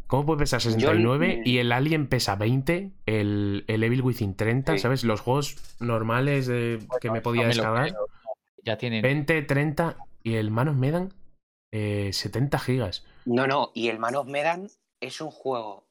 ¿Cómo 0.07 0.25
puede 0.25 0.39
pesar 0.39 0.61
69 0.61 1.43
y 1.45 1.59
el 1.59 1.71
Alien 1.71 2.07
pesa 2.07 2.35
20? 2.35 2.91
El, 3.05 3.63
el 3.67 3.84
Evil 3.84 4.01
Within 4.01 4.35
30, 4.35 4.73
Sí. 4.73 4.80
¿sabes? 4.80 5.05
Los 5.05 5.21
juegos 5.21 5.55
normales 5.80 6.47
de, 6.47 6.80
que 6.99 7.07
me 7.07 7.21
Bueno, 7.21 7.23
podía 7.23 7.41
no 7.43 7.47
me 7.47 7.53
descargar. 7.53 7.93
Ya 8.63 8.77
tienen 8.77 9.01
20, 9.01 9.41
30 9.43 9.97
y 10.23 10.35
el 10.35 10.51
Manos 10.51 10.75
Medan 10.75 11.13
eh, 11.71 12.11
70 12.11 12.59
gigas. 12.59 13.05
No, 13.25 13.47
no, 13.47 13.71
y 13.73 13.88
el 13.88 13.99
Man 13.99 14.15
of 14.15 14.27
Medan 14.27 14.67
es 14.99 15.21
un 15.21 15.31
juego 15.31 15.88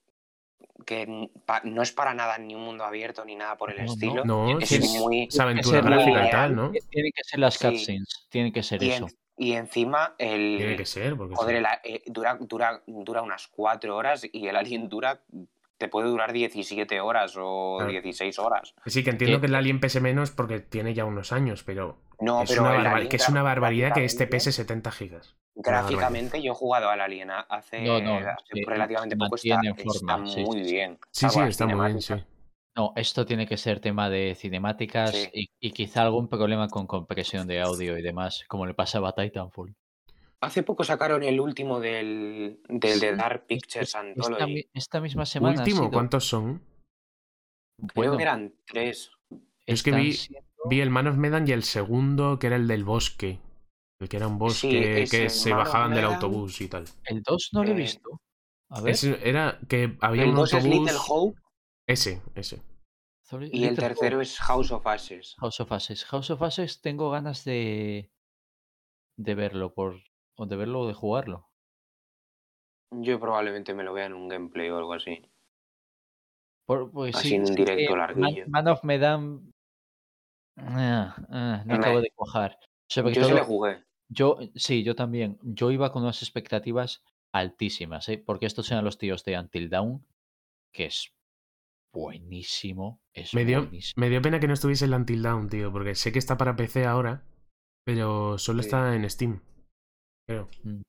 que 0.85 1.07
no 1.07 1.83
es 1.83 1.93
para 1.93 2.15
nada 2.15 2.39
ni 2.39 2.55
un 2.55 2.63
mundo 2.63 2.85
abierto 2.85 3.25
ni 3.25 3.35
nada 3.35 3.57
por 3.57 3.71
el 3.71 3.85
No, 3.85 3.93
estilo. 3.93 4.25
No, 4.25 4.59
es 4.59 4.73
es, 4.73 4.89
muy. 5.01 5.25
es 5.25 5.39
aventura 5.41 5.81
gráfica 5.81 6.27
y 6.27 6.31
tal, 6.31 6.55
¿no? 6.57 6.71
Tienen 6.91 7.13
que 7.15 7.25
ser 7.25 7.39
las 7.41 7.55
Sí. 7.55 7.67
cutscenes, 7.69 8.27
tienen 8.31 8.53
que 8.53 8.63
ser 8.63 8.83
Y, 8.83 8.91
eso. 8.91 9.07
en- 9.07 9.17
y 9.37 9.53
encima 9.55 10.15
el. 10.19 10.57
Tiene 10.59 10.77
que 10.77 10.87
ser, 10.87 11.17
porque 11.17 11.35
Joder, 11.35 11.65
sí. 11.83 11.91
eh, 11.91 12.03
dura, 12.07 12.37
dura, 12.41 12.83
dura 12.87 13.23
unas 13.23 13.49
cuatro 13.49 13.97
horas 13.97 14.27
y 14.31 14.47
el 14.47 14.57
Alien 14.57 14.89
dura. 14.89 15.21
Te 15.83 15.89
puede 15.89 16.07
durar 16.09 16.33
17 16.33 17.01
horas 17.01 17.35
o 17.37 17.79
Claro. 17.79 17.91
16 17.91 18.39
horas. 18.39 18.73
Sí, 18.87 19.03
que 19.03 19.11
entiendo 19.11 19.39
que- 19.39 19.41
que 19.41 19.47
el 19.49 19.55
Alien 19.57 19.81
pese 19.81 20.01
menos 20.01 20.31
porque 20.31 20.61
tiene 20.61 20.95
ya 20.95 21.05
unos 21.05 21.33
años, 21.33 21.65
pero, 21.65 21.99
No, 22.21 22.43
es, 22.45 22.51
pero 22.51 22.63
una 22.63 22.71
barbar- 22.75 23.09
que 23.09 23.17
es 23.17 23.29
una 23.29 23.43
barbaridad 23.43 23.93
que 23.93 24.05
este 24.05 24.29
pese 24.29 24.53
70 24.53 24.93
gigas. 24.93 25.35
Gráficamente, 25.57 26.41
yo 26.41 26.53
he 26.53 26.55
jugado 26.55 26.89
al 26.89 27.01
Alien 27.01 27.33
a- 27.33 27.41
hace, 27.41 27.79
Eh, 27.79 27.89
No, 27.89 28.01
no, 28.01 28.15
hace 28.19 28.37
sí, 28.53 28.63
relativamente 28.65 29.17
poco. 29.17 29.35
Está, 29.35 29.61
está 29.77 30.27
sí, 30.29 30.45
muy 30.45 30.65
sí, 30.65 30.73
bien. 30.73 30.99
Sí, 31.11 31.29
sí, 31.29 31.41
está 31.41 31.67
muy 31.67 31.85
bien, 31.87 32.01
sí. 32.01 32.15
No, 32.77 32.93
esto 32.95 33.27
tiene 33.27 33.49
que 33.49 33.57
ser 33.57 33.81
tema 33.81 34.09
de 34.09 34.37
cinemáticas 34.37 35.11
Sí. 35.11 35.29
y, 35.35 35.51
y 35.59 35.73
quizá 35.73 36.03
algún 36.03 36.29
problema 36.29 36.69
con 36.69 36.87
compresión 36.87 37.49
de 37.49 37.61
audio 37.61 37.99
y 37.99 38.03
demás, 38.03 38.45
como 38.47 38.67
le 38.67 38.75
pasaba 38.75 39.09
a 39.09 39.15
Titanfall. 39.17 39.75
Hace 40.43 40.63
poco 40.65 40.83
sacaron 40.85 41.23
el 41.23 41.39
último 41.41 41.79
del, 41.81 42.61
del 42.69 42.99
de 43.01 43.15
Dark 43.17 43.47
Pictures 43.47 43.89
Esta, 43.89 44.01
Anthology. 44.01 44.69
esta 44.75 45.01
misma 45.01 45.25
semana. 45.25 45.59
Último, 45.61 45.79
sido- 45.83 45.91
¿cuántos 45.91 46.27
son? 46.27 46.61
Creo 47.79 47.91
bueno, 47.95 48.17
que 48.17 48.23
eran 48.23 48.55
tres. 48.67 49.11
Es 49.67 49.83
que 49.83 49.93
vi- 49.93 50.13
siendo- 50.15 50.47
Vi 50.69 50.81
el 50.81 50.91
Man 50.91 51.07
of 51.09 51.17
Medan 51.17 51.47
y 51.49 51.53
el 51.53 51.63
segundo, 51.65 52.39
que 52.39 52.47
era 52.49 52.57
el 52.57 52.69
del 52.69 52.85
bosque. 52.85 53.41
El 54.01 54.09
que 54.09 54.17
era 54.17 54.29
un 54.29 54.39
bosque 54.39 55.07
Sí, 55.07 55.11
que 55.17 55.29
se 55.29 55.51
Man 55.51 55.59
bajaban 55.61 55.95
del 55.95 56.05
autobús 56.05 56.61
y 56.61 56.69
tal. 56.69 56.85
El 57.05 57.23
2 57.23 57.49
no 57.53 57.63
lo 57.65 57.71
he 57.71 57.73
Eh, 57.73 57.77
visto. 57.77 58.21
A 58.71 58.81
ver. 58.81 58.93
Ese 58.95 59.19
era 59.29 59.59
que 59.69 59.97
había 60.01 60.23
El 60.25 60.31
un 60.31 60.35
dos 60.37 60.53
es 60.53 60.65
autobús. 60.65 60.81
Little 60.81 60.99
Hope 61.09 61.41
Ese, 61.87 62.23
ese. 62.35 62.63
Sorry, 63.25 63.51
y 63.53 63.65
el 63.65 63.77
tercero 63.77 64.17
Hope, 64.19 64.23
es 64.25 64.39
House 64.39 64.71
of 64.73 64.87
Ashes. 64.87 65.35
House 65.39 65.61
of 65.61 65.73
Ashes. 65.73 66.05
House 66.05 66.31
of 66.31 66.43
Ashes 66.43 66.81
tengo 66.81 67.11
ganas 67.11 67.45
de 67.45 68.11
de 69.19 69.35
verlo 69.35 69.73
por 69.75 70.01
o 70.43 70.47
de 70.47 70.57
verlo 70.57 70.81
o 70.81 70.89
de 70.89 70.95
jugarlo. 70.95 71.49
Yo 72.91 73.19
probablemente 73.19 73.75
me 73.75 73.85
lo 73.85 73.93
vea 73.95 74.07
en 74.07 74.15
un 74.15 74.29
gameplay 74.29 74.69
o 74.71 74.77
algo 74.77 74.93
así. 74.95 75.23
Por, 76.67 76.91
pues 76.93 77.17
Así 77.17 77.29
sí, 77.31 77.35
en 77.37 77.43
un 77.43 77.55
directo 77.55 77.95
eh, 77.95 77.97
larguillo. 77.97 78.45
Man, 78.49 78.65
Man 78.65 78.69
of 78.69 78.85
Medan 78.85 79.53
ah, 80.59 81.17
ah, 81.31 81.63
no 81.67 81.75
acabo 81.75 82.01
de 82.01 82.11
cuajar. 82.15 82.59
Sobre 82.89 83.15
Yo 83.15 83.23
se 83.23 83.29
todo, 83.31 83.39
le 83.41 83.45
jugué. 83.45 83.85
yo 84.11 84.39
sí, 84.55 84.83
yo 84.85 84.95
también. 84.95 85.39
Yo 85.43 85.71
iba 85.71 85.91
con 85.93 86.03
unas 86.03 86.23
expectativas 86.23 87.03
altísimas, 87.35 88.09
¿eh? 88.11 88.23
porque 88.25 88.47
estos 88.47 88.71
eran 88.71 88.85
los 88.85 88.99
tíos 88.99 89.25
de 89.25 89.39
Until 89.39 89.71
Dawn, 89.71 90.07
que 90.73 90.87
es 90.87 91.15
buenísimo. 91.95 93.01
Es 93.15 93.35
Me 93.35 93.45
dio, 93.45 93.63
buenísimo. 93.63 93.95
me 93.97 94.11
dio 94.11 94.21
pena 94.23 94.39
que 94.41 94.47
no 94.49 94.55
estuviese 94.55 94.85
el 94.85 94.95
Until 94.95 95.23
Dawn, 95.23 95.49
tío, 95.49 95.73
porque 95.73 95.95
sé 95.95 96.13
que 96.13 96.19
está 96.19 96.37
para 96.37 96.57
PC 96.57 96.85
ahora, 96.85 97.25
pero 97.85 98.39
solo 98.39 98.63
Sí. 98.63 98.69
está 98.69 98.95
en 98.95 99.09
Steam. 99.09 99.41
Creo. 100.27 100.49
Mm. 100.65 100.83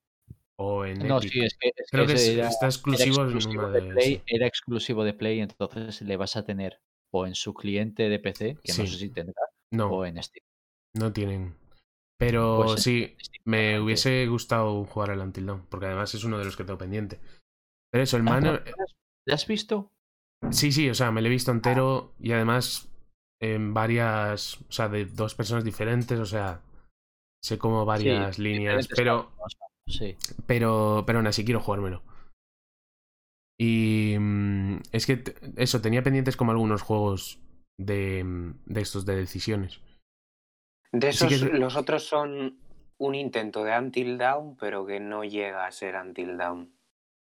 O 0.57 0.85
en 0.85 1.07
No, 1.07 1.18
Epic. 1.18 1.31
sí, 1.31 1.39
es 1.41 1.57
que, 1.60 1.72
es 1.76 1.89
Creo 1.91 2.05
que 2.05 2.34
era, 2.34 2.47
está 2.47 2.68
exclusivo 2.68 3.23
en 3.27 3.47
una 3.47 3.69
de 3.69 3.81
de. 3.81 3.93
Play, 3.93 4.22
era 4.27 4.47
exclusivo 4.47 5.03
de 5.03 5.14
Play, 5.14 5.39
entonces 5.41 6.01
le 6.01 6.15
vas 6.18 6.35
a 6.35 6.45
tener 6.45 6.80
o 7.11 7.26
en 7.27 7.35
su 7.35 7.53
cliente 7.53 8.10
de 8.10 8.19
PC, 8.19 8.57
que 8.64 8.72
Sí. 8.72 8.81
no 8.81 8.88
sé 8.88 8.97
si 8.97 9.10
tendrá, 9.10 9.41
No, 9.72 9.88
o 9.89 10.05
en 10.05 10.22
Steam. 10.22 10.43
no 10.95 11.11
tienen. 11.11 11.55
Pero 12.19 12.61
Pues 12.65 12.84
sí, 12.84 13.15
Steam, 13.22 13.41
me 13.45 13.80
hubiese 13.80 14.26
gustado 14.27 14.85
jugar 14.85 15.11
al 15.11 15.19
Until 15.19 15.45
Dawn, 15.47 15.65
porque 15.69 15.88
además 15.88 16.14
es 16.14 16.23
uno 16.23 16.38
de 16.38 16.45
los 16.45 16.55
que 16.55 16.64
tengo 16.64 16.77
pendiente. 16.77 17.19
Pero 17.91 18.03
eso, 18.03 18.18
el 18.18 18.23
Ah, 18.27 18.31
Man. 18.31 18.43
¿lo 18.45 18.51
has- 18.51 18.95
¿lo 19.26 19.34
has 19.34 19.47
visto? 19.47 19.91
Sí, 20.51 20.72
sí, 20.72 20.89
o 20.89 20.93
sea, 20.95 21.11
me 21.11 21.22
lo 21.22 21.27
he 21.27 21.31
visto 21.31 21.51
Ah. 21.51 21.55
entero 21.55 22.14
y 22.19 22.31
además 22.31 22.89
en 23.41 23.73
varias, 23.73 24.61
o 24.61 24.72
sea, 24.72 24.88
de 24.89 25.05
dos 25.05 25.35
personas 25.35 25.64
diferentes, 25.64 26.18
o 26.19 26.26
sea, 26.26 26.61
sé 27.44 27.57
como 27.57 27.86
varias 27.86 28.38
Sí, 28.38 28.41
líneas, 28.41 28.88
pero, 28.95 29.32
Sí. 29.86 30.15
pero, 30.48 31.03
pero 31.06 31.20
aún 31.20 31.28
así 31.28 31.44
quiero 31.44 31.60
jugármelo. 31.60 32.03
Y 33.60 34.15
mm, 34.20 34.78
es 34.91 35.06
que 35.06 35.24
eso, 35.57 35.82
tenía 35.82 36.03
pendientes 36.03 36.38
como 36.38 36.52
algunos 36.52 36.82
juegos 36.82 37.40
de, 37.78 38.24
mm, 38.24 38.64
de 38.65 38.82
estos 38.82 39.06
de 39.06 39.15
decisiones. 39.15 39.82
De 40.91 41.11
Sí 41.11 41.26
esos, 41.26 41.49
que 41.49 41.57
los 41.57 41.76
otros 41.76 42.03
son 42.03 42.60
un 42.98 43.15
intento 43.15 43.64
de 43.64 43.78
Until 43.78 44.18
Dawn, 44.18 44.56
pero 44.57 44.86
que 44.86 44.99
no 44.99 45.24
llega 45.24 45.65
a 45.65 45.72
ser 45.72 45.95
Until 45.95 46.38
Dawn. 46.38 46.74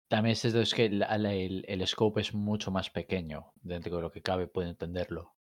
También 0.08 0.32
es, 0.32 0.44
es 0.44 0.74
que 0.74 0.86
el, 0.86 1.02
el, 1.02 1.64
el 1.68 1.86
scope 1.86 2.22
es 2.22 2.32
mucho 2.32 2.70
más 2.70 2.88
pequeño 2.88 3.52
dentro 3.60 3.96
de 3.96 4.02
lo 4.02 4.10
que 4.10 4.22
cabe, 4.22 4.46
puedo 4.46 4.68
entenderlo. 4.68 5.34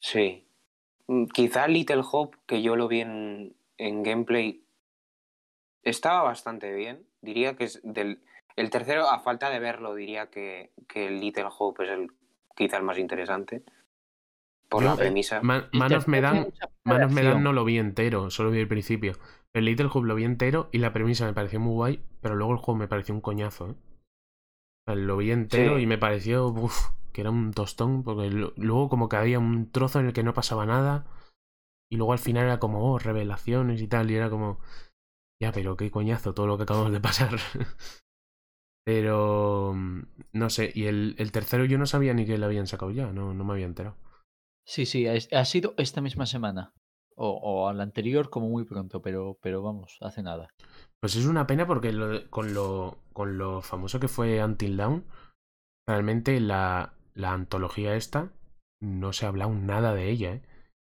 Sí. 0.00 0.48
Mm, 1.06 1.26
Quizá 1.26 1.68
Little 1.68 2.02
Hope, 2.10 2.38
que 2.46 2.62
yo 2.62 2.76
lo 2.76 2.88
vi 2.88 3.00
en, 3.00 3.56
en 3.78 4.02
gameplay, 4.02 4.64
estaba 5.82 6.22
bastante 6.22 6.72
bien. 6.74 7.06
Diría 7.20 7.56
que 7.56 7.64
es 7.64 7.80
del. 7.82 8.22
El 8.56 8.70
tercero, 8.70 9.08
a 9.10 9.18
falta 9.20 9.50
de 9.50 9.58
verlo, 9.58 9.94
diría 9.94 10.30
que, 10.30 10.72
que 10.88 11.08
el 11.08 11.20
Little 11.20 11.48
Hope 11.58 11.84
es 11.84 11.90
el 11.90 12.08
quizá 12.56 12.78
el 12.78 12.84
más 12.84 12.98
interesante. 12.98 13.62
Por 14.68 14.82
Yo- 14.82 14.88
la 14.90 14.96
premisa. 14.96 15.42
Man, 15.42 15.68
El 15.72 15.78
Man 15.78 15.92
of 15.92 16.04
tercero 16.06 16.12
tiene 16.12 16.20
Medan, 16.20 16.44
mucha 16.44 16.68
Man 16.84 17.02
of 17.04 17.12
Medan 17.12 17.26
acción. 17.28 17.44
no 17.44 17.52
lo 17.52 17.64
vi 17.64 17.78
entero, 17.78 18.30
solo 18.30 18.50
vi 18.50 18.60
el 18.60 18.68
principio. 18.68 19.12
El 19.52 19.66
Little 19.66 19.88
Hope 19.92 20.06
lo 20.06 20.14
vi 20.14 20.24
entero 20.24 20.68
y 20.72 20.78
la 20.78 20.92
premisa 20.92 21.26
me 21.26 21.34
pareció 21.34 21.60
muy 21.60 21.74
guay, 21.74 22.04
pero 22.20 22.34
luego 22.34 22.52
el 22.52 22.58
juego 22.58 22.78
me 22.78 22.88
pareció 22.88 23.14
un 23.14 23.20
coñazo, 23.20 23.68
¿eh? 23.70 23.74
O 23.74 24.92
sea, 24.92 24.94
Lo 24.96 25.16
vi 25.18 25.30
entero 25.32 25.76
Sí. 25.76 25.82
y 25.82 25.86
me 25.86 25.98
pareció 25.98 26.46
uf, 26.48 26.88
que 27.12 27.20
era 27.20 27.30
un 27.30 27.52
tostón, 27.52 28.02
porque 28.04 28.30
luego 28.30 28.88
como 28.88 29.08
que 29.08 29.16
había 29.16 29.38
un 29.38 29.70
trozo 29.70 30.00
en 30.00 30.06
el 30.06 30.12
que 30.14 30.22
no 30.22 30.32
pasaba 30.34 30.64
nada 30.66 31.06
y 31.90 31.96
luego 31.96 32.12
al 32.12 32.18
final 32.18 32.44
era 32.44 32.58
como, 32.58 32.92
oh, 32.92 32.98
revelaciones 32.98 33.80
y 33.80 33.88
tal, 33.88 34.10
y 34.10 34.14
era 34.14 34.30
como, 34.30 34.60
ya, 35.40 35.52
pero 35.52 35.76
qué 35.76 35.90
coñazo 35.90 36.34
todo 36.34 36.46
lo 36.46 36.56
que 36.56 36.64
acabamos 36.64 36.92
de 36.92 37.00
pasar. 37.00 37.30
pero, 38.84 39.72
mm, 39.74 40.02
no 40.32 40.50
sé, 40.50 40.72
y 40.74 40.86
el, 40.86 41.14
el 41.18 41.32
tercero 41.32 41.64
yo 41.64 41.78
no 41.78 41.86
sabía 41.86 42.14
ni 42.14 42.26
que 42.26 42.38
lo 42.38 42.46
habían 42.46 42.66
sacado 42.66 42.90
ya, 42.90 43.12
no, 43.12 43.34
no 43.34 43.44
me 43.44 43.52
había 43.52 43.66
enterado. 43.66 43.96
Sí, 44.66 44.84
sí, 44.84 45.06
ha 45.06 45.44
sido 45.44 45.74
esta 45.76 46.00
misma 46.00 46.26
semana. 46.26 46.72
O, 47.18 47.30
o 47.30 47.68
a 47.68 47.72
la 47.72 47.82
anterior 47.82 48.28
como 48.28 48.50
muy 48.50 48.64
pronto, 48.64 49.00
pero, 49.00 49.38
pero 49.40 49.62
vamos, 49.62 49.96
hace 50.02 50.22
nada. 50.22 50.50
Pues 51.00 51.16
es 51.16 51.24
una 51.24 51.46
pena 51.46 51.66
porque 51.66 51.92
lo 51.92 52.28
con, 52.28 52.52
lo, 52.52 52.98
con 53.14 53.38
lo 53.38 53.62
famoso 53.62 54.00
que 54.00 54.08
fue 54.08 54.44
Until 54.44 54.76
Dawn, 54.76 55.06
realmente 55.88 56.38
la, 56.40 56.94
la 57.14 57.32
antología 57.32 57.94
esta 57.94 58.32
no 58.82 59.14
se 59.14 59.24
ha 59.24 59.28
hablado 59.28 59.54
nada 59.54 59.94
de 59.94 60.10
ella, 60.10 60.34
¿eh? 60.34 60.42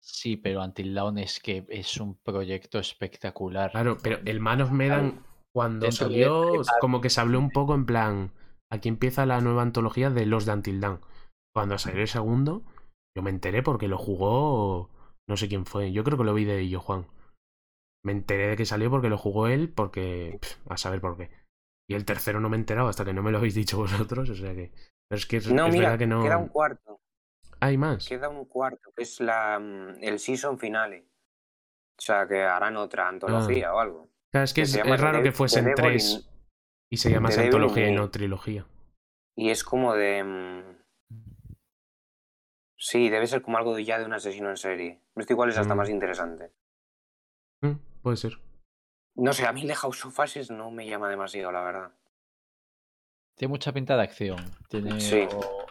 Sí, 0.10 0.38
pero 0.38 0.64
Until 0.64 0.94
Dawn 0.94 1.18
es 1.18 1.40
que 1.40 1.66
es 1.70 1.98
un 1.98 2.16
proyecto 2.16 2.80
espectacular. 2.80 3.72
Claro, 3.72 3.98
pero 4.02 4.20
el 4.26 4.40
Man 4.40 4.62
of 4.62 4.72
Medan, 4.72 5.24
cuando 5.54 5.92
salió, 5.92 6.62
como 6.80 7.02
que 7.02 7.10
se 7.10 7.20
habló 7.20 7.40
un 7.40 7.52
poco 7.52 7.76
en 7.76 7.86
plan. 7.86 8.32
Aquí 8.72 8.90
empieza 8.90 9.26
la 9.26 9.42
nueva 9.42 9.62
antología 9.62 10.10
de 10.10 10.26
los 10.26 10.46
de 10.46 10.54
Until 10.54 10.80
Dawn. 10.80 11.02
Cuando 11.54 11.78
salió 11.78 12.02
el 12.02 12.08
segundo, 12.08 12.64
yo 13.16 13.22
me 13.22 13.30
enteré 13.30 13.64
porque 13.64 13.88
lo 13.88 13.98
jugó. 13.98 14.90
No 15.28 15.36
sé 15.36 15.50
quién 15.50 15.66
fue. 15.66 15.92
Yo 15.92 16.04
creo 16.04 16.18
que 16.18 16.24
lo 16.24 16.34
vi 16.34 16.46
de 16.46 16.60
ello, 16.62 16.80
Juan. 16.80 17.08
Me 18.04 18.14
enteré 18.14 18.48
de 18.48 18.56
que 18.56 18.66
salió 18.66 18.90
porque 18.90 19.10
lo 19.10 19.18
jugó 19.18 19.48
él, 19.48 19.70
porque. 19.70 20.38
pff, 20.42 20.72
a 20.72 20.78
saber 20.78 21.02
por 21.02 21.18
qué. 21.18 21.30
Y 21.90 21.96
el 21.96 22.06
tercero 22.06 22.40
no 22.40 22.50
me 22.50 22.56
he 22.58 22.60
enterado 22.60 22.88
hasta 22.88 23.04
que 23.06 23.14
no 23.14 23.24
me 23.24 23.32
lo 23.32 23.38
habéis 23.40 23.56
dicho 23.56 23.78
vosotros, 23.78 24.30
o 24.30 24.36
sea 24.36 24.54
que. 24.56 24.72
Pero 25.10 25.18
es 25.20 25.26
que 25.26 25.38
es, 25.38 25.52
No, 25.52 25.68
es 25.68 25.74
mira, 25.74 25.90
verdad 25.90 26.00
que 26.00 26.08
no. 26.08 26.24
queda 26.24 26.38
un 26.38 26.48
cuarto. 26.50 27.00
Hay 27.60 27.78
más. 27.78 28.08
Queda 28.08 28.30
un 28.30 28.46
cuarto, 28.46 28.92
que 28.96 29.04
es 29.04 29.20
la, 29.20 29.58
mm, 29.60 30.04
el 30.04 30.20
season 30.20 30.60
finale. 30.60 31.08
O 31.98 32.02
sea, 32.02 32.28
que 32.28 32.42
harán 32.44 32.78
otra 32.78 33.08
antología 33.08 33.74
o 33.74 33.80
algo. 33.80 34.10
Claro, 34.32 34.44
es 34.46 34.54
que 34.54 34.62
que 34.62 34.68
es, 34.94 35.02
raro 35.02 35.24
que 35.24 35.32
fuesen 35.32 35.74
tres 35.76 36.30
y 36.90 36.98
se 36.98 37.10
llamase 37.10 37.46
antología 37.46 37.90
y 37.90 37.94
no 37.96 38.10
trilogía. 38.12 38.66
Y 39.36 39.50
es 39.50 39.64
como 39.64 39.94
de. 39.96 40.24
mm, 40.24 40.78
Sí, 42.80 43.10
debe 43.10 43.26
ser 43.26 43.42
como 43.42 43.58
algo 43.58 43.76
de 43.76 43.84
ya 43.84 43.98
de 43.98 44.06
un 44.06 44.14
asesino 44.14 44.50
en 44.52 44.58
serie. 44.58 45.02
Esto 45.16 45.34
igual 45.34 45.50
es 45.50 45.58
hasta 45.58 45.74
Mm. 45.74 45.78
más 45.78 45.90
interesante. 45.90 46.54
Mm, 47.62 47.74
puede 48.04 48.18
ser. 48.18 48.38
No 49.16 49.34
sé, 49.34 49.48
a 49.48 49.52
mí 49.52 49.66
The 49.66 49.74
House 49.74 50.06
of 50.06 50.20
Ashes 50.20 50.52
no 50.52 50.70
me 50.70 50.88
llama 50.88 51.10
demasiado, 51.10 51.52
la 51.52 51.62
verdad. 51.64 51.92
Tiene 53.36 53.50
mucha 53.52 53.72
pinta 53.74 53.98
de 53.98 54.04
acción. 54.04 54.38
Tiene... 54.70 55.00
Sí. 55.00 55.28
o- 55.34 55.66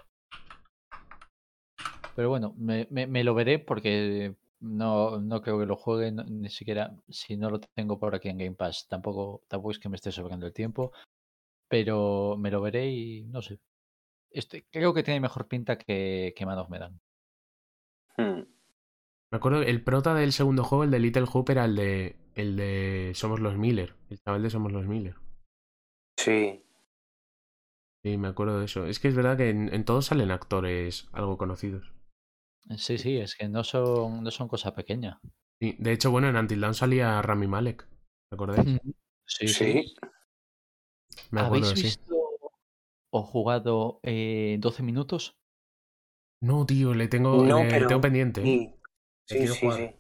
Pero 2.16 2.30
bueno, 2.30 2.54
me, 2.58 2.88
me- 2.90 3.06
me 3.06 3.22
lo 3.24 3.34
veré 3.34 3.58
porque 3.58 4.34
no, 4.60 5.20
no 5.20 5.42
creo 5.42 5.58
que 5.58 5.66
lo 5.66 5.76
juegue, 5.76 6.10
no- 6.12 6.24
ni 6.24 6.48
siquiera 6.48 6.96
si 7.08 7.36
no 7.36 7.50
lo 7.50 7.60
tengo 7.60 7.98
por 8.00 8.14
aquí 8.14 8.28
en 8.28 8.38
Game 8.38 8.54
Pass. 8.56 8.88
Tampoco, 8.88 9.42
tampoco 9.48 9.70
es 9.72 9.78
que 9.78 9.88
me 9.88 9.96
esté 9.96 10.10
sobrando 10.10 10.46
el 10.46 10.52
tiempo, 10.52 10.92
pero 11.68 12.36
me 12.38 12.50
lo 12.50 12.60
veré 12.62 12.88
y 12.90 13.24
no 13.24 13.42
sé. 13.42 13.58
Este, 14.30 14.66
creo 14.70 14.94
que 14.94 15.02
tiene 15.02 15.20
mejor 15.20 15.48
pinta 15.48 15.78
que, 15.78 16.34
que 16.36 16.46
Man 16.46 16.58
of 16.58 16.68
Medan. 16.70 17.00
Hmm. 18.16 18.42
Me 19.32 19.36
acuerdo, 19.38 19.62
el 19.62 19.82
prota 19.82 20.14
del 20.14 20.32
segundo 20.32 20.64
juego, 20.64 20.84
el 20.84 20.90
de 20.90 21.00
Little 21.00 21.26
Hoop, 21.32 21.50
era 21.50 21.64
el 21.64 21.76
de, 21.76 22.16
el 22.34 22.56
de 22.56 23.12
Somos 23.14 23.40
los 23.40 23.56
Miller. 23.56 23.94
El 24.08 24.20
chaval 24.20 24.42
de 24.42 24.50
Somos 24.50 24.72
los 24.72 24.86
Miller. 24.86 25.16
Sí. 26.16 26.62
Sí, 28.04 28.16
me 28.18 28.28
acuerdo 28.28 28.58
de 28.60 28.66
eso. 28.66 28.86
Es 28.86 29.00
que 29.00 29.08
es 29.08 29.16
verdad 29.16 29.36
que 29.36 29.50
en, 29.50 29.72
en 29.74 29.84
todos 29.84 30.06
salen 30.06 30.30
actores 30.30 31.08
algo 31.12 31.36
conocidos. 31.36 31.92
Sí, 32.76 32.98
sí, 32.98 33.16
es 33.18 33.34
que 33.36 33.48
no 33.48 33.62
son, 33.64 34.22
no 34.24 34.30
son 34.30 34.48
cosa 34.48 34.74
pequeña. 34.74 35.20
Sí, 35.60 35.76
de 35.78 35.92
hecho, 35.92 36.10
bueno, 36.10 36.28
en 36.28 36.36
Until 36.36 36.60
Dawn 36.60 36.74
salía 36.74 37.20
Rami 37.22 37.46
Malek. 37.46 37.88
¿Me 38.30 38.34
acordáis? 38.34 38.80
Sí, 39.26 39.48
Sí. 39.48 39.94
Me 41.30 41.40
acuerdo, 41.40 41.66
¿Habéis 41.66 41.78
sí. 41.80 41.86
visto 41.86 42.14
o 43.10 43.22
jugado 43.22 44.00
eh, 44.02 44.56
12 44.60 44.82
minutos? 44.82 45.38
No, 46.42 46.66
tío, 46.66 46.92
le 46.94 47.08
tengo, 47.08 47.44
No, 47.44 47.62
le 47.64 47.70
pero- 47.70 47.86
tengo 47.86 48.00
pendiente. 48.00 48.40
¿eh? 48.42 48.44
Sí, 48.44 48.74
sí, 49.26 49.36
quiero 49.38 49.54
sí, 49.54 49.70
sí. 49.72 49.90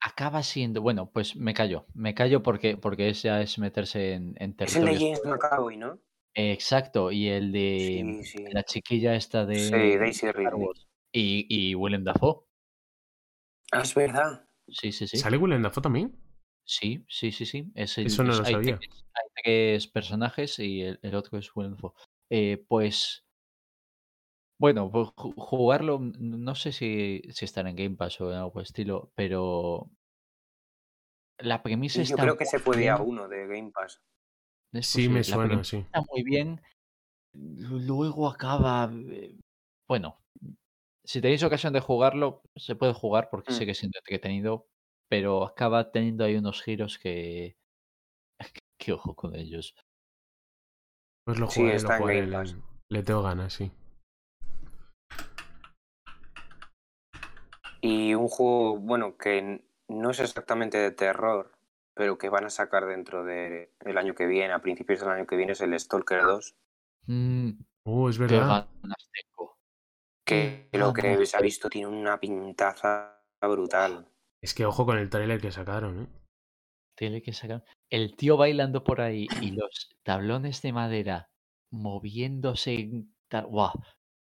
Acaba 0.00 0.42
siendo, 0.42 0.82
bueno, 0.82 1.10
pues 1.10 1.34
me 1.36 1.54
callo, 1.54 1.86
me 1.94 2.14
callo 2.14 2.42
porque, 2.42 2.76
porque 2.76 3.08
ese 3.08 3.28
ya 3.28 3.40
es 3.40 3.58
meterse 3.58 4.12
en, 4.12 4.34
en 4.38 4.54
Es 4.58 4.76
el 4.76 4.84
de. 4.84 4.94
James 4.98 5.22
McAvoy, 5.24 5.76
¿no? 5.78 5.98
Exacto, 6.34 7.10
y 7.10 7.28
el 7.28 7.50
de 7.50 8.22
Sí, 8.22 8.38
sí. 8.38 8.44
la 8.52 8.62
chiquilla 8.62 9.14
esta 9.14 9.46
de 9.46 9.58
Sí, 9.58 9.70
Daisy 9.96 10.30
Ridley. 10.32 10.68
Y, 11.18 11.46
y 11.48 11.74
Willem 11.74 12.04
Dafoe. 12.04 12.44
Ah, 13.72 13.80
es 13.80 13.94
verdad. 13.94 14.46
Sí, 14.68 14.92
sí, 14.92 15.06
sí. 15.06 15.16
¿Sale 15.18 15.38
Willem 15.38 15.62
Dafoe 15.62 15.82
también? 15.82 16.14
Sí, 16.64 17.04
sí, 17.08 17.32
sí, 17.32 17.46
sí. 17.46 17.72
Es 17.74 17.96
el- 17.96 18.06
Eso 18.06 18.22
no 18.22 18.32
es- 18.32 18.38
lo 18.38 18.44
hay 18.44 18.52
sabía. 18.52 18.78
Tres, 18.78 19.04
hay 19.14 19.42
tres 19.42 19.86
personajes 19.86 20.58
y 20.58 20.82
el, 20.82 20.98
el 21.02 21.14
otro 21.14 21.38
es 21.38 21.54
Willem 21.56 21.72
Dafoe. 21.74 21.92
Eh, 22.28 22.64
pues, 22.68 23.24
bueno, 24.58 24.90
pues 24.90 25.08
ju- 25.16 25.34
jugarlo, 25.36 25.98
no 26.00 26.54
sé 26.54 26.72
si, 26.72 27.22
si 27.30 27.44
estará 27.46 27.70
en 27.70 27.76
Game 27.76 27.96
Pass 27.96 28.20
o 28.20 28.30
en 28.30 28.36
algo 28.38 28.60
estilo, 28.60 29.10
pero 29.14 29.90
la 31.38 31.62
premisa 31.62 32.02
está 32.02 32.16
yo 32.16 32.22
creo 32.22 32.36
que 32.36 32.44
se 32.46 32.58
puede 32.60 32.88
a 32.90 32.96
bien. 32.96 33.08
uno 33.08 33.28
de 33.28 33.46
Game 33.46 33.70
Pass. 33.70 34.02
Es 34.72 34.86
Sí, 34.88 35.08
me 35.08 35.22
suena, 35.24 35.64
sí. 35.64 35.78
está 35.78 36.02
muy 36.10 36.22
bien. 36.24 36.60
Luego 37.34 38.28
acaba. 38.28 38.90
eh, 38.92 39.34
Bueno, 39.88 40.18
si 41.06 41.20
tenéis 41.20 41.42
ocasión 41.42 41.72
de 41.72 41.80
jugarlo, 41.80 42.42
se 42.56 42.74
puede 42.76 42.92
jugar 42.92 43.28
porque 43.30 43.52
Mm. 43.52 43.54
sigue 43.54 43.74
siendo 43.74 43.98
entretenido, 43.98 44.66
pero 45.08 45.44
acaba 45.44 45.90
teniendo 45.90 46.24
ahí 46.24 46.36
unos 46.36 46.62
giros 46.62 46.98
que. 46.98 47.56
que 48.78 48.92
ojo 48.92 49.14
con 49.14 49.34
ellos. 49.34 49.74
Pues 51.24 51.38
lo 51.38 51.48
Sí, 51.48 51.60
jugaré, 51.60 51.80
lo 51.80 51.92
en 51.92 52.30
Game 52.30 52.62
le- 52.88 53.02
tengo 53.02 53.22
ganas, 53.22 53.52
sí. 53.52 53.70
Y 57.80 58.14
un 58.14 58.28
juego, 58.28 58.78
bueno, 58.78 59.16
que 59.16 59.64
no 59.88 60.10
es 60.10 60.20
exactamente 60.20 60.78
de 60.78 60.90
terror, 60.90 61.52
pero 61.94 62.18
que 62.18 62.28
van 62.28 62.44
a 62.44 62.50
sacar 62.50 62.86
dentro 62.86 63.24
del 63.24 63.68
año 63.96 64.14
que 64.14 64.26
viene, 64.26 64.52
a 64.52 64.60
principios 64.60 65.00
del 65.00 65.10
año 65.10 65.26
que 65.26 65.36
viene, 65.36 65.52
es 65.52 65.60
el 65.60 65.78
Stalker 65.78 66.22
2. 66.22 66.54
Mm, 67.06 67.50
Uh, 67.84 68.08
es 68.08 68.18
qué 68.18 68.24
verdad. 68.24 68.68
ganas. 68.82 69.10
Que 70.26 70.68
Qué 70.72 70.78
lo 70.78 70.92
que 70.92 71.24
se 71.24 71.36
ha 71.36 71.40
visto 71.40 71.68
tiene 71.70 71.86
una 71.86 72.18
pintaza 72.18 73.22
brutal. 73.40 74.08
Es 74.42 74.54
que 74.54 74.66
ojo 74.66 74.84
con 74.84 74.98
el 74.98 75.08
tráiler 75.08 75.40
que 75.40 75.52
sacaron, 75.52 76.02
¿eh? 76.02 76.08
Tiene 76.98 77.22
que 77.22 77.32
sacar. 77.32 77.64
El 77.90 78.16
tío 78.16 78.36
bailando 78.36 78.82
por 78.82 79.00
ahí 79.00 79.28
y 79.40 79.52
los 79.52 79.96
tablones 80.02 80.62
de 80.62 80.72
madera 80.72 81.30
moviéndose. 81.70 82.74
en 82.74 83.14
¡Guau! 83.30 83.72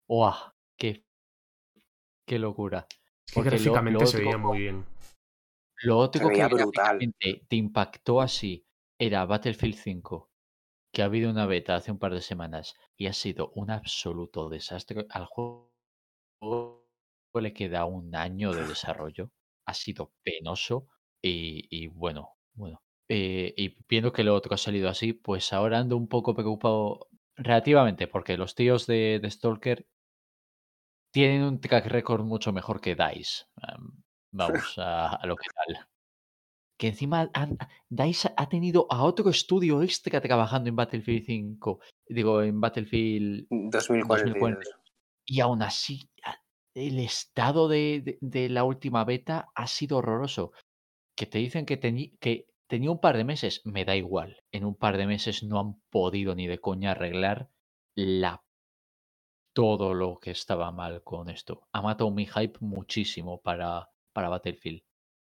¡Guau! 0.08 0.52
¡Qué, 0.78 1.04
qué 2.26 2.38
locura! 2.38 2.86
Es 2.90 3.34
que 3.34 3.34
Porque 3.34 3.50
lo- 3.50 3.56
gráficamente 3.56 4.00
lo 4.00 4.06
se 4.06 4.18
veía 4.18 4.30
otro- 4.30 4.38
muy 4.48 4.58
bien. 4.58 4.84
Lo 5.84 5.98
otro 5.98 6.28
que 6.28 6.46
brutal. 6.46 6.98
gráficamente 6.98 7.46
te 7.48 7.56
impactó 7.56 8.20
así 8.20 8.64
era 8.98 9.24
Battlefield 9.26 9.74
5, 9.76 10.30
que 10.92 11.02
ha 11.02 11.06
habido 11.06 11.30
una 11.30 11.46
beta 11.46 11.74
hace 11.76 11.90
un 11.90 11.98
par 11.98 12.14
de 12.14 12.20
semanas 12.20 12.74
y 12.96 13.06
ha 13.08 13.12
sido 13.12 13.50
un 13.54 13.70
absoluto 13.70 14.48
desastre. 14.48 15.06
Al 15.10 15.26
juego 15.26 15.71
le 17.40 17.52
queda 17.52 17.84
un 17.86 18.14
año 18.14 18.52
de 18.52 18.66
desarrollo. 18.66 19.30
Ha 19.66 19.74
sido 19.74 20.12
penoso 20.22 20.88
y, 21.22 21.66
y 21.70 21.86
bueno, 21.88 22.36
bueno. 22.54 22.82
Eh, 23.08 23.52
y 23.56 23.76
viendo 23.88 24.12
que 24.12 24.24
lo 24.24 24.34
otro 24.34 24.54
ha 24.54 24.58
salido 24.58 24.88
así, 24.88 25.12
pues 25.12 25.52
ahora 25.52 25.78
ando 25.78 25.96
un 25.96 26.08
poco 26.08 26.34
preocupado 26.34 27.08
relativamente, 27.36 28.06
porque 28.06 28.36
los 28.36 28.54
tíos 28.54 28.86
de, 28.86 29.18
de 29.20 29.30
Stalker 29.30 29.86
tienen 31.12 31.42
un 31.42 31.60
track 31.60 31.86
record 31.86 32.24
mucho 32.24 32.52
mejor 32.52 32.80
que 32.80 32.94
DICE. 32.94 33.44
Am, 33.56 34.02
vamos 34.32 34.78
a, 34.78 35.14
a 35.16 35.26
lo 35.26 35.36
que 35.36 35.48
tal. 35.54 35.86
Que 36.78 36.88
encima 36.88 37.30
han- 37.34 37.58
DICE 37.90 38.32
ha 38.36 38.48
tenido 38.48 38.86
a 38.90 39.04
otro 39.04 39.28
estudio 39.30 39.82
extra 39.82 40.20
trabajando 40.20 40.68
en 40.68 40.76
Battlefield 40.76 41.24
5, 41.24 41.80
digo, 42.08 42.42
en 42.42 42.60
Battlefield 42.60 43.46
2042. 43.50 44.81
Y 45.24 45.40
aún 45.40 45.62
así, 45.62 46.10
a- 46.24 46.36
el 46.74 46.98
estado 46.98 47.68
de, 47.68 48.00
de- 48.04 48.18
de 48.20 48.48
la 48.48 48.64
última 48.64 49.04
beta 49.04 49.48
ha 49.54 49.66
sido 49.66 49.98
horroroso. 49.98 50.52
Que 51.16 51.26
te 51.26 51.38
dicen 51.38 51.66
que, 51.66 51.78
teni- 51.80 52.16
que 52.20 52.46
tenía 52.66 52.90
un 52.90 53.00
par 53.00 53.16
de 53.16 53.24
meses, 53.24 53.60
me 53.64 53.84
da 53.84 53.94
igual. 53.96 54.42
En 54.50 54.64
un 54.64 54.74
par 54.74 54.96
de 54.96 55.06
meses 55.06 55.42
no 55.42 55.60
han 55.60 55.80
podido 55.90 56.34
ni 56.34 56.46
de 56.46 56.58
coña 56.58 56.92
arreglar 56.92 57.50
la 57.94 58.42
todo 59.54 59.92
lo 59.92 60.18
que 60.18 60.30
estaba 60.30 60.70
mal 60.72 61.02
con 61.04 61.28
esto. 61.28 61.68
Ha 61.72 61.82
matado 61.82 62.10
mi 62.10 62.26
hype 62.26 62.58
muchísimo 62.60 63.40
para, 63.42 63.90
para 64.14 64.30
Battlefield. 64.30 64.82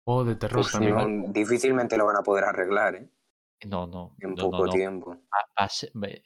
Juego 0.05 0.25
de 0.25 0.35
terror 0.35 0.55
Pues 0.61 0.71
también. 0.73 1.21
no, 1.25 1.31
difícilmente 1.31 1.95
lo 1.97 2.05
van 2.05 2.17
a 2.17 2.23
poder 2.23 2.43
arreglar, 2.43 2.95
¿eh? 2.95 3.09
No, 3.65 3.87
no, 3.87 4.15
En 4.19 4.35
no, 4.35 4.43
poco 4.49 4.65
no. 4.67 4.71
tiempo. 4.71 5.17
A 5.57 5.67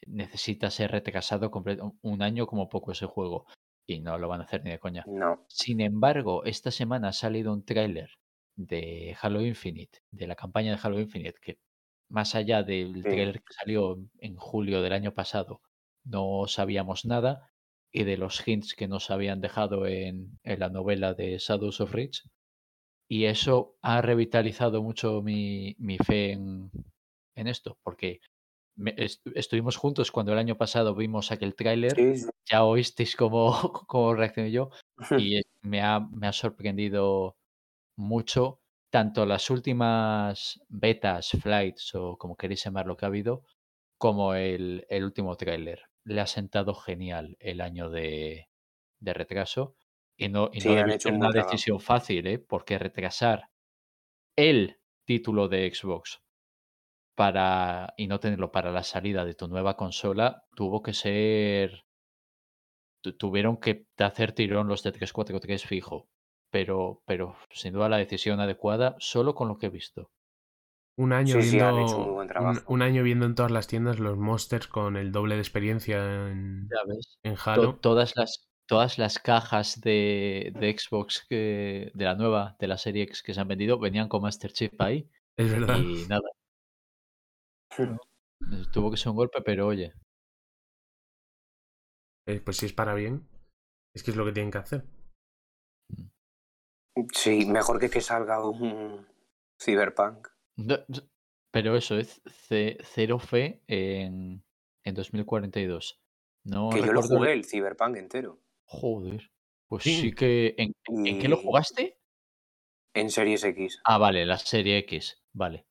necesita 0.08 0.70
ser 0.70 0.92
retrasado 0.92 1.50
completo, 1.50 1.96
un 2.02 2.22
año 2.22 2.46
como 2.46 2.70
poco 2.70 2.92
ese 2.92 3.06
juego. 3.06 3.46
Y 3.88 4.00
no 4.00 4.18
lo 4.18 4.28
van 4.30 4.42
a 4.42 4.44
hacer 4.46 4.64
ni 4.64 4.72
de 4.72 4.80
coña. 4.80 5.04
No. 5.08 5.44
Sin 5.50 5.82
embargo, 5.82 6.44
esta 6.46 6.72
semana 6.72 7.10
ha 7.10 7.14
salido 7.14 7.52
un 7.52 7.66
tráiler 7.66 8.10
de 8.56 9.18
Halo 9.20 9.42
Infinite, 9.42 10.00
de 10.12 10.28
la 10.28 10.36
campaña 10.36 10.72
de 10.76 10.80
Halo 10.82 11.00
Infinite, 11.00 11.38
que 11.42 11.58
más 12.10 12.36
allá 12.36 12.64
del 12.64 12.96
Sí. 12.96 13.02
tráiler 13.02 13.40
que 13.42 13.54
salió 13.54 13.98
en 14.20 14.36
julio 14.38 14.82
del 14.82 14.94
año 14.94 15.14
pasado, 15.14 15.62
no 16.06 16.46
sabíamos 16.48 17.06
nada, 17.06 17.50
y 17.92 18.04
de 18.04 18.18
los 18.18 18.48
hints 18.48 18.74
que 18.76 18.88
nos 18.88 19.10
habían 19.12 19.42
dejado 19.42 19.86
en, 19.88 20.40
en 20.44 20.60
la 20.60 20.70
novela 20.70 21.14
de 21.14 21.38
Shadows 21.40 21.82
of 21.82 21.92
Reach. 21.94 22.22
Y 23.10 23.26
eso 23.26 23.76
ha 23.82 24.02
revitalizado 24.02 24.82
mucho 24.82 25.22
mi, 25.22 25.76
mi 25.78 25.98
fe 25.98 26.32
en, 26.32 26.72
en 27.36 27.48
esto, 27.48 27.78
porque 27.84 28.20
me- 28.76 28.96
est- 28.98 29.26
estuvimos 29.36 29.78
juntos 29.78 30.12
cuando 30.12 30.34
el 30.34 30.40
año 30.40 30.58
pasado 30.58 30.96
vimos 30.96 31.32
aquel 31.32 31.56
tráiler 31.56 31.96
Sí, 31.96 32.16
sí. 32.18 32.30
ya 32.50 32.64
oísteis 32.66 33.16
cómo, 33.16 33.52
cómo 33.88 34.14
reaccioné 34.16 34.52
yo 34.52 34.70
y 35.16 35.42
me 35.62 35.82
ha, 35.82 36.00
me 36.02 36.28
ha 36.28 36.34
sorprendido 36.34 37.38
mucho 37.98 38.62
tanto 38.92 39.26
las 39.26 39.50
últimas 39.50 40.62
betas, 40.70 41.32
flights 41.42 41.96
o 41.96 42.18
como 42.18 42.36
queréis 42.38 42.64
llamar 42.64 42.86
lo 42.88 42.96
que 42.98 43.06
ha 43.06 43.10
habido, 43.10 43.44
como 43.98 44.36
el, 44.36 44.86
el 44.90 45.04
último 45.06 45.36
tráiler. 45.38 45.84
Le 46.06 46.22
ha 46.22 46.28
sentado 46.28 46.76
genial 46.76 47.36
el 47.40 47.62
año 47.62 47.90
de, 47.90 48.50
de 49.00 49.14
retraso 49.14 49.76
y 50.18 50.30
no, 50.30 50.50
y 50.54 50.62
Sí, 50.62 50.70
no 50.70 50.76
han 50.76 50.90
debe 50.90 50.92
hecho 50.92 51.10
ser 51.10 51.14
un 51.14 51.20
una 51.20 51.32
trabajo. 51.32 51.58
decisión 51.58 51.80
fácil, 51.80 52.28
¿eh? 52.28 52.40
porque 52.40 52.78
retrasar 52.80 53.50
el 54.36 54.80
título 55.06 55.48
de 55.48 55.72
Xbox 55.74 56.22
para 57.15 57.94
y 57.98 58.07
no 58.07 58.19
tenerlo 58.19 58.52
para 58.52 58.72
la 58.72 58.84
salida 58.84 59.26
de 59.26 59.35
tu 59.35 59.48
nueva 59.48 59.76
consola 59.77 60.44
tuvo 60.56 60.81
que 60.84 60.94
ser 60.94 61.85
tu- 63.02 63.14
tuvieron 63.14 63.57
que 63.57 63.85
hacer 63.98 64.31
tirón 64.34 64.68
los 64.68 64.84
de 64.84 64.91
343 64.91 65.65
fijo 65.65 66.07
pero 66.49 67.02
pero 67.06 67.35
sin 67.52 67.73
duda 67.73 67.90
la 67.90 67.98
decisión 67.98 68.40
adecuada 68.40 68.95
solo 68.99 69.35
con 69.35 69.48
lo 69.48 69.57
que 69.57 69.68
he 69.68 69.69
visto 69.69 70.11
Un 70.98 71.14
año 71.14 71.41
Sí, 71.41 71.44
sí, 71.44 71.52
viendo. 71.52 71.68
han 71.69 71.80
hecho 71.80 71.98
muy 71.99 72.11
buen 72.14 72.27
un, 72.27 72.27
trabajo. 72.30 72.61
un 72.68 72.81
año 72.81 73.03
viendo 73.03 73.26
en 73.26 73.35
todas 73.35 73.52
las 73.52 73.68
tiendas 73.68 73.99
los 73.99 74.18
monsters 74.18 74.68
con 74.68 74.98
el 74.98 75.11
doble 75.11 75.35
de 75.35 75.41
experiencia 75.41 75.98
en, 76.31 76.69
ya 76.69 76.77
ves 76.88 77.19
en 77.23 77.35
To- 77.35 77.41
Halo. 77.52 77.80
todas 77.81 78.15
las 78.15 78.48
todas 78.65 78.98
las 78.98 79.19
cajas 79.19 79.81
de, 79.81 80.53
de 80.56 80.77
Xbox 80.77 81.26
que, 81.30 81.91
de 81.94 82.06
la 82.06 82.15
nueva 82.15 82.56
de 82.60 82.68
la 82.68 82.77
serie 82.77 83.03
X 83.03 83.22
que 83.23 83.34
se 83.34 83.41
han 83.41 83.48
vendido 83.48 83.77
venían 83.80 84.07
con 84.07 84.22
Master 84.22 84.52
Chief 84.53 84.72
ahí 84.80 85.10
Es 85.38 85.52
verdad. 85.52 85.80
y 85.80 86.06
nada 86.07 86.22
tuvo 88.72 88.91
que 88.91 88.98
ser 88.98 89.10
un 89.12 89.16
golpe 89.18 89.41
pero 89.41 89.68
oye 89.68 89.94
Eh, 92.28 92.40
pues 92.40 92.58
si 92.58 92.66
es 92.68 92.74
para 92.74 92.94
bien, 92.94 93.28
es 93.94 94.02
que 94.04 94.12
es 94.12 94.18
lo 94.18 94.24
que 94.26 94.32
tienen 94.32 94.52
que 94.52 94.58
hacer. 94.60 94.86
Sí, 97.14 97.45
mejor 97.45 97.80
que 97.80 97.90
que 97.90 98.02
salga 98.02 98.45
un 98.48 99.06
Cyberpunk. 99.62 100.28
Pero 101.52 101.76
eso 101.76 101.98
es 101.98 102.22
ce- 102.48 102.78
cero 102.84 103.20
fe 103.20 103.62
en, 103.68 104.44
en 104.86 104.95
2042. 104.95 106.00
No 106.45 106.70
Que 106.70 106.80
yo 106.82 106.94
lo 106.94 107.02
jugué 107.02 107.34
el 107.34 107.45
Cyberpunk 107.45 107.98
entero. 107.98 108.41
Joder. 108.68 109.30
Pues 109.70 109.84
Sí. 109.84 110.00
sí 110.02 110.12
que. 110.14 110.56
¿En, 110.58 110.74
en- 110.88 111.08
en 111.08 111.20
qué 111.20 111.28
lo 111.28 111.40
Y- 111.40 111.44
jugaste? 111.44 112.00
En 112.95 113.10
Series 113.10 113.44
X. 113.44 113.82
Ah, 113.86 113.98
vale, 113.98 114.26
la 114.26 114.38
serie 114.38 114.78
X. 114.80 115.22
Vale. 115.34 115.66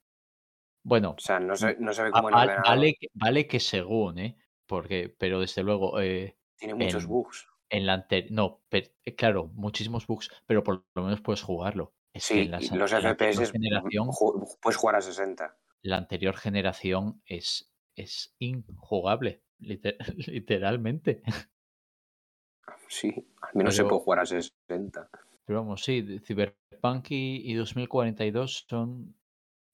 Bueno, 0.84 1.14
O 1.16 1.20
sea, 1.20 1.38
no 1.40 1.54
se, 1.56 1.76
no 1.78 1.92
se 1.92 2.02
ve 2.04 2.10
como 2.10 2.28
en 2.28 2.34
va- 2.34 2.60
vale, 2.64 2.94
que- 2.98 3.08
vale 3.14 3.46
que 3.46 3.60
según, 3.60 4.18
¿eh? 4.18 4.36
Porque, 4.66 5.14
pero 5.18 5.40
desde 5.40 5.62
luego, 5.62 6.00
eh, 6.00 6.36
Tiene 6.58 6.74
muchos 6.74 7.04
en- 7.04 7.08
bugs. 7.08 7.46
en 7.70 7.86
la. 7.86 8.06
No, 8.30 8.62
per- 8.68 8.92
eh, 9.04 9.14
claro, 9.14 9.46
muchísimos 9.54 10.06
bugs, 10.06 10.30
pero 10.46 10.62
por 10.64 10.84
lo 10.94 11.02
menos 11.02 11.20
puedes 11.20 11.42
jugarlo. 11.42 11.94
Es 12.12 12.28
que 12.28 12.34
Sí, 12.34 12.40
en 12.40 12.50
los 12.50 12.70
en 12.72 12.78
la 12.78 13.10
anterior 13.10 13.34
FPS 13.42 13.52
generación. 13.52 14.08
puedes 14.60 14.76
jugar 14.76 14.96
a 14.96 15.00
60. 15.02 15.56
la 15.82 15.96
anterior 15.96 16.36
generación 16.36 17.22
es, 17.26 17.72
es 17.96 18.34
injugable, 18.38 19.42
liter- 19.60 19.96
literalmente. 20.28 21.22
Sí, 22.88 23.12
al 23.40 23.50
menos 23.54 23.74
se 23.74 23.82
Pero- 23.82 23.88
puede 23.90 24.02
jugar 24.02 24.18
a 24.20 24.26
60. 24.26 25.08
Pero 25.44 25.60
vamos, 25.60 25.82
sí, 25.82 26.20
Cyberpunk 26.24 27.10
y, 27.10 27.50
y 27.50 27.54
2042 27.54 28.64
son, 28.68 29.16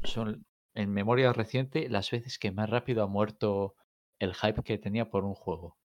son, 0.03 0.47
en 0.79 0.93
memoria 0.93 1.33
reciente, 1.35 1.89
las 1.91 2.11
veces 2.11 2.39
que 2.39 2.53
más 2.53 2.71
rápido 2.71 3.03
ha 3.03 3.07
muerto 3.09 3.77
el 4.19 4.35
hype 4.35 4.63
que 4.63 4.79
tenía 4.79 5.11
por 5.11 5.25
un 5.25 5.35
juego. 5.35 5.79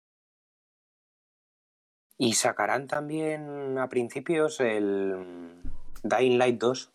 Y 2.16 2.32
sacarán 2.34 2.86
también 2.86 3.76
a 3.78 3.88
principios 3.90 4.60
el 4.60 5.60
Dying 6.02 6.38
Light 6.38 6.58
2, 6.58 6.92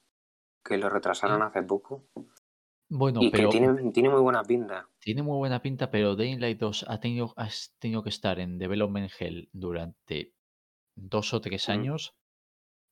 que 0.64 0.78
lo 0.78 0.90
retrasaron 0.90 1.41
hace 1.44 1.64
poco. 1.64 2.06
Bueno, 2.90 3.22
y 3.24 3.32
pero 3.32 3.49
que 3.49 3.57
tiene, 3.60 3.91
tiene 3.91 4.10
muy 4.10 4.22
buena 4.22 4.44
pinta. 4.44 4.90
tiene 4.99 5.24
muy 5.24 5.38
buena 5.38 5.61
pinta, 5.61 5.90
pero 5.91 6.15
Dying 6.15 6.40
Light 6.40 6.60
2 6.60 6.86
ha 6.88 6.99
tenido, 6.99 7.34
has 7.38 7.76
tenido 7.80 8.03
que 8.03 8.10
estar 8.10 8.40
en 8.40 8.57
Development 8.57 9.11
Hell 9.19 9.49
durante 9.53 10.36
dos 10.95 11.34
o 11.34 11.41
tres 11.41 11.69
Mm. 11.69 11.72
años 11.72 12.15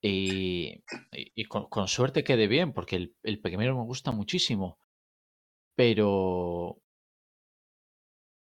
y 0.02 1.46
con, 1.50 1.68
con 1.70 1.88
suerte 1.88 2.24
quede 2.24 2.48
bien, 2.48 2.74
porque 2.74 2.96
el, 2.98 3.16
el 3.24 3.42
primero 3.42 3.76
me 3.78 3.84
gusta 3.84 4.12
muchísimo, 4.12 4.80
pero 5.76 6.82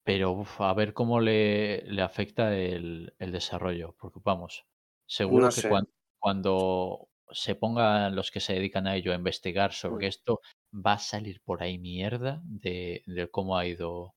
pero 0.03 0.31
uf, 0.31 0.61
a 0.61 0.73
ver 0.73 0.93
cómo 0.93 1.19
le, 1.19 1.83
le 1.83 2.01
afecta 2.01 2.55
el, 2.57 3.13
el 3.19 3.31
desarrollo, 3.31 3.95
porque 3.99 4.19
vamos, 4.23 4.65
seguro 5.07 5.45
No 5.45 5.51
que 5.51 5.61
sé. 5.61 5.69
cuan- 5.69 5.87
cuando 6.17 7.09
se 7.31 7.55
pongan 7.55 8.15
los 8.15 8.31
que 8.31 8.39
se 8.39 8.53
dedican 8.53 8.87
a 8.87 8.95
ello 8.95 9.11
a 9.11 9.15
investigar 9.15 9.71
sobre 9.73 10.07
Mm. 10.07 10.09
esto, 10.09 10.39
va 10.73 10.93
a 10.93 10.99
salir 10.99 11.41
por 11.43 11.61
ahí 11.61 11.77
mierda 11.77 12.41
de, 12.43 13.03
de 13.05 13.29
cómo 13.29 13.57
ha 13.57 13.67
ido 13.67 14.15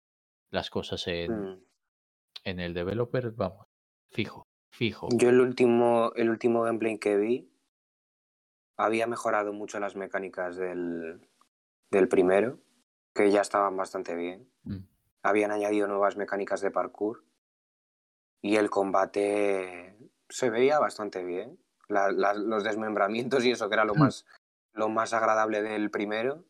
las 0.50 0.70
cosas 0.70 1.06
en, 1.08 1.30
Mm. 1.32 1.64
en 2.44 2.60
el 2.60 2.74
developer, 2.74 3.30
vamos, 3.32 3.66
fijo, 4.10 4.46
fijo. 4.72 5.08
Yo 5.12 5.28
el 5.28 5.40
último, 5.40 6.12
el 6.16 6.30
último 6.30 6.62
gameplay 6.62 6.98
que 6.98 7.16
vi 7.16 7.48
había 8.76 9.06
mejorado 9.06 9.52
mucho 9.52 9.78
las 9.78 9.96
mecánicas 9.96 10.56
del, 10.56 11.20
del 11.90 12.08
primero, 12.08 12.58
que 13.14 13.30
ya 13.30 13.40
estaban 13.40 13.76
bastante 13.76 14.14
bien. 14.14 14.50
Mm. 14.64 14.78
Habían 15.22 15.50
añadido 15.50 15.86
nuevas 15.86 16.16
mecánicas 16.16 16.60
de 16.60 16.70
parkour 16.70 17.24
y 18.40 18.56
el 18.56 18.70
combate 18.70 19.96
se 20.28 20.50
veía 20.50 20.78
bastante 20.78 21.22
bien. 21.24 21.58
La- 21.88 22.10
la- 22.10 22.34
los 22.34 22.64
desmembramientos 22.64 23.44
y 23.44 23.50
eso, 23.52 23.68
que 23.68 23.74
era 23.74 23.84
lo 23.84 23.94
Mm. 23.94 23.98
más, 23.98 24.26
lo 24.72 24.88
más 24.88 25.12
agradable 25.12 25.62
del 25.62 25.90
primero, 25.90 26.44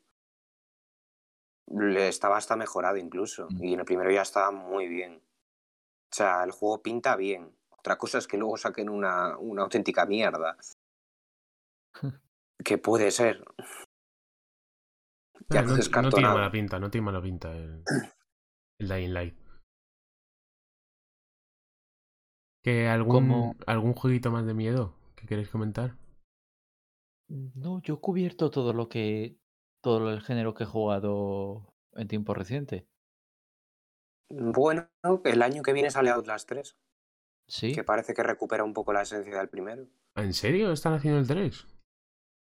le 1.68 2.08
estaba 2.08 2.36
hasta 2.36 2.56
mejorado 2.56 2.96
incluso. 2.96 3.48
Mm. 3.50 3.64
Y 3.64 3.74
en 3.74 3.80
el 3.80 3.84
primero 3.86 4.10
ya 4.10 4.22
estaba 4.22 4.50
muy 4.50 4.88
bien. 4.88 5.22
O 6.10 6.14
sea, 6.14 6.44
el 6.44 6.50
juego 6.52 6.82
pinta 6.82 7.16
bien. 7.16 7.56
Otra 7.70 7.96
cosa 7.98 8.18
es 8.18 8.26
que 8.28 8.36
luego 8.38 8.56
saquen 8.56 8.88
una, 8.88 9.36
una 9.38 9.62
auténtica 9.62 10.06
mierda. 10.06 10.56
que 12.64 12.78
puede 12.78 13.10
ser. 13.10 13.44
Ya 15.50 15.62
no 15.62 15.68
no, 15.68 15.76
descarto 15.76 16.10
no 16.10 16.16
tiene 16.16 16.28
mala 16.28 16.50
pinta, 16.50 16.78
no 16.78 16.90
tiene 16.90 17.04
mala 17.04 17.22
pinta 17.22 17.52
el, 17.56 17.82
el 18.80 18.88
Dying 18.88 19.12
Light. 19.12 19.34
¿Que 22.64 22.88
algún, 22.88 23.12
Como- 23.14 23.56
algún 23.66 23.92
jueguito 23.94 24.30
más 24.30 24.46
de 24.46 24.54
miedo 24.54 24.94
que 25.16 25.26
queréis 25.26 25.48
comentar? 25.48 25.96
No, 27.28 27.80
yo 27.82 27.94
he 27.94 28.00
cubierto 28.00 28.50
todo 28.50 28.72
lo 28.72 28.88
que, 28.88 29.38
todo 29.82 30.10
el 30.12 30.20
género 30.20 30.54
que 30.54 30.64
he 30.64 30.66
jugado 30.66 31.74
en 31.94 32.06
tiempo 32.08 32.34
reciente. 32.34 32.86
Bueno, 34.30 34.88
el 35.24 35.42
año 35.42 35.62
que 35.62 35.72
viene 35.72 35.90
sale 35.90 36.10
Outlast 36.10 36.48
3, 36.48 36.76
Sí, 37.48 37.74
que 37.74 37.84
parece 37.84 38.14
que 38.14 38.22
recupera 38.22 38.64
un 38.64 38.72
poco 38.72 38.92
la 38.92 39.02
esencia 39.02 39.36
del 39.38 39.48
primero. 39.48 39.88
¿Ah, 40.14 40.22
¿En 40.22 40.32
serio 40.32 40.72
están 40.72 40.94
haciendo 40.94 41.18
el 41.20 41.26
3? 41.26 41.66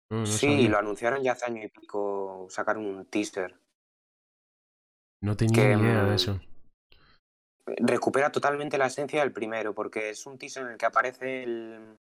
No, 0.09 0.17
no 0.19 0.25
sí, 0.25 0.47
sabía. 0.47 0.69
lo 0.69 0.77
anunciaron 0.79 1.21
ya 1.23 1.33
hace 1.33 1.45
año 1.45 1.63
y 1.63 1.69
pico, 1.69 2.47
sacaron 2.49 2.85
un 2.85 3.05
teaser. 3.05 3.55
No 5.21 5.35
tenía 5.35 5.55
que, 5.55 5.75
ni 5.75 5.81
idea 5.83 6.03
de 6.05 6.11
mm, 6.11 6.15
eso. 6.15 6.39
Recupera 7.65 8.31
totalmente 8.31 8.77
la 8.77 8.87
esencia 8.87 9.19
del 9.21 9.31
primero, 9.31 9.75
porque 9.75 10.09
es 10.09 10.25
un 10.25 10.37
teaser 10.37 10.63
en 10.63 10.69
el 10.69 10.77
que 10.77 10.85
aparece 10.87 11.43
el... 11.43 11.97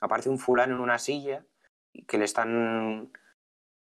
aparece 0.00 0.28
un 0.28 0.38
fulano 0.38 0.74
en 0.74 0.80
una 0.80 0.98
silla 0.98 1.44
y 1.92 2.04
que 2.04 2.18
le 2.18 2.24
están 2.24 3.12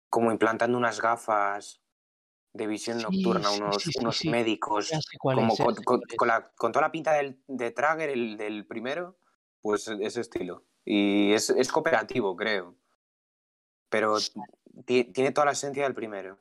como 0.09 0.31
implantando 0.31 0.77
unas 0.77 1.01
gafas 1.01 1.81
de 2.53 2.67
visión 2.67 2.99
Sí, 2.99 3.03
nocturna, 3.03 3.51
unos, 3.51 3.83
sí, 3.83 3.91
sí, 3.91 3.99
unos 3.99 4.25
médicos 4.25 4.89
como 5.19 5.53
es, 5.53 5.59
con, 6.15 6.27
la- 6.27 6.51
con 6.55 6.71
toda 6.71 6.85
la 6.85 6.91
pinta 6.91 7.11
del, 7.13 7.41
de 7.47 7.71
Trager, 7.71 8.09
el 8.09 8.37
del 8.37 8.65
primero, 8.65 9.17
pues 9.61 9.87
ese 9.89 10.21
estilo. 10.21 10.63
Y 10.85 11.33
es, 11.33 11.49
es 11.49 11.69
cooperativo, 11.71 12.35
creo. 12.37 12.77
Pero 13.89 14.17
ti- 14.85 15.05
tiene 15.05 15.31
toda 15.31 15.45
la 15.45 15.51
esencia 15.51 15.83
del 15.83 15.93
primero. 15.93 16.37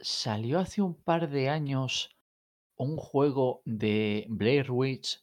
Salió 0.00 0.58
hace 0.58 0.82
un 0.82 0.94
par 0.94 1.28
de 1.30 1.48
años 1.48 2.16
un 2.76 2.96
juego 2.96 3.62
de 3.64 4.26
Blair 4.28 4.70
Witch 4.70 5.22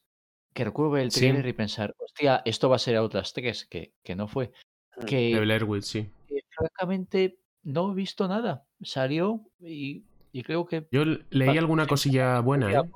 que 0.53 0.63
recuerdo 0.63 0.91
ver 0.91 1.03
el 1.03 1.11
Sí. 1.11 1.21
trailer 1.21 1.45
y 1.47 1.53
pensar, 1.53 1.93
hostia, 1.99 2.41
esto 2.45 2.69
va 2.69 2.77
a 2.77 2.79
ser 2.79 2.95
Outlast 2.95 3.35
3, 3.35 3.65
que, 3.65 3.93
que 4.03 4.15
no 4.15 4.27
fue. 4.27 4.51
Mm. 4.97 5.05
Que, 5.05 5.15
De 5.35 5.39
Blair 5.41 5.63
Witch, 5.63 5.83
sí. 5.83 6.11
que 6.27 6.41
francamente 6.49 7.39
no 7.63 7.91
he 7.91 7.95
visto 7.95 8.27
nada. 8.27 8.65
Salió 8.81 9.41
y, 9.59 10.03
y 10.31 10.43
creo 10.43 10.65
que... 10.65 10.87
Yo 10.91 11.03
leí 11.29 11.57
alguna 11.57 11.83
sí, 11.83 11.89
cosilla 11.89 12.39
buena, 12.39 12.71
¿eh? 12.73 12.89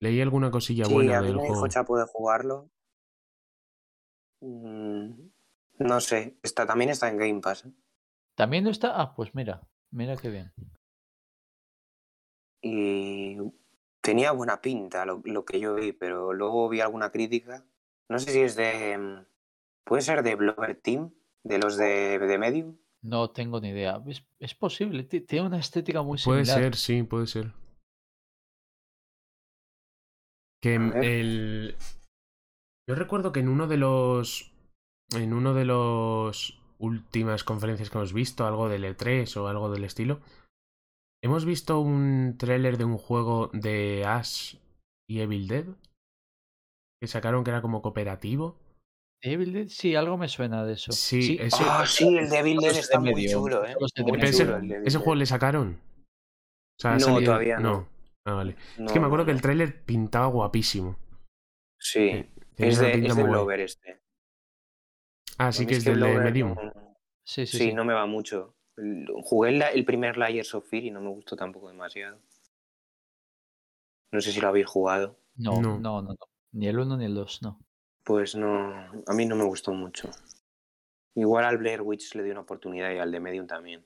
Leí 0.00 0.20
alguna 0.20 0.50
cosilla 0.50 0.86
Sí, 0.86 0.94
buena 0.94 1.18
a 1.18 1.20
mí 1.20 1.26
del 1.28 1.36
me 1.36 1.42
dijo 1.42 1.54
juego. 1.54 1.68
Chapo 1.68 1.98
de 1.98 2.04
jugarlo. 2.06 2.70
Mm, 4.40 5.28
No 5.80 6.00
sé, 6.00 6.38
está, 6.42 6.66
también 6.66 6.90
está 6.90 7.08
en 7.08 7.16
Game 7.16 7.40
Pass. 7.40 7.64
¿eh? 7.64 7.72
¿También 8.36 8.64
no 8.64 8.70
está? 8.70 9.00
Ah, 9.00 9.14
pues 9.14 9.34
mira, 9.34 9.66
mira 9.90 10.16
qué 10.16 10.28
bien. 10.28 10.52
Y 12.62 13.38
tenía 14.02 14.32
buena 14.32 14.60
pinta 14.60 15.06
lo, 15.06 15.22
lo 15.24 15.44
que 15.44 15.58
yo 15.58 15.74
vi, 15.74 15.92
pero 15.92 16.32
luego 16.34 16.68
vi 16.68 16.80
alguna 16.80 17.10
crítica. 17.10 17.64
No 18.08 18.18
sé 18.18 18.30
si 18.32 18.40
es 18.40 18.56
de. 18.56 18.98
mm, 18.98 19.26
Puede 19.84 20.02
ser 20.02 20.22
de 20.22 20.34
Blover 20.36 20.76
Team, 20.80 21.12
¿De 21.42 21.58
los 21.58 21.76
de, 21.78 22.18
de 22.18 22.38
Medium? 22.38 22.76
No 23.02 23.30
tengo 23.30 23.60
ni 23.62 23.70
idea. 23.70 24.02
Es, 24.06 24.22
es 24.38 24.54
posible, 24.54 25.04
ti- 25.04 25.22
tiene 25.22 25.46
una 25.46 25.58
estética 25.58 26.02
muy 26.02 26.18
Puede 26.22 26.44
similar. 26.44 26.62
ser, 26.62 26.76
sí, 26.76 27.02
puede 27.02 27.26
ser. 27.26 27.54
Que 30.60 30.74
el. 30.74 31.76
Yo 32.86 32.94
recuerdo 32.94 33.32
que 33.32 33.40
en 33.40 33.48
uno 33.48 33.66
de 33.66 33.78
los. 33.78 34.49
En 35.16 35.32
uno 35.32 35.54
de 35.54 35.64
los 35.64 36.58
últimas 36.78 37.44
conferencias 37.44 37.90
que 37.90 37.98
hemos 37.98 38.12
visto, 38.12 38.46
algo 38.46 38.68
del 38.68 38.84
E3 38.84 39.36
o 39.36 39.48
algo 39.48 39.70
del 39.70 39.84
estilo. 39.84 40.20
Hemos 41.22 41.44
visto 41.44 41.80
un 41.80 42.36
tráiler 42.38 42.78
de 42.78 42.84
un 42.84 42.96
juego 42.96 43.50
de 43.52 44.04
Ash 44.06 44.54
y 45.08 45.20
Evil 45.20 45.48
Dead. 45.48 45.64
Que 47.00 47.08
sacaron 47.08 47.44
que 47.44 47.50
era 47.50 47.60
como 47.62 47.82
cooperativo. 47.82 48.56
Evil 49.22 49.52
Dead, 49.52 49.68
sí, 49.68 49.94
algo 49.96 50.16
me 50.16 50.28
suena 50.28 50.64
de 50.64 50.74
eso. 50.74 50.92
Sí, 50.92 51.36
ese- 51.40 51.62
Ah, 51.66 51.84
sí, 51.86 52.16
el 52.16 52.30
de 52.30 52.38
Evil 52.38 52.58
Dead 52.58 52.76
está 52.76 53.00
muy 53.00 53.28
chulo, 53.28 53.66
¿eh? 53.66 53.74
Muy 53.78 54.20
ese, 54.22 54.44
chulo 54.44 54.60
juego 55.00 55.14
le 55.16 55.26
sacaron. 55.26 55.78
O 56.78 56.80
sea, 56.80 56.92
ha 56.92 56.98
No, 56.98 57.00
salido- 57.00 57.24
todavía 57.24 57.58
no. 57.58 57.88
Ah, 58.24 58.34
vale. 58.34 58.56
No, 58.78 58.86
es 58.86 58.92
que 58.92 59.00
me 59.00 59.06
acuerdo 59.06 59.24
no, 59.24 59.26
que 59.26 59.32
el 59.32 59.42
tráiler 59.42 59.82
pintaba 59.84 60.26
guapísimo. 60.26 60.96
Sí, 61.78 62.26
es 62.56 62.78
de, 62.78 62.92
es 63.06 63.16
este. 63.60 63.99
Ah, 65.42 65.52
sí 65.52 65.64
que 65.66 65.76
es 65.76 65.84
del 65.84 65.98
de 66.00 66.18
Medium. 66.18 66.54
no- 66.54 66.72
Sí, 67.24 67.46
sí, 67.46 67.56
Sí, 67.58 67.64
sí. 67.70 67.72
no 67.72 67.84
me 67.84 67.94
va 67.94 68.04
mucho. 68.06 68.54
El- 68.76 69.06
Jugué 69.24 69.50
el, 69.50 69.62
el 69.62 69.84
primer 69.86 70.16
Layers 70.18 70.54
of 70.54 70.68
Fear 70.68 70.84
y 70.84 70.90
no 70.90 71.00
me 71.00 71.08
gustó 71.08 71.34
tampoco 71.36 71.68
demasiado. 71.68 72.18
No 74.12 74.20
sé 74.20 74.32
si 74.32 74.40
lo 74.40 74.48
habéis 74.48 74.66
jugado. 74.66 75.16
No, 75.36 75.60
No. 75.62 75.78
no, 75.78 76.02
no, 76.02 76.12
no. 76.12 76.16
Ni 76.52 76.66
el 76.66 76.78
1 76.78 76.96
ni 76.98 77.04
el 77.06 77.14
2, 77.14 77.40
no. 77.42 77.58
Pues 78.04 78.34
no, 78.34 78.74
a 79.06 79.14
mí 79.14 79.24
no 79.24 79.36
me 79.36 79.44
gustó 79.44 79.72
mucho. 79.72 80.10
Igual 81.14 81.44
al 81.44 81.58
Blair 81.58 81.80
Witch 81.82 82.14
le 82.16 82.22
di 82.24 82.30
una 82.30 82.40
oportunidad 82.40 82.90
y 82.92 82.98
al 82.98 83.10
de 83.12 83.20
Medium 83.20 83.46
también. 83.46 83.84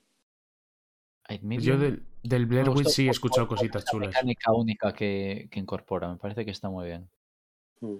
Pues 1.27 1.63
Yo 1.63 1.77
del, 1.77 2.03
del 2.23 2.45
Blair 2.45 2.69
Witch 2.69 2.87
sí 2.89 3.07
he 3.07 3.11
escuchado 3.11 3.47
cositas 3.47 3.85
chulas. 3.85 4.09
mecánica 4.09 4.51
única 4.51 4.93
que, 4.93 5.47
que 5.51 5.59
incorpora. 5.59 6.09
Me 6.09 6.17
parece 6.17 6.43
que 6.45 6.51
está 6.51 6.69
muy 6.69 6.85
bien. 6.85 7.09
Mm. 7.81 7.97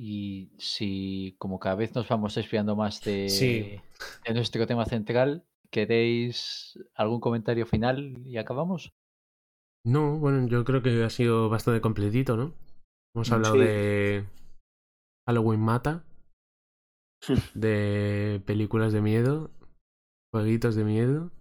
Y 0.00 0.52
si, 0.58 1.34
como 1.38 1.58
cada 1.58 1.74
vez 1.74 1.92
nos 1.96 2.08
vamos 2.08 2.36
desviando 2.36 2.76
más 2.76 3.02
de, 3.02 3.28
Sí. 3.28 3.80
de 4.24 4.34
nuestro 4.34 4.64
tema 4.64 4.84
central, 4.84 5.44
¿queréis 5.70 6.78
algún 6.94 7.18
comentario 7.18 7.66
final 7.66 8.22
y 8.24 8.36
acabamos? 8.36 8.92
No, 9.84 10.16
bueno, 10.18 10.46
yo 10.46 10.62
creo 10.64 10.82
que 10.82 11.02
ha 11.02 11.10
sido 11.10 11.48
bastante 11.48 11.80
completito, 11.80 12.36
¿no? 12.36 12.54
Hemos 13.12 13.32
hablado 13.32 13.54
sí. 13.56 13.60
de 13.60 14.24
Halloween 15.26 15.60
Mata, 15.60 16.04
de 17.54 18.40
películas 18.46 18.92
de 18.92 19.00
miedo, 19.02 19.50
jueguitos 20.32 20.76
de 20.76 20.84
miedo. 20.84 21.32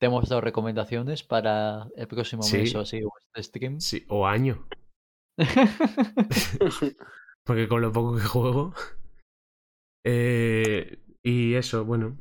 Te 0.00 0.06
hemos 0.06 0.28
dado 0.28 0.42
recomendaciones 0.42 1.22
para 1.22 1.88
el 1.96 2.06
próximo 2.08 2.42
Sí. 2.42 2.58
mes 2.58 2.74
o 2.74 2.80
así, 2.80 3.02
o 3.02 3.10
este 3.34 3.42
stream. 3.42 3.80
Sí, 3.80 4.04
o 4.08 4.26
año, 4.26 4.68
porque 7.44 7.68
con 7.68 7.80
lo 7.80 7.92
poco 7.92 8.16
que 8.16 8.22
juego. 8.22 8.74
Eh, 10.04 10.98
y 11.22 11.54
eso, 11.54 11.84
bueno. 11.84 12.16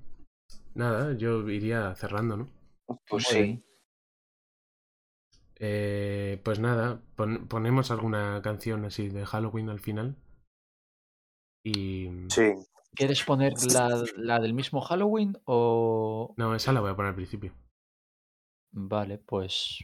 Nada, 0.76 1.14
yo 1.14 1.48
iría 1.49 1.95
cerrando, 1.95 2.38
¿no? 2.38 2.48
Pues 3.10 3.26
sí. 3.26 3.64
Eh, 5.60 6.39
pues 6.44 6.60
nada, 6.60 7.02
pon- 7.15 7.48
ponemos 7.48 7.89
alguna 7.89 8.41
canción 8.44 8.85
así 8.85 9.10
de 9.10 9.26
Halloween 9.26 9.69
al 9.69 9.80
final. 9.80 10.15
Y. 11.64 12.10
Sí. 12.30 12.53
¿Quieres 12.95 13.23
poner 13.23 13.53
la, 13.73 14.03
la 14.15 14.39
del 14.39 14.53
mismo 14.53 14.81
Halloween 14.81 15.38
o...? 15.45 16.34
No, 16.38 16.56
esa 16.56 16.73
la 16.73 16.81
voy 16.81 16.91
a 16.91 16.95
poner 16.95 17.10
al 17.10 17.15
principio. 17.15 17.53
Vale, 18.72 19.18
pues... 19.19 19.80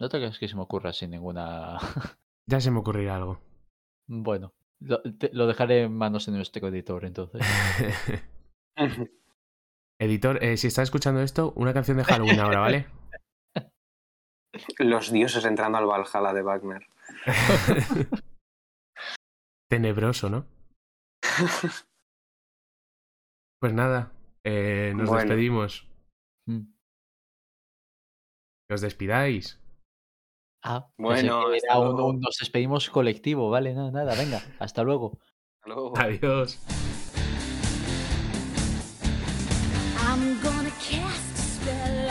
No 0.00 0.08
te 0.08 0.18
creas 0.18 0.38
que 0.38 0.48
se 0.48 0.54
me 0.56 0.62
ocurra 0.62 0.92
sin 0.92 1.10
ninguna... 1.10 1.78
Ya 2.50 2.60
se 2.60 2.70
me 2.70 2.78
ocurrirá 2.78 3.16
algo. 3.16 3.40
bueno, 4.06 4.54
lo, 4.80 5.02
te- 5.02 5.30
lo 5.34 5.46
dejaré 5.46 5.82
en 5.82 5.92
manos 5.94 6.24
de 6.26 6.32
nuestro 6.32 6.66
editor 6.68 7.04
entonces. 7.04 7.42
Editor, 10.00 10.42
eh, 10.42 10.56
si 10.56 10.68
estás 10.68 10.84
escuchando 10.84 11.20
esto, 11.20 11.52
una 11.56 11.74
canción 11.74 11.96
de 11.98 12.04
Halloween 12.04 12.40
ahora, 12.40 12.60
¿vale? 12.60 12.86
Los 14.78 15.10
dioses 15.12 15.44
entrando 15.44 15.76
al 15.76 15.84
Valhalla 15.86 16.32
de 16.32 16.42
Wagner. 16.42 16.86
Tenebroso, 19.68 20.30
¿no? 20.30 20.46
Pues 23.60 23.74
nada, 23.74 24.12
eh, 24.44 24.92
nos 24.96 25.08
Bueno. 25.08 25.20
despedimos. 25.22 25.86
Mm. 26.46 26.60
Que 28.68 28.74
os 28.74 28.80
despidáis. 28.80 29.60
Ah, 30.62 30.88
Bueno, 30.98 31.52
era 31.52 31.78
un- 31.78 31.86
luego. 31.86 32.06
un 32.08 32.20
nos 32.20 32.36
despedimos 32.38 32.90
colectivo, 32.90 33.48
vale, 33.50 33.74
nada, 33.74 33.90
nada, 33.90 34.14
venga, 34.16 34.42
hasta 34.58 34.82
luego. 34.82 35.18
Hasta 35.60 35.68
luego. 35.74 35.92
Adiós. 35.96 36.58
I'm 40.00 40.40
gonna 40.42 40.70
cast 40.80 41.38
a 41.38 41.42
spell 41.42 42.08